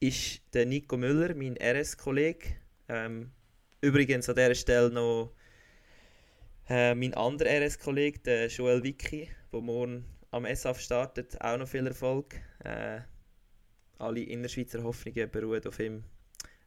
ist 0.00 0.42
der 0.54 0.66
Nico 0.66 0.96
Müller, 0.96 1.34
mein 1.34 1.56
RS-Kollege. 1.56 2.56
Ähm, 2.88 3.32
übrigens 3.80 4.28
an 4.28 4.36
dieser 4.36 4.54
Stelle 4.54 4.90
noch 4.90 5.34
äh, 6.68 6.94
mein 6.94 7.14
anderer 7.14 7.50
RS-Kollege, 7.50 8.20
der 8.20 8.46
Joel 8.48 8.82
Vicky, 8.82 9.28
der 9.52 9.60
morgen 9.60 10.04
am 10.30 10.46
SAF 10.54 10.80
startet. 10.80 11.40
Auch 11.40 11.58
noch 11.58 11.68
viel 11.68 11.86
Erfolg. 11.86 12.34
Äh, 12.64 13.00
alle 13.98 14.20
Innerschweizer 14.20 14.82
Hoffnungen 14.82 15.30
beruhen 15.30 15.66
auf 15.66 15.78
ihm. 15.78 16.04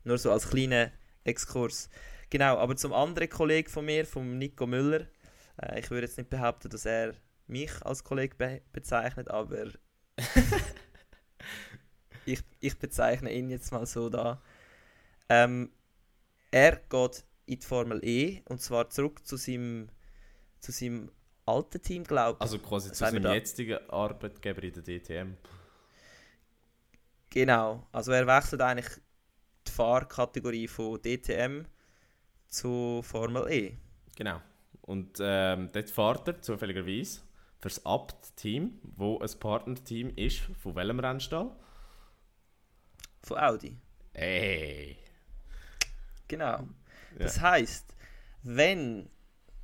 Nur 0.03 0.17
so 0.17 0.31
als 0.31 0.49
kleiner 0.49 0.91
Exkurs. 1.23 1.89
Genau, 2.29 2.57
aber 2.57 2.75
zum 2.75 2.93
anderen 2.93 3.29
Kollegen 3.29 3.69
von 3.69 3.85
mir, 3.85 4.05
vom 4.05 4.37
Nico 4.37 4.65
Müller. 4.67 5.07
Äh, 5.61 5.79
ich 5.79 5.89
würde 5.89 6.07
jetzt 6.07 6.17
nicht 6.17 6.29
behaupten, 6.29 6.69
dass 6.69 6.85
er 6.85 7.13
mich 7.47 7.71
als 7.85 8.03
Kollege 8.03 8.35
be 8.35 8.61
bezeichnet, 8.73 9.29
aber 9.29 9.71
ich, 12.25 12.43
ich 12.59 12.77
bezeichne 12.77 13.33
ihn 13.33 13.49
jetzt 13.49 13.71
mal 13.71 13.85
so 13.85 14.09
da. 14.09 14.41
Ähm, 15.29 15.71
er 16.51 16.77
geht 16.77 17.23
in 17.45 17.59
die 17.59 17.65
Formel 17.65 18.03
E 18.03 18.41
und 18.45 18.61
zwar 18.61 18.89
zurück 18.89 19.25
zu 19.25 19.37
seinem, 19.37 19.89
zu 20.59 20.71
seinem 20.71 21.11
alten 21.45 21.81
Team, 21.81 22.03
glaube 22.03 22.37
ich. 22.37 22.41
Also 22.41 22.59
quasi 22.59 22.91
zu 22.91 22.95
seinem 22.95 23.23
jetzigen 23.23 23.77
Arbeitgeber 23.89 24.63
in 24.63 24.73
der 24.73 24.83
DTM. 24.83 25.37
Genau, 27.29 27.85
also 27.91 28.11
er 28.11 28.25
wechselt 28.25 28.61
eigentlich 28.61 28.87
die 29.67 29.71
Fahrkategorie 29.71 30.67
von 30.67 31.01
DTM 31.01 31.65
zu 32.47 33.01
Formel 33.03 33.51
E. 33.51 33.77
Genau. 34.15 34.41
Und 34.81 35.17
ähm, 35.19 35.69
dort 35.71 35.89
fährt 35.89 36.27
er 36.29 36.41
zufälligerweise 36.41 37.19
das 37.67 37.85
Abt-Team, 37.85 38.79
wo 38.95 39.19
ein 39.19 39.39
Partnerteam 39.39 40.11
ist, 40.15 40.39
von 40.61 40.75
welchem 40.75 40.99
Rennstall? 40.99 41.51
Von 43.23 43.37
Audi. 43.37 43.77
Ey! 44.13 44.97
Genau. 46.27 46.67
Das 47.17 47.39
heisst, 47.41 47.95
wenn 48.43 49.09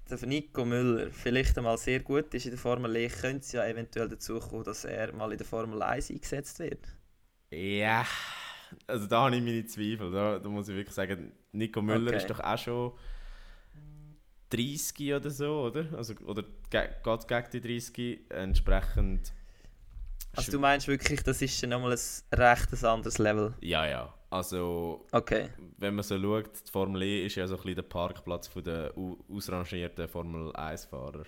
der 0.10 0.26
Nico 0.28 0.66
Müller 0.66 1.12
vielleicht 1.12 1.58
einmal 1.58 1.78
sehr 1.78 2.01
gut 2.01 2.34
ist 2.34 2.45
in 2.45 2.51
der 2.51 2.60
Formel 2.60 2.95
E, 2.95 3.08
könnte 3.08 3.39
es 3.39 3.51
ja 3.51 3.66
eventuell 3.66 4.10
dazu 4.10 4.39
kommen, 4.39 4.64
dass 4.64 4.86
er 4.86 5.14
mal 5.14 5.32
in 5.32 5.38
der 5.38 5.47
Formel 5.47 5.82
1 5.82 6.12
eingesetzt 6.12 6.60
wird. 6.60 6.88
Ja, 7.51 8.06
also 8.88 9.08
da 9.08 9.26
habe 9.26 9.36
ich 9.36 9.41
meine 9.43 9.66
Zweifel. 9.66 10.12
Da, 10.12 10.39
da 10.39 10.49
muss 10.49 10.68
ich 10.68 10.76
wirklich 10.76 10.95
sagen, 10.95 11.32
Nico 11.51 11.82
Müller 11.82 12.08
Okay. 12.08 12.18
ist 12.18 12.30
doch 12.30 12.39
auch 12.39 12.58
schon 12.58 12.93
30 14.58 15.14
oder 15.14 15.30
so, 15.30 15.62
oder? 15.64 15.86
Also, 15.97 16.14
oder 16.26 16.43
ge- 16.70 16.89
geht 17.04 17.28
gegen 17.28 17.45
die 17.54 17.62
30 17.62 18.20
entsprechend. 18.30 19.34
Also 20.36 20.51
du 20.51 20.60
meinst 20.60 20.88
wirklich, 20.88 21.22
das 21.22 21.41
ist 21.41 21.62
dann 21.62 21.70
nochmal 21.72 21.91
ein 21.91 22.39
recht 22.39 22.84
anderes 22.84 23.18
Level? 23.20 23.54
Ja, 23.62 23.86
ja. 23.86 24.14
Also, 24.32 25.06
Okay. 25.12 25.49
wenn 25.78 25.93
man 25.93 26.04
so 26.04 26.20
schaut, 26.20 26.49
die 26.68 26.72
Formel 26.72 27.04
E 27.04 27.26
ist 27.28 27.36
ja 27.36 27.45
so 27.45 27.54
ein 27.54 27.58
bisschen 27.62 27.76
der 27.76 27.82
Parkplatz 27.84 28.47
von 28.47 28.64
der 28.64 28.91
au- 28.97 29.18
ausrangierten 29.30 30.08
Formel 30.08 30.51
1-Fahrer. 30.56 31.26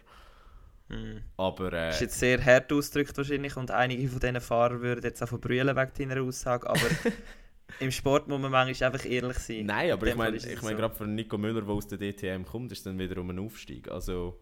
Hm. 0.89 1.21
Aber 1.37 1.67
äh, 1.73 1.87
Das 1.87 1.95
ist 1.95 2.01
jetzt 2.01 2.19
sehr 2.19 2.43
hart 2.43 2.71
ausgedrückt 2.73 3.15
wahrscheinlich 3.17 3.55
und 3.57 3.69
einige 3.69 4.07
von 4.07 4.19
diesen 4.19 4.41
Fahrern 4.41 4.81
würden 4.81 5.03
jetzt 5.03 5.21
auch 5.21 5.27
von 5.27 5.39
brüllen 5.39 5.75
wegen 5.75 6.09
deiner 6.09 6.21
Aussage, 6.23 6.67
aber 6.67 6.79
im 7.79 7.91
Sport 7.91 8.27
muss 8.27 8.39
man 8.39 8.51
manchmal 8.51 8.91
einfach 8.93 9.05
ehrlich 9.05 9.37
sein. 9.39 9.65
nein, 9.65 9.91
aber 9.91 10.07
ich 10.07 10.15
meine, 10.15 10.37
ich 10.37 10.45
meine 10.61 10.75
so. 10.75 10.81
gerade 10.81 10.95
für 10.95 11.07
Nico 11.07 11.37
Müller, 11.37 11.61
der 11.61 11.69
aus 11.69 11.87
der 11.87 11.97
DTM 11.97 12.43
kommt, 12.45 12.71
ist 12.71 12.85
dann 12.85 12.97
wiederum 12.99 13.29
ein 13.31 13.39
Aufstieg. 13.39 13.89
Also, 13.89 14.39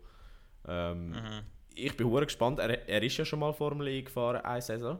ähm, 0.67 1.09
Mhm. 1.11 1.41
ich 1.75 1.95
bin 1.97 2.07
hure 2.07 2.25
gespannt. 2.25 2.59
Er, 2.59 2.87
er 2.87 3.03
ist 3.03 3.17
ja 3.17 3.25
schon 3.25 3.39
mal 3.39 3.53
Formel 3.53 3.87
E 3.87 4.01
gefahren, 4.03 4.41
eine 4.41 4.61
Saison. 4.61 4.99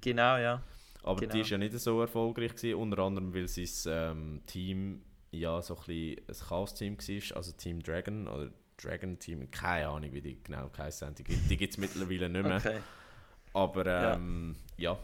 Genau, 0.00 0.36
ja. 0.36 0.62
Aber 1.02 1.20
Genau. 1.20 1.32
die 1.32 1.40
ist 1.40 1.50
ja 1.50 1.58
nicht 1.58 1.78
so 1.78 2.00
erfolgreich 2.00 2.54
gewesen, 2.54 2.74
unter 2.76 2.98
anderem 3.00 3.34
weil 3.34 3.46
sein 3.48 3.68
ähm, 3.86 4.42
Team 4.46 5.02
ja 5.32 5.60
so 5.62 5.74
ein 5.76 5.82
bisschen 5.86 6.18
ein 6.28 6.48
Chaos-Team 6.48 6.98
war, 6.98 7.36
also 7.36 7.52
Team 7.52 7.82
Dragon 7.82 8.28
oder 8.28 8.50
Dragon 8.82 9.18
Team, 9.18 9.50
keine 9.50 9.88
Ahnung 9.88 10.12
wie 10.12 10.20
die 10.20 10.42
genau 10.42 10.68
geheißen 10.68 11.06
haben, 11.08 11.14
die, 11.14 11.24
gibt- 11.24 11.50
die 11.50 11.56
gibt 11.56 11.72
es 11.72 11.78
mittlerweile 11.78 12.28
nicht 12.28 12.42
mehr. 12.44 12.56
Okay. 12.56 12.78
Aber 13.52 13.86
ähm, 14.14 14.56
ja. 14.76 14.98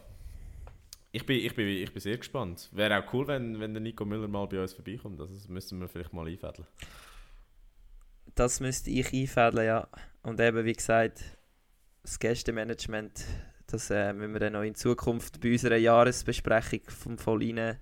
Ich 1.13 1.25
bin, 1.25 1.37
ich, 1.37 1.53
bin, 1.53 1.67
ich 1.67 1.91
bin 1.91 2.01
sehr 2.01 2.17
gespannt. 2.17 2.69
Wäre 2.71 2.97
auch 2.97 3.13
cool, 3.13 3.27
wenn, 3.27 3.59
wenn 3.59 3.73
der 3.73 3.81
Nico 3.81 4.05
Müller 4.05 4.27
mal 4.27 4.47
bei 4.47 4.61
uns 4.61 4.73
vorbeikommt. 4.73 5.19
Also 5.19 5.33
das 5.33 5.47
müssen 5.49 5.79
wir 5.79 5.89
vielleicht 5.89 6.13
mal 6.13 6.27
einfädeln. 6.27 6.67
Das 8.35 8.61
müsste 8.61 8.89
ich 8.89 9.13
einfädeln, 9.13 9.65
ja. 9.65 9.87
Und 10.23 10.39
eben, 10.39 10.63
wie 10.63 10.73
gesagt, 10.73 11.23
das 12.03 12.17
Gästemanagement, 12.17 13.25
das 13.67 13.89
äh, 13.89 14.13
müssen 14.13 14.33
wir 14.33 14.39
dann 14.39 14.53
noch 14.53 14.63
in 14.63 14.75
Zukunft 14.75 15.41
bei 15.41 15.51
unserer 15.51 15.75
Jahresbesprechung 15.75 16.81
vom 16.87 17.17
Vollinen 17.17 17.77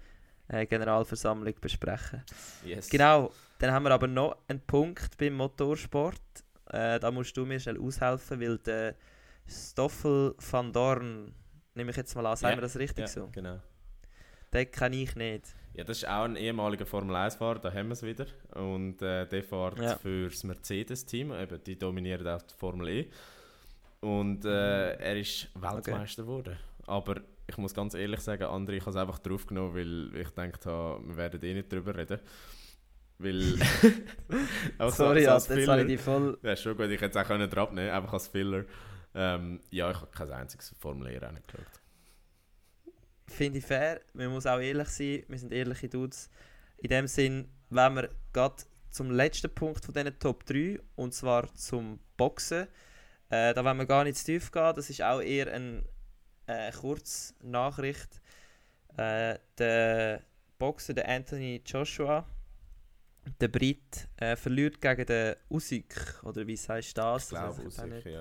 äh, 0.48 0.66
Generalversammlung 0.66 1.54
besprechen. 1.62 2.24
Yes. 2.66 2.90
Genau, 2.90 3.32
dann 3.60 3.72
haben 3.72 3.84
wir 3.84 3.92
aber 3.92 4.08
noch 4.08 4.38
einen 4.48 4.62
Punkt 4.62 5.18
beim 5.18 5.36
Motorsport. 5.36 6.20
Äh, 6.72 7.00
da 7.00 7.12
musst 7.12 7.38
du 7.38 7.46
mir 7.46 7.60
schnell 7.60 7.80
aushelfen, 7.80 8.42
weil 8.42 8.58
der 8.58 8.96
Stoffel 9.48 10.36
van 10.38 10.72
Dorn, 10.74 11.34
nehme 11.80 11.92
ich 11.92 11.98
jetzt 11.98 12.14
mal 12.16 12.26
an, 12.26 12.36
sagen 12.36 12.52
Ja, 12.52 12.58
wir 12.58 12.62
das 12.62 12.78
richtig 12.78 13.02
Ja, 13.04 13.08
so? 13.08 13.30
genau. 13.32 13.60
Den 14.54 14.72
kenne 14.72 14.96
ich 14.96 15.16
nicht. 15.16 15.46
Ja, 15.74 15.84
das 15.84 15.98
ist 16.00 16.08
auch 16.08 16.24
ein 16.26 16.36
ehemaliger 16.36 16.86
Formel 16.86 17.16
1-Fahrer, 17.16 17.60
da 17.60 17.72
haben 17.74 17.88
wir 17.88 17.94
es 17.94 18.04
wieder. 18.04 18.26
Und 18.56 19.02
äh, 19.02 19.26
der 19.28 19.44
fährt 19.44 19.80
Ja. 19.80 19.96
für 19.98 20.28
das 20.30 20.44
Mercedes-Team, 20.44 21.32
eben, 21.32 21.64
die 21.64 21.78
dominieren 21.78 22.28
auch 22.28 22.42
die 22.42 22.56
Formel 22.56 22.90
E. 22.90 23.08
Und 24.02 24.46
äh, 24.46 24.94
er 24.96 25.18
ist 25.18 25.50
Weltmeister 25.56 26.24
geworden. 26.24 26.58
Aber 26.88 27.22
ich 27.48 27.58
muss 27.58 27.74
ganz 27.74 27.94
ehrlich 27.94 28.20
sagen, 28.22 28.44
André, 28.44 28.74
ich 28.74 28.82
habe 28.82 28.92
es 28.92 28.96
einfach 28.96 29.20
draufgenommen, 29.20 29.76
weil 29.76 30.20
ich 30.22 30.28
gedacht 30.34 30.66
habe, 30.66 31.08
wir 31.08 31.18
werden 31.18 31.42
eh 31.44 31.54
nicht 31.54 31.72
drüber 31.72 31.96
reden. 31.96 32.20
Weil. 33.20 33.42
Sorry, 34.90 35.20
so, 35.22 35.26
ja, 35.28 35.34
als 35.34 35.48
jetzt 35.50 35.68
habe 35.68 35.82
ich 35.82 35.88
die 35.88 35.98
voll... 35.98 36.38
Ja, 36.42 36.56
schon 36.56 36.76
gut, 36.76 36.88
ich 36.90 37.02
hätte 37.02 37.18
es 37.20 37.24
auch 37.24 37.28
können 37.28 37.50
drauf 37.50 37.72
nehmen, 37.72 37.90
einfach 37.92 38.14
als 38.14 38.28
Filler. 38.28 38.66
Ähm, 39.16 39.60
ja, 39.72 39.92
ich 39.92 39.98
habe 39.98 40.12
kein 40.12 40.32
einziges 40.32 40.76
Formel 40.80 41.12
E 41.12 41.18
Rennen 41.18 41.42
geschaut. 41.46 41.66
Finde 43.28 43.60
ich 43.60 43.66
fair. 43.66 44.02
Man 44.14 44.30
muss 44.30 44.46
auch 44.46 44.60
ehrlich 44.60 44.90
sein. 44.90 45.24
Wir 45.28 45.38
sind 45.38 45.52
ehrliche 45.52 45.90
Dudes. 45.90 46.30
In 46.78 46.90
dem 46.90 47.08
Sinn, 47.08 47.50
wenn 47.70 47.96
wir 47.96 48.10
gerade 48.34 48.64
zum 48.90 49.12
letzten 49.12 49.54
Punkt 49.54 49.86
von 49.86 49.94
diesen 49.94 50.18
Top 50.20 50.46
3, 50.46 50.80
und 50.96 51.14
zwar 51.14 51.54
zum 51.54 52.00
Boxen. 52.18 52.68
Äh, 53.30 53.54
da 53.54 53.64
wollen 53.64 53.78
wir 53.78 53.86
gar 53.86 54.04
nicht 54.04 54.18
zu 54.18 54.26
tief 54.26 54.52
gehen. 54.52 54.74
Das 54.76 54.90
ist 54.90 55.02
auch 55.02 55.22
eher 55.22 55.52
eine 55.54 55.84
äh, 56.48 56.72
Kurznachricht. 56.72 58.22
Äh, 58.98 59.38
der 59.58 60.24
Boxer, 60.58 60.94
der 60.94 61.08
Anthony 61.08 61.62
Joshua, 61.66 62.26
der 63.40 63.48
Brit, 63.48 64.08
äh, 64.18 64.36
verliert 64.36 64.82
gegen 64.82 65.06
den 65.06 65.36
Usyk, 65.50 66.22
oder 66.24 66.46
wie 66.46 66.58
heißt 66.58 66.98
das? 66.98 67.24
Ich 67.24 67.30
glaube, 67.30 67.66
weiß 67.66 68.20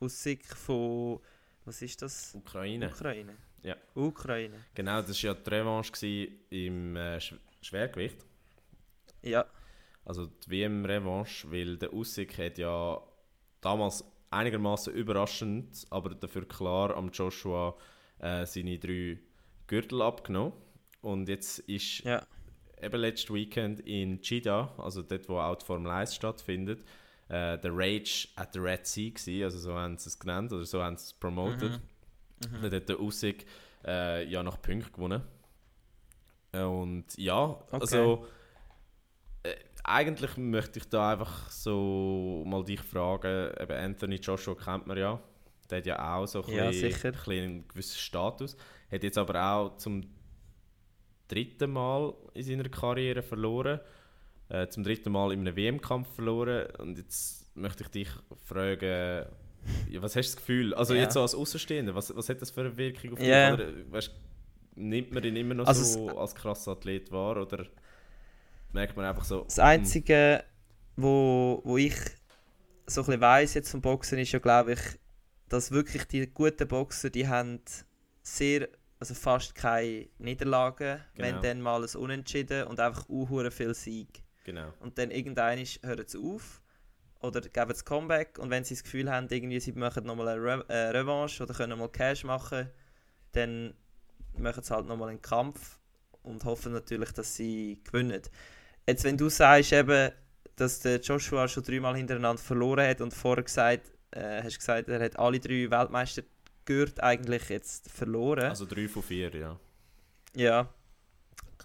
aus. 0.00 0.12
Usyk 0.12 0.46
von, 0.46 1.20
was 1.64 1.82
ist 1.82 2.02
das? 2.02 2.34
Ukraine. 2.34 2.88
Ukraine. 2.88 3.36
Ja. 3.62 3.76
Ukraine. 3.94 4.64
Genau, 4.74 5.02
das 5.02 5.22
war 5.24 5.30
ja 5.30 5.34
die 5.34 5.50
Revanche 5.50 6.28
im 6.50 6.96
äh, 6.96 7.20
Sch 7.20 7.34
Schwergewicht. 7.60 8.24
Ja. 9.22 9.44
Also 10.04 10.26
die 10.26 10.50
WM-Revanche, 10.50 11.50
weil 11.50 11.76
der 11.76 11.92
Usyk 11.92 12.38
hat 12.38 12.56
ja 12.58 13.02
damals 13.60 14.04
einigermaßen 14.30 14.94
überraschend, 14.94 15.86
aber 15.90 16.14
dafür 16.14 16.46
klar 16.46 16.96
am 16.96 17.10
Joshua 17.10 17.76
äh, 18.20 18.46
seine 18.46 18.78
drei 18.78 19.18
Gürtel 19.66 20.00
abgenommen. 20.02 20.52
Und 21.02 21.28
jetzt 21.28 21.58
ist 21.60 22.00
Ja. 22.04 22.24
eben 22.80 23.00
letztes 23.00 23.32
Weekend 23.34 23.80
in 23.80 24.20
Jeddah, 24.22 24.72
also 24.78 25.02
dort, 25.02 25.28
wo 25.28 25.38
auch 25.38 25.56
die 25.56 25.66
Formel 25.66 25.90
1 25.90 26.14
stattfindet, 26.14 26.84
äh, 27.28 27.58
der 27.58 27.70
Rage 27.72 28.28
at 28.36 28.52
the 28.52 28.58
Red 28.58 28.86
Sea 28.86 29.10
gewesen, 29.10 29.44
also 29.44 29.58
so 29.58 29.74
haben 29.74 29.98
sie 29.98 30.08
es 30.08 30.18
genannt 30.18 30.52
oder 30.52 30.64
so 30.64 30.82
haben 30.82 30.96
sie 30.96 31.04
es 31.04 31.12
promoted. 31.12 31.72
Mhm. 31.72 32.62
Dort 32.62 32.74
hat 32.74 32.88
der 32.88 33.00
Usyk 33.00 33.44
äh, 33.84 34.24
ja 34.28 34.42
nach 34.42 34.60
Punkten 34.60 34.92
gewonnen. 34.92 35.22
Und 36.52 37.04
ja, 37.16 37.58
also 37.70 38.26
äh, 39.42 39.54
eigentlich 39.84 40.36
möchte 40.36 40.78
ich 40.78 40.88
da 40.88 41.12
einfach 41.12 41.50
so 41.50 42.42
mal 42.46 42.64
dich 42.64 42.80
fragen, 42.80 43.52
eben 43.60 43.72
Anthony 43.72 44.16
Joshua 44.16 44.54
kennt 44.54 44.86
man 44.86 44.96
ja, 44.96 45.20
der 45.70 45.78
hat 45.78 45.86
ja 45.86 46.16
auch 46.16 46.26
so 46.26 46.42
ein, 46.44 46.54
Ja, 46.54 46.68
bisschen, 46.68 47.12
bisschen 47.12 47.32
einen 47.32 47.68
gewissen 47.68 47.98
Status, 47.98 48.56
hat 48.90 49.02
jetzt 49.02 49.18
aber 49.18 49.42
auch 49.42 49.76
zum 49.76 50.02
dritten 51.28 51.70
Mal 51.70 52.14
in 52.32 52.42
seiner 52.42 52.68
Karriere 52.68 53.22
verloren, 53.22 53.80
äh, 54.48 54.68
zum 54.68 54.82
dritten 54.84 55.12
Mal 55.12 55.32
in 55.32 55.40
einem 55.40 55.56
WM-Kampf 55.56 56.08
verloren 56.14 56.66
und 56.78 56.98
jetzt 56.98 57.54
möchte 57.56 57.82
ich 57.84 57.88
dich 57.90 58.08
fragen, 58.44 59.26
ja, 59.90 60.00
was 60.02 60.16
hast 60.16 60.28
du 60.30 60.34
das 60.34 60.36
Gefühl, 60.36 60.74
also 60.74 60.94
Ja. 60.94 61.02
jetzt 61.02 61.14
so 61.14 61.22
als 61.22 61.34
Außenstehender, 61.34 61.94
was, 61.94 62.14
was 62.16 62.28
hat 62.28 62.40
das 62.40 62.50
für 62.50 62.60
eine 62.60 62.76
Wirkung 62.76 63.12
auf 63.12 63.18
dich? 63.18 63.28
Ja. 63.28 63.52
Oder, 63.54 63.68
weißt, 63.90 64.14
nimmt 64.76 65.12
man 65.12 65.24
ihn 65.24 65.36
immer 65.36 65.54
noch 65.54 65.66
Also 65.66 65.82
so 65.84 66.18
als 66.18 66.34
krasser 66.34 66.72
Athlet 66.72 67.10
wahr 67.10 67.36
oder 67.36 67.66
merkt 68.72 68.96
man 68.96 69.04
einfach 69.06 69.24
so, 69.24 69.42
Das 69.44 69.58
Einzige, 69.58 70.44
wo, 70.96 71.60
wo 71.64 71.76
ich 71.76 71.94
so 72.86 73.00
ein 73.02 73.06
bisschen 73.06 73.20
weiss 73.20 73.54
jetzt 73.54 73.70
vom 73.70 73.80
Boxen, 73.80 74.18
ist 74.18 74.32
ja, 74.32 74.38
glaube 74.38 74.72
ich, 74.74 74.80
dass 75.48 75.70
wirklich 75.72 76.04
die 76.04 76.26
guten 76.26 76.68
Boxer, 76.68 77.10
die 77.10 77.26
haben 77.26 77.60
sehr, 78.22 78.68
also 79.00 79.14
fast 79.14 79.54
keine 79.54 80.08
Niederlagen, 80.18 81.00
wenn 81.16 81.30
Genau. 81.30 81.42
dann 81.42 81.60
mal 81.60 81.82
ein 81.82 81.96
Unentschieden 81.96 82.66
und 82.66 82.78
einfach 82.80 83.08
unhure 83.08 83.50
viel 83.50 83.74
Sieg. 83.74 84.22
Genau, 84.48 84.72
Und 84.80 84.98
dann 84.98 85.10
irgendwann 85.10 85.58
hören 85.58 86.04
sie 86.06 86.18
auf 86.18 86.60
oder 87.20 87.40
geben 87.40 87.68
das 87.68 87.84
Comeback 87.84 88.38
und 88.38 88.50
wenn 88.50 88.64
sie 88.64 88.74
das 88.74 88.82
Gefühl 88.82 89.10
haben, 89.10 89.28
irgendwie 89.30 89.60
sie 89.60 89.72
machen 89.72 90.04
nochmal 90.04 90.28
eine 90.28 90.42
Re 90.42 90.64
äh, 90.68 90.90
Revanche 90.96 91.42
oder 91.42 91.54
können 91.54 91.78
mal 91.78 91.88
Cash 91.88 92.24
machen, 92.24 92.68
dann 93.32 93.74
machen 94.36 94.62
sie 94.62 94.74
halt 94.74 94.86
nochmal 94.86 95.10
einen 95.10 95.20
Kampf 95.20 95.78
und 96.22 96.44
hoffen 96.44 96.72
natürlich, 96.72 97.12
dass 97.12 97.34
sie 97.36 97.80
gewinnen. 97.84 98.22
Jetzt, 98.86 99.04
wenn 99.04 99.16
du 99.16 99.28
sagst, 99.28 99.72
eben, 99.72 100.12
dass 100.56 100.80
der 100.80 101.00
Joshua 101.00 101.46
schon 101.46 101.64
dreimal 101.64 101.96
hintereinander 101.96 102.42
verloren 102.42 102.88
hat 102.88 103.00
und 103.00 103.12
vorher 103.12 103.44
gesagt, 103.44 103.92
äh, 104.12 104.42
hast 104.42 104.58
gesagt, 104.58 104.88
er 104.88 105.02
hat 105.02 105.18
alle 105.18 105.40
drei 105.40 105.70
Weltmeister 105.70 106.22
gehört 106.64 107.02
eigentlich 107.02 107.48
jetzt 107.48 107.90
verloren. 107.90 108.44
also 108.44 108.66
drei 108.66 108.88
von 108.88 109.02
vier, 109.02 109.34
ja. 109.34 109.58
Ja, 110.34 110.68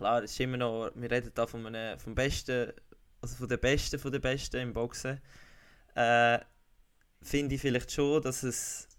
klar, 0.04 0.24
ist 0.24 0.40
immer 0.40 0.58
noch, 0.58 0.92
wir 0.96 1.10
reden 1.10 1.32
da 1.34 1.48
von 1.48 1.66
einem, 1.66 1.98
vom 1.98 2.14
Besten, 2.14 2.74
also 3.22 3.38
von 3.38 3.48
der 3.48 3.58
Besten 3.58 3.98
von 3.98 4.12
der 4.12 4.20
Besten 4.20 4.58
im 4.58 4.74
Boxen. 4.74 5.22
Äh, 5.96 6.40
Finde 7.22 7.56
ich 7.56 7.62
vielleicht 7.62 7.90
schon, 7.90 8.22
dass 8.22 8.44
es, 8.44 8.90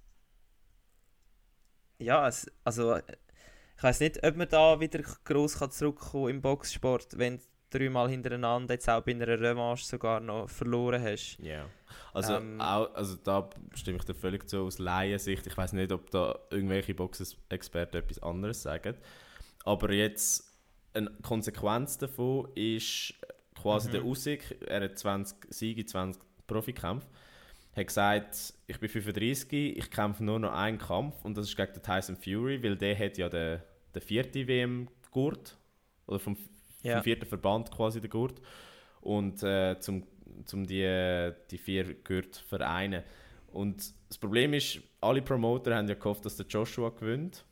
ja, 1.99 2.27
es, 2.27 2.51
also 2.65 2.97
ich 2.97 3.83
weiß 3.83 4.01
nicht, 4.01 4.25
ob 4.27 4.37
man 4.37 4.49
da 4.49 4.81
wieder 4.81 5.03
groß 5.25 5.59
kann 5.59 5.71
zurückkommen 5.71 6.31
im 6.31 6.41
Boxsport, 6.41 7.19
wenn 7.19 7.37
du 7.37 7.79
dreimal 7.79 8.09
hintereinander 8.09 8.73
jetzt 8.73 8.89
auch 8.89 9.03
bei 9.03 9.11
einer 9.11 9.29
Revanche 9.29 9.85
sogar 9.85 10.21
noch 10.21 10.49
verloren 10.49 11.03
hast. 11.03 11.37
Ja. 11.43 11.67
Also, 12.15 12.37
Ähm, 12.37 12.59
auch, 12.63 12.95
also 12.95 13.17
da 13.17 13.51
stimme 13.75 13.99
ich 13.99 14.05
dir 14.05 14.15
völlig 14.15 14.49
zu 14.49 14.63
aus 14.63 14.79
Laiensicht. 14.79 15.47
Ich 15.47 15.57
weiß 15.57 15.75
nicht, 15.75 15.93
ob 15.93 16.11
da 16.11 16.39
irgendwelche 16.51 16.95
Boxexperten 16.95 18.01
etwas 18.01 18.23
anderes 18.23 18.63
sagen. 18.63 18.97
Aber 19.65 19.93
jetzt 19.93 20.54
eine 20.95 21.11
Konsequenz 21.23 21.99
davon 21.99 22.49
ist 22.55 23.15
quasi 23.61 23.89
Mhm. 23.89 23.93
der 23.93 24.05
Usyk. 24.05 24.57
Er 24.67 24.83
hat 24.85 24.99
20 24.99 25.37
Siege, 25.51 25.85
20 25.85 26.23
Profikämpfe. 26.47 27.07
Hat 27.77 27.87
gesagt, 27.89 28.55
ich 28.69 28.79
bin 28.79 28.89
35, 28.89 29.77
ich 29.77 29.91
kämpfe 29.91 30.23
nur 30.25 30.39
noch 30.39 30.53
einen 30.53 30.79
Kampf 30.79 31.25
und 31.25 31.37
das 31.37 31.49
ist 31.49 31.57
gegen 31.57 31.73
den 31.73 31.83
Tyson 31.83 32.17
Fury, 32.17 32.63
weil 32.63 32.77
der 32.77 32.97
hat 32.99 33.19
ja 33.19 33.29
den, 33.29 33.61
den 33.95 34.03
vierten 34.03 34.47
WM-Gurt 34.47 35.57
oder 36.07 36.21
vom, 36.21 36.37
Ja. 36.83 36.95
vom 36.97 37.03
vierten 37.03 37.27
Verband 37.27 37.71
quasi 37.73 38.01
den 38.01 38.11
Gurt 38.11 38.41
und 39.01 39.43
äh, 39.43 39.79
zum, 39.81 40.07
zum 40.45 40.65
die, 40.67 41.33
die 41.51 41.59
vier 41.59 41.95
Gürtel 41.95 42.43
vereinen. 42.47 43.03
Und 43.53 43.93
das 44.09 44.19
Problem 44.19 44.53
ist, 44.55 44.81
alle 45.01 45.23
Promoter 45.23 45.75
haben 45.77 45.89
ja 45.89 45.95
gehofft, 45.95 46.25
dass 46.25 46.37
der 46.37 46.47
Joshua 46.47 46.91
gewinnt, 46.91 47.45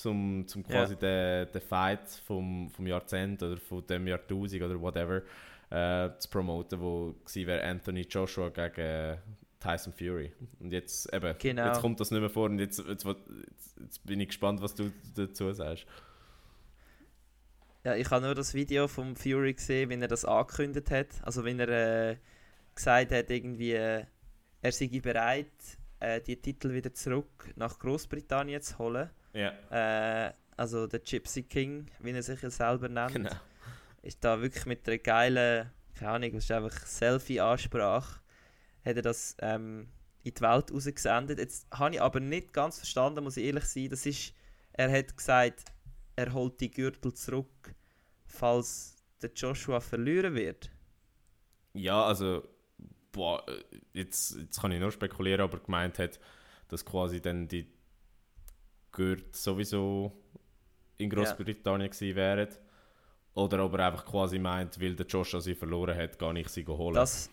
zum, 0.00 0.46
zum 0.46 0.66
quasi 0.66 0.96
den, 0.96 1.50
den 1.52 1.60
Fight 1.60 2.08
vom, 2.24 2.70
vom 2.70 2.86
Jahrzehnt 2.86 3.42
oder 3.42 3.56
von 3.58 3.86
dem 3.86 4.06
Jahrtausend 4.06 4.62
oder 4.62 4.80
whatever 4.80 5.22
äh, 5.70 6.10
zu 6.18 6.28
promoten, 6.30 6.80
wo 6.80 7.12
gewesen 7.24 7.46
wäre 7.46 7.62
Anthony 7.64 8.02
Joshua 8.02 8.48
gegen 8.48 8.80
äh, 8.80 9.16
Tyson 9.60 9.92
Fury. 9.92 10.32
Und 10.58 10.72
jetzt 10.72 11.12
eben, 11.12 11.34
Genau. 11.38 11.66
jetzt 11.66 11.80
kommt 11.80 12.00
das 12.00 12.10
nicht 12.10 12.20
mehr 12.20 12.30
vor 12.30 12.46
und 12.48 12.58
jetzt, 12.58 12.78
jetzt, 12.78 13.04
jetzt, 13.04 13.78
jetzt 13.78 14.06
bin 14.06 14.20
ich 14.20 14.28
gespannt, 14.28 14.62
was 14.62 14.74
du 14.74 14.90
dazu 15.14 15.52
sagst. 15.52 15.86
Ja, 17.84 17.94
ich 17.94 18.10
habe 18.10 18.24
nur 18.24 18.34
das 18.34 18.54
Video 18.54 18.88
vom 18.88 19.16
Fury 19.16 19.54
gesehen, 19.54 19.90
wie 19.90 19.94
er 19.94 20.08
das 20.08 20.24
angekündigt 20.24 20.90
hat. 20.90 21.08
Also 21.22 21.44
wenn 21.44 21.60
er 21.60 22.10
äh, 22.10 22.16
gesagt 22.74 23.12
hat, 23.12 23.30
irgendwie, 23.30 23.72
äh, 23.72 24.04
er 24.62 24.72
sei 24.72 25.00
bereit, 25.02 25.52
äh, 26.00 26.20
die 26.20 26.36
Titel 26.36 26.72
wieder 26.72 26.92
zurück 26.92 27.52
nach 27.56 27.78
Großbritannien 27.78 28.60
zu 28.60 28.78
holen. 28.78 29.10
Ja, 29.32 29.52
Äh, 29.70 30.32
also 30.56 30.86
der 30.86 31.00
Gypsy 31.00 31.42
King, 31.44 31.86
wie 32.00 32.10
er 32.10 32.22
sich 32.22 32.42
ja 32.42 32.50
selber 32.50 32.88
nennt, 32.88 33.14
genau. 33.14 33.30
ist 34.02 34.22
da 34.22 34.40
wirklich 34.40 34.66
mit 34.66 34.86
einer 34.86 34.98
geilen, 34.98 35.70
keine 35.94 36.10
Ahnung, 36.10 36.32
das 36.32 36.44
ist 36.44 36.52
einfach 36.52 36.86
Selfie-Ansprache, 36.86 38.20
hat 38.84 38.96
er 38.96 39.02
das 39.02 39.36
ähm, 39.40 39.88
in 40.22 40.34
die 40.34 40.40
Welt 40.40 40.72
rausgesendet. 40.72 41.38
Jetzt 41.38 41.66
habe 41.72 41.94
ich 41.94 42.02
aber 42.02 42.20
nicht 42.20 42.52
ganz 42.52 42.78
verstanden, 42.78 43.24
muss 43.24 43.36
ich 43.36 43.46
ehrlich 43.46 43.64
sein. 43.64 43.88
Das 43.88 44.04
ist, 44.04 44.34
er 44.72 44.90
hat 44.92 45.16
gesagt, 45.16 45.64
er 46.16 46.32
holt 46.32 46.60
die 46.60 46.70
Gürtel 46.70 47.14
zurück, 47.14 47.74
falls 48.26 48.96
der 49.22 49.30
Joshua 49.34 49.80
verlieren 49.80 50.34
wird. 50.34 50.70
Ja, 51.72 52.04
also, 52.04 52.46
boah, 53.12 53.46
äh, 53.48 53.62
jetzt, 53.92 54.36
jetzt 54.36 54.60
kann 54.60 54.72
ich 54.72 54.80
nur 54.80 54.90
spekulieren, 54.92 55.40
aber 55.40 55.58
gemeint 55.58 55.98
hat, 55.98 56.18
dass 56.68 56.84
quasi 56.84 57.20
dann 57.20 57.48
die 57.48 57.66
Gürtel 58.92 59.26
sowieso 59.32 60.12
in 60.98 61.10
Großbritannien 61.10 61.90
gewesen 61.90 62.16
wären. 62.16 62.48
Oder 63.34 63.64
ob 63.64 63.74
er 63.74 63.86
einfach 63.86 64.04
quasi 64.04 64.38
meint, 64.38 64.80
weil 64.80 64.96
der 64.96 65.06
Joshua 65.06 65.40
sie 65.40 65.54
verloren 65.54 65.96
hat, 65.96 66.18
gar 66.18 66.32
nicht 66.32 66.50
sie 66.50 66.66
holen. 66.66 66.94
Das, 66.94 67.30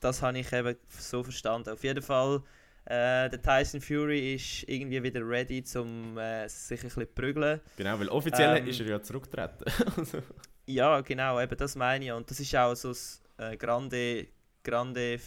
das 0.00 0.22
habe 0.22 0.38
ich 0.38 0.52
eben 0.52 0.76
so 0.88 1.22
verstanden. 1.22 1.70
Auf 1.70 1.82
jeden 1.82 2.02
Fall, 2.02 2.42
äh, 2.84 3.28
der 3.30 3.42
Tyson 3.42 3.80
Fury 3.80 4.34
ist 4.34 4.68
irgendwie 4.68 5.02
wieder 5.02 5.26
ready, 5.26 5.64
um 5.76 6.18
äh, 6.18 6.48
sich 6.48 6.80
ein 6.80 6.88
bisschen 6.88 7.06
zu 7.06 7.14
prügeln. 7.14 7.60
genau, 7.76 7.98
weil 7.98 8.08
offiziell 8.08 8.58
Ähm, 8.58 8.66
ist 8.66 8.80
er 8.80 8.86
ja 8.86 9.02
zurückgetreten. 9.02 9.64
Ja, 10.70 11.00
genau, 11.00 11.40
eben 11.40 11.56
das 11.56 11.76
meine 11.76 12.04
ich. 12.04 12.12
Und 12.12 12.30
das 12.30 12.40
ist 12.40 12.54
auch 12.54 12.74
so 12.74 12.92
eine 13.38 13.54
äh, 13.54 13.56
grande, 13.56 14.26
grande 14.62 15.18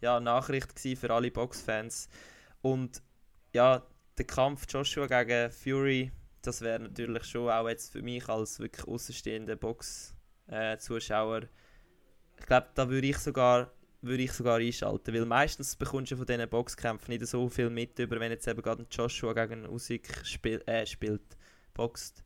ja, 0.00 0.18
Nachricht 0.18 0.80
für 0.98 1.10
alle 1.10 1.30
Boxfans. 1.30 2.08
Und 2.60 3.00
ja, 3.52 3.86
der 4.18 4.26
Kampf 4.26 4.66
Joshua 4.68 5.06
gegen 5.06 5.50
Fury, 5.50 6.12
das 6.42 6.60
wäre 6.60 6.80
natürlich 6.80 7.24
schon 7.24 7.50
auch 7.50 7.68
jetzt 7.68 7.92
für 7.92 8.02
mich 8.02 8.28
als 8.28 8.58
wirklich 8.60 8.86
außenstehender 8.86 9.56
Box-Zuschauer 9.56 11.48
ich 12.38 12.46
glaube, 12.46 12.68
da 12.74 12.88
würde 12.88 13.06
ich 13.06 13.18
sogar 13.18 13.72
würde 14.02 14.22
ich 14.22 14.32
sogar 14.32 14.58
einschalten, 14.58 15.14
weil 15.14 15.24
meistens 15.24 15.76
bekommst 15.76 16.12
du 16.12 16.16
von 16.16 16.26
diesen 16.26 16.46
Boxkämpfen 16.48 17.10
nicht 17.14 17.26
so 17.26 17.48
viel 17.48 17.70
mit 17.70 17.98
über, 17.98 18.20
wenn 18.20 18.32
jetzt 18.32 18.46
eben 18.46 18.60
gerade 18.60 18.86
Joshua 18.90 19.32
gegen 19.32 19.66
Usyk 19.66 20.26
spiel, 20.26 20.62
äh, 20.66 20.84
spielt, 20.84 21.22
boxt. 21.72 22.22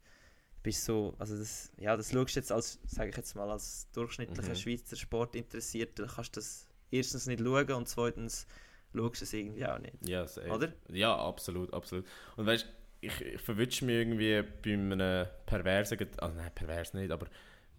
Bist 0.64 0.84
so, 0.84 1.14
also 1.20 1.39
das, 1.39 1.70
ja, 1.78 1.97
das 1.97 2.11
schaust 2.11 2.34
du 2.34 2.41
jetzt 2.41 2.51
als, 2.51 2.80
sage 2.84 3.11
ich 3.11 3.16
jetzt 3.16 3.36
mal, 3.36 3.49
als 3.49 3.89
durchschnittlicher 3.93 4.49
Mhm. 4.49 4.57
Schweizer 4.57 4.97
Sportinteressierter, 4.97 6.09
kannst 6.12 6.34
du 6.34 6.41
das 6.41 6.66
erstens 6.91 7.26
nicht 7.28 7.41
schauen 7.41 7.70
und 7.70 7.89
zweitens 7.89 8.49
schaust 8.95 9.20
du 9.20 9.24
es 9.24 9.32
irgendwie 9.32 9.66
auch 9.66 9.78
nicht. 9.78 9.95
Ja, 10.07 10.26
safe. 10.26 10.51
Oder? 10.51 10.72
Ja, 10.91 11.16
absolut, 11.16 11.72
absolut. 11.72 12.05
Und 12.36 12.47
weißt 12.47 12.66
ich, 13.01 13.20
ich 13.20 13.41
verwünsche 13.41 13.84
mich 13.84 13.95
irgendwie 13.95 14.43
bei 14.43 14.72
einem 14.72 15.26
perversen 15.47 15.99
Gedanken, 15.99 16.20
also 16.20 16.36
nein, 16.36 16.51
pervers 16.55 16.95
nicht, 16.95 17.11
aber 17.11 17.26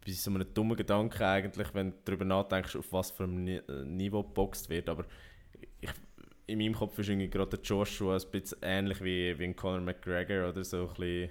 bei 0.06 0.12
so 0.14 0.32
einem 0.32 0.54
dummen 0.54 0.78
Gedanken 0.78 1.24
eigentlich, 1.24 1.74
wenn 1.74 1.92
du 1.92 1.98
darüber 2.06 2.26
nachdenkst, 2.26 2.76
auf 2.76 2.92
was 2.94 3.12
für 3.12 3.24
einem 3.24 3.44
Ni 3.44 3.56
äh, 3.58 3.86
Niveau 3.86 4.24
geboxt 4.24 4.70
wird. 4.70 4.88
Aber 4.88 5.06
ich, 5.82 5.90
in 6.48 6.60
meinem 6.60 6.74
Kopf 6.74 6.98
ist 6.98 7.10
irgendwie 7.10 7.30
gerade 7.30 7.58
der 7.58 7.60
Joshua 7.62 8.16
ein 8.16 8.32
bisschen 8.32 8.60
ähnlich 8.62 9.04
wie, 9.04 9.38
wie 9.38 9.44
ein 9.44 9.56
Conor 9.56 9.82
McGregor 9.82 10.50
oder 10.50 10.64
so 10.64 10.88
ein 10.88 10.94
bisschen, 10.94 11.30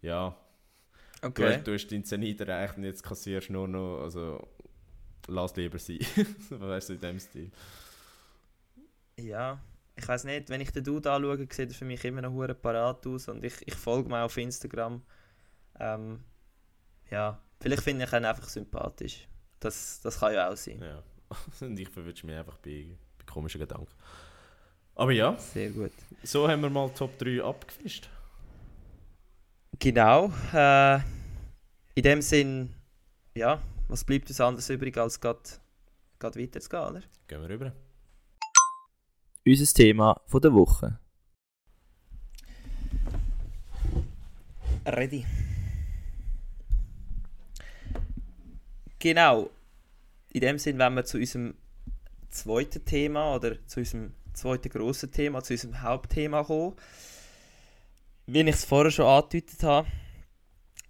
ja, 0.00 0.36
du, 1.20 1.44
hast, 1.44 1.64
du 1.64 1.74
hast 1.74 1.92
deinen 1.92 2.04
Zenit 2.04 2.40
erreicht 2.40 2.78
und 2.78 2.84
jetzt 2.84 3.02
kassierst 3.02 3.48
du 3.50 3.52
nur 3.52 3.68
noch, 3.68 4.00
also 4.02 4.48
lass 5.28 5.54
lieber 5.56 5.78
sein. 5.78 5.98
weißt 6.50 6.88
du, 6.88 6.92
in 6.94 7.00
dem 7.00 7.20
Stil. 7.20 7.50
Ja, 9.18 9.60
ich 9.96 10.06
weiß 10.06 10.24
nicht, 10.24 10.48
wenn 10.50 10.60
ich 10.60 10.72
den 10.72 10.84
Dude 10.84 11.10
anschaue, 11.10 11.38
sieht 11.50 11.70
er 11.70 11.74
für 11.74 11.84
mich 11.84 12.04
immer 12.04 12.22
noch 12.22 12.32
hure 12.32 12.54
parat 12.54 13.06
aus 13.06 13.28
und 13.28 13.44
ich, 13.44 13.54
ich 13.64 13.74
folge 13.74 14.08
mir 14.08 14.22
auf 14.22 14.36
Instagram. 14.36 15.02
Ähm, 15.78 16.20
ja, 17.10 17.40
vielleicht 17.60 17.82
finde 17.82 18.04
ich 18.04 18.12
ihn 18.12 18.24
einfach 18.24 18.48
sympathisch. 18.48 19.28
Das, 19.60 20.00
das 20.02 20.18
kann 20.18 20.34
ja 20.34 20.50
auch 20.50 20.56
sein. 20.56 20.80
Ja. 20.80 21.02
Und 21.66 21.78
ich 21.78 21.88
verwünsche 21.88 22.26
mich 22.26 22.36
einfach 22.36 22.58
bei, 22.58 22.86
bei 23.18 23.24
komischen 23.24 23.60
Gedanken. 23.60 23.92
Aber 24.94 25.12
ja, 25.12 25.36
Sehr 25.36 25.70
gut. 25.70 25.92
so 26.22 26.48
haben 26.48 26.62
wir 26.62 26.70
mal 26.70 26.88
Top 26.90 27.18
3 27.18 27.42
abgefischt. 27.42 28.08
Genau. 29.78 30.32
Äh, 30.52 30.96
in 31.94 32.02
dem 32.02 32.22
Sinn, 32.22 32.74
ja, 33.34 33.60
was 33.88 34.04
bleibt 34.04 34.28
uns 34.28 34.40
anderes 34.40 34.68
übrig, 34.70 34.96
als 34.96 35.20
gerade 35.20 35.40
weiterzugehen, 36.20 36.84
oder? 36.84 37.02
Gehen 37.26 37.40
wir 37.40 37.48
rüber. 37.48 37.72
Unser 39.46 39.74
Thema 39.74 40.18
der 40.32 40.54
Woche. 40.54 40.98
Ready. 44.86 45.26
Genau. 48.98 49.50
In 50.30 50.40
dem 50.40 50.58
Sinn, 50.58 50.78
wenn 50.78 50.94
wir 50.94 51.04
zu 51.04 51.18
unserem 51.18 51.54
zweiten 52.30 52.86
Thema 52.86 53.34
oder 53.34 53.58
zu 53.66 53.80
unserem 53.80 54.14
zweiten 54.32 54.70
grossen 54.70 55.12
Thema, 55.12 55.42
zu 55.42 55.52
unserem 55.52 55.82
Hauptthema 55.82 56.42
kommen. 56.44 56.76
Wie 58.26 58.40
ich 58.40 58.48
es 58.48 58.64
vorher 58.64 58.90
schon 58.90 59.06
angedeutet 59.06 59.62
habe, 59.62 59.88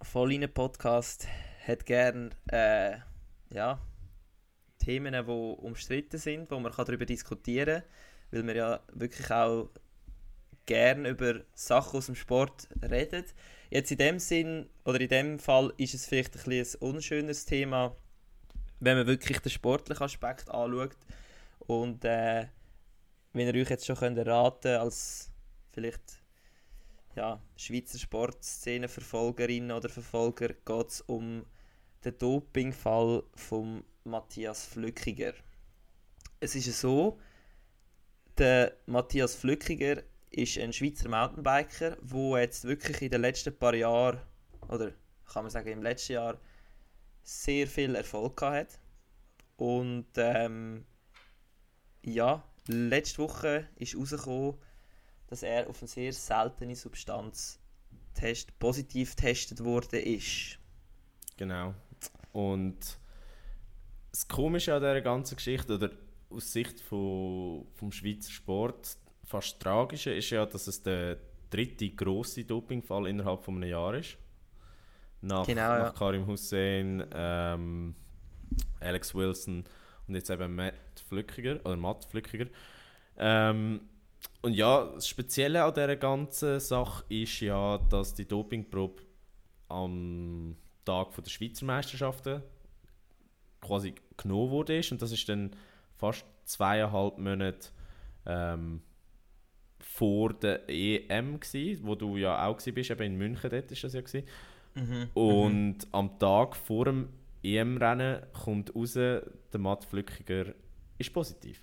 Volline 0.01 0.47
Podcast 0.47 1.27
hat 1.67 1.85
gern 1.85 2.33
äh, 2.47 2.99
ja, 3.49 3.81
Themen, 4.79 5.13
die 5.13 5.31
umstritten 5.31 6.17
sind, 6.17 6.49
wo 6.49 6.59
man 6.59 6.71
darüber 6.71 7.05
diskutieren 7.05 7.81
kann, 7.81 7.91
weil 8.31 8.45
wir 8.47 8.55
ja 8.55 8.79
wirklich 8.93 9.29
auch 9.31 9.69
gern 10.65 11.05
über 11.05 11.41
Sachen 11.53 11.97
aus 11.97 12.07
dem 12.07 12.15
Sport 12.15 12.67
reden. 12.81 13.25
Jetzt 13.69 13.91
in 13.91 13.97
dem 13.97 14.19
Sinn, 14.19 14.69
oder 14.83 14.99
in 14.99 15.09
dem 15.09 15.39
Fall, 15.39 15.73
ist 15.77 15.93
es 15.93 16.05
vielleicht 16.05 16.35
ein, 16.35 16.51
ein 16.51 16.67
unschönes 16.79 17.45
Thema, 17.45 17.95
wenn 18.79 18.97
man 18.97 19.07
wirklich 19.07 19.39
den 19.39 19.51
sportlichen 19.51 20.03
Aspekt 20.03 20.49
anschaut. 20.49 20.97
Und 21.59 22.05
äh, 22.05 22.47
wenn 23.33 23.47
ihr 23.47 23.61
euch 23.61 23.69
jetzt 23.69 23.85
schon 23.85 23.95
könnt 23.95 24.17
erraten 24.17 24.77
als 24.77 25.31
vielleicht 25.71 26.21
ja, 27.15 27.41
Schweizer 27.55 27.97
Sportszene-Verfolgerin 27.97 29.71
oder 29.71 29.89
Verfolger, 29.89 30.49
geht 30.49 30.87
es 30.87 31.01
um 31.01 31.45
den 32.03 32.17
Dopingfall 32.17 33.23
von 33.35 33.83
Matthias 34.03 34.65
Flückiger. 34.65 35.33
Es 36.39 36.55
ist 36.55 36.79
so, 36.79 37.19
der 38.37 38.75
Matthias 38.85 39.35
Flückiger 39.35 40.03
ist 40.29 40.57
ein 40.57 40.73
Schweizer 40.73 41.09
Mountainbiker, 41.09 41.97
der 42.01 42.41
jetzt 42.41 42.65
wirklich 42.65 43.01
in 43.01 43.11
den 43.11 43.21
letzten 43.21 43.57
paar 43.57 43.73
Jahren, 43.73 44.19
oder 44.67 44.91
kann 45.25 45.43
man 45.43 45.49
sagen 45.49 45.69
im 45.69 45.83
letzten 45.83 46.13
Jahr, 46.13 46.37
sehr 47.23 47.67
viel 47.67 47.95
Erfolg 47.95 48.41
hat. 48.41 48.79
Und 49.57 50.07
ähm, 50.17 50.85
ja, 52.03 52.43
letzte 52.67 53.19
Woche 53.19 53.67
ist 53.75 53.93
herausgekommen, 53.93 54.55
dass 55.27 55.43
er 55.43 55.69
auf 55.69 55.81
eine 55.81 55.87
sehr 55.87 56.13
seltene 56.13 56.75
Substanz 56.75 57.59
test, 58.13 58.57
positiv 58.59 59.15
getestet 59.15 59.59
ist. 59.93 60.59
Genau. 61.37 61.73
Und 62.31 62.99
das 64.11 64.27
Komische 64.27 64.73
an 64.73 64.81
dieser 64.81 65.01
ganzen 65.01 65.35
Geschichte, 65.35 65.75
oder 65.75 65.91
aus 66.29 66.51
Sicht 66.51 66.81
von, 66.81 67.67
vom 67.75 67.91
Schweizer 67.91 68.31
Sport, 68.31 68.97
fast 69.23 69.59
Tragische, 69.59 70.11
ist 70.11 70.29
ja, 70.29 70.45
dass 70.45 70.67
es 70.67 70.81
der 70.81 71.17
dritte 71.49 71.89
grosse 71.89 72.43
Dopingfall 72.43 73.07
innerhalb 73.07 73.43
von 73.43 73.55
einem 73.55 73.69
Jahr 73.69 73.95
ist. 73.95 74.17
Nach, 75.21 75.45
Genau, 75.45 75.61
ja. 75.61 75.79
nach 75.79 75.95
Karim 75.95 76.27
Hussein, 76.27 77.05
ähm, 77.13 77.95
Alex 78.79 79.15
Wilson 79.15 79.63
und 80.07 80.15
jetzt 80.15 80.29
eben 80.29 80.55
Matt 80.55 80.73
Flückiger, 81.07 81.59
oder 81.63 81.75
Matt 81.75 82.05
Flückiger. 82.05 82.47
Ähm, 83.17 83.81
und 84.41 84.53
ja, 84.53 84.85
das 84.93 85.07
Spezielle 85.07 85.63
an 85.63 85.73
dieser 85.73 85.95
ganzen 85.95 86.59
Sache 86.59 87.03
ist 87.09 87.39
ja, 87.39 87.77
dass 87.77 88.13
die 88.13 88.27
Dopingprobe 88.27 89.01
am 89.69 90.55
Tag 90.83 91.13
von 91.13 91.23
der 91.23 91.31
Schweizer 91.31 91.65
Meisterschaften 91.65 92.43
quasi 93.61 93.95
genommen 94.17 94.51
wurde 94.51 94.81
und 94.91 95.01
das 95.01 95.11
ist 95.11 95.27
dann 95.27 95.51
fast 95.97 96.25
zweieinhalb 96.45 97.17
Monate 97.17 97.69
ähm, 98.25 98.81
vor 99.79 100.33
der 100.33 100.69
EM 100.69 101.39
gsi, 101.39 101.79
wo 101.81 101.95
du 101.95 102.17
ja 102.17 102.45
auch 102.45 102.57
gsi 102.57 102.71
bist, 102.71 102.91
eben 102.91 103.03
in 103.03 103.17
München 103.17 103.49
dort 103.49 103.71
ist 103.71 103.83
das 103.83 103.93
ja. 103.93 104.01
Mhm. 104.73 105.09
Und 105.13 105.87
am 105.91 106.19
Tag 106.19 106.55
vor 106.55 106.85
dem 106.85 107.09
EM-Rennen 107.43 108.23
kommt 108.33 108.75
raus, 108.75 108.93
der 108.93 109.23
Matt 109.57 109.85
Flückiger 109.85 110.53
ist 110.97 111.13
positiv. 111.13 111.61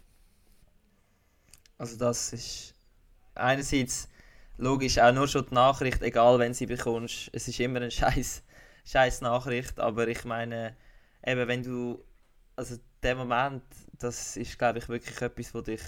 Also 1.78 1.99
das 1.99 2.33
ist 2.33 2.74
einerseits 3.35 4.09
logisch 4.57 4.99
auch 4.99 5.12
nur 5.12 5.26
schon 5.26 5.47
die 5.47 5.55
Nachricht, 5.55 6.03
egal 6.03 6.39
wenn 6.39 6.55
sie 6.55 6.66
bekommst, 6.66 7.30
es 7.33 7.49
ist 7.49 7.61
immer 7.61 7.80
eine 7.80 7.91
scheiß, 7.91 8.43
scheiß 8.85 9.20
Nachricht, 9.20 9.80
aber 9.80 10.09
ich 10.09 10.24
meine, 10.24 10.76
eben 11.26 11.49
wenn 11.49 11.62
du, 11.62 12.05
also 12.57 12.76
der 13.03 13.16
Moment, 13.16 13.62
das 13.98 14.36
ist 14.36 14.59
glaube 14.59 14.78
ich 14.78 14.88
wirklich 14.88 15.20
etwas, 15.20 15.55
was 15.55 15.64
dich, 15.64 15.82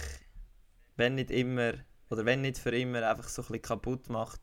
wenn 0.95 1.15
nicht 1.15 1.31
immer, 1.31 1.73
oder 2.09 2.25
wenn 2.25 2.41
nicht 2.41 2.57
für 2.57 2.75
immer, 2.75 3.07
einfach 3.07 3.27
so 3.27 3.41
ein 3.41 3.47
bisschen 3.47 3.61
kaputt 3.61 4.09
macht. 4.09 4.41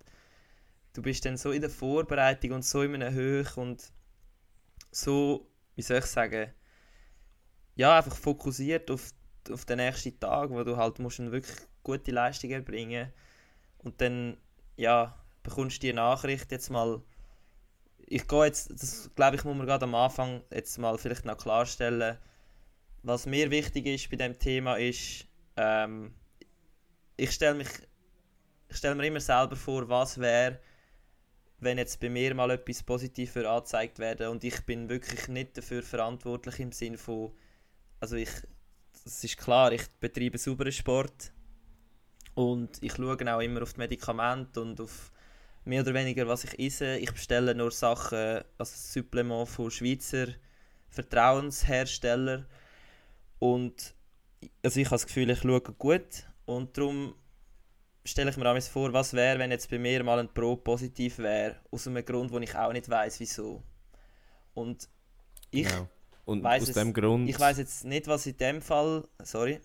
Du 0.92 1.02
bist 1.02 1.24
dann 1.24 1.36
so 1.36 1.52
in 1.52 1.62
der 1.62 1.70
Vorbereitung 1.70 2.52
und 2.52 2.64
so 2.64 2.82
in 2.82 2.94
einer 2.94 3.12
Höhe 3.12 3.46
und 3.56 3.92
so, 4.90 5.48
wie 5.74 5.82
soll 5.82 5.98
ich 5.98 6.06
sagen, 6.06 6.52
ja, 7.74 7.96
einfach 7.96 8.16
fokussiert 8.16 8.90
auf 8.90 9.12
auf 9.50 9.64
den 9.64 9.78
nächsten 9.78 10.18
Tag, 10.20 10.50
wo 10.50 10.62
du 10.62 10.76
halt 10.76 10.98
musst 10.98 11.18
wirklich 11.18 11.56
gute 11.82 12.12
Leistung 12.12 12.50
erbringen. 12.50 13.12
Und 13.78 14.00
dann 14.00 14.36
ja 14.76 15.18
bekommst 15.42 15.82
du 15.82 15.88
die 15.88 15.92
Nachricht 15.92 16.52
jetzt 16.52 16.70
mal. 16.70 17.02
Ich 18.06 18.28
gehe 18.28 18.44
jetzt 18.44 18.70
das 18.70 19.10
glaube 19.14 19.36
ich 19.36 19.44
muss 19.44 19.56
man 19.56 19.66
gerade 19.66 19.84
am 19.84 19.94
Anfang 19.94 20.42
jetzt 20.50 20.78
mal 20.78 20.98
vielleicht 20.98 21.24
noch 21.24 21.38
klarstellen 21.38 22.18
was 23.02 23.26
mir 23.26 23.50
wichtig 23.50 23.86
ist 23.86 24.10
bei 24.10 24.16
dem 24.16 24.38
Thema 24.38 24.76
ist 24.76 25.26
ähm, 25.56 26.14
ich 27.16 27.30
stelle 27.32 27.54
mich 27.54 27.68
ich 28.68 28.82
mir 28.82 29.06
immer 29.06 29.20
selber 29.20 29.56
vor 29.56 29.88
was 29.88 30.18
wäre 30.18 30.60
wenn 31.58 31.78
jetzt 31.78 32.00
bei 32.00 32.08
mir 32.08 32.34
mal 32.34 32.50
etwas 32.50 32.82
positiv 32.82 33.32
für 33.32 33.48
angezeigt 33.48 33.98
werden 33.98 34.28
und 34.28 34.44
ich 34.44 34.64
bin 34.66 34.88
wirklich 34.88 35.28
nicht 35.28 35.56
dafür 35.56 35.82
verantwortlich 35.82 36.58
im 36.60 36.72
Sinn 36.72 36.96
von 36.96 37.32
also 38.00 38.16
ich 38.16 38.30
es 39.04 39.24
ist 39.24 39.36
klar, 39.36 39.72
ich 39.72 39.88
betreibe 40.00 40.38
sauberen 40.38 40.72
Sport 40.72 41.32
und 42.34 42.82
ich 42.82 42.94
schaue 42.94 43.34
auch 43.34 43.40
immer 43.40 43.62
auf 43.62 43.72
die 43.72 43.80
Medikamente 43.80 44.60
und 44.60 44.80
auf 44.80 45.10
mehr 45.64 45.82
oder 45.82 45.94
weniger, 45.94 46.26
was 46.26 46.44
ich 46.44 46.58
esse. 46.58 46.96
Ich 46.98 47.12
bestelle 47.12 47.54
nur 47.54 47.70
Sachen, 47.70 48.42
also 48.58 48.72
Supplement 48.74 49.48
von 49.48 49.70
Schweizer 49.70 50.28
Vertrauensherstellern 50.88 52.46
und 53.42 53.94
also 54.62 54.78
ich 54.78 54.86
habe 54.86 54.94
das 54.94 55.06
Gefühl, 55.06 55.28
ich 55.30 55.40
schaue 55.40 55.60
gut 55.60 56.28
und 56.46 56.78
darum 56.78 57.14
stelle 58.04 58.30
ich 58.30 58.36
mir 58.36 58.48
auch 58.48 58.62
vor, 58.62 58.92
was 58.92 59.14
wäre, 59.14 59.40
wenn 59.40 59.50
jetzt 59.50 59.68
bei 59.68 59.78
mir 59.80 60.04
mal 60.04 60.20
ein 60.20 60.32
Probe 60.32 60.62
positiv 60.62 61.18
wäre, 61.18 61.56
aus 61.72 61.88
einem 61.88 62.04
Grund, 62.04 62.30
wo 62.30 62.38
ich 62.38 62.54
auch 62.54 62.72
nicht 62.72 62.88
weiß, 62.88 63.18
wieso. 63.18 63.62
Und 64.54 64.88
ich 65.50 65.66
Genau. 65.68 65.88
Und 66.24 66.44
Weiss 66.44 66.62
aus 66.62 66.68
es- 66.68 66.74
dem 66.76 66.92
Grund. 66.92 67.28
Ich 67.28 67.38
weiß 67.40 67.58
jetzt 67.58 67.84
nicht, 67.84 68.06
was 68.06 68.26
in 68.26 68.36
dem 68.36 68.62
Fall. 68.62 69.08
Sorry. 69.24 69.60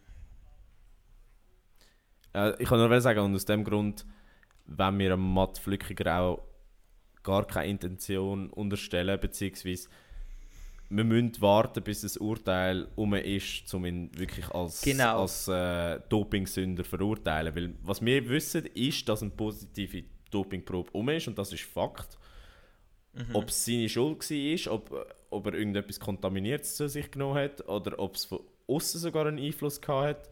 Äh, 2.33 2.53
ich 2.61 2.67
kann 2.67 2.79
nur 2.79 2.99
sagen, 3.01 3.19
und 3.19 3.35
aus 3.35 3.45
dem 3.45 3.63
Grund, 3.63 4.07
wenn 4.65 4.97
wir 4.97 5.13
am 5.13 5.33
Matt 5.35 5.59
Flückiger 5.59 6.19
auch 6.19 6.43
gar 7.21 7.45
keine 7.45 7.69
Intention 7.69 8.49
unterstellen, 8.49 9.19
beziehungsweise 9.19 9.87
wir 10.89 11.03
müssen 11.03 11.41
warten, 11.41 11.83
bis 11.83 12.01
das 12.01 12.17
Urteil 12.17 12.87
um 12.95 13.13
ist, 13.13 13.73
um 13.73 13.85
ihn 13.85 14.09
wirklich 14.17 14.47
als, 14.49 14.81
Genau. 14.81 15.21
als 15.21 15.47
äh, 15.47 15.99
Dopingsünder 16.07 16.83
verurteilen. 16.83 17.55
Weil 17.55 17.75
was 17.83 18.03
wir 18.03 18.27
wissen, 18.29 18.65
ist, 18.67 19.07
dass 19.09 19.21
eine 19.21 19.31
positive 19.31 20.03
Dopingprobe 20.31 20.91
um 20.91 21.09
ist 21.09 21.27
und 21.27 21.37
das 21.37 21.51
ist 21.51 21.63
Fakt. 21.63 22.17
Mhm. 23.13 23.35
Ob 23.35 23.49
es 23.49 23.65
seine 23.65 23.89
Schuld 23.89 24.29
war, 24.29 24.73
ob, 24.73 25.15
ob 25.29 25.45
er 25.47 25.53
irgendetwas 25.55 25.99
Kontaminiertes 25.99 26.75
zu 26.75 26.87
sich 26.87 27.11
genommen 27.11 27.35
hat 27.37 27.67
oder 27.67 27.99
ob 27.99 28.15
es 28.15 28.25
von 28.25 28.39
außen 28.67 28.99
sogar 28.99 29.25
einen 29.27 29.39
Einfluss 29.39 29.81
gehabt 29.81 30.07
hat, 30.07 30.29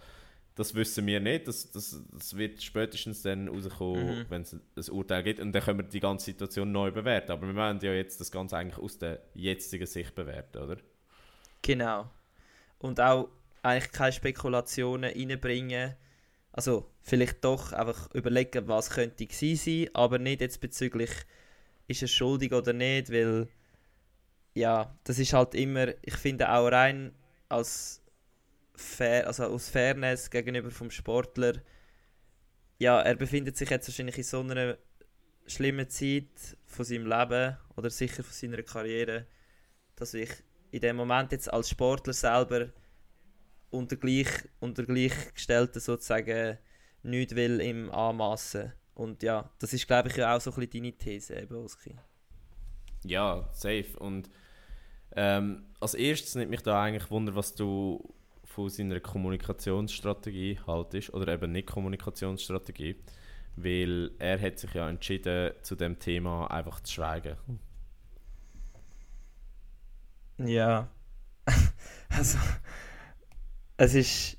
das 0.55 0.73
wissen 0.73 1.05
wir 1.05 1.19
nicht. 1.19 1.47
Das, 1.47 1.69
das, 1.71 2.01
das 2.11 2.35
wird 2.37 2.63
spätestens 2.63 3.21
dann 3.21 3.47
rauskommen, 3.49 4.19
Mhm. 4.19 4.25
wenn 4.29 4.41
es 4.41 4.53
ein 4.53 4.93
Urteil 4.93 5.21
gibt. 5.23 5.39
Und 5.41 5.51
dann 5.51 5.61
können 5.61 5.79
wir 5.79 5.83
die 5.83 5.99
ganze 5.99 6.25
Situation 6.25 6.71
neu 6.71 6.91
bewerten. 6.91 7.31
Aber 7.31 7.47
wir 7.47 7.55
wollen 7.55 7.79
ja 7.81 7.93
jetzt 7.93 8.19
das 8.21 8.31
Ganze 8.31 8.57
eigentlich 8.57 8.77
aus 8.81 8.97
der 8.97 9.21
jetzigen 9.33 9.85
Sicht 9.85 10.15
bewerten, 10.15 10.57
oder? 10.59 10.77
Genau. 11.61 12.09
Und 12.79 13.01
auch 13.01 13.29
eigentlich 13.63 13.91
keine 13.91 14.11
Spekulationen 14.13 15.11
reinbringen. 15.13 15.95
Also 16.53 16.89
vielleicht 17.01 17.43
doch 17.43 17.73
einfach 17.73 18.13
überlegen, 18.13 18.67
was 18.67 18.89
könnte 18.91 19.25
gewesen 19.25 19.55
sein, 19.57 19.89
aber 19.93 20.19
nicht 20.19 20.39
jetzt 20.39 20.61
bezüglich, 20.61 21.11
ist 21.87 22.01
er 22.01 22.07
schuldig 22.07 22.53
oder 22.53 22.71
nicht, 22.73 23.11
weil 23.11 23.47
ja, 24.53 24.95
das 25.03 25.19
ist 25.19 25.33
halt 25.33 25.53
immer, 25.53 25.87
ich 26.01 26.15
finde 26.15 26.49
auch 26.49 26.67
rein 26.71 27.13
als 27.49 28.01
fair, 28.77 29.27
also 29.27 29.45
aus 29.45 29.69
Fairness 29.69 30.29
gegenüber 30.29 30.71
vom 30.71 30.91
Sportler, 30.91 31.53
ja, 32.77 33.01
er 33.01 33.15
befindet 33.15 33.57
sich 33.57 33.69
jetzt 33.69 33.87
wahrscheinlich 33.87 34.17
in 34.17 34.23
so 34.23 34.41
einer 34.41 34.77
schlimmen 35.47 35.89
Zeit 35.89 36.57
von 36.65 36.85
seinem 36.85 37.07
Leben 37.07 37.57
oder 37.75 37.89
sicher 37.89 38.23
von 38.23 38.33
seiner 38.33 38.63
Karriere, 38.63 39.27
dass 39.95 40.13
ich 40.13 40.29
in 40.71 40.81
dem 40.81 40.97
Moment 40.97 41.31
jetzt 41.31 41.51
als 41.51 41.69
Sportler 41.69 42.13
selber 42.13 42.69
unter, 43.69 43.95
gleich, 43.95 44.27
unter 44.59 44.83
Gleichgestellten 44.83 45.79
sozusagen 45.79 46.57
nichts 47.03 47.35
will 47.35 47.61
im 47.61 47.91
Anmassen. 47.91 48.73
Und 48.93 49.23
ja, 49.23 49.49
das 49.59 49.73
ist 49.73 49.87
glaube 49.87 50.09
ich 50.09 50.23
auch 50.23 50.41
so 50.41 50.51
ein 50.51 50.55
bisschen 50.55 50.83
deine 50.83 50.97
These, 50.97 51.35
eben, 51.35 51.55
Oski. 51.55 51.95
Ja, 53.03 53.47
safe. 53.53 53.97
Und 53.99 54.29
ähm, 55.15 55.65
als 55.79 55.93
erstes 55.93 56.35
nimmt 56.35 56.51
mich 56.51 56.61
da 56.61 56.81
eigentlich 56.81 57.09
Wunder, 57.11 57.35
was 57.35 57.55
du 57.55 58.15
von 58.55 58.69
seiner 58.69 59.01
Kommunikationsstrategie 59.01 60.59
haltest 60.65 61.13
oder 61.13 61.33
eben 61.33 61.51
nicht 61.51 61.67
Kommunikationsstrategie, 61.67 62.95
weil 63.57 64.11
er 64.17 64.39
hat 64.39 64.59
sich 64.59 64.73
ja 64.73 64.87
entschieden, 64.89 65.51
zu 65.61 65.75
dem 65.75 65.99
Thema 65.99 66.47
einfach 66.47 66.79
zu 66.79 66.93
schweigen. 66.93 67.35
Ja. 70.37 70.87
also, 72.09 72.37
es 73.77 73.93
ist. 73.93 74.37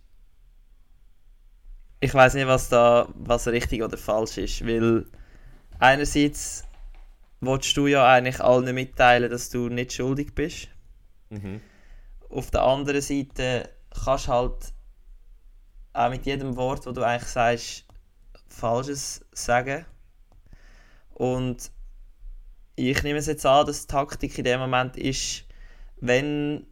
Ich 2.00 2.14
weiß 2.14 2.34
nicht, 2.34 2.46
was 2.46 2.68
da 2.70 3.08
was 3.14 3.46
richtig 3.48 3.82
oder 3.82 3.98
falsch 3.98 4.38
ist, 4.38 4.66
weil 4.66 5.06
einerseits 5.78 6.64
willst 7.40 7.76
du 7.76 7.86
ja 7.86 8.10
eigentlich 8.10 8.40
allen 8.40 8.74
mitteilen, 8.74 9.30
dass 9.30 9.50
du 9.50 9.68
nicht 9.68 9.92
schuldig 9.92 10.34
bist. 10.34 10.68
Mhm. 11.30 11.60
Auf 12.28 12.50
der 12.50 12.62
anderen 12.62 13.00
Seite 13.00 13.70
kannst 14.04 14.28
halt 14.28 14.72
auch 15.92 16.10
mit 16.10 16.26
jedem 16.26 16.56
Wort, 16.56 16.86
wo 16.86 16.92
du 16.92 17.02
eigentlich 17.02 17.28
sagst, 17.28 17.84
Falsches 18.48 19.24
sagen. 19.32 19.84
Und 21.14 21.70
ich 22.76 23.02
nehme 23.02 23.18
es 23.18 23.26
jetzt 23.26 23.46
an, 23.46 23.66
dass 23.66 23.82
die 23.82 23.92
Taktik 23.92 24.38
in 24.38 24.44
dem 24.44 24.60
Moment 24.60 24.96
ist, 24.96 25.44
wenn 26.00 26.66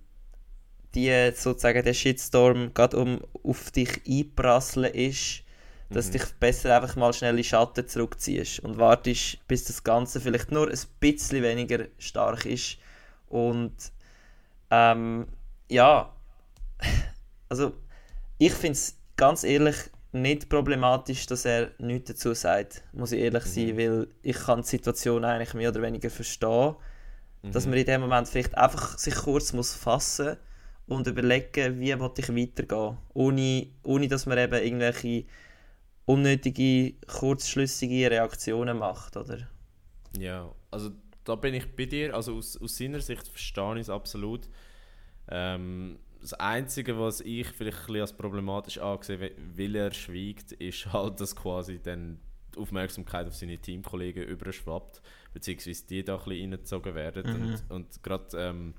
die 0.95 1.33
sozusagen 1.35 1.83
der 1.83 1.95
Shitstorm 1.95 2.73
gerade 2.75 2.97
um 2.99 3.21
auf 3.43 3.71
dich 3.71 4.03
einprasseln 4.09 4.93
ist, 4.95 5.43
dass 5.91 6.09
Mhm. 6.09 6.13
dich 6.13 6.25
besser 6.41 6.77
einfach 6.77 6.97
mal 6.97 7.13
schnell 7.13 7.37
in 7.39 7.45
Schatten 7.45 7.87
zurückziehst 7.89 8.61
und 8.61 8.79
wartest, 8.79 9.47
bis 9.49 9.65
das 9.65 9.83
Ganze 9.85 10.21
vielleicht 10.21 10.53
nur 10.53 10.69
ein 10.71 10.79
bisschen 11.01 11.43
weniger 11.43 11.87
stark 11.99 12.45
ist. 12.47 12.79
Und 13.29 13.75
ähm, 14.71 15.27
ja, 15.69 16.13
also 17.49 17.73
ich 18.39 18.53
finde 18.53 18.73
es 18.73 18.97
ganz 19.17 19.45
ehrlich 19.45 19.77
nicht 20.13 20.49
problematisch, 20.49 21.27
dass 21.27 21.45
er 21.45 21.73
nichts 21.79 22.11
dazu 22.13 22.35
sagt, 22.35 22.83
muss 22.93 23.13
ich 23.13 23.21
ehrlich 23.21 23.45
sein, 23.45 23.75
Mhm. 23.75 23.79
weil 23.79 24.09
ich 24.23 24.37
kann 24.37 24.63
die 24.63 24.69
Situation 24.69 25.25
eigentlich 25.25 25.55
mehr 25.55 25.71
oder 25.71 25.83
weniger 25.83 26.11
verstehen, 26.11 26.77
dass 27.53 27.67
Mhm. 27.67 27.71
man 27.71 27.79
in 27.79 27.87
dem 27.87 28.01
Moment 28.03 28.29
vielleicht 28.29 28.57
einfach 28.57 28.99
sich 28.99 29.15
kurz 29.15 29.53
muss 29.53 29.75
fassen 29.75 30.37
und 30.87 31.07
überlegen, 31.07 31.81
wie 31.81 31.99
will 31.99 32.11
ich 32.17 32.29
weitergehen, 32.29 32.99
ohne, 33.15 33.67
ohne 33.83 34.09
dass 34.09 34.27
man 34.27 34.39
eben 34.39 34.55
irgendwelche 34.63 35.25
unnötige, 36.07 36.95
kurzschlüssige 37.07 38.11
Reaktionen 38.11 38.79
macht, 38.79 39.17
oder? 39.17 39.49
Ja, 40.19 40.53
also 40.71 40.91
da 41.25 41.35
bin 41.35 41.55
ich 41.55 41.75
bei 41.75 41.87
dir. 41.87 42.15
Also 42.15 42.37
aus, 42.37 42.57
aus 42.61 42.77
seiner 42.77 43.01
Sicht 43.01 43.27
verstehe 43.29 43.75
ich 43.75 43.81
es 43.83 43.91
absolut. 43.91 44.49
Ähm, 45.29 45.99
das 46.25 46.33
Einzige, 46.35 46.99
was 46.99 47.21
ich 47.21 47.47
vielleicht 47.49 47.89
ein 47.89 48.01
als 48.01 48.13
problematisch 48.17 48.79
angesehen 48.79 49.21
we- 49.21 49.33
weil 49.57 49.77
er 49.77 49.93
schweigt, 49.93 50.53
ist 50.53 50.93
halt, 50.93 51.21
dass 51.21 51.37
quasi 51.37 51.79
dann 51.81 52.19
die 52.55 52.59
Aufmerksamkeit 52.61 53.27
auf 53.27 53.35
seine 53.35 53.59
Teamkollegen 53.59 54.25
überschwappt, 54.25 55.03
beziehungsweise 55.33 55.87
die 55.87 56.03
da 56.05 56.17
ein 56.17 56.25
bisschen 56.25 56.53
reingezogen 56.53 56.95
werden. 56.95 57.27
Mhm. 57.27 57.43
Und, 57.45 57.71
und 57.71 58.03
gerade 58.03 58.27
ähm, 58.39 58.75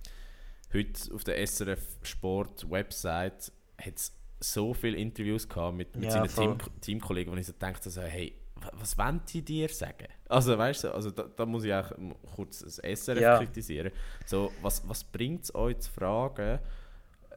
heute 0.73 1.13
auf 1.13 1.23
der 1.23 1.37
SRF 1.45 1.85
Sport 2.03 2.69
Website 2.69 3.51
hat 3.79 3.95
es 3.95 4.15
so 4.39 4.73
viele 4.73 4.97
Interviews 4.97 5.47
gehabt 5.47 5.77
mit, 5.77 5.95
mit 5.95 6.05
Ja, 6.05 6.11
seinen 6.11 6.29
voll. 6.29 6.57
Team, 6.57 6.81
Teamkollegen, 6.81 7.33
wo 7.33 7.37
ich 7.37 7.45
so 7.45 7.53
dachte, 7.57 7.89
so, 7.89 8.01
hey, 8.01 8.33
wa- 8.55 8.71
was 8.73 8.97
wollen 8.97 9.21
die 9.31 9.41
dir 9.43 9.69
sagen? 9.69 10.07
Also 10.29 10.57
weißt 10.57 10.85
du, 10.85 10.93
also 10.93 11.11
da, 11.11 11.23
da 11.23 11.45
muss 11.45 11.63
ich 11.63 11.73
auch 11.73 11.91
kurz 12.35 12.59
das 12.59 12.79
SRF 12.79 13.21
Ja. 13.21 13.37
kritisieren. 13.37 13.91
So, 14.25 14.51
was, 14.61 14.87
was 14.87 15.03
bringt 15.03 15.43
es 15.43 15.53
euch 15.53 15.77
zu 15.79 15.91
fragen, 15.91 16.59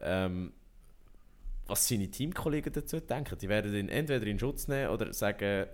ähm, 0.01 0.53
was 1.67 1.87
seine 1.87 2.09
Teamkollegen 2.09 2.73
dazu 2.73 2.99
denken? 2.99 3.37
Die 3.37 3.49
werden 3.49 3.73
ihn 3.73 3.89
entweder 3.89 4.25
in 4.25 4.39
Schutz 4.39 4.67
nehmen 4.67 4.89
oder 4.89 5.13
sagen, 5.13 5.67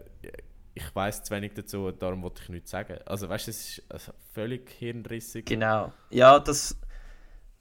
ich 0.73 0.93
weiß 0.93 1.23
zu 1.23 1.33
wenig 1.33 1.53
dazu, 1.53 1.91
darum 1.91 2.21
wollte 2.21 2.41
ich 2.43 2.49
nichts 2.49 2.71
sagen. 2.71 2.97
Also 3.05 3.29
weißt 3.29 3.47
du, 3.47 3.51
es 3.51 3.69
ist 3.69 3.83
also, 3.89 4.11
völlig 4.33 4.69
hirnrissig. 4.71 5.45
Genau. 5.45 5.93
Ja, 6.09 6.37
das, 6.39 6.77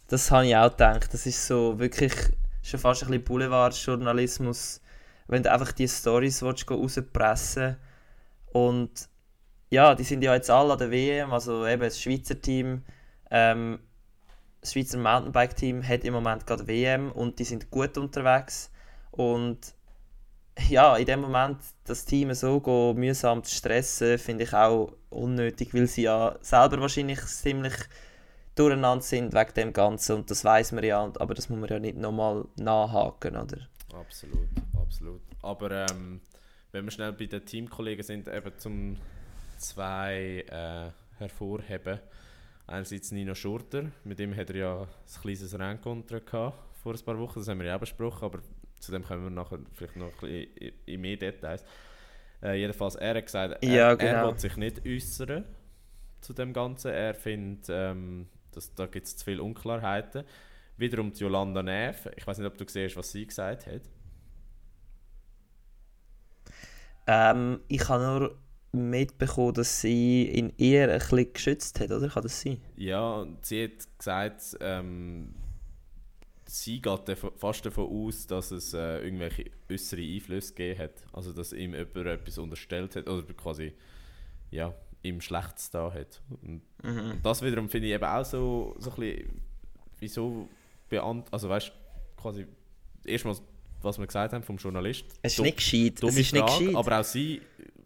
das 0.08 0.30
habe 0.30 0.46
ich 0.46 0.56
auch 0.56 0.70
gedacht. 0.70 1.14
Das 1.14 1.24
ist 1.24 1.46
so 1.46 1.78
wirklich 1.78 2.12
schon 2.62 2.80
fast 2.80 3.02
ein 3.02 3.08
bisschen 3.08 3.24
Boulevardjournalismus, 3.24 4.80
wenn 5.28 5.42
du 5.42 5.52
einfach 5.52 5.72
die 5.72 5.86
Storys 5.86 6.42
rauspressen 6.42 7.76
und 8.52 9.08
ja, 9.70 9.94
die 9.94 10.04
sind 10.04 10.22
ja 10.22 10.34
jetzt 10.34 10.50
alle 10.50 10.72
an 10.72 10.78
der 10.78 10.90
WM, 10.90 11.32
also 11.32 11.66
eben 11.66 11.82
das 11.82 12.00
Schweizer 12.00 12.40
Team, 12.40 12.84
ähm, 13.30 13.80
das 14.64 14.72
Schweizer 14.72 14.98
Mountainbike-Team 14.98 15.86
hat 15.86 16.04
im 16.04 16.14
Moment 16.14 16.46
gerade 16.46 16.66
WM 16.66 17.12
und 17.12 17.38
die 17.38 17.44
sind 17.44 17.70
gut 17.70 17.98
unterwegs 17.98 18.70
und 19.10 19.74
ja, 20.68 20.96
in 20.96 21.04
dem 21.04 21.20
Moment 21.20 21.58
das 21.84 22.06
Team 22.06 22.32
so 22.32 22.60
go 22.60 22.94
mühsam 22.94 23.44
zu 23.44 23.54
stressen, 23.54 24.18
finde 24.18 24.44
ich 24.44 24.54
auch 24.54 24.92
unnötig, 25.10 25.74
weil 25.74 25.86
sie 25.86 26.02
ja 26.02 26.38
selber 26.40 26.80
wahrscheinlich 26.80 27.20
ziemlich 27.26 27.74
durcheinander 28.54 29.04
sind 29.04 29.34
wegen 29.34 29.54
dem 29.54 29.72
Ganzen 29.74 30.16
und 30.16 30.30
das 30.30 30.44
weiß 30.44 30.72
man 30.72 30.84
ja, 30.84 31.12
aber 31.18 31.34
das 31.34 31.50
muss 31.50 31.58
man 31.58 31.68
ja 31.68 31.78
nicht 31.78 31.98
nochmal 31.98 32.46
nachhaken, 32.56 33.36
oder? 33.36 33.58
Absolut, 33.92 34.48
absolut. 34.80 35.20
Aber 35.42 35.70
ähm, 35.70 36.22
wenn 36.72 36.84
wir 36.84 36.90
schnell 36.90 37.12
bei 37.12 37.26
den 37.26 37.44
Teamkollegen 37.44 38.02
sind, 38.02 38.28
eben 38.28 38.52
zum 38.56 38.96
zwei 39.58 40.44
äh, 40.48 41.18
hervorheben. 41.18 42.00
Einerseits 42.66 43.12
Nino 43.12 43.34
Schurter, 43.34 43.90
mit 44.04 44.18
dem 44.18 44.34
hat 44.34 44.50
er 44.50 44.56
ja 44.56 44.80
ein 44.82 45.20
kleines 45.22 45.58
Rennkontra 45.58 46.18
gehabt 46.20 46.58
vor 46.82 46.94
ein 46.94 47.04
paar 47.04 47.18
Wochen, 47.18 47.38
das 47.38 47.48
haben 47.48 47.60
wir 47.60 47.66
ja 47.66 47.76
auch 47.76 47.80
besprochen, 47.80 48.24
aber 48.24 48.40
zu 48.78 48.92
dem 48.92 49.02
kommen 49.02 49.24
wir 49.24 49.30
nachher 49.30 49.58
vielleicht 49.72 49.96
noch 49.96 50.12
ein 50.22 50.46
bisschen 50.48 50.72
in, 50.84 51.00
mehr 51.00 51.16
Details. 51.16 51.64
Äh, 52.42 52.60
jedenfalls, 52.60 52.96
er 52.96 53.14
hat 53.14 53.24
gesagt, 53.24 53.64
er, 53.64 53.68
Ja, 53.70 53.88
er 53.90 53.96
genau. 53.96 54.28
will 54.30 54.38
sich 54.38 54.56
nicht 54.56 54.86
äußern 54.86 55.44
zu 56.20 56.34
dem 56.34 56.52
Ganzen. 56.52 56.90
Er 56.90 57.14
findet, 57.14 57.66
ähm, 57.70 58.28
dass, 58.52 58.74
da 58.74 58.86
gibt 58.86 59.06
es 59.06 59.16
zu 59.16 59.24
viele 59.24 59.42
Unklarheiten. 59.42 60.24
Wiederum 60.76 61.12
die 61.12 61.20
Jolanda 61.20 61.62
Neff, 61.62 62.06
ich 62.16 62.26
weiß 62.26 62.38
nicht, 62.38 62.46
ob 62.46 62.58
du 62.58 62.66
siehst, 62.68 62.96
was 62.96 63.10
sie 63.12 63.26
gesagt 63.26 63.66
hat. 63.66 63.82
Ähm, 67.06 67.60
ich 67.68 67.88
habe 67.88 68.04
nur 68.04 68.38
mitbekommen, 68.74 69.54
dass 69.54 69.80
sie 69.80 70.28
ihn 70.28 70.52
eher 70.58 70.92
ein 70.92 70.98
bisschen 70.98 71.32
geschützt 71.32 71.80
hat, 71.80 71.90
oder? 71.90 72.08
Kann 72.08 72.22
das 72.22 72.40
sein? 72.40 72.60
Ja, 72.76 73.26
sie 73.42 73.64
hat 73.64 73.98
gesagt, 73.98 74.42
ähm, 74.60 75.34
sie 76.46 76.80
geht 76.80 77.00
fast 77.36 77.64
davon 77.66 77.88
aus, 77.88 78.26
dass 78.26 78.50
es 78.50 78.74
äh, 78.74 78.98
irgendwelche 79.04 79.50
äußere 79.70 80.02
Einflüsse 80.02 80.54
gegeben 80.54 80.80
hat. 80.80 80.92
Also 81.12 81.32
dass 81.32 81.52
ihm 81.52 81.74
jemand 81.74 81.96
etwas 81.96 82.38
unterstellt 82.38 82.96
hat 82.96 83.08
oder 83.08 83.22
quasi 83.34 83.72
ja, 84.50 84.74
ihm 85.02 85.20
Schlechtes 85.20 85.70
da 85.70 85.92
hat. 85.92 86.20
Und 86.42 86.62
Mhm. 86.82 87.18
das 87.22 87.42
wiederum 87.42 87.68
finde 87.68 87.88
ich 87.88 87.94
eben 87.94 88.04
auch 88.04 88.24
so, 88.24 88.74
so 88.78 88.90
ein 88.90 88.96
bisschen, 88.96 89.40
wieso 89.98 90.48
beant 90.88 91.32
also 91.32 91.48
weißt 91.48 91.72
quasi 92.16 92.46
erstmal, 93.06 93.36
was 93.82 93.98
wir 93.98 94.06
gesagt 94.06 94.32
haben 94.34 94.42
vom 94.44 94.56
Journalist. 94.58 95.06
Es 95.22 95.32
ist 95.32 95.38
dumm- 95.38 95.44
nicht 95.46 95.56
gescheit. 95.56 96.02
Es 96.02 96.16
ist 96.16 96.32
nicht 96.32 96.42
Frage, 96.48 96.58
gescheit. 96.66 96.76
aber 96.76 97.00
auch 97.00 97.04
sie 97.04 97.40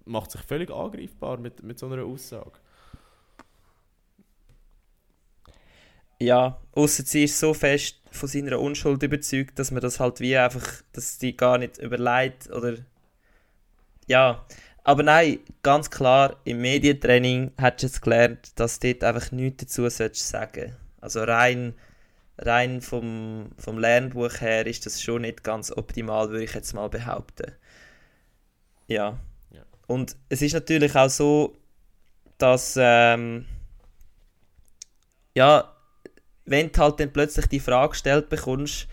macht 0.09 0.31
sich 0.31 0.41
völlig 0.43 0.71
angreifbar 0.71 1.39
mit, 1.39 1.63
mit 1.63 1.79
so 1.79 1.87
einer 1.87 2.05
Aussage. 2.05 2.53
Ja, 6.21 6.61
außer 6.73 7.05
sie 7.05 7.25
ist 7.25 7.39
so 7.39 7.55
fest 7.55 7.97
von 8.11 8.29
seiner 8.29 8.59
Unschuld 8.59 9.03
überzeugt, 9.03 9.59
dass 9.59 9.71
man 9.71 9.81
das 9.81 10.01
halt 10.01 10.19
wie 10.21 10.37
einfach, 10.37 10.83
dass 10.93 11.19
die 11.19 11.37
gar 11.37 11.59
nicht 11.59 11.79
überlegt 11.79 12.51
oder. 12.51 12.75
Ja, 14.09 14.45
aber 14.83 15.03
nein, 15.03 15.41
ganz 15.63 15.91
klar, 15.91 16.41
im 16.45 16.61
Medientraining 16.63 17.53
hast 17.59 17.83
du 17.83 17.87
jetzt 17.87 18.03
gelernt, 18.03 18.59
dass 18.59 18.81
du 18.81 18.93
dort 18.95 19.05
einfach 19.05 19.33
nichts 19.33 19.65
dazu 19.65 19.89
sollst 19.89 20.29
sagen. 20.29 20.75
Also 21.01 21.23
rein, 21.23 21.75
rein 22.39 22.81
vom, 22.81 23.51
vom 23.59 23.79
Lernbuch 23.79 24.41
her 24.41 24.67
ist 24.67 24.87
das 24.87 25.03
schon 25.03 25.23
nicht 25.23 25.45
ganz 25.45 25.71
optimal, 25.71 26.31
würde 26.31 26.45
ich 26.45 26.55
jetzt 26.55 26.73
mal 26.73 26.89
behaupten. 26.89 27.53
Ja. 28.89 29.19
Und 29.89 30.17
es 30.29 30.43
ist 30.43 30.53
natürlich 30.53 30.95
auch 30.95 31.09
so, 31.11 31.57
dass 32.37 32.77
ähm, 32.81 33.47
ja, 35.35 35.75
wenn 36.45 36.71
du 36.71 36.79
halt 36.81 37.01
dann 37.01 37.13
plötzlich 37.13 37.47
die 37.47 37.59
Frage 37.59 37.91
gestellt 37.91 38.29
bekommst, 38.29 38.87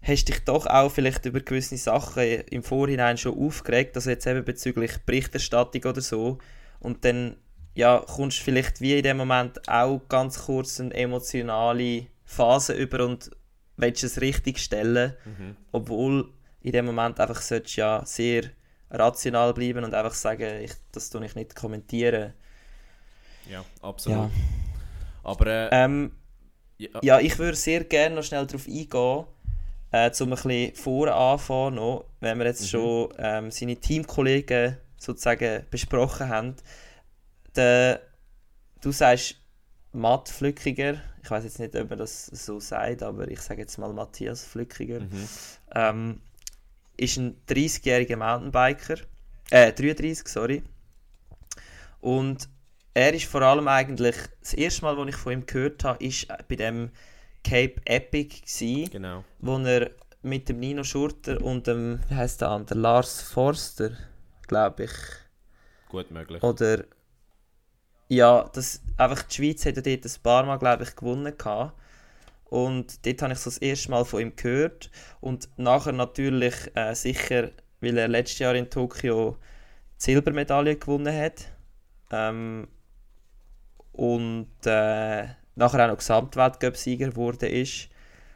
hast 0.00 0.28
du 0.28 0.32
dich 0.32 0.44
doch 0.44 0.66
auch 0.66 0.90
vielleicht 0.90 1.24
über 1.26 1.40
gewisse 1.40 1.76
Sachen 1.76 2.22
im 2.22 2.62
Vorhinein 2.62 3.18
schon 3.18 3.38
aufgeregt, 3.38 3.94
also 3.96 4.10
jetzt 4.10 4.26
eben 4.26 4.44
bezüglich 4.44 4.98
Berichterstattung 5.04 5.84
oder 5.84 6.00
so. 6.00 6.38
Und 6.80 7.04
dann 7.04 7.36
ja, 7.74 7.98
kommst 8.06 8.40
du 8.40 8.44
vielleicht 8.44 8.80
wie 8.80 8.96
in 8.96 9.02
dem 9.02 9.16
Moment 9.16 9.68
auch 9.68 10.00
ganz 10.08 10.44
kurz 10.44 10.80
eine 10.80 10.94
emotionale 10.94 12.06
Phase 12.24 12.74
über 12.74 13.04
und 13.04 13.30
willst 13.76 14.04
es 14.04 14.20
richtig 14.20 14.58
stellen, 14.58 15.14
Mhm. 15.24 15.56
obwohl 15.72 16.32
in 16.60 16.72
dem 16.72 16.86
Moment 16.86 17.18
einfach 17.18 17.40
solltest 17.40 17.76
ja 17.76 18.02
sehr 18.04 18.44
rational 18.92 19.54
bleiben 19.54 19.84
und 19.84 19.94
einfach 19.94 20.14
sagen, 20.14 20.62
ich, 20.62 20.72
das 20.92 21.10
tue 21.10 21.24
ich 21.26 21.34
nicht 21.34 21.56
kommentieren. 21.56 22.34
Ja, 23.44 23.64
absolut. 23.80 24.30
Ja. 24.30 24.30
Aber 25.22 25.46
äh, 25.46 25.68
Ähm, 25.70 26.12
ja, 26.78 27.02
Ja, 27.02 27.20
ich 27.20 27.38
würde 27.38 27.56
sehr 27.56 27.84
gerne 27.84 28.16
noch 28.16 28.24
schnell 28.24 28.46
darauf 28.46 28.66
eingehen, 28.66 29.26
äh, 29.92 30.10
um 30.20 30.28
ein 30.28 30.30
bisschen 30.30 30.74
vorne 30.76 31.14
anfangen, 31.14 31.76
noch, 31.76 32.06
wenn 32.20 32.38
wir 32.38 32.46
jetzt 32.46 32.62
Mhm. 32.62 32.66
schon 32.66 33.14
ähm, 33.18 33.50
seine 33.50 33.76
Teamkollegen 33.76 34.78
sozusagen 34.98 35.66
besprochen 35.70 36.28
haben. 36.28 36.56
Der, 37.56 38.00
du 38.82 38.92
sagst 38.92 39.36
Matt 39.92 40.28
Flückiger, 40.28 41.00
ich 41.22 41.30
weiß 41.30 41.44
jetzt 41.44 41.58
nicht, 41.60 41.76
ob 41.76 41.90
man 41.90 41.98
das 41.98 42.26
so 42.26 42.60
sagt, 42.60 43.02
aber 43.02 43.28
ich 43.28 43.40
sage 43.40 43.62
jetzt 43.62 43.78
mal 43.78 43.92
Matthias 43.92 44.44
Flückiger, 44.44 45.00
mhm. 45.00 45.28
ähm, 45.74 46.22
ist 47.02 47.16
ein 47.16 47.36
30-jähriger 47.48 48.16
Mountainbiker, 48.16 48.96
äh, 49.50 49.72
33, 49.72 50.26
sorry. 50.28 50.62
Und 52.00 52.48
er 52.94 53.14
ist 53.14 53.26
vor 53.26 53.42
allem 53.42 53.68
eigentlich, 53.68 54.16
das 54.40 54.54
erste 54.54 54.82
Mal, 54.82 54.98
als 54.98 55.08
ich 55.08 55.16
von 55.16 55.32
ihm 55.32 55.46
gehört 55.46 55.84
habe, 55.84 56.04
ist 56.04 56.28
bei 56.48 56.56
dem 56.56 56.90
Cape 57.44 57.80
Epic 57.84 58.42
gsi, 58.44 58.88
genau. 58.90 59.24
wo 59.40 59.58
er 59.58 59.90
mit 60.22 60.48
dem 60.48 60.60
Nino 60.60 60.84
Schurter 60.84 61.42
und 61.42 61.66
dem, 61.66 62.00
wie 62.08 62.14
heißt 62.14 62.40
der 62.40 62.50
andere, 62.50 62.78
Lars 62.78 63.22
Forster, 63.22 63.90
glaube 64.46 64.84
ich, 64.84 64.92
Gut 65.88 66.10
möglich. 66.10 66.42
oder 66.42 66.84
ja, 68.08 68.48
das, 68.52 68.82
einfach 68.98 69.22
die 69.22 69.34
Schweiz 69.34 69.64
hat 69.64 69.76
ja 69.76 69.82
dort 69.82 70.04
ein 70.04 70.22
paar 70.22 70.44
Mal, 70.44 70.58
glaube 70.58 70.84
ich, 70.84 70.94
gewonnen 70.94 71.36
gehabt. 71.36 71.72
Und 72.52 73.06
dort 73.06 73.22
habe 73.22 73.32
ich 73.32 73.38
so 73.38 73.48
das 73.48 73.56
erste 73.56 73.90
Mal 73.90 74.04
von 74.04 74.20
ihm 74.20 74.36
gehört. 74.36 74.90
Und 75.22 75.48
nachher 75.56 75.92
natürlich 75.92 76.54
äh, 76.74 76.94
sicher, 76.94 77.50
weil 77.80 77.96
er 77.96 78.08
letztes 78.08 78.40
Jahr 78.40 78.54
in 78.54 78.68
Tokio 78.68 79.38
die 79.98 80.04
Silbermedaille 80.04 80.76
gewonnen 80.76 81.16
hat. 81.16 81.50
Ähm, 82.10 82.68
und 83.92 84.50
äh, 84.66 85.28
nachher 85.54 85.84
auch 85.84 85.88
noch 85.88 85.96
Gesamtweltcup-Sieger 85.96 87.08
geworden 87.08 87.48
ist. 87.48 87.88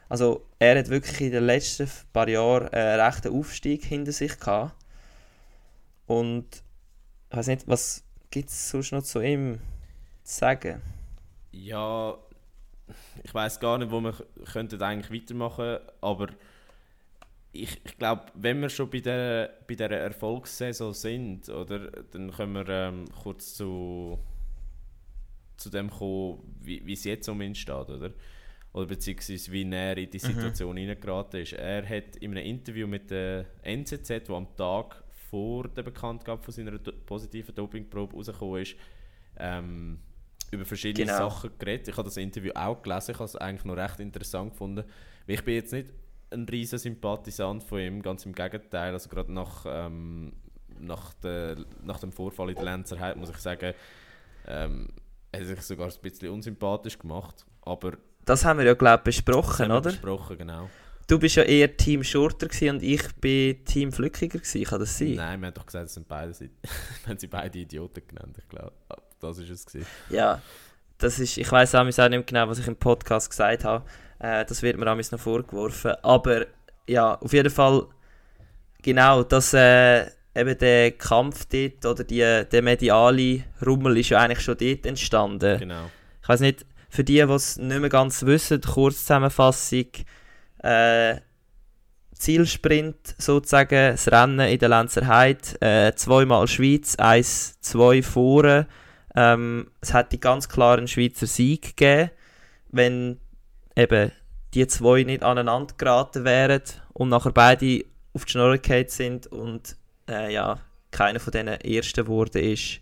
Also 0.09 0.47
er 0.57 0.79
hat 0.79 0.89
wirklich 0.89 1.21
in 1.21 1.33
den 1.33 1.43
letzten 1.43 1.87
paar 2.11 2.27
Jahren 2.27 2.69
einen 2.69 2.99
rechten 2.99 3.37
Aufstieg 3.37 3.85
hinter 3.85 4.13
sich 4.13 4.39
gehabt. 4.39 4.73
Und 6.07 6.63
ich 7.29 7.37
weiß 7.37 7.45
nicht, 7.45 7.67
was 7.67 8.03
gibt 8.31 8.49
es 8.49 8.69
sonst 8.69 8.93
noch 8.93 9.03
zu 9.03 9.21
ihm 9.21 9.59
zu 10.23 10.39
sagen? 10.39 10.81
Ja, 11.51 12.17
ich 13.23 13.33
weiß 13.33 13.59
gar 13.59 13.77
nicht, 13.77 13.91
wo 13.91 13.99
wir 14.01 14.13
könnten 14.51 14.81
eigentlich 14.81 15.21
weitermachen, 15.21 15.79
aber 16.01 16.27
ich, 17.51 17.81
ich 17.83 17.97
glaube, 17.97 18.25
wenn 18.35 18.61
wir 18.61 18.69
schon 18.69 18.89
bei 18.89 18.99
der, 18.99 19.57
bei 19.67 19.75
der 19.75 19.91
Erfolgssaison 19.91 20.93
sind, 20.93 21.49
oder, 21.49 21.91
dann 22.11 22.31
können 22.31 22.53
wir 22.53 22.69
ähm, 22.69 23.05
kurz 23.21 23.55
zu, 23.55 24.19
zu 25.57 25.69
dem 25.69 25.89
kommen, 25.89 26.39
wie, 26.61 26.93
es 26.93 27.03
jetzt 27.03 27.27
um 27.29 27.41
ihn 27.41 27.55
steht, 27.55 27.89
oder? 27.89 28.11
Oder 28.73 28.85
beziehungsweise 28.85 29.51
wie 29.51 29.69
er 29.71 29.97
in 29.97 30.11
die 30.11 30.19
Situation 30.19 30.77
hineingeraten 30.77 31.41
ist. 31.41 31.53
Er 31.53 31.87
hat 31.87 32.17
in 32.17 32.31
einem 32.31 32.45
Interview 32.45 32.85
mit 32.85 33.09
der 33.09 33.45
NZZ, 33.63 34.29
wo 34.29 34.35
am 34.35 34.55
Tag 34.55 35.03
vor 35.29 35.67
der 35.67 35.83
Bekanntgabe 35.83 36.43
von 36.43 36.53
seiner 36.53 36.77
do 36.77 36.91
positiven 37.05 37.55
Dopingprobe 37.55 38.15
rausgekommen 38.15 38.61
ist, 38.61 38.75
ähm, 39.37 39.99
über 40.51 40.65
verschiedene 40.65 41.05
Genau. 41.07 41.29
Sachen 41.29 41.51
geredet. 41.57 41.87
Ich 41.87 41.97
habe 41.97 42.05
das 42.07 42.17
Interview 42.17 42.51
auch 42.55 42.81
gelesen, 42.81 43.11
ich 43.11 43.17
habe 43.17 43.25
es 43.25 43.35
eigentlich 43.35 43.65
noch 43.65 43.75
recht 43.77 43.99
interessant 43.99 44.51
gefunden. 44.51 44.83
Ich 45.25 45.43
bin 45.43 45.55
jetzt 45.55 45.73
nicht 45.73 45.89
ein 46.31 46.45
riesen 46.45 46.79
Sympathisant 46.79 47.63
von 47.63 47.79
ihm, 47.79 48.01
ganz 48.01 48.25
im 48.25 48.33
Gegenteil. 48.33 48.93
Also 48.93 49.09
gerade 49.09 49.31
nach, 49.31 49.65
ähm, 49.67 50.33
nach, 50.79 51.13
der, 51.15 51.57
nach 51.83 51.99
dem 51.99 52.11
Vorfall 52.11 52.49
in 52.49 52.55
der 52.55 52.65
Lenzerheide 52.65 53.17
muss 53.19 53.29
ich 53.29 53.37
sagen, 53.37 53.73
ähm, 54.47 54.89
er 55.31 55.41
hat 55.41 55.47
sich 55.47 55.61
sogar 55.61 55.87
ein 55.87 55.93
bisschen 56.01 56.29
unsympathisch 56.29 56.97
gemacht. 56.97 57.45
Aber 57.61 57.93
Das 58.25 58.45
haben 58.45 58.59
wir 58.59 58.65
ja, 58.65 58.73
glaube 58.73 59.09
ich, 59.09 59.23
besprochen, 59.23 59.71
oder? 59.71 59.81
besprochen, 59.81 60.37
genau. 60.37 60.69
Du 61.07 61.17
bist 61.17 61.37
ja 61.37 61.43
eher 61.43 61.75
Team 61.77 62.01
gewesen 62.01 62.69
und 62.69 62.83
ich 62.83 63.15
bin 63.15 63.63
Team 63.63 63.93
Flückiger 63.93 64.39
gewesen, 64.39 64.63
kann 64.65 64.79
das 64.79 64.97
sein? 64.97 65.13
Nein, 65.13 65.39
wir 65.39 65.47
haben 65.47 65.53
doch 65.53 65.65
gesagt, 65.65 65.85
es 65.85 65.93
sind 65.93 66.05
beide, 66.07 66.33
wir 66.39 66.49
haben 67.07 67.17
sie 67.17 67.27
beide 67.27 67.59
Idioten 67.59 68.05
genannt, 68.05 68.37
ich 68.37 68.47
glaube. 68.49 68.73
Das 69.19 69.37
ist 69.37 69.49
es 69.49 69.65
gewesen. 69.65 69.87
Ja, 70.09 70.41
das 70.97 71.19
ist, 71.19 71.37
ich 71.37 71.51
weiß 71.51 71.75
auch 71.75 71.83
nicht 71.83 71.97
mehr 71.97 72.23
genau, 72.23 72.47
was 72.47 72.59
ich 72.59 72.67
im 72.67 72.75
Podcast 72.75 73.29
gesagt 73.29 73.63
habe. 73.63 73.85
Äh, 74.19 74.45
das 74.45 74.61
wird 74.61 74.77
mir 74.77 74.91
auch 74.91 75.11
noch 75.11 75.19
vorgeworfen. 75.19 75.93
Aber 76.03 76.45
ja, 76.87 77.15
auf 77.15 77.33
jeden 77.33 77.49
Fall, 77.49 77.87
genau, 78.81 79.23
dass 79.23 79.53
äh, 79.53 80.07
eben 80.35 80.57
der 80.57 80.91
Kampf 80.91 81.45
dort 81.45 81.85
oder 81.85 82.03
die, 82.03 82.19
der 82.19 82.61
mediale 82.61 83.43
Rummel 83.65 83.97
ist 83.97 84.09
ja 84.09 84.19
eigentlich 84.19 84.41
schon 84.41 84.57
dort 84.57 84.85
entstanden. 84.85 85.59
Genau. 85.59 85.89
Ich 86.21 86.29
weiß 86.29 86.39
nicht, 86.41 86.65
für 86.89 87.03
die, 87.03 87.13
die 87.13 87.19
es 87.21 87.57
nicht 87.57 87.79
mehr 87.79 87.89
ganz 87.89 88.25
wissen, 88.25 88.61
Kurzzusammenfassung, 88.61 89.87
äh, 90.59 91.15
Zielsprint 92.13 93.15
sozusagen, 93.17 93.91
das 93.91 94.11
Rennen 94.11 94.39
in 94.39 94.59
der 94.59 94.69
Lenzer 94.69 95.05
Heide, 95.07 95.61
äh, 95.61 95.93
zweimal 95.93 96.47
Schweiz, 96.47 96.95
eins, 96.95 97.59
zwei 97.61 98.01
Foren. 98.01 98.65
Ähm, 99.17 99.71
es 99.81 99.95
hätte 99.95 100.19
ganz 100.19 100.47
klar 100.47 100.77
einen 100.77 100.87
Schweizer 100.87 101.25
Sieg 101.25 101.75
gegeben, 101.75 102.11
wenn 102.69 103.19
eben 103.75 104.11
die 104.53 104.67
zwei 104.67 105.01
nicht 105.01 105.23
aneinander 105.23 105.73
geraten 105.75 106.23
wären 106.23 106.61
und 106.93 107.09
nachher 107.09 107.31
beide 107.31 107.83
auf 108.13 108.25
die 108.25 108.31
Schnur 108.31 108.59
sind 108.85 109.25
und 109.25 109.75
äh, 110.07 110.31
ja, 110.31 110.59
keiner 110.91 111.19
von 111.19 111.31
denen 111.31 111.59
Ersten 111.61 112.05
geworden 112.05 112.43
ist. 112.43 112.79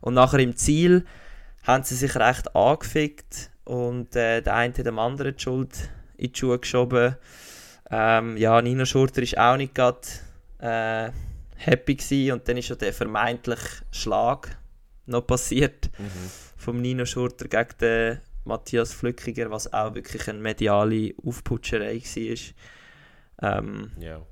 Und 0.00 0.14
nachher 0.14 0.40
im 0.40 0.56
Ziel 0.56 1.06
haben 1.62 1.84
sie 1.84 1.94
sich 1.94 2.16
recht 2.16 2.56
angefickt 2.56 3.50
und 3.64 4.16
äh, 4.16 4.40
der 4.42 4.54
eine 4.56 4.74
hat 4.74 4.86
dem 4.86 4.98
anderen 4.98 5.36
die 5.36 5.42
Schuld 5.42 5.88
in 6.16 6.32
die 6.32 6.36
Schuhe 6.38 6.58
geschoben. 6.58 7.14
Ähm, 7.92 8.36
ja, 8.36 8.60
Nino 8.60 8.86
Schurter 8.86 9.22
war 9.22 9.52
auch 9.52 9.56
nicht 9.56 9.76
gerade 9.76 10.00
äh, 10.58 11.12
happy 11.54 11.94
gewesen 11.94 12.32
und 12.32 12.48
dann 12.48 12.56
ist 12.56 12.70
ja 12.70 12.74
der 12.74 12.92
vermeintliche 12.92 13.84
Schlag 13.92 14.56
noch 15.06 15.26
passiert 15.26 15.90
Mhm. 15.98 16.30
vom 16.56 16.80
Nino 16.80 17.04
Schurter 17.04 17.48
gegen 17.48 17.78
den 17.80 18.20
Matthias 18.44 18.92
Flückiger, 18.92 19.50
was 19.50 19.72
auch 19.72 19.94
wirklich 19.94 20.28
eine 20.28 20.38
mediale 20.38 21.14
Aufputscherei 21.24 22.00
war. 22.00 23.58
Ähm, 23.58 23.92
Ja. 23.98 24.22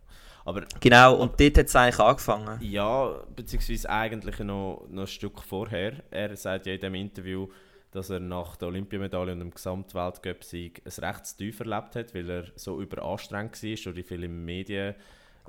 Aber 0.47 0.66
genau, 0.79 1.16
und 1.16 1.41
dort 1.41 1.57
hat 1.57 1.66
es 1.66 1.75
eigentlich 1.77 1.99
angefangen. 2.01 2.59
Ja, 2.61 3.22
beziehungsweise 3.35 3.89
eigentlich 3.89 4.39
noch, 4.41 4.87
noch 4.91 5.03
ein 5.05 5.07
Stück 5.07 5.41
vorher. 5.43 6.03
Er 6.11 6.37
sagt 6.37 6.66
ja 6.66 6.75
in 6.75 6.81
dem 6.81 6.95
Interview, 6.97 7.49
dass 7.93 8.11
er 8.11 8.20
nach 8.20 8.57
der 8.57 8.68
Olympiamedaille 8.68 9.33
und 9.33 9.39
dem 9.39 9.51
Gesamtweltcup-Sieg 9.53 10.83
ein 10.85 11.05
recht 11.05 11.39
tief 11.39 11.61
erlebt 11.61 11.97
hat, 11.97 12.14
weil 12.14 12.29
er 12.29 12.45
so 12.57 12.79
überanstrengt 12.81 13.55
war 13.62 13.70
durch 13.85 13.95
die 13.97 14.03
vielen 14.03 14.45
Medien 14.45 14.95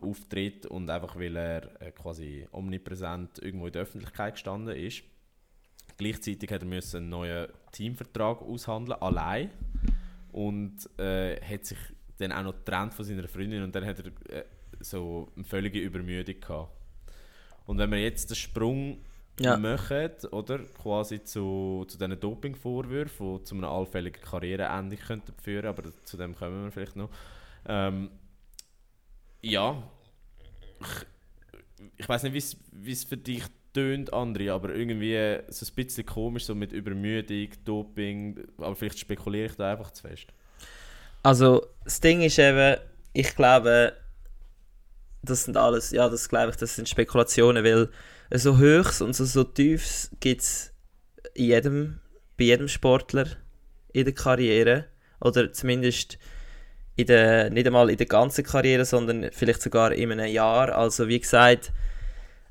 auftritt 0.02 0.66
und 0.66 0.90
einfach 0.90 1.18
weil 1.18 1.36
er 1.36 1.82
äh, 1.82 1.92
quasi 1.92 2.48
omnipräsent 2.52 3.40
irgendwo 3.40 3.68
in 3.68 3.74
der 3.74 3.82
Öffentlichkeit 3.82 4.36
gestanden 4.36 4.76
ist. 4.78 5.04
Gleichzeitig 5.98 6.52
hat 6.52 6.62
er 6.62 6.68
müssen 6.68 6.98
einen 6.98 7.10
neuen 7.10 7.48
Teamvertrag 7.72 8.42
aushandeln, 8.42 9.02
allein 9.02 9.50
und 10.32 10.90
äh, 11.00 11.40
hat 11.42 11.66
sich 11.66 11.78
dann 12.18 12.32
auch 12.32 12.44
noch 12.44 12.54
getrennt 12.56 12.94
von 12.94 13.06
seiner 13.06 13.28
Freundin 13.28 13.64
und 13.64 13.74
dann 13.76 13.86
hat 13.86 14.00
er 14.00 14.36
äh, 14.36 14.46
so 14.80 15.32
eine 15.36 15.46
völlige 15.46 15.80
Übermüdung 15.80 16.40
gehabt. 16.40 16.72
Und 17.66 17.78
wenn 17.78 17.92
wir 17.92 18.02
jetzt 18.02 18.30
den 18.30 18.36
Sprung 18.36 18.98
Ja. 19.40 19.58
machen, 19.58 20.12
oder, 20.32 20.60
quasi 20.60 21.22
zu, 21.24 21.86
zu 21.90 21.98
diesen 21.98 22.20
Dopingvorwürfen, 22.20 23.38
die 23.38 23.44
zu 23.44 23.56
einem 23.56 23.66
allfälligen 23.66 24.22
Karriereende 24.22 24.96
könnten 24.98 25.34
führen, 25.42 25.66
aber 25.66 25.84
zu 26.06 26.16
dem 26.18 26.36
kommen 26.36 26.64
wir 26.66 26.72
vielleicht 26.72 26.96
noch. 26.96 27.10
Ähm, 27.68 28.12
ja, 29.42 29.84
ich, 30.80 31.88
ich 31.98 32.08
weiß 32.10 32.24
nicht, 32.24 32.58
wie 32.72 32.92
es 32.92 33.04
für 33.04 33.18
dich 33.18 33.44
tönt, 33.76 34.14
André, 34.14 34.52
aber 34.52 34.74
irgendwie 34.74 35.40
so 35.50 35.66
ein 35.66 35.76
bisschen 35.76 36.06
komisch, 36.06 36.46
so 36.46 36.56
mit 36.56 36.72
Übermüdung, 36.72 37.50
Doping, 37.64 38.44
aber 38.58 38.76
vielleicht 38.76 39.00
spekuliere 39.00 39.48
ich 39.48 39.56
da 39.56 39.72
einfach 39.72 39.92
zu 39.92 40.08
fest. 40.08 40.28
Also, 41.22 41.68
das 41.84 42.00
Ding 42.02 42.22
ist 42.22 42.40
eben, 42.40 42.78
ich 43.14 43.36
glaube, 43.36 43.94
das 45.22 45.44
sind 45.44 45.58
alles, 45.58 45.92
ja, 45.92 46.08
das 46.08 46.30
glaube 46.30 46.52
ich, 46.52 46.56
das 46.56 46.76
sind 46.76 46.88
Spekulationen, 46.88 47.64
weil 47.64 47.90
so 48.32 48.58
Höchst 48.58 49.02
und 49.02 49.16
so, 49.16 49.26
so 49.26 49.44
Tiefs 49.44 50.12
gibt 50.20 50.42
es 50.42 50.74
jedem, 51.36 52.00
bei 52.38 52.46
jedem 52.46 52.68
Sportler 52.68 53.28
in 53.92 54.06
der 54.06 54.14
Karriere. 54.14 54.86
Oder 55.22 55.52
zumindest 55.52 56.18
in 56.96 57.08
der, 57.08 57.50
nicht 57.50 57.68
einmal 57.68 57.90
in 57.90 57.98
der 57.98 58.06
ganzen 58.06 58.44
Karriere, 58.44 58.86
sondern 58.86 59.32
vielleicht 59.32 59.62
sogar 59.62 59.92
in 59.94 60.12
einem 60.12 60.32
Jahr. 60.32 60.76
Also, 60.76 61.08
wie 61.08 61.20
gesagt, 61.20 61.72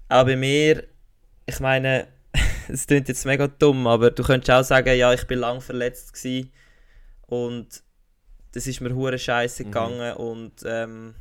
auch 0.08 0.24
bei 0.24 0.36
mir, 0.36 0.84
ich 1.46 1.60
meine, 1.60 2.08
es 2.68 2.86
klingt 2.86 3.08
jetzt 3.08 3.24
mega 3.26 3.46
dumm, 3.46 3.86
aber 3.86 4.10
du 4.10 4.22
könntest 4.22 4.50
auch 4.50 4.64
sagen, 4.64 4.96
ja, 4.96 5.12
ich 5.12 5.26
bin 5.26 5.38
lang 5.38 5.60
verletzt 5.60 6.12
gewesen 6.14 6.52
und 7.26 7.82
das 8.52 8.66
ist 8.66 8.80
mir 8.80 8.94
hure 8.94 9.18
scheiße 9.18 9.62
Mhm. 9.64 9.66
gegangen 9.66 10.12
und 10.16 10.52
ähm, 10.64 11.14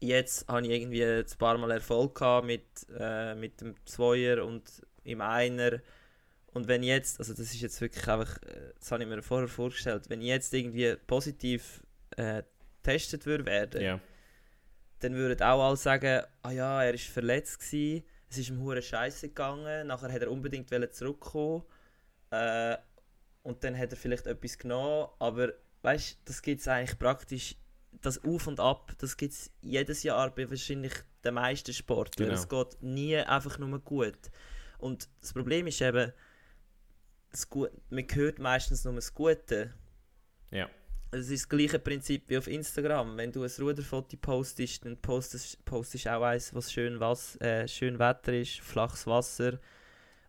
jetzt 0.00 0.46
habe 0.48 0.62
ich 0.66 0.70
irgendwie 0.70 1.04
ein 1.04 1.24
paar 1.38 1.56
Mal 1.58 1.70
Erfolg 1.72 2.14
gehabt 2.16 2.46
mit, 2.46 2.64
äh, 2.98 3.34
mit 3.34 3.60
dem 3.60 3.74
Zweier 3.86 4.44
und 4.44 4.62
im 5.04 5.20
Einer 5.20 5.80
und 6.52 6.68
wenn 6.68 6.82
jetzt, 6.82 7.18
also 7.18 7.32
das 7.32 7.46
ist 7.54 7.60
jetzt 7.60 7.80
wirklich 7.80 8.06
einfach, 8.08 8.36
äh, 8.42 8.72
das 8.78 8.90
habe 8.92 9.02
ich 9.02 9.08
mir 9.08 9.22
vorher 9.22 9.48
vorgestellt, 9.48 10.04
wenn 10.08 10.20
jetzt 10.20 10.52
irgendwie 10.54 10.96
positiv 11.06 11.82
äh, 12.16 12.42
getestet 12.82 13.26
würde 13.26 13.46
werden, 13.46 13.82
Ja. 13.82 14.00
dann 15.00 15.14
würden 15.14 15.42
auch 15.42 15.66
alle 15.66 15.76
sagen, 15.76 16.22
ah 16.42 16.50
ja, 16.50 16.82
er 16.82 16.94
ist 16.94 17.04
verletzt 17.06 17.60
gewesen, 17.60 18.04
es 18.30 18.38
ist 18.38 18.50
ihm 18.50 18.60
hure 18.60 18.82
scheiße 18.82 19.28
gegangen, 19.28 19.86
nachher 19.86 20.12
hat 20.12 20.22
er 20.22 20.30
unbedingt 20.30 20.68
zurückkommen 20.94 21.62
äh, 22.30 22.76
und 23.42 23.64
dann 23.64 23.76
hat 23.78 23.90
er 23.90 23.96
vielleicht 23.96 24.26
etwas 24.26 24.58
genommen, 24.58 25.08
aber 25.18 25.52
weißt, 25.82 26.18
das 26.24 26.42
gibt 26.42 26.60
es 26.60 26.68
eigentlich 26.68 26.98
praktisch, 26.98 27.56
das 28.02 28.22
Auf 28.24 28.46
und 28.46 28.60
Ab, 28.60 28.92
das 28.98 29.16
gibt 29.16 29.32
es 29.32 29.50
jedes 29.62 30.02
Jahr 30.02 30.30
bei 30.34 30.48
wahrscheinlich 30.50 30.92
den 31.24 31.34
meisten 31.34 31.72
Sportlern. 31.72 32.28
Genau. 32.28 32.40
Es 32.40 32.48
geht 32.48 32.82
nie 32.82 33.16
einfach 33.16 33.58
nur 33.58 33.78
gut. 33.80 34.18
Und 34.78 35.08
das 35.20 35.32
Problem 35.32 35.66
ist 35.66 35.80
eben, 35.80 36.12
das 37.30 37.48
man 37.90 38.06
hört 38.12 38.38
meistens 38.38 38.84
nur 38.84 38.94
das 38.94 39.14
Gute. 39.14 39.74
Ja. 40.50 40.68
Es 41.10 41.30
ist 41.30 41.44
das 41.44 41.48
gleiche 41.48 41.78
Prinzip 41.78 42.24
wie 42.28 42.36
auf 42.36 42.46
Instagram. 42.46 43.16
Wenn 43.16 43.32
du 43.32 43.42
ein 43.42 43.50
Ruderfoto 43.58 44.16
postest, 44.18 44.84
dann 44.84 44.96
postest, 44.98 45.64
postest 45.64 46.06
auch 46.08 46.22
eins, 46.22 46.54
was 46.54 46.70
schön, 46.70 47.00
was, 47.00 47.36
äh, 47.40 47.66
schön 47.66 47.98
Wetter 47.98 48.34
ist, 48.34 48.60
flaches 48.60 49.06
Wasser 49.06 49.58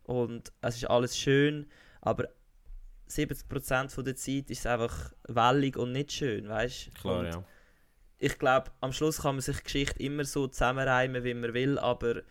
und 0.04 0.50
es 0.62 0.76
ist 0.76 0.84
alles 0.90 1.16
schön, 1.18 1.66
aber 2.00 2.28
70% 3.08 3.90
von 3.90 4.04
der 4.04 4.16
Zeit 4.16 4.50
ist 4.50 4.60
es 4.60 4.66
einfach 4.66 5.12
wellig 5.28 5.76
und 5.76 5.92
nicht 5.92 6.12
schön, 6.12 6.48
weißt 6.48 6.86
du? 6.86 6.90
Klar, 7.00 7.24
ja. 7.26 7.44
Ich 8.18 8.38
glaube, 8.38 8.70
am 8.80 8.92
Schluss 8.92 9.22
kann 9.22 9.36
man 9.36 9.42
sich 9.42 9.56
die 9.58 9.64
Geschichte 9.64 9.98
immer 10.02 10.24
so 10.24 10.46
zusammenreimen, 10.46 11.24
wie 11.24 11.34
man 11.34 11.54
will, 11.54 11.78
aber 11.78 12.22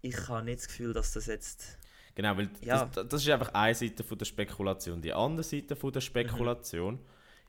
ich 0.00 0.28
habe 0.28 0.44
nicht 0.44 0.60
das 0.60 0.68
Gefühl, 0.68 0.92
dass 0.92 1.12
das 1.12 1.26
jetzt... 1.26 1.78
Genau, 2.14 2.36
weil 2.36 2.50
Ja. 2.62 2.84
das, 2.86 3.08
das 3.08 3.22
ist 3.22 3.28
einfach 3.30 3.54
eine 3.54 3.74
Seite 3.74 4.04
von 4.04 4.18
der 4.18 4.26
Spekulation. 4.26 5.00
Die 5.00 5.12
andere 5.12 5.42
Seite 5.42 5.76
von 5.76 5.92
der 5.92 6.00
Spekulation 6.02 6.98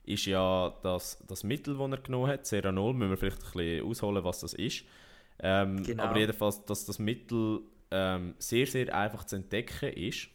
ist 0.04 0.26
ja 0.26 0.74
das, 0.82 1.18
das 1.26 1.44
Mittel, 1.44 1.76
das 1.78 1.90
er 1.90 1.98
genommen 1.98 2.28
hat, 2.28 2.46
Ceranol, 2.46 2.94
müssen 2.94 3.10
wir 3.10 3.16
vielleicht 3.16 3.38
ein 3.44 3.52
bisschen 3.52 3.86
ausholen, 3.86 4.24
was 4.24 4.40
das 4.40 4.54
ist. 4.54 4.84
Ähm, 5.40 5.82
Genau. 5.84 6.02
Aber 6.02 6.16
jedenfalls, 6.16 6.64
dass 6.64 6.84
das 6.84 6.98
Mittel 6.98 7.60
ähm, 7.90 8.34
sehr, 8.38 8.66
sehr 8.66 8.94
einfach 8.94 9.24
zu 9.24 9.36
entdecken 9.36 9.92
ist. 9.92 10.28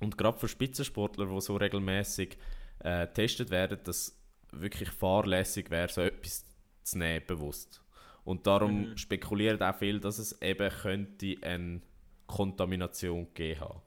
Und 0.00 0.18
gerade 0.18 0.38
für 0.38 0.48
Spitzensportler, 0.48 1.26
die 1.26 1.40
so 1.40 1.56
regelmäßig 1.56 2.36
äh, 2.80 3.06
getestet 3.06 3.50
werden, 3.50 3.78
dass 3.84 4.18
wirklich 4.52 4.90
fahrlässig 4.90 5.70
wäre, 5.70 5.88
so 5.88 6.00
etwas 6.02 6.44
zu 6.82 6.98
nehmen, 6.98 7.24
bewusst. 7.26 7.82
Und 8.24 8.46
darum 8.46 8.90
Mhm. 8.90 8.96
spekulieren 8.96 9.62
auch 9.62 9.74
viele, 9.76 10.00
dass 10.00 10.18
es 10.18 10.40
eben 10.42 10.70
könnte 10.70 11.36
eine 11.42 11.80
Kontamination 12.26 13.26
gegeben 13.34 13.60
haben. 13.60 13.82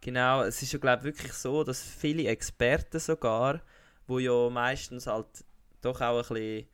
Genau, 0.00 0.42
es 0.42 0.62
ist 0.62 0.72
ja 0.72 0.78
glaube 0.78 1.04
wirklich 1.04 1.32
so, 1.32 1.64
dass 1.64 1.82
viele 1.82 2.26
Experten 2.28 2.98
sogar, 3.00 3.60
wo 4.06 4.18
ja 4.18 4.50
meistens 4.50 5.06
halt 5.06 5.44
doch 5.80 6.00
auch 6.00 6.30
ein 6.30 6.34
bisschen 6.34 6.68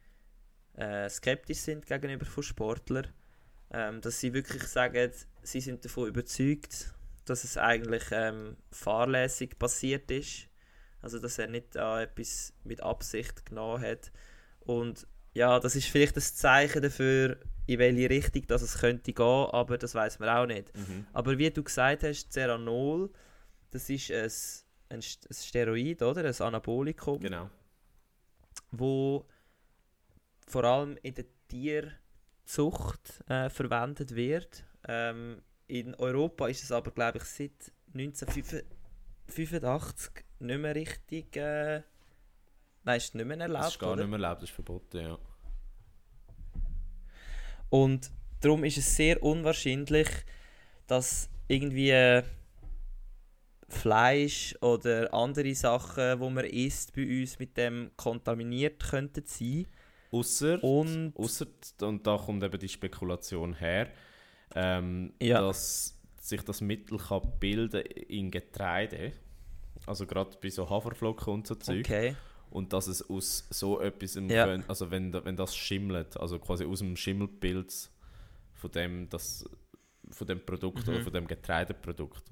äh, 0.74 1.08
skeptisch 1.10 1.58
sind 1.58 1.86
gegenüber 1.86 2.26
von 2.26 2.42
Sportlern, 2.42 3.08
ähm, 3.70 4.00
dass 4.00 4.20
sie 4.20 4.32
wirklich 4.32 4.62
sagen, 4.64 5.10
sie 5.42 5.60
sind 5.60 5.84
davon 5.84 6.08
überzeugt, 6.08 6.94
dass 7.24 7.44
es 7.44 7.56
eigentlich 7.56 8.04
ähm, 8.10 8.56
fahrlässig 8.70 9.58
passiert 9.58 10.10
ist, 10.10 10.48
also 11.00 11.18
dass 11.18 11.38
er 11.38 11.48
nicht 11.48 11.74
da 11.74 12.02
etwas 12.02 12.52
mit 12.64 12.82
Absicht 12.82 13.46
genommen 13.46 13.82
hat. 13.82 14.12
Und 14.60 15.06
ja, 15.34 15.58
das 15.60 15.76
ist 15.76 15.86
vielleicht 15.88 16.16
ein 16.16 16.22
Zeichen 16.22 16.82
dafür, 16.82 17.38
in 17.66 17.78
welche 17.78 18.10
Richtung 18.10 18.46
dass 18.48 18.62
es 18.62 18.78
könnte 18.78 19.12
gehen, 19.12 19.24
aber 19.52 19.78
das 19.78 19.94
weiß 19.94 20.18
man 20.18 20.28
auch 20.28 20.46
nicht. 20.46 20.72
Aber 21.12 21.38
wie 21.38 21.50
du 21.50 21.62
gesagt 21.62 22.02
hast, 22.02 22.32
Ceranol, 22.32 23.10
das 23.70 23.88
ist 23.88 24.10
ein, 24.10 24.30
ein, 24.92 25.00
St- 25.00 25.28
ein 25.30 25.34
Steroid, 25.34 26.02
oder? 26.02 26.24
Ein 26.24 26.40
Anabolikum, 26.40 27.20
Genau. 27.20 27.48
wo 28.70 29.26
vor 30.46 30.64
allem 30.64 30.96
in 31.02 31.14
der 31.14 31.24
Tierzucht 31.48 33.22
äh, 33.28 33.48
verwendet 33.50 34.14
wird. 34.14 34.64
Ähm, 34.86 35.42
in 35.66 35.94
Europa 35.94 36.48
ist 36.48 36.62
es 36.64 36.72
aber, 36.72 36.90
glaube 36.90 37.18
ich, 37.18 37.24
seit 37.24 37.72
1985 37.94 40.24
nicht 40.40 40.58
mehr 40.58 40.74
richtig. 40.74 41.36
Äh, 41.36 41.82
nein, 42.84 42.96
ist 42.96 43.14
nicht 43.14 43.24
mehr 43.26 43.38
erlaubt. 43.38 43.64
Das 43.66 43.72
ist 43.74 43.78
gar 43.78 43.92
oder? 43.92 44.02
nicht 44.02 44.10
mehr 44.10 44.18
erlaubt, 44.18 44.42
das 44.42 44.48
ist 44.50 44.54
verboten, 44.54 44.98
ja. 45.00 45.18
Und 47.70 48.10
darum 48.40 48.64
ist 48.64 48.76
es 48.76 48.96
sehr 48.96 49.22
unwahrscheinlich, 49.22 50.08
dass 50.86 51.30
irgendwie 51.48 51.90
äh, 51.90 52.22
Fleisch 53.72 54.54
oder 54.60 55.12
andere 55.14 55.54
Sachen, 55.54 56.20
wo 56.20 56.30
man 56.30 56.44
isst, 56.44 56.94
bei 56.94 57.20
uns 57.20 57.38
mit 57.38 57.56
dem 57.56 57.90
kontaminiert 57.96 58.82
könnten 58.82 59.24
sein. 59.26 59.66
Ausser, 60.10 60.62
Und 60.62 61.14
ausser, 61.16 61.46
und 61.80 62.06
da 62.06 62.18
kommt 62.18 62.42
eben 62.44 62.58
die 62.58 62.68
Spekulation 62.68 63.54
her, 63.54 63.88
ähm, 64.54 65.14
Ja. 65.20 65.40
dass 65.40 65.98
sich 66.20 66.42
das 66.42 66.60
Mittel 66.60 66.98
kann 66.98 67.22
bilden 67.40 67.80
in 67.80 68.30
Getreide, 68.30 69.12
also 69.86 70.06
gerade 70.06 70.36
bei 70.40 70.50
so 70.50 70.68
Haferflocken 70.68 71.32
und 71.32 71.46
so 71.46 71.54
Zeug, 71.54 71.86
okay. 71.86 72.14
und 72.50 72.72
dass 72.74 72.86
es 72.88 73.08
aus 73.08 73.46
so 73.50 73.80
etwas, 73.80 74.14
Ja. 74.16 74.44
können, 74.44 74.64
also 74.68 74.90
wenn, 74.90 75.12
wenn 75.24 75.36
das 75.36 75.56
schimmelt, 75.56 76.16
also 76.20 76.38
quasi 76.38 76.64
aus 76.66 76.80
dem 76.80 76.94
Schimmelpilz 76.96 77.90
von 78.52 78.70
dem, 78.70 79.08
das, 79.08 79.44
von 80.10 80.26
dem 80.26 80.44
Produkt 80.44 80.86
Mhm. 80.86 80.92
oder 80.94 81.02
von 81.02 81.12
dem 81.14 81.26
Getreideprodukt. 81.26 82.22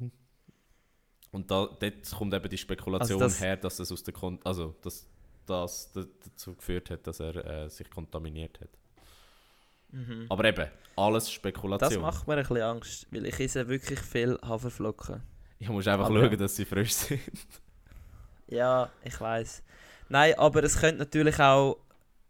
Und 1.32 1.50
da, 1.50 1.66
dort 1.78 2.10
kommt 2.10 2.34
eben 2.34 2.48
die 2.48 2.58
Spekulation 2.58 3.22
Also 3.22 3.32
das- 3.34 3.40
her, 3.40 3.56
dass 3.56 3.78
es 3.78 3.92
aus 3.92 4.02
der 4.02 4.14
Kon 4.14 4.38
also 4.44 4.74
dass 4.82 5.06
das 5.46 5.92
da- 5.92 6.04
dazu 6.24 6.54
geführt 6.54 6.90
hat, 6.90 7.06
dass 7.06 7.20
er 7.20 7.36
äh, 7.64 7.68
sich 7.70 7.88
kontaminiert 7.90 8.60
hat. 8.60 8.70
Mhm. 9.92 10.26
Aber 10.28 10.44
eben, 10.44 10.68
alles 10.96 11.24
Das 11.24 11.32
Spekulation. 11.32 12.02
macht 12.02 12.26
mir 12.26 12.34
ein 12.34 12.40
bisschen 12.40 12.62
Angst, 12.62 13.06
weil 13.10 13.26
ich 13.26 13.38
esse 13.40 13.68
wirklich 13.68 13.98
viel 14.00 14.38
Haferflocken. 14.42 15.22
ich 15.58 15.68
muss 15.68 15.86
einfach 15.88 16.06
Aber- 16.06 16.20
schauen, 16.28 16.38
dass 16.38 16.56
sie 16.56 16.64
frisch 16.64 16.92
sind. 16.92 17.20
Ja, 18.48 18.90
ich 19.04 19.20
weiß. 19.20 19.62
Nein, 20.08 20.34
aber 20.38 20.64
es 20.64 20.78
könnte 20.78 20.98
natürlich 20.98 21.38
auch, 21.38 21.76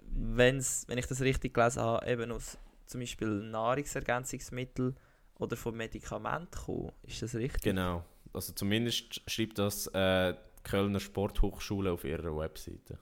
wenn's, 0.04 0.84
wenn 0.88 0.98
ich 0.98 1.06
das 1.06 1.20
richtig 1.22 1.54
gelesen 1.54 1.80
habe, 1.82 2.06
eben 2.06 2.30
aus 2.32 2.58
zum 2.86 3.00
Beispiel 3.00 3.28
Nahrungsergänzungsmittel 3.28 4.94
oder 5.38 5.56
von 5.56 5.74
Medikamenten 5.76 6.50
kommen. 6.50 6.92
Ist 7.04 7.22
das 7.22 7.34
richtig? 7.34 7.62
genau. 7.62 8.04
Also 8.32 8.52
zumindest 8.52 9.22
schreibt 9.28 9.58
das 9.58 9.86
äh, 9.88 10.34
die 10.34 10.62
Kölner 10.62 11.00
Sporthochschule 11.00 11.90
auf 11.92 12.04
ihrer 12.04 12.36
Webseite. 12.36 12.98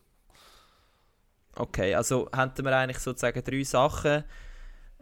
Okay, 1.54 1.94
also 1.94 2.28
hätten 2.34 2.64
wir 2.64 2.76
eigentlich 2.76 2.98
sozusagen 2.98 3.42
drei 3.42 3.64
Sachen. 3.64 4.24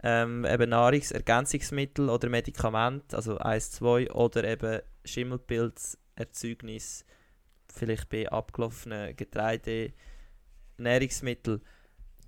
Ähm, 0.03 0.45
eben 0.45 0.69
Nahrungsergänzungsmittel 0.69 2.09
oder 2.09 2.29
Medikamente, 2.29 3.15
also 3.15 3.37
1, 3.39 3.71
2 3.71 4.11
oder 4.11 4.43
eben 4.43 4.81
Schimmelpilzerzeugnis, 5.05 7.03
vielleicht 7.73 8.07
bei 8.09 8.29
abgelaufenen 8.29 9.15
Getreide, 9.15 9.93
Nahrungsmittel. 10.77 11.61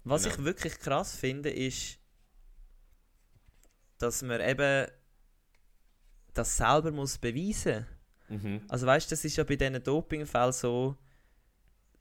Was 0.03 0.23
Genau. 0.23 0.35
ich 0.35 0.43
wirklich 0.45 0.79
krass 0.79 1.15
finde, 1.15 1.51
ist, 1.51 1.99
dass 3.99 4.23
man 4.23 4.41
eben 4.41 4.87
das 6.39 6.57
selber 6.57 6.91
muss 6.91 7.17
beweisen 7.17 7.85
Mhm. 8.29 8.61
Also 8.67 8.85
weißt 8.85 9.09
du, 9.09 9.13
das 9.13 9.25
ist 9.25 9.35
ja 9.35 9.43
bei 9.43 9.55
diesen 9.55 9.83
Dopingfällen 9.83 10.53
so, 10.53 10.95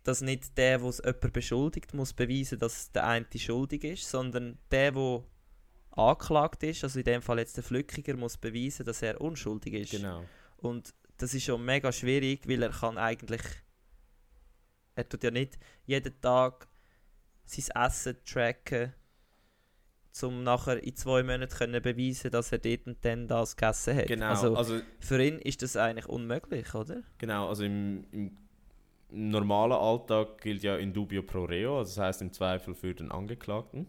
dass 0.05 0.20
nicht 0.20 0.57
der, 0.57 0.78
der 0.78 0.89
es 0.89 1.03
jemand 1.05 1.32
beschuldigt, 1.32 1.95
muss 1.95 2.12
beweisen, 2.12 2.59
dass 2.59 2.93
der 2.93 3.07
eine 3.07 3.26
schuldig 3.36 3.84
ist, 3.84 4.09
sondern 4.09 4.59
der, 4.70 4.93
der 4.93 5.24
angeklagt 5.91 6.62
ist, 6.62 6.84
also 6.84 6.99
in 6.99 7.05
dem 7.05 7.22
Fall 7.22 7.39
jetzt 7.39 7.57
der 7.57 7.64
Flückiger, 7.64 8.16
muss 8.16 8.36
beweisen, 8.36 8.86
dass 8.86 9.03
er 9.03 9.20
unschuldig 9.20 9.74
ist. 9.74 9.91
Genau. 9.91 10.24
Und 10.59 10.95
das 11.16 11.34
ist 11.34 11.45
schon 11.45 11.64
mega 11.64 11.91
schwierig, 11.91 12.49
weil 12.49 12.62
er 12.62 12.70
kann 12.70 12.97
eigentlich, 12.97 13.43
er 14.95 15.09
tut 15.09 15.24
ja 15.24 15.30
nicht 15.30 15.59
jeden 15.86 16.20
Tag 16.20 16.68
sein 17.47 17.84
Essen 17.84 18.16
tracken, 18.24 18.93
um 20.22 20.42
nachher 20.42 20.82
in 20.82 20.96
zwei 20.96 21.22
Monaten 21.22 21.52
können 21.54 21.82
beweisen, 21.82 22.30
dass 22.30 22.52
er 22.52 22.59
dort 22.59 22.86
und 22.86 23.04
dann 23.04 23.28
das 23.28 23.56
gegessen 23.56 23.96
hat. 23.96 24.06
Genau, 24.06 24.50
Also 24.54 24.56
also, 24.56 24.80
für 25.00 25.22
ihn 25.22 25.38
ist 25.38 25.62
das 25.62 25.76
eigentlich 25.76 26.06
unmöglich, 26.09 26.74
oder? 26.74 27.02
genau, 27.18 27.48
also 27.48 27.64
im, 27.64 28.04
im, 28.12 28.36
normalen 29.11 29.72
Alltag 29.72 30.40
gilt 30.40 30.62
ja 30.62 30.76
in 30.76 30.92
dubio 30.92 31.22
pro 31.22 31.44
reo, 31.44 31.78
also 31.78 31.90
das 31.90 31.98
heißt 31.98 32.22
im 32.22 32.32
Zweifel 32.32 32.74
für 32.74 32.94
den 32.94 33.11
Angeklagten. 33.11 33.86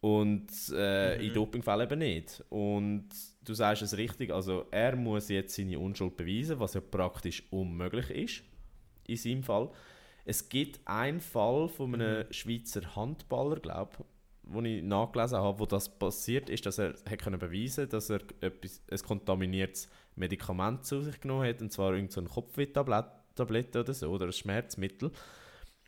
Und 0.00 0.50
äh, 0.70 1.16
in 1.26 1.32
Mhm. 1.32 1.34
Dopingfällen 1.34 1.80
eben 1.90 1.98
nicht. 1.98 2.44
Und 2.50 3.08
du 3.44 3.54
sagst 3.54 3.82
es 3.82 3.96
richtig, 3.96 4.30
also 4.32 4.66
er 4.70 4.96
muss 4.96 5.28
jetzt 5.30 5.56
seine 5.56 5.78
Unschuld 5.78 6.16
beweisen, 6.16 6.60
was 6.60 6.74
ja 6.74 6.80
praktisch 6.82 7.42
unmöglich 7.50 8.10
ist, 8.10 8.42
in 9.06 9.16
seinem 9.16 9.42
Fall. 9.42 9.70
Es 10.26 10.48
gibt 10.48 10.80
einen 10.86 11.20
Fall 11.20 11.68
von 11.68 11.94
einem 11.94 12.30
Schweizer 12.32 12.96
Handballer, 12.96 13.60
glaube 13.60 13.92
ich, 13.98 14.04
wo 14.46 14.60
ich 14.62 14.82
nachgelesen 14.82 15.38
habe, 15.38 15.58
wo 15.58 15.66
das 15.66 15.88
passiert 15.88 16.50
ist, 16.50 16.66
dass 16.66 16.78
er 16.78 16.94
hat 17.08 17.22
können 17.22 17.38
beweisen 17.38 17.88
dass 17.88 18.10
er 18.10 18.20
etwas, 18.40 18.82
ein 18.90 18.98
kontaminiertes 18.98 19.88
Medikament 20.16 20.84
zu 20.84 21.02
sich 21.02 21.20
genommen 21.20 21.48
hat, 21.48 21.60
und 21.62 21.72
zwar 21.72 21.94
irgendeine 21.94 22.28
so 22.28 22.34
Kopfwehtablette 22.34 23.80
oder 23.80 23.94
so, 23.94 24.10
oder 24.10 24.26
ein 24.26 24.32
Schmerzmittel. 24.32 25.10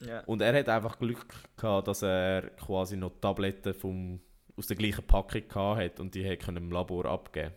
Ja. 0.01 0.21
Und 0.21 0.43
er 0.43 0.59
hat 0.59 0.69
einfach 0.69 0.99
Glück 0.99 1.27
gehabt, 1.57 1.89
dass 1.89 2.03
er 2.03 2.51
quasi 2.57 2.97
noch 2.97 3.13
Tabletten 3.21 3.75
vom, 3.75 4.21
aus 4.57 4.67
der 4.67 4.77
gleichen 4.77 5.07
Packung 5.07 5.49
gehabt 5.49 5.81
hat 5.81 6.01
und 6.01 6.15
die 6.15 6.29
hat 6.29 6.41
können 6.41 6.65
im 6.65 6.71
Labor 6.71 7.07
abgeben. 7.07 7.55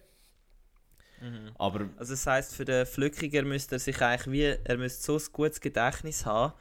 Mhm. 1.22 1.52
Aber 1.58 1.90
Also 1.98 2.14
das 2.14 2.26
heißt 2.26 2.56
für 2.56 2.66
den 2.66 2.86
Flückiger 2.86 3.44
müsste 3.44 3.76
er 3.76 3.80
sich 3.80 4.02
eigentlich 4.02 4.32
wie, 4.32 4.58
er 4.64 4.78
müsste 4.78 5.04
so 5.04 5.18
ein 5.18 5.34
gutes 5.34 5.60
Gedächtnis 5.60 6.26
haben, 6.26 6.54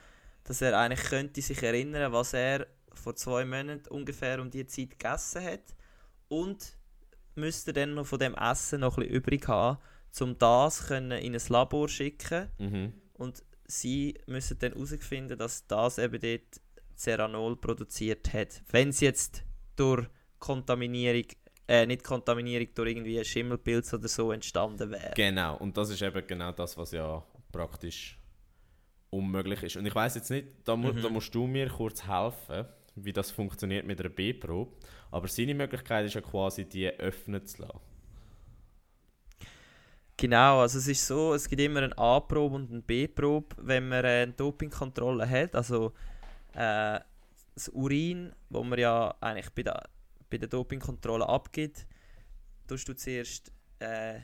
dass 0.45 0.62
er 0.62 0.76
eigentlich 0.76 1.09
könnte 1.09 1.43
sich 1.43 1.62
erinnern, 1.62 2.12
was 2.12 2.32
er 2.32 2.66
vor 2.99 3.16
zwei 3.16 3.44
Monaten 3.44 3.88
ungefähr 3.88 4.40
um 4.40 4.51
die 4.51 4.66
Zeit 4.66 4.90
gegessen 4.99 5.44
hat 5.44 5.74
und 6.28 6.76
müsste 7.34 7.72
dann 7.72 7.94
noch 7.94 8.07
von 8.07 8.18
dem 8.18 8.34
Essen 8.34 8.80
noch 8.80 8.96
ein 8.99 9.05
bisschen 9.05 9.16
übrig 9.16 9.49
haben, 9.49 9.78
um 10.20 10.36
das 10.38 10.86
können 10.88 11.12
in 11.12 11.34
ein 11.34 11.42
Labor 11.49 11.88
schicken 11.88 12.49
mhm. 12.59 12.92
und 13.14 13.42
sie 13.66 14.14
müssen 14.26 14.59
dann 14.59 14.72
herausfinden, 14.72 15.38
dass 15.38 15.66
das 15.66 15.99
eben 15.99 16.20
dort 16.20 16.61
Ceranol 16.96 17.57
produziert 17.57 18.32
hat. 18.32 18.62
Wenn 18.70 18.88
es 18.88 19.01
jetzt 19.01 19.44
durch 19.76 20.07
Kontaminierung, 20.40 21.26
äh, 21.68 21.86
nicht 21.86 22.03
Kontaminierung, 22.03 22.68
durch 22.74 22.90
irgendwie 22.90 23.24
Schimmelpilz 23.24 23.92
oder 23.94 24.09
so 24.09 24.32
entstanden 24.32 24.90
wäre. 24.90 25.12
genau. 25.14 25.57
Und 25.59 25.76
das 25.76 25.90
ist 25.90 26.03
eben 26.03 26.26
genau 26.26 26.51
das, 26.53 26.76
was 26.76 26.90
ja 26.92 27.22
praktisch 27.53 28.18
unmöglich 29.11 29.62
ist. 29.62 29.76
Und 29.76 29.86
ich 29.86 29.94
weiß 29.94 30.16
jetzt 30.16 30.30
nicht, 30.30 30.49
da, 30.64 30.76
mu 30.76 30.92
Mhm. 30.92 31.03
da 31.03 31.09
musst 31.09 31.34
du 31.34 31.46
mir 31.46 31.68
kurz 31.68 32.07
helfen, 32.07 32.66
wie 33.05 33.12
das 33.12 33.30
funktioniert 33.30 33.86
mit 33.86 34.01
einer 34.01 34.09
B-Probe. 34.09 34.72
Aber 35.11 35.28
seine 35.28 35.55
Möglichkeit 35.55 36.07
ist 36.07 36.14
ja 36.14 36.20
quasi, 36.20 36.64
die 36.64 36.88
öffnen 36.88 37.44
zu 37.46 37.62
lassen. 37.62 37.80
Genau, 40.16 40.61
also 40.61 40.78
es 40.78 40.88
ist 40.88 41.07
so, 41.07 41.32
es 41.34 41.49
gibt 41.49 41.62
immer 41.62 41.82
eine 41.82 41.96
A-Probe 41.96 42.57
und 42.57 42.70
eine 42.72 42.82
B-Probe, 42.82 43.55
wenn 43.61 43.88
man 43.88 44.05
eine 44.05 44.32
Dopingkontrolle 44.32 45.28
hat. 45.28 45.55
Also 45.55 45.92
äh, 46.55 46.99
das 47.55 47.68
Urin, 47.68 48.32
wo 48.51 48.64
man 48.64 48.78
ja 48.78 49.14
eigentlich 49.20 49.51
bei 49.51 49.62
der, 49.62 49.88
bei 50.28 50.38
der 50.38 50.49
Dopingkontrolle 50.49 51.28
abgibt, 51.28 51.86
tust 52.66 52.88
du 52.88 52.94
zuerst 52.94 53.53
äh, 53.78 54.18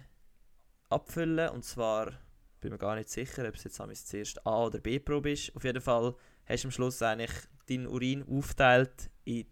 abfüllen 0.89 1.51
und 1.51 1.64
zwar 1.64 2.12
bin 2.61 2.72
mir 2.72 2.79
gar 2.79 2.97
nicht 2.97 3.11
sicher, 3.11 3.47
ob 3.47 3.55
es 3.55 3.64
jetzt 3.64 4.09
zuerst 4.09 4.45
A 4.47 4.64
oder 4.64 4.81
B-Probe 4.81 5.31
ist. 5.31 5.55
Auf 5.55 5.64
jeden 5.64 5.83
Fall 5.83 6.14
hast 6.47 6.64
du 6.64 6.68
am 6.68 6.72
Schluss 6.72 7.03
eigentlich 7.03 7.33
deinen 7.69 7.87
Urin 7.87 8.25
aufteilt 8.29 9.11
in 9.25 9.47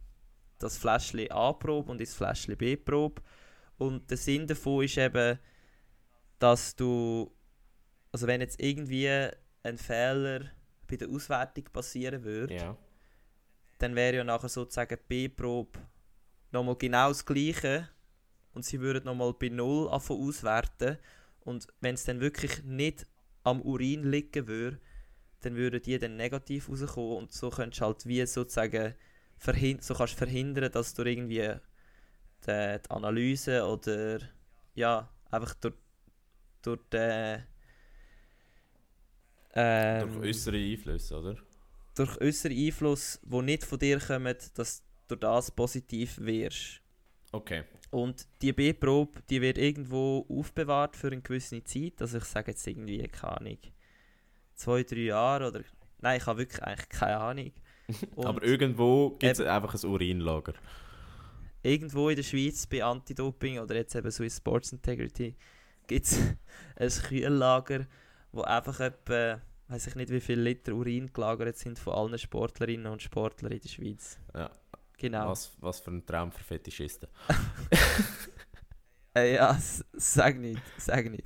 das 0.58 0.76
Fläschchen 0.78 1.30
A-Probe 1.30 1.90
und 1.90 2.00
ins 2.00 2.14
Fläschchen 2.14 2.56
B-Probe. 2.56 3.22
Und 3.78 4.10
der 4.10 4.16
Sinn 4.16 4.46
davon 4.46 4.84
ist 4.84 4.96
eben, 4.96 5.38
dass 6.38 6.76
du, 6.76 7.32
also 8.12 8.26
wenn 8.26 8.40
jetzt 8.40 8.60
irgendwie 8.60 9.08
ein 9.62 9.78
Fehler 9.78 10.50
bei 10.88 10.96
der 10.96 11.08
Auswertung 11.08 11.64
passieren 11.72 12.22
würde, 12.24 12.54
Ja. 12.54 12.76
dann 13.78 13.94
wäre 13.94 14.16
ja 14.18 14.24
nachher 14.24 14.48
sozusagen 14.48 14.96
die 14.98 15.28
B-Probe 15.28 15.78
nochmal 16.50 16.76
genau 16.76 17.08
das 17.08 17.24
Gleiche 17.24 17.88
und 18.52 18.64
sie 18.64 18.80
würden 18.80 19.04
nochmal 19.04 19.32
bei 19.34 19.48
Null 19.48 19.88
anfangen 19.88 20.28
auswerten 20.28 20.98
und 21.40 21.66
wenn 21.80 21.94
es 21.94 22.04
dann 22.04 22.20
wirklich 22.20 22.62
nicht 22.64 23.06
am 23.42 23.62
Urin 23.62 24.04
liegen 24.04 24.46
würde, 24.46 24.78
dann 25.42 25.56
würden 25.56 25.82
die 25.82 25.98
dann 25.98 26.16
negativ 26.16 26.68
rauskommen 26.68 27.18
und 27.18 27.32
so 27.32 27.50
könntest 27.50 27.80
du 27.80 27.86
halt 27.86 28.06
wie 28.06 28.24
sozusagen 28.26 28.94
verhin 29.36 29.78
so 29.80 29.94
kannst 29.94 30.14
du 30.14 30.18
verhindern, 30.18 30.72
dass 30.72 30.94
durch 30.94 31.08
irgendwie 31.08 31.54
die, 32.46 32.78
die 32.78 32.90
Analyse 32.90 33.64
oder 33.66 34.20
ja, 34.74 35.08
einfach 35.30 35.54
durch, 35.54 35.74
durch 36.62 36.80
die 36.92 37.38
ähm, 39.54 40.12
Durch 40.12 40.28
äußere 40.28 40.56
Einflüsse, 40.56 41.18
oder? 41.18 41.36
durch 41.94 42.20
äußeren 42.20 42.56
Einfluss, 42.56 43.20
wo 43.22 43.42
nicht 43.42 43.64
von 43.64 43.78
dir 43.78 43.98
kommt, 43.98 44.58
dass 44.58 44.82
du 45.08 45.16
das 45.16 45.50
positiv 45.50 46.18
wirst. 46.20 46.80
Okay. 47.32 47.64
Und 47.90 48.26
die 48.40 48.52
B-Probe, 48.52 49.20
die 49.28 49.40
wird 49.42 49.58
irgendwo 49.58 50.24
aufbewahrt 50.28 50.96
für 50.96 51.08
eine 51.08 51.20
gewisse 51.20 51.62
Zeit. 51.64 52.00
Also 52.00 52.18
ich 52.18 52.24
sage 52.24 52.52
jetzt 52.52 52.66
irgendwie, 52.66 53.06
keine 53.08 53.36
Ahnung, 53.36 53.58
zwei, 54.62 54.82
drei 54.82 55.00
Jahre 55.00 55.48
oder... 55.48 55.60
Nein, 56.00 56.18
ich 56.18 56.26
habe 56.26 56.38
wirklich 56.38 56.62
eigentlich 56.62 56.88
keine 56.88 57.18
Ahnung. 57.18 57.52
Und 58.16 58.26
Aber 58.26 58.42
irgendwo 58.42 59.10
gibt 59.10 59.38
es 59.38 59.40
einfach 59.40 59.74
ein 59.74 59.90
Urinlager. 59.90 60.54
irgendwo 61.62 62.08
in 62.08 62.16
der 62.16 62.22
Schweiz 62.22 62.66
bei 62.66 62.82
Anti-Doping 62.82 63.58
oder 63.60 63.74
jetzt 63.76 63.94
eben 63.94 64.10
Swiss 64.10 64.36
Sports 64.38 64.72
Integrity 64.72 65.36
gibt 65.86 66.06
es 66.06 66.18
ein 66.76 66.88
Kühllager, 67.08 67.86
wo 68.32 68.42
einfach 68.42 68.80
etwa, 68.80 69.40
weiß 69.68 69.88
ich 69.88 69.94
nicht 69.94 70.10
wie 70.10 70.20
viele 70.20 70.42
Liter 70.42 70.72
Urin 70.72 71.12
gelagert 71.12 71.56
sind 71.56 71.78
von 71.78 71.92
allen 71.94 72.18
Sportlerinnen 72.18 72.90
und 72.90 73.02
Sportlern 73.02 73.52
in 73.52 73.60
der 73.60 73.68
Schweiz. 73.68 74.18
Ja. 74.34 74.50
Genau. 74.98 75.28
Was, 75.28 75.52
was 75.60 75.80
für 75.80 75.90
ein 75.90 76.06
Traum 76.06 76.30
für 76.30 76.44
Fetischisten. 76.44 77.08
Ja, 79.14 79.58
sag 79.92 80.38
nicht, 80.38 80.62
sag 80.78 81.10
nicht. 81.10 81.24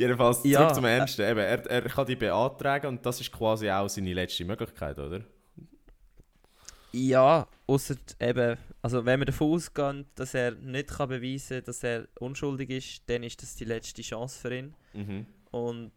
Jedenfalls, 0.00 0.38
zurück 0.38 0.52
Ja, 0.52 0.72
zum 0.72 0.86
Ernsten. 0.86 1.22
Eben, 1.22 1.40
er, 1.40 1.66
er 1.66 1.82
kann 1.82 2.06
die 2.06 2.16
beantragen 2.16 2.86
und 2.86 3.04
das 3.04 3.20
ist 3.20 3.30
quasi 3.30 3.70
auch 3.70 3.86
seine 3.86 4.14
letzte 4.14 4.46
Möglichkeit, 4.46 4.98
oder? 4.98 5.20
Ja, 6.92 7.46
außer 7.66 7.96
eben, 8.18 8.56
also 8.80 9.04
wenn 9.04 9.20
wir 9.20 9.26
davon 9.26 9.52
ausgehen, 9.52 10.06
dass 10.14 10.32
er 10.32 10.52
nicht 10.52 10.88
kann 10.88 11.10
beweisen 11.10 11.58
kann, 11.58 11.64
dass 11.66 11.84
er 11.84 12.08
unschuldig 12.18 12.70
ist, 12.70 13.02
dann 13.10 13.22
ist 13.22 13.42
das 13.42 13.54
die 13.56 13.66
letzte 13.66 14.00
Chance 14.00 14.40
für 14.40 14.56
ihn. 14.56 14.74
Mhm. 14.94 15.26
Und 15.50 15.92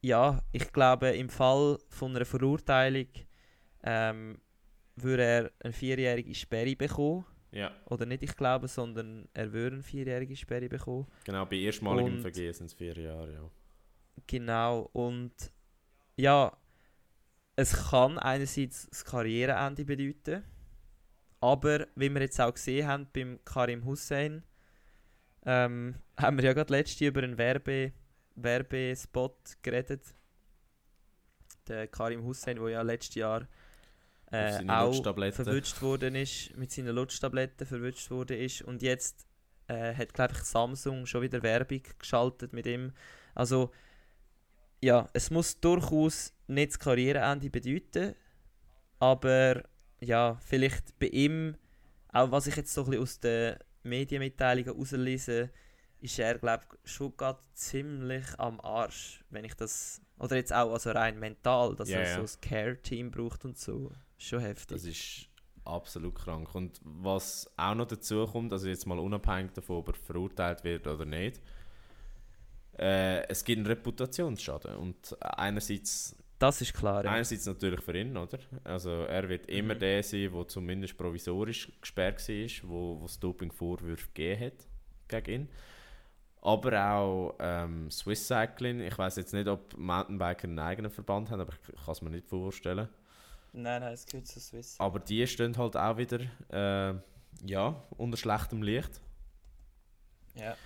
ja, 0.00 0.42
ich 0.50 0.72
glaube, 0.72 1.10
im 1.10 1.28
Fall 1.28 1.78
von 1.90 2.16
einer 2.16 2.24
Verurteilung 2.24 3.06
ähm, 3.84 4.40
würde 4.96 5.22
er 5.22 5.50
eine 5.60 5.72
vierjährige 5.72 6.34
Sperre 6.34 6.74
bekommen. 6.74 7.24
Ja, 7.50 7.74
Oder 7.86 8.04
nicht, 8.04 8.22
ich 8.22 8.36
glaube, 8.36 8.68
sondern 8.68 9.26
er 9.32 9.52
würde 9.52 9.76
eine 9.76 9.82
vierjährige 9.82 10.36
Sperre 10.36 10.68
bekommen. 10.68 11.06
genau. 11.24 11.46
Bei 11.46 11.56
erstmaligem 11.56 12.14
Und- 12.16 12.20
Vergehen 12.20 12.52
sind 12.52 12.66
es 12.66 12.74
vier 12.74 12.96
Jahre, 12.98 13.32
ja. 13.32 13.50
Genau, 14.26 14.90
und 14.92 15.32
ja, 16.16 16.54
es 17.56 17.90
kann 17.90 18.18
einerseits 18.18 18.88
das 18.90 19.04
Karriereende 19.04 19.84
bedeuten, 19.84 20.44
aber 21.40 21.86
wie 21.94 22.10
wir 22.10 22.20
jetzt 22.20 22.40
auch 22.40 22.52
gesehen 22.52 22.86
haben 22.86 23.06
beim 23.14 23.38
Karim 23.44 23.84
Hussein, 23.84 24.42
ähm, 25.46 25.94
haben 26.18 26.36
wir 26.36 26.44
ja 26.44 26.52
gerade 26.52 26.72
letzte 26.72 27.06
über 27.06 27.22
einen 27.22 27.38
Werbe, 27.38 27.92
Werbespot 28.34 29.56
geredet. 29.62 30.02
Der 31.66 31.86
Karim 31.86 32.24
Hussein, 32.24 32.56
der 32.56 32.68
ja 32.68 32.82
letztes 32.82 33.14
Jahr 33.14 33.46
äh, 34.30 34.62
auch 34.68 35.02
verwünscht 35.32 35.80
worden 35.82 36.14
ist, 36.14 36.56
mit 36.56 36.70
seinen 36.72 36.94
Lutschtabletten 36.94 37.66
verwünscht 37.66 38.10
worden 38.10 38.38
ist. 38.38 38.62
Und 38.62 38.82
jetzt 38.82 39.26
äh, 39.68 39.94
hat, 39.94 40.14
glaube 40.14 40.34
ich, 40.34 40.40
Samsung 40.40 41.06
schon 41.06 41.22
wieder 41.22 41.42
Werbung 41.42 41.82
geschaltet 41.98 42.52
mit 42.52 42.66
ihm. 42.66 42.92
Also, 43.34 43.70
ja, 44.80 45.08
es 45.12 45.30
muss 45.30 45.60
durchaus 45.60 46.34
nicht 46.46 46.72
das 46.72 46.78
Karriereende 46.78 47.50
bedeuten, 47.50 48.14
aber 48.98 49.64
ja, 50.00 50.38
vielleicht 50.44 50.98
bei 50.98 51.06
ihm, 51.08 51.56
auch 52.12 52.30
was 52.30 52.46
ich 52.46 52.56
jetzt 52.56 52.72
so 52.72 52.82
ein 52.82 52.90
bisschen 52.90 53.02
aus 53.02 53.20
den 53.20 53.56
Medienmitteilungen 53.82 54.72
herauslese, 54.72 55.50
ist 56.00 56.18
er, 56.18 56.38
glaube 56.38 56.64
ich, 56.84 56.92
schon 56.92 57.16
gerade 57.16 57.40
ziemlich 57.54 58.26
am 58.38 58.60
Arsch, 58.60 59.24
wenn 59.30 59.44
ich 59.44 59.54
das, 59.54 60.00
oder 60.18 60.36
jetzt 60.36 60.52
auch 60.52 60.72
also 60.72 60.90
rein 60.90 61.18
mental, 61.18 61.74
dass 61.74 61.88
Ja, 61.88 61.98
er 61.98 62.26
so 62.26 62.36
ein 62.36 62.40
Care-Team 62.40 63.10
braucht 63.10 63.44
und 63.44 63.58
so. 63.58 63.92
Schon 64.18 64.40
heftig. 64.40 64.76
Das 64.76 64.84
ist 64.84 65.26
absolut 65.64 66.14
krank. 66.14 66.54
Und 66.54 66.80
was 66.82 67.50
auch 67.56 67.74
noch 67.74 67.86
dazu 67.86 68.26
kommt, 68.26 68.52
also 68.52 68.68
jetzt 68.68 68.86
mal 68.86 68.98
unabhängig 68.98 69.52
davon, 69.52 69.76
ob 69.78 69.88
er 69.88 69.94
verurteilt 69.94 70.64
wird 70.64 70.86
oder 70.86 71.04
nicht, 71.04 71.40
äh, 72.78 73.26
es 73.28 73.44
gibt 73.44 73.58
einen 73.58 73.66
Reputationsschaden. 73.66 74.76
Und 74.76 75.16
einerseits, 75.22 76.16
Das 76.38 76.60
ist 76.60 76.72
klar. 76.74 77.04
Ja. 77.04 77.10
einerseits 77.12 77.46
natürlich 77.46 77.80
für 77.80 77.96
ihn, 77.98 78.16
oder? 78.16 78.38
Also 78.64 78.90
er 78.90 79.28
wird 79.28 79.46
immer 79.46 79.74
Mhm. 79.74 79.78
der 79.80 80.02
sein, 80.02 80.30
der 80.32 80.48
zumindest 80.48 80.96
provisorisch 80.96 81.70
gesperrt 81.80 82.28
war, 82.28 82.68
wo, 82.70 83.00
wo 83.00 83.04
es 83.06 83.18
Dopingvorwürfe 83.18 84.06
gegeben 84.14 84.40
hat 84.46 84.66
gegen 85.08 85.42
ihn. 85.42 85.48
Aber 86.40 86.90
auch 86.92 87.34
ähm, 87.40 87.90
Swiss 87.90 88.28
Cycling, 88.28 88.80
ich 88.80 88.96
weiß 88.96 89.16
jetzt 89.16 89.32
nicht, 89.34 89.48
ob 89.48 89.76
Mountainbiker 89.76 90.44
einen 90.44 90.58
eigenen 90.60 90.90
Verband 90.92 91.30
haben, 91.30 91.40
aber 91.40 91.52
ich 91.52 91.84
kann 91.84 91.92
es 91.92 92.00
mir 92.02 92.10
nicht 92.10 92.28
vorstellen. 92.28 92.88
Nein, 93.52 93.80
nein, 93.80 93.92
es 93.92 94.06
gehört 94.06 94.26
zu 94.26 94.40
Swiss. 94.40 94.76
Aber 94.78 95.00
die 95.00 95.26
stehen 95.26 95.56
halt 95.56 95.76
auch 95.76 95.96
wieder 95.96 96.20
äh, 96.50 96.94
ja, 97.46 97.82
unter 97.96 98.16
schlechtem 98.16 98.62
Licht. 98.62 99.00
Ja. 100.34 100.56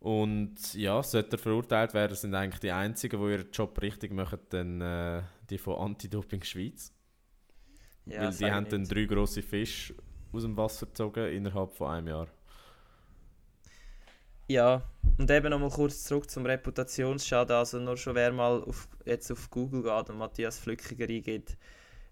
Und 0.00 0.74
ja, 0.74 1.02
sollte 1.02 1.36
er 1.36 1.38
verurteilt 1.38 1.92
werden, 1.92 2.16
sind 2.16 2.34
eigentlich 2.34 2.60
die 2.60 2.70
einzigen, 2.70 3.20
die 3.20 3.32
ihren 3.32 3.50
Job 3.50 3.80
richtig 3.82 4.12
machen, 4.12 4.38
dann 4.50 4.80
äh, 4.80 5.22
die 5.50 5.58
von 5.58 5.76
Anti-Doping 5.78 6.42
Schweiz. 6.44 6.92
ja 8.06 8.22
Weil 8.22 8.34
die 8.34 8.50
haben 8.50 8.68
dann 8.68 8.82
nicht. 8.82 8.94
drei 8.94 9.04
grosse 9.04 9.42
Fische 9.42 9.94
aus 10.32 10.42
dem 10.42 10.56
Wasser 10.56 10.86
gezogen 10.86 11.26
innerhalb 11.32 11.72
von 11.72 11.90
einem 11.90 12.08
Jahr. 12.08 12.28
Ja, 14.46 14.82
und 15.18 15.30
eben 15.30 15.50
nochmal 15.50 15.70
kurz 15.70 16.04
zurück 16.04 16.30
zum 16.30 16.46
Reputationsschaden. 16.46 17.54
Also 17.54 17.78
nur 17.80 17.96
schon 17.96 18.14
wer 18.14 18.32
mal 18.32 18.62
auf, 18.62 18.88
jetzt 19.04 19.30
auf 19.30 19.50
Google 19.50 19.82
geht 19.82 20.10
und 20.10 20.18
Matthias 20.18 20.58
Flückiger 20.58 21.06
eingibt, 21.06 21.58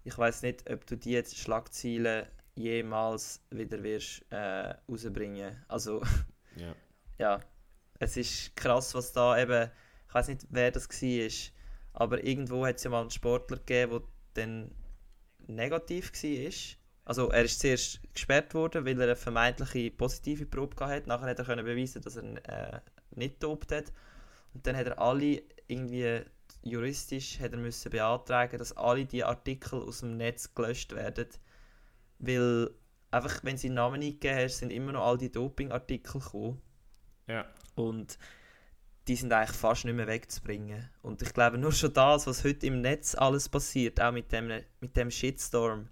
ich 0.07 0.17
weiß 0.17 0.41
nicht, 0.43 0.69
ob 0.69 0.85
du 0.87 0.95
die 0.95 1.11
jetzt 1.11 1.37
Schlagziele 1.37 2.27
jemals 2.55 3.45
wieder 3.51 3.83
wirst 3.83 4.25
äh, 4.31 4.73
rausbringen. 4.89 5.63
Also 5.67 6.01
Ja. 6.55 6.75
ja, 7.19 7.39
es 7.99 8.17
ist 8.17 8.55
krass, 8.55 8.95
was 8.95 9.11
da 9.11 9.37
eben, 9.37 9.69
ich 10.07 10.13
weiß 10.13 10.29
nicht, 10.29 10.47
wer 10.49 10.71
das 10.71 10.89
war, 10.89 11.51
aber 11.93 12.23
irgendwo 12.23 12.65
hat 12.65 12.77
es 12.77 12.83
ja 12.83 12.89
mal 12.89 13.01
einen 13.01 13.11
Sportler 13.11 13.57
gegeben, 13.57 14.01
der 14.35 14.45
dann 14.45 14.71
negativ 15.45 16.11
war. 16.13 16.51
Also 17.05 17.29
er 17.29 17.43
ist 17.43 17.59
zuerst 17.59 18.01
gesperrt 18.13 18.53
worden, 18.53 18.85
weil 18.85 18.99
er 18.99 19.07
eine 19.07 19.15
vermeintliche 19.15 19.91
positive 19.91 20.45
Probe 20.45 20.75
gehabt 20.75 20.93
hat. 20.93 21.07
Nachher 21.07 21.27
hat 21.27 21.39
er 21.39 21.45
können 21.45 21.65
beweisen, 21.65 22.01
dass 22.01 22.17
er 22.17 22.23
äh, 22.75 22.79
nicht 23.11 23.41
dopt 23.43 23.71
hat. 23.71 23.93
Und 24.53 24.65
dann 24.65 24.75
hat 24.75 24.87
er 24.87 24.99
alle 24.99 25.41
irgendwie 25.67 26.21
juristisch 26.67 27.39
hat 27.39 27.53
er 27.53 27.57
müssen 27.57 27.89
beantragen, 27.91 28.57
dass 28.57 28.75
alle 28.75 29.05
die 29.05 29.23
Artikel 29.23 29.81
aus 29.81 29.99
dem 30.01 30.17
Netz 30.17 30.53
gelöscht 30.53 30.93
werden, 30.93 31.27
weil 32.19 32.71
einfach, 33.11 33.43
wenn 33.43 33.57
sie 33.57 33.69
Namen 33.69 34.01
eingegeben 34.01 34.37
hast, 34.37 34.59
sind 34.59 34.71
immer 34.71 34.91
noch 34.91 35.05
all 35.05 35.17
die 35.17 35.31
Dopingartikel 35.31 36.21
gekommen. 36.21 36.61
Ja. 37.27 37.45
Und 37.75 38.17
die 39.07 39.15
sind 39.15 39.31
eigentlich 39.31 39.55
fast 39.55 39.85
nicht 39.85 39.95
mehr 39.95 40.07
wegzubringen. 40.07 40.89
Und 41.01 41.21
ich 41.21 41.33
glaube, 41.33 41.57
nur 41.57 41.71
schon 41.71 41.93
das, 41.93 42.27
was 42.27 42.43
heute 42.43 42.67
im 42.67 42.81
Netz 42.81 43.15
alles 43.15 43.47
passiert, 43.47 44.01
auch 44.01 44.11
mit 44.11 44.31
dem, 44.31 44.51
mit 44.81 44.95
dem 44.97 45.09
Shitstorm, 45.09 45.87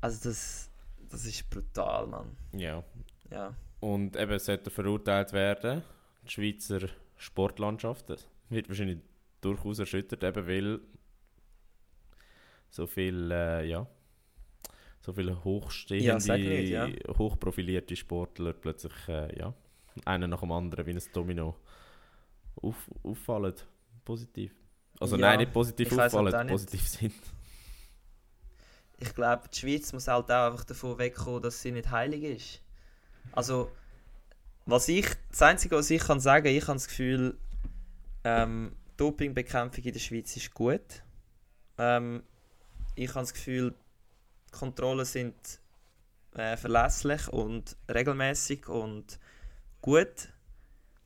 also 0.00 0.28
das, 0.28 0.70
das 1.08 1.24
ist 1.24 1.48
brutal, 1.48 2.06
Mann. 2.06 2.36
ja. 2.52 2.82
Ja, 3.28 3.56
Und 3.80 4.14
eben 4.14 4.38
sollte 4.38 4.70
er 4.70 4.70
verurteilt 4.70 5.32
werden, 5.32 5.82
die 6.22 6.30
Schweizer 6.30 6.88
Sportlandschaft 7.16 8.08
das 8.08 8.28
wird 8.50 8.68
wahrscheinlich 8.68 8.98
durchaus 9.46 9.78
erschüttert, 9.78 10.22
eben 10.24 10.46
weil 10.46 10.80
so 12.68 12.86
viel, 12.86 13.30
äh, 13.30 13.64
ja, 13.66 13.86
so 15.00 15.12
viele 15.12 15.42
hochstehende, 15.44 16.06
Ja, 16.26 16.36
nicht, 16.36 16.68
ja. 16.68 16.88
hochprofilierte 17.16 17.94
Sportler 17.96 18.52
plötzlich, 18.52 18.92
äh, 19.08 19.38
ja, 19.38 19.54
einer 20.04 20.26
nach 20.26 20.40
dem 20.40 20.52
anderen 20.52 20.84
wie 20.86 20.90
ein 20.92 21.02
Domino 21.12 21.56
auf, 22.56 22.90
auffallen, 23.02 23.54
positiv. 24.04 24.52
Also 25.00 25.16
Ja, 25.16 25.22
nein, 25.22 25.38
nicht 25.40 25.52
positiv 25.52 25.90
halt 25.96 26.12
auffallen, 26.12 26.46
nicht. 26.46 26.52
positiv 26.52 26.88
sind. 26.88 27.14
ich 28.98 29.14
glaube, 29.14 29.48
die 29.52 29.58
Schweiz 29.58 29.92
muss 29.92 30.08
halt 30.08 30.30
auch 30.30 30.50
einfach 30.50 30.64
davon 30.64 30.98
wegkommen, 30.98 31.42
dass 31.42 31.62
sie 31.62 31.70
nicht 31.72 31.90
heilig 31.90 32.22
ist. 32.24 32.62
Also, 33.32 33.70
was 34.64 34.88
ich, 34.88 35.06
das 35.30 35.42
Einzige, 35.42 35.76
was 35.76 35.90
ich 35.90 36.00
kann 36.02 36.18
sagen, 36.20 36.46
ich 36.46 36.62
habe 36.62 36.74
das 36.74 36.88
Gefühl, 36.88 37.36
ähm, 38.24 38.72
Dopingbekämpfung 38.96 39.84
in 39.84 39.92
der 39.92 40.00
Schweiz 40.00 40.36
ist 40.36 40.52
gut. 40.54 41.02
Ähm, 41.78 42.22
ich 42.94 43.08
habe 43.10 43.20
das 43.20 43.34
Gefühl, 43.34 43.74
die 44.48 44.58
Kontrollen 44.58 45.04
sind 45.04 45.34
äh, 46.34 46.56
verlässlich 46.56 47.28
und 47.28 47.76
regelmäßig 47.92 48.68
und 48.68 49.18
gut. 49.82 50.32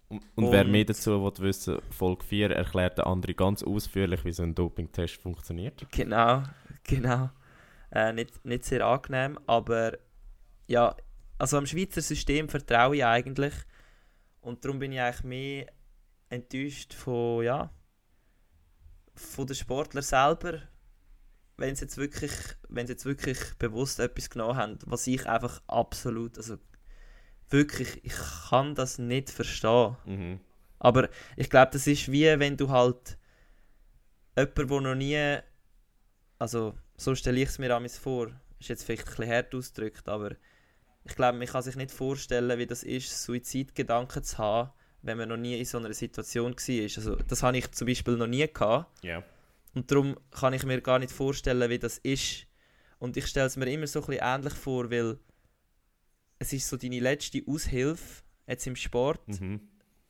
Und, 0.09 0.23
und 0.35 0.51
wer 0.53 0.65
Und- 0.65 0.73
mehr 0.73 0.85
dazu 0.85 1.23
will 1.23 1.45
wissen, 1.45 1.79
Folge 1.91 2.25
4 2.25 2.51
erklärt 2.51 2.99
der 2.99 3.07
andere 3.07 3.35
ganz 3.35 3.63
ausführlich, 3.63 4.25
wie 4.25 4.33
so 4.33 4.43
ein 4.43 4.55
Dopingtest 4.55 5.17
funktioniert. 5.21 5.87
Genau, 5.93 6.43
genau. 6.85 7.31
Äh, 7.93 8.13
nicht, 8.13 8.45
nicht 8.45 8.65
sehr 8.65 8.87
angenehm, 8.87 9.39
aber 9.47 9.99
ja, 10.69 10.97
also 11.39 11.59
am 11.59 11.67
Schweizer 11.67 12.01
System 12.03 12.49
vertraue 12.49 12.97
ich 12.97 13.05
eigentlich 13.05 13.55
und 14.41 14.65
darum 14.65 14.79
bin 14.79 14.93
ich 14.93 15.01
eigentlich 15.01 15.25
mehr 15.25 15.67
enttäuscht 16.29 16.95
von, 16.95 17.45
ja, 17.45 17.71
von 19.21 19.47
den 19.47 19.57
Sportlern 19.57 20.03
selber, 20.03 20.63
wenn 21.57 21.77
sie 21.77 21.85
jetzt 21.85 21.99
wirklich, 21.99 22.33
wenn 22.69 22.87
sie 22.87 22.95
jetzt 22.95 23.05
wirklich 23.05 23.39
bewusst 23.59 24.01
etwas 24.01 24.31
genommen 24.31 24.57
haben, 24.57 24.79
was 24.87 25.07
ich 25.07 25.27
einfach 25.27 25.63
absolut, 25.67 26.39
also 26.39 26.57
wirklich, 27.49 28.05
ich 28.05 28.15
kann 28.49 28.75
das 28.75 28.99
nicht 28.99 29.31
verstehen. 29.31 29.97
Mhm. 30.07 30.41
Aber 30.79 31.09
ich 31.37 31.51
glaube, 31.51 31.73
das 31.73 31.87
ist 31.87 32.11
wie 32.11 32.27
wenn 32.39 32.57
du 32.57 32.71
halt 32.71 33.19
jemand, 34.37 34.59
der 34.59 34.81
noch 34.81 34.95
nie, 34.95 35.39
also 36.39 36.75
so 36.97 37.15
stelle 37.15 37.41
ich 37.41 37.51
es 37.51 37.59
mir 37.59 37.75
amigs 37.75 37.99
vor, 37.99 38.29
ist 38.59 38.69
jetzt 38.69 38.85
vielleicht 38.85 39.07
ein 39.07 39.17
bisschen 39.17 39.33
hart 39.33 39.55
ausgedrückt, 39.55 40.09
aber 40.09 40.37
ich 41.05 41.15
glaube, 41.15 41.39
man 41.39 41.47
kann 41.47 41.63
sich 41.63 41.77
nicht 41.77 41.91
vorstellen, 41.91 42.59
wie 42.59 42.67
das 42.67 42.83
ist, 42.83 43.23
Suizidgedanken 43.23 44.23
zu 44.23 44.39
haben, 44.39 44.71
wenn 45.03 45.19
man 45.19 45.29
noch 45.29 45.37
nie 45.37 45.59
in 45.59 45.65
so 45.65 45.79
einer 45.79 45.93
Situation 45.95 46.53
war. 46.53 46.83
Also 46.83 47.17
das 47.17 47.43
habe 47.43 47.57
ich 47.59 47.71
zum 47.73 47.87
Beispiel 47.87 48.17
noch 48.17 48.27
nie 48.27 48.47
gehabt 48.47 49.03
Ja. 49.05 49.23
und 49.75 49.91
darum 49.91 50.17
kann 50.31 50.53
ich 50.53 50.65
mir 50.65 50.81
gar 50.81 50.99
nicht 50.99 51.13
vorstellen, 51.13 51.69
wie 51.71 51.79
das 51.79 51.99
ist. 51.99 52.47
Und 52.99 53.17
ich 53.17 53.27
stelle 53.27 53.47
es 53.47 53.57
mir 53.57 53.71
immer 53.71 53.87
so 53.87 54.01
ein 54.01 54.07
bisschen 54.07 54.23
ähnlich 54.25 54.53
vor, 54.55 54.91
weil 54.91 55.19
es 56.39 56.53
ist 56.53 56.69
so 56.69 56.77
deine 56.77 57.01
letzte 57.01 57.43
Aushilfe, 57.47 58.23
jetzt 58.47 58.67
im 58.67 58.77
Sport, 58.77 59.27
Mhm. 59.29 59.61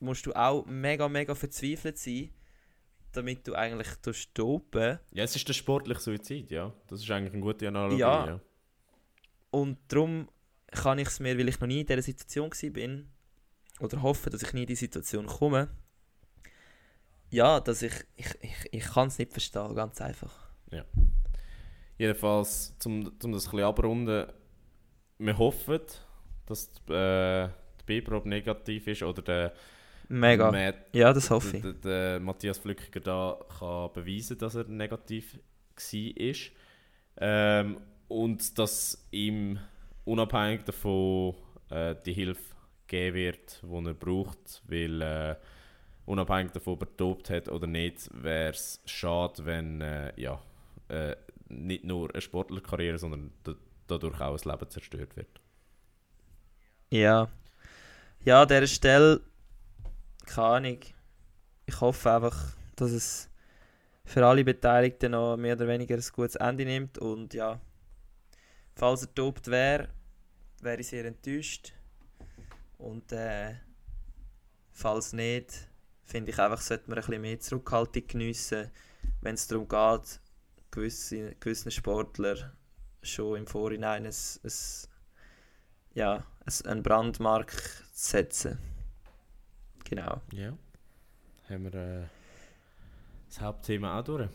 musst 0.01 0.27
du 0.27 0.33
auch 0.33 0.65
mega, 0.67 1.09
mega 1.09 1.35
verzweifelt 1.35 1.99
sein, 1.99 2.31
damit 3.13 3.47
du 3.47 3.55
eigentlich 3.55 3.89
dopen. 4.35 4.99
Ja, 5.13 5.25
es 5.25 5.35
ist 5.37 5.47
der 5.47 5.53
sportliche 5.55 6.01
Suizid, 6.01 6.51
ja. 6.51 6.73
Das 6.89 7.01
ist 7.03 7.11
eigentlich 7.11 7.33
eine 7.33 7.43
gute 7.43 7.69
Analogie, 7.69 7.99
Ja. 8.01 8.27
ja. 8.27 8.41
Und 9.51 9.79
darum 9.89 10.29
kann 10.71 10.99
ich 11.01 11.09
es 11.09 11.19
mir, 11.21 11.37
weil 11.37 11.49
ich 11.49 11.59
noch 11.61 11.67
nie 11.67 11.81
in 11.81 11.87
dieser 11.87 12.03
Situation 12.03 12.51
war, 12.51 13.05
oder 13.81 14.03
hoffe, 14.03 14.31
dass 14.31 14.43
ich 14.43 14.53
nie 14.53 14.63
in 14.63 14.67
diese 14.67 14.81
Situation 14.81 15.27
komme, 15.27 15.69
ja, 17.31 17.61
dass 17.61 17.83
ich, 17.83 17.93
ich, 18.17 18.27
ich, 18.41 18.57
ich 18.73 18.85
kann 18.85 19.09
es 19.09 19.19
nicht 19.19 19.33
verstehen, 19.33 19.75
ganz 19.75 20.01
einfach. 20.01 20.51
Jedenfalls, 21.99 22.75
um, 22.85 23.01
um 23.23 23.33
das 23.33 23.47
ein 23.47 23.51
bisschen 23.51 23.61
abrunden, 23.61 24.27
wir 25.19 25.39
hoffen, 25.39 25.81
dass 26.47 26.73
die, 26.73 26.93
äh, 26.93 27.49
die 27.81 27.85
B-Probe 27.87 28.29
negativ 28.29 28.87
ist 28.87 29.03
oder 29.03 29.23
der, 29.23 29.53
Mega. 30.09 30.51
Matt, 30.51 30.93
Ja, 30.93 31.13
das 31.13 31.31
hoffe 31.31 31.59
ich. 31.59 31.63
der, 31.63 31.73
der 31.75 32.21
Matthias 32.21 32.59
Flückiger 32.59 33.01
da 33.01 33.39
kann 33.59 33.93
beweisen, 33.93 34.37
dass 34.39 34.57
er 34.57 34.65
negativ 34.65 35.39
war. 35.77 36.35
Ähm, 37.19 37.81
und 38.09 38.59
dass 38.59 39.07
ihm 39.13 39.61
unabhängig 40.05 40.65
davon 40.65 41.37
äh, 41.69 41.95
die 42.05 42.13
Hilfe 42.13 42.50
geben 42.91 43.15
wird, 43.15 43.63
die 43.63 43.87
er 43.87 43.95
braucht, 43.95 44.63
weil 44.67 45.01
äh, 45.01 45.37
unabhängig 46.07 46.53
davon, 46.53 46.75
ob 46.75 46.83
er 46.83 46.89
dopt 46.97 47.31
hat 47.31 47.49
oder 47.49 47.67
nicht, 47.67 48.11
wäre 48.13 48.51
es 48.51 48.83
schade, 48.85 49.45
wenn 49.47 49.81
äh, 49.81 50.13
ja, 50.21 50.43
äh, 50.89 51.15
nicht 51.49 51.85
nur 51.85 52.11
eine 52.13 52.21
Sportlerkarriere, 52.21 52.99
sondern 52.99 53.33
dadurch 53.87 54.21
auch 54.21 54.37
ein 54.37 54.51
Leben 54.51 54.71
zerstört 54.71 55.17
wird. 55.17 55.41
Ja. 56.91 57.31
Ja, 58.25 58.43
an 58.43 58.49
dieser 58.49 58.67
Stelle, 58.67 59.21
keine 60.27 60.47
Ahnung. 60.47 60.79
Ich 61.67 61.81
hoffe 61.81 62.13
einfach, 62.13 62.57
dass 62.75 62.91
es 62.91 63.31
für 64.05 64.27
alle 64.27 64.45
Beteiligten 64.45 65.13
noch 65.13 65.37
mehr 65.37 65.55
oder 65.55 65.69
weniger 65.69 65.95
ein 65.95 66.05
gutes 66.13 66.35
Ende 66.35 66.65
nimmt. 66.65 66.99
Und 66.99 67.35
ja, 67.35 67.61
falls 68.75 69.03
er 69.03 69.15
tobt 69.15 69.47
wäre, 69.47 69.89
wäre 70.61 70.81
ich 70.81 70.89
sehr 70.89 71.05
enttäuscht. 71.05 71.73
Und 72.81 73.13
äh, 73.13 73.57
falls 74.73 75.13
nicht, 75.13 75.69
finde 76.05 76.31
ich 76.31 76.39
einfach, 76.39 76.61
sollte 76.61 76.89
man 76.89 76.99
ein 76.99 77.05
bisschen 77.05 77.21
mehr 77.21 77.39
Zurückhaltung 77.39 78.07
geniessen, 78.07 78.71
wenn 79.21 79.35
es 79.35 79.47
darum 79.47 79.69
geht, 79.69 80.21
gewisse, 80.71 81.35
gewissen 81.37 81.71
Sportler 81.71 82.53
schon 83.03 83.37
im 83.37 83.47
Vorhinein 83.47 84.07
ein, 84.07 84.13
ein, 84.13 84.53
ja, 85.95 86.25
ein, 86.65 86.83
Brandmark 86.83 87.53
zu 87.53 88.11
setzen. 88.11 88.59
Genau. 89.85 90.23
Ja. 90.33 90.57
Haben 91.51 91.65
wir 91.65 91.75
äh, 91.75 92.05
das 93.29 93.41
Hauptthema 93.43 94.01
auch 94.01 94.05
durch. 94.05 94.29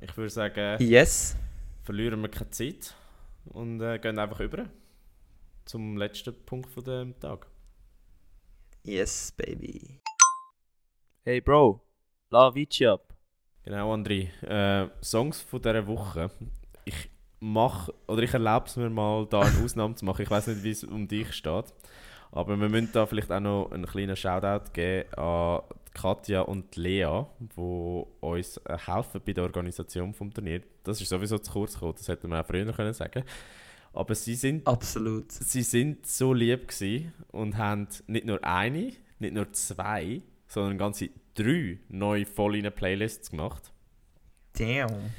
Ich 0.00 0.16
würde 0.16 0.30
sagen, 0.30 0.82
yes. 0.82 1.36
verlieren 1.84 2.20
wir 2.20 2.30
keine 2.30 2.50
Zeit 2.50 2.94
und 3.44 3.80
äh, 3.80 4.00
gehen 4.00 4.18
einfach 4.18 4.40
über 4.40 4.68
zum 5.64 5.96
letzten 5.96 6.34
Punkt 6.44 6.68
von 6.70 6.82
dem 6.82 7.20
Tag. 7.20 7.46
Yes, 8.86 9.32
baby. 9.32 10.00
Hey 11.24 11.40
Bro, 11.40 11.80
la 12.30 12.54
Vici 12.54 12.86
ab. 12.86 13.12
Genau, 13.64 13.92
André. 13.92 14.28
Äh, 14.44 14.88
Songs 15.02 15.40
von 15.40 15.60
dieser 15.60 15.88
Woche. 15.88 16.30
Ich 16.84 17.10
mache, 17.40 17.92
oder 18.06 18.22
ich 18.22 18.32
erlaube 18.32 18.66
es 18.66 18.76
mir 18.76 18.88
mal, 18.88 19.26
da 19.26 19.40
eine 19.40 19.64
Ausnahme 19.64 19.96
zu 19.96 20.04
machen. 20.04 20.22
Ich 20.22 20.30
weiß 20.30 20.46
nicht, 20.46 20.62
wie 20.62 20.70
es 20.70 20.84
um 20.84 21.08
dich 21.08 21.32
steht. 21.32 21.64
Aber 22.30 22.56
wir 22.60 22.68
müssen 22.68 22.90
da 22.92 23.06
vielleicht 23.06 23.32
auch 23.32 23.40
noch 23.40 23.72
einen 23.72 23.86
kleinen 23.86 24.14
Shoutout 24.14 24.70
geben 24.72 25.12
an 25.14 25.62
Katja 25.92 26.42
und 26.42 26.76
Lea, 26.76 27.24
die 27.40 28.04
uns 28.20 28.60
helfen 28.68 29.20
bei 29.26 29.32
der 29.32 29.44
Organisation 29.44 30.12
des 30.12 30.30
Turnier. 30.32 30.62
Das 30.84 31.00
ist 31.00 31.08
sowieso 31.08 31.38
zu 31.38 31.50
kurz 31.50 31.74
gekommen, 31.74 31.94
das 31.96 32.06
hätte 32.06 32.28
man 32.28 32.40
auch 32.40 32.46
früher 32.46 32.72
können 32.72 32.92
sagen 32.92 33.24
Aber 33.96 34.14
sie 34.14 34.34
sind, 34.34 34.66
Absolut. 34.66 35.32
sie 35.32 35.62
sind 35.62 36.06
so 36.06 36.34
lieb 36.34 36.70
und 37.32 37.56
haben 37.56 37.88
nicht 38.06 38.26
nur 38.26 38.44
eine, 38.44 38.92
nicht 39.18 39.34
nur 39.34 39.50
zwei, 39.54 40.20
sondern 40.46 40.76
ganze 40.76 41.08
drei 41.34 41.78
neue 41.88 42.26
voll 42.26 42.60
Playlists 42.70 43.30
gemacht. 43.30 43.72
Damn. 44.52 45.10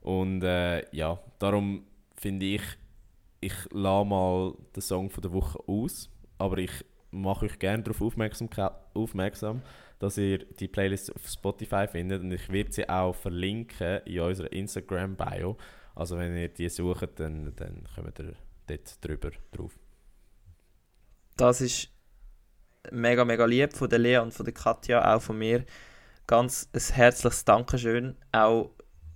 Und 0.00 0.42
äh, 0.42 0.84
ja, 0.94 1.20
darum 1.38 1.84
finde 2.16 2.46
ich, 2.46 2.62
ich 3.40 3.54
lasse 3.70 4.08
mal 4.08 4.54
den 4.74 4.82
Song 4.82 5.08
von 5.08 5.22
der 5.22 5.32
Woche 5.32 5.60
aus, 5.68 6.10
aber 6.36 6.58
ich 6.58 6.84
mache 7.12 7.46
euch 7.46 7.58
gerne 7.60 7.84
darauf 7.84 8.02
aufmerksam, 8.02 8.48
aufmerksam, 8.92 9.62
dass 10.00 10.18
ihr 10.18 10.38
die 10.38 10.66
Playlist 10.68 11.14
auf 11.14 11.28
Spotify 11.28 11.86
findet 11.86 12.22
und 12.22 12.32
ich 12.32 12.48
werde 12.50 12.72
sie 12.72 12.88
auch 12.88 13.14
verlinken 13.14 14.00
in 14.04 14.20
unserer 14.20 14.52
Instagram-Bio. 14.52 15.56
Also 15.96 16.18
wenn 16.18 16.36
ihr 16.36 16.48
die 16.48 16.68
sucht, 16.68 17.18
dann, 17.18 17.56
dann 17.56 17.88
kommt 17.94 18.18
ihr 18.20 18.34
dort 18.66 19.04
drüber 19.04 19.30
drauf. 19.50 19.72
Das 21.36 21.62
ist 21.62 21.88
mega, 22.92 23.24
mega 23.24 23.46
lieb 23.46 23.72
von 23.72 23.88
der 23.88 23.98
Lea 23.98 24.18
und 24.18 24.32
von 24.32 24.44
der 24.44 24.54
Katja, 24.54 25.14
auch 25.14 25.22
von 25.22 25.38
mir. 25.38 25.64
Ganz 26.26 26.68
ein 26.74 26.94
herzliches 26.94 27.46
Dankeschön. 27.46 28.14
Auch 28.30 28.70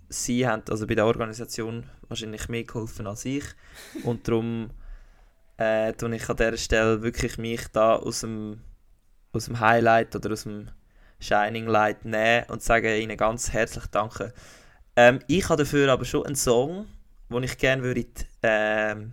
sie 0.09 0.47
haben 0.47 0.62
also 0.70 0.86
bei 0.86 0.94
der 0.94 1.05
Organisation 1.05 1.85
wahrscheinlich 2.09 2.48
mehr 2.48 2.65
geholfen 2.65 3.07
als 3.07 3.24
ich. 3.24 3.44
Und 4.05 4.27
darum 4.27 4.70
äh, 5.57 5.93
tue 5.93 6.15
ich 6.15 6.28
an 6.28 6.36
dieser 6.36 6.57
Stelle 6.57 7.02
wirklich 7.02 7.36
mich 7.36 7.69
da 7.69 7.97
aus 7.97 8.20
dem, 8.20 8.62
aus 9.32 9.44
dem 9.47 9.61
Highlight 9.61 10.16
oder 10.16 10.32
aus 10.32 10.44
dem 10.44 10.70
Shining 11.20 11.66
Light 11.66 12.05
nehmen 12.07 12.47
und 12.48 12.62
sage 12.62 12.98
ihnen 12.98 13.16
ganz 13.16 13.52
herzlich 13.52 13.86
Danke. 13.89 14.32
Ähm, 15.01 15.20
ich 15.28 15.48
habe 15.48 15.62
dafür 15.62 15.90
aber 15.90 16.05
schon 16.05 16.27
einen 16.27 16.36
Song, 16.36 16.86
den 17.31 17.43
ich 17.43 17.56
gerne 17.56 17.82
würde 17.82 18.05
ähm, 18.43 19.12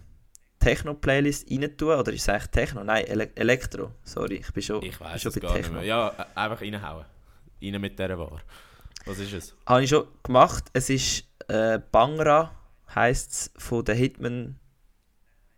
Techno-Playlist 0.60 1.50
rein 1.50 1.78
tun. 1.78 1.94
Oder 1.94 2.12
ist 2.12 2.24
es 2.24 2.30
eigentlich 2.30 2.48
Techno? 2.48 2.84
Nein, 2.84 3.06
Ele 3.06 3.30
Elektro. 3.36 3.94
Sorry, 4.04 4.36
ich 4.36 4.52
bin 4.52 4.64
schon, 4.64 4.84
ich 4.84 5.00
weiß 5.00 5.22
schon 5.22 5.32
bei 5.32 5.40
gar 5.40 5.54
Techno. 5.54 5.76
Nicht 5.76 5.80
mehr. 5.80 5.86
Ja, 5.86 6.28
einfach 6.36 6.62
reinhauen. 6.62 7.06
Rein 7.62 7.82
mit 7.82 7.98
dieser 7.98 8.20
Ware. 8.20 8.42
Was 9.06 9.20
ist 9.20 9.32
es? 9.32 9.56
Habe 9.66 9.84
ich 9.84 9.90
schon 9.90 10.08
gemacht. 10.24 10.66
Es 10.74 10.90
ist 10.90 11.24
äh, 11.48 11.80
Bangra, 11.92 12.52
heisst 12.94 13.32
es, 13.32 13.52
von 13.56 13.86
der 13.86 13.96
Hitman. 13.96 14.60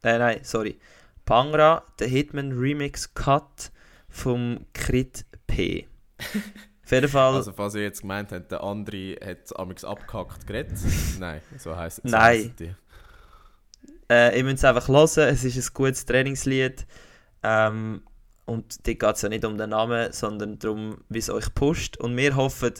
Äh, 0.03 0.19
nein, 0.19 0.39
sorry. 0.43 0.80
Bangra, 1.26 1.84
der 1.97 2.07
Hitman 2.07 2.51
Remix 2.51 3.15
Cut 3.15 3.72
vom 4.10 4.68
Crit 4.73 5.26
P. 5.47 5.88
Auf 6.90 6.94
jeden 6.94 7.07
Fall. 7.07 7.36
Also, 7.36 7.53
falls 7.53 7.76
ihr 7.76 7.84
jetzt 7.84 8.02
gemeint 8.02 8.32
habt, 8.32 8.52
der 8.52 8.64
andere 8.64 9.16
hat 9.24 9.56
amigs 9.60 9.84
abgehackt 9.84 10.48
geredet. 10.48 10.76
Nein, 11.20 11.40
so 11.60 11.76
heisst 11.76 11.99
es. 12.03 12.10
So 12.10 12.18
Nein. 12.18 12.52
Äh, 14.10 14.36
ihr 14.36 14.44
müsst 14.44 14.57
es 14.57 14.64
einfach 14.64 14.88
hören, 14.88 15.30
es 15.30 15.44
ist 15.44 15.56
ein 15.56 15.74
gutes 15.76 16.03
Trainingslied. 16.07 16.88
Ähm, 17.44 18.02
und 18.48 18.88
da 18.88 18.94
geht 18.94 19.16
es 19.16 19.22
ja 19.22 19.30
nicht 19.30 19.45
um 19.45 19.56
den 19.56 19.70
Namen, 19.70 20.11
sondern 20.14 20.57
darum, 20.57 20.98
wie 21.10 21.20
es 21.20 21.30
euch 21.30 21.53
pusht. 21.53 21.95
Und 21.98 22.18
wir 22.18 22.36
hoffen 22.36 22.74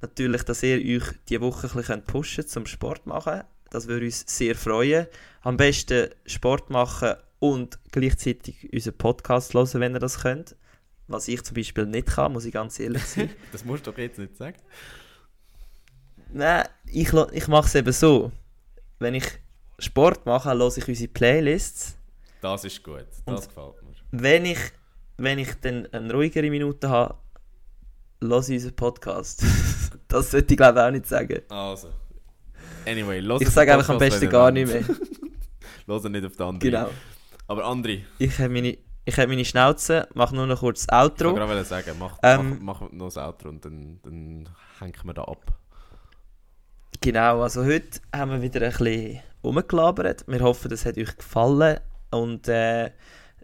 natürlich, 0.00 0.42
dass 0.42 0.64
ihr 0.64 0.78
euch 0.78 1.08
diese 1.28 1.40
Woche 1.40 1.68
ein 1.68 1.76
bisschen 1.76 2.02
pushen 2.02 2.42
könnt 2.42 2.50
zum 2.50 2.66
Sport 2.66 3.06
machen. 3.06 3.44
Das 3.70 3.86
würde 3.86 4.06
uns 4.06 4.24
sehr 4.26 4.56
freuen. 4.56 5.06
Am 5.42 5.56
besten 5.56 6.10
Sport 6.26 6.70
machen 6.70 7.14
und 7.38 7.78
gleichzeitig 7.92 8.72
unseren 8.72 8.98
Podcast 8.98 9.54
hören, 9.54 9.80
wenn 9.80 9.94
ihr 9.94 10.00
das 10.00 10.22
könnt. 10.22 10.56
Was 11.06 11.28
ich 11.28 11.42
zum 11.42 11.54
Beispiel 11.54 11.86
nicht 11.86 12.08
kann, 12.08 12.32
muss 12.32 12.44
ich 12.44 12.52
ganz 12.52 12.78
ehrlich 12.80 13.04
sein. 13.04 13.30
das 13.52 13.64
musst 13.64 13.86
du 13.86 13.90
doch 13.90 13.98
jetzt 13.98 14.18
nicht 14.18 14.36
sagen. 14.36 14.56
Nein, 16.32 16.66
ich, 16.86 17.12
ich 17.12 17.48
mache 17.48 17.66
es 17.66 17.74
eben 17.74 17.92
so. 17.92 18.32
Wenn 18.98 19.14
ich 19.14 19.24
Sport 19.78 20.24
mache, 20.26 20.50
höre 20.50 20.76
ich 20.76 20.88
unsere 20.88 21.08
Playlists. 21.08 21.96
Das 22.40 22.64
ist 22.64 22.82
gut, 22.82 23.04
das 23.08 23.22
Und 23.24 23.48
gefällt 23.48 23.82
mir. 23.82 23.94
Wenn 24.12 24.44
ich, 24.46 24.58
wenn 25.16 25.38
ich 25.38 25.54
dann 25.60 25.86
eine 25.92 26.12
ruhigere 26.12 26.50
Minute 26.50 26.88
habe, 26.88 27.16
höre 28.20 28.40
ich 28.40 28.50
unseren 28.50 28.76
Podcast. 28.76 29.44
das 30.08 30.30
sollte 30.30 30.54
ich 30.54 30.56
glaube 30.56 30.78
ich 30.78 30.84
auch 30.84 30.90
nicht 30.90 31.06
sagen. 31.06 31.42
Also. 31.48 31.88
Anyway, 32.86 33.20
Ich 33.40 33.50
sage 33.50 33.72
einfach 33.72 33.88
am 33.90 33.98
besten 33.98 34.28
gar 34.28 34.50
nicht 34.50 34.72
mehr. 34.72 34.84
Hören 35.86 36.12
nicht 36.12 36.24
auf 36.24 36.36
die 36.36 36.42
andere. 36.42 36.70
Genau. 36.70 36.90
Aber 37.46 37.66
André. 37.66 38.02
Ich 38.18 38.38
habe 38.38 38.48
meine, 38.48 38.78
ich 39.04 39.18
habe 39.18 39.28
meine 39.28 39.44
Schnauze, 39.44 40.08
mache 40.14 40.34
nur 40.34 40.46
noch 40.46 40.60
kurz 40.60 40.86
das 40.86 40.96
Outro. 40.98 41.28
Ich 41.28 41.36
wollte 41.36 41.46
gerade 41.46 41.64
sagen, 41.64 41.96
mach, 41.98 42.18
ähm, 42.22 42.58
mach, 42.62 42.80
mach 42.80 42.92
noch 42.92 43.06
das 43.06 43.18
Outro 43.18 43.50
und 43.50 43.64
dann, 43.64 44.00
dann 44.02 44.48
hängen 44.80 44.94
wir 45.04 45.14
da 45.14 45.24
ab. 45.24 45.44
Genau, 47.00 47.42
also 47.42 47.64
heute 47.64 48.00
haben 48.14 48.30
wir 48.30 48.42
wieder 48.42 48.62
ein 48.62 48.72
bisschen 48.72 49.20
rumgelabert. 49.42 50.24
Wir 50.26 50.40
hoffen, 50.40 50.70
das 50.70 50.86
hat 50.86 50.96
euch 50.96 51.16
gefallen 51.16 51.80
und 52.10 52.48
äh, 52.48 52.86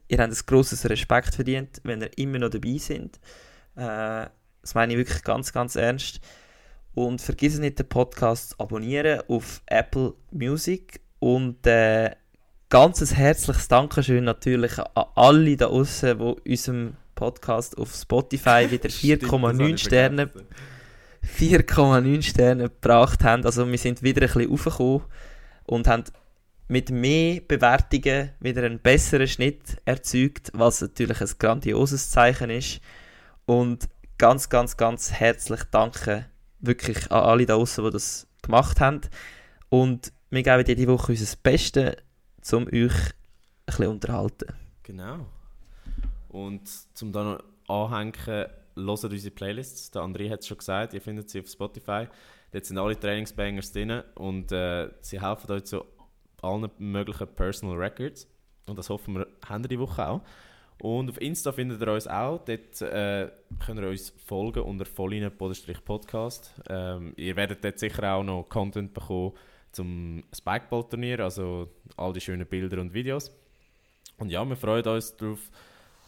ihr 0.08 0.18
habt 0.18 0.32
ein 0.32 0.46
grosses 0.46 0.88
Respekt 0.88 1.34
verdient, 1.34 1.80
wenn 1.84 2.00
ihr 2.00 2.18
immer 2.18 2.38
noch 2.38 2.48
dabei 2.50 2.78
seid. 2.78 3.20
Äh, 3.76 4.30
das 4.62 4.74
meine 4.74 4.92
ich 4.92 4.98
wirklich 4.98 5.22
ganz, 5.22 5.52
ganz 5.52 5.76
ernst. 5.76 6.20
Und 6.94 7.20
vergiss 7.20 7.58
nicht, 7.58 7.78
den 7.78 7.88
Podcast 7.88 8.50
zu 8.50 8.60
abonnieren 8.60 9.20
auf 9.28 9.62
Apple 9.66 10.14
Music 10.30 11.00
und 11.18 11.66
äh, 11.66 12.10
ganz 12.70 13.14
herzliches 13.14 13.68
Dankeschön 13.68 14.24
natürlich 14.24 14.78
an 14.78 15.04
alle 15.16 15.56
da 15.56 15.66
draußen, 15.66 16.16
die 16.18 16.50
unserem 16.50 16.96
Podcast 17.16 17.76
auf 17.76 17.92
Spotify 17.94 18.70
wieder 18.70 18.88
4,9 18.88 19.76
Sterne 19.76 20.30
4,9 21.38 22.22
Sterne 22.22 22.64
gebracht 22.64 23.24
haben. 23.24 23.44
Also 23.44 23.68
wir 23.68 23.76
sind 23.76 24.02
wieder 24.02 24.22
ein 24.22 24.32
bisschen 24.32 24.52
aufgekommen 24.52 25.02
und 25.66 25.86
haben 25.86 26.04
mit 26.68 26.90
mehr 26.90 27.40
Bewertungen 27.46 28.30
wieder 28.40 28.62
einen 28.62 28.78
besseren 28.78 29.26
Schnitt 29.26 29.76
erzeugt, 29.84 30.50
was 30.54 30.80
natürlich 30.80 31.20
ein 31.20 31.30
grandioses 31.38 32.10
Zeichen 32.10 32.50
ist. 32.50 32.80
Und 33.46 33.88
ganz, 34.16 34.48
ganz, 34.48 34.76
ganz 34.76 35.12
herzlich 35.12 35.60
danke 35.72 36.26
wirklich 36.60 37.10
an 37.10 37.24
alle 37.24 37.46
da 37.46 37.56
draußen, 37.56 37.84
die 37.84 37.90
das 37.90 38.28
gemacht 38.42 38.80
haben. 38.80 39.00
Und 39.68 40.12
wir 40.30 40.44
geben 40.44 40.64
jede 40.66 40.86
Woche 40.86 41.12
unser 41.12 41.36
Bestes, 41.42 41.96
um 42.52 42.66
euch 42.66 42.72
ein 42.72 43.12
bisschen 43.66 43.86
unterhalten. 43.88 44.54
Genau. 44.82 45.26
Und 46.28 46.68
zum 46.94 47.12
dann 47.12 47.38
noch 47.66 47.92
anhängen, 47.92 48.14
hört 48.24 49.04
unsere 49.04 49.34
Playlists. 49.34 49.90
Der 49.90 50.02
André 50.02 50.30
hat 50.30 50.40
es 50.40 50.46
schon 50.46 50.58
gesagt, 50.58 50.94
ihr 50.94 51.00
findet 51.00 51.30
sie 51.30 51.40
auf 51.40 51.48
Spotify. 51.48 52.06
Dort 52.52 52.64
sind 52.64 52.78
alle 52.78 52.98
Trainingsbangers 52.98 53.72
drin 53.72 54.02
und 54.14 54.50
äh, 54.52 54.88
sie 55.00 55.20
helfen 55.20 55.50
euch 55.52 55.64
zu 55.64 55.84
allen 56.42 56.70
möglichen 56.78 57.28
Personal 57.28 57.76
Records. 57.76 58.26
Und 58.66 58.78
das 58.78 58.88
hoffen 58.88 59.14
wir, 59.14 59.26
haben 59.46 59.64
wir 59.64 59.68
die 59.68 59.78
Woche 59.78 60.08
auch. 60.08 60.22
Und 60.80 61.10
auf 61.10 61.20
Insta 61.20 61.52
findet 61.52 61.82
ihr 61.82 61.92
uns 61.92 62.06
auch. 62.06 62.42
Dort 62.44 62.80
äh, 62.80 63.30
könnt 63.64 63.80
ihr 63.80 63.88
uns 63.88 64.10
folgen 64.24 64.62
unter 64.62 64.86
vollinen-podcast. 64.86 66.54
Ähm, 66.68 67.12
ihr 67.16 67.36
werdet 67.36 67.62
dort 67.62 67.78
sicher 67.78 68.14
auch 68.14 68.24
noch 68.24 68.48
Content 68.48 68.94
bekommen 68.94 69.32
zum 69.72 70.24
Spikeball-Turnier, 70.34 71.20
also 71.20 71.68
all 71.96 72.12
die 72.12 72.20
schönen 72.20 72.46
Bilder 72.46 72.80
und 72.80 72.92
Videos. 72.92 73.30
Und 74.18 74.30
ja, 74.30 74.44
wir 74.44 74.56
freuen 74.56 74.86
uns 74.86 75.16
darauf, 75.16 75.50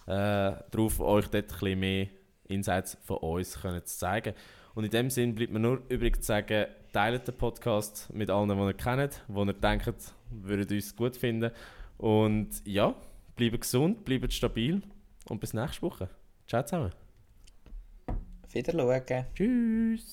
äh, 0.07 0.63
darauf 0.71 1.01
euch 1.01 1.29
dort 1.29 1.35
ein 1.35 1.59
bisschen 1.59 1.81
mehr 1.81 2.07
Insights 2.49 2.99
von 3.05 3.19
uns 3.19 3.61
können 3.61 3.85
zu 3.85 3.99
zeigen. 3.99 4.35
Und 4.75 4.85
in 4.85 4.91
dem 4.91 5.11
Sinn 5.11 5.35
bleibt 5.35 5.53
mir 5.53 5.59
nur 5.59 5.83
übrig 5.89 6.17
zu 6.17 6.23
sagen, 6.23 6.67
teilt 6.93 7.27
den 7.27 7.37
Podcast 7.37 8.13
mit 8.13 8.31
allen, 8.31 8.49
die 8.49 8.55
ihr 8.55 8.75
kennt, 8.75 9.23
die 9.29 9.39
ihr 9.39 9.53
denkt, 9.53 10.15
würden 10.31 10.77
uns 10.77 10.97
gut 10.97 11.17
finden. 11.17 11.51
Und 11.99 12.51
ja, 12.65 12.95
bleibt 13.37 13.61
gesund, 13.61 14.05
bleibt 14.05 14.33
stabil 14.33 14.83
und 15.29 15.41
bis 15.41 15.55
nächste 15.55 15.83
Woche. 15.83 16.09
Ciao 16.47 16.63
zusammen. 16.63 16.93
Wiederschauen. 18.53 19.27
Tschüss. 19.35 20.13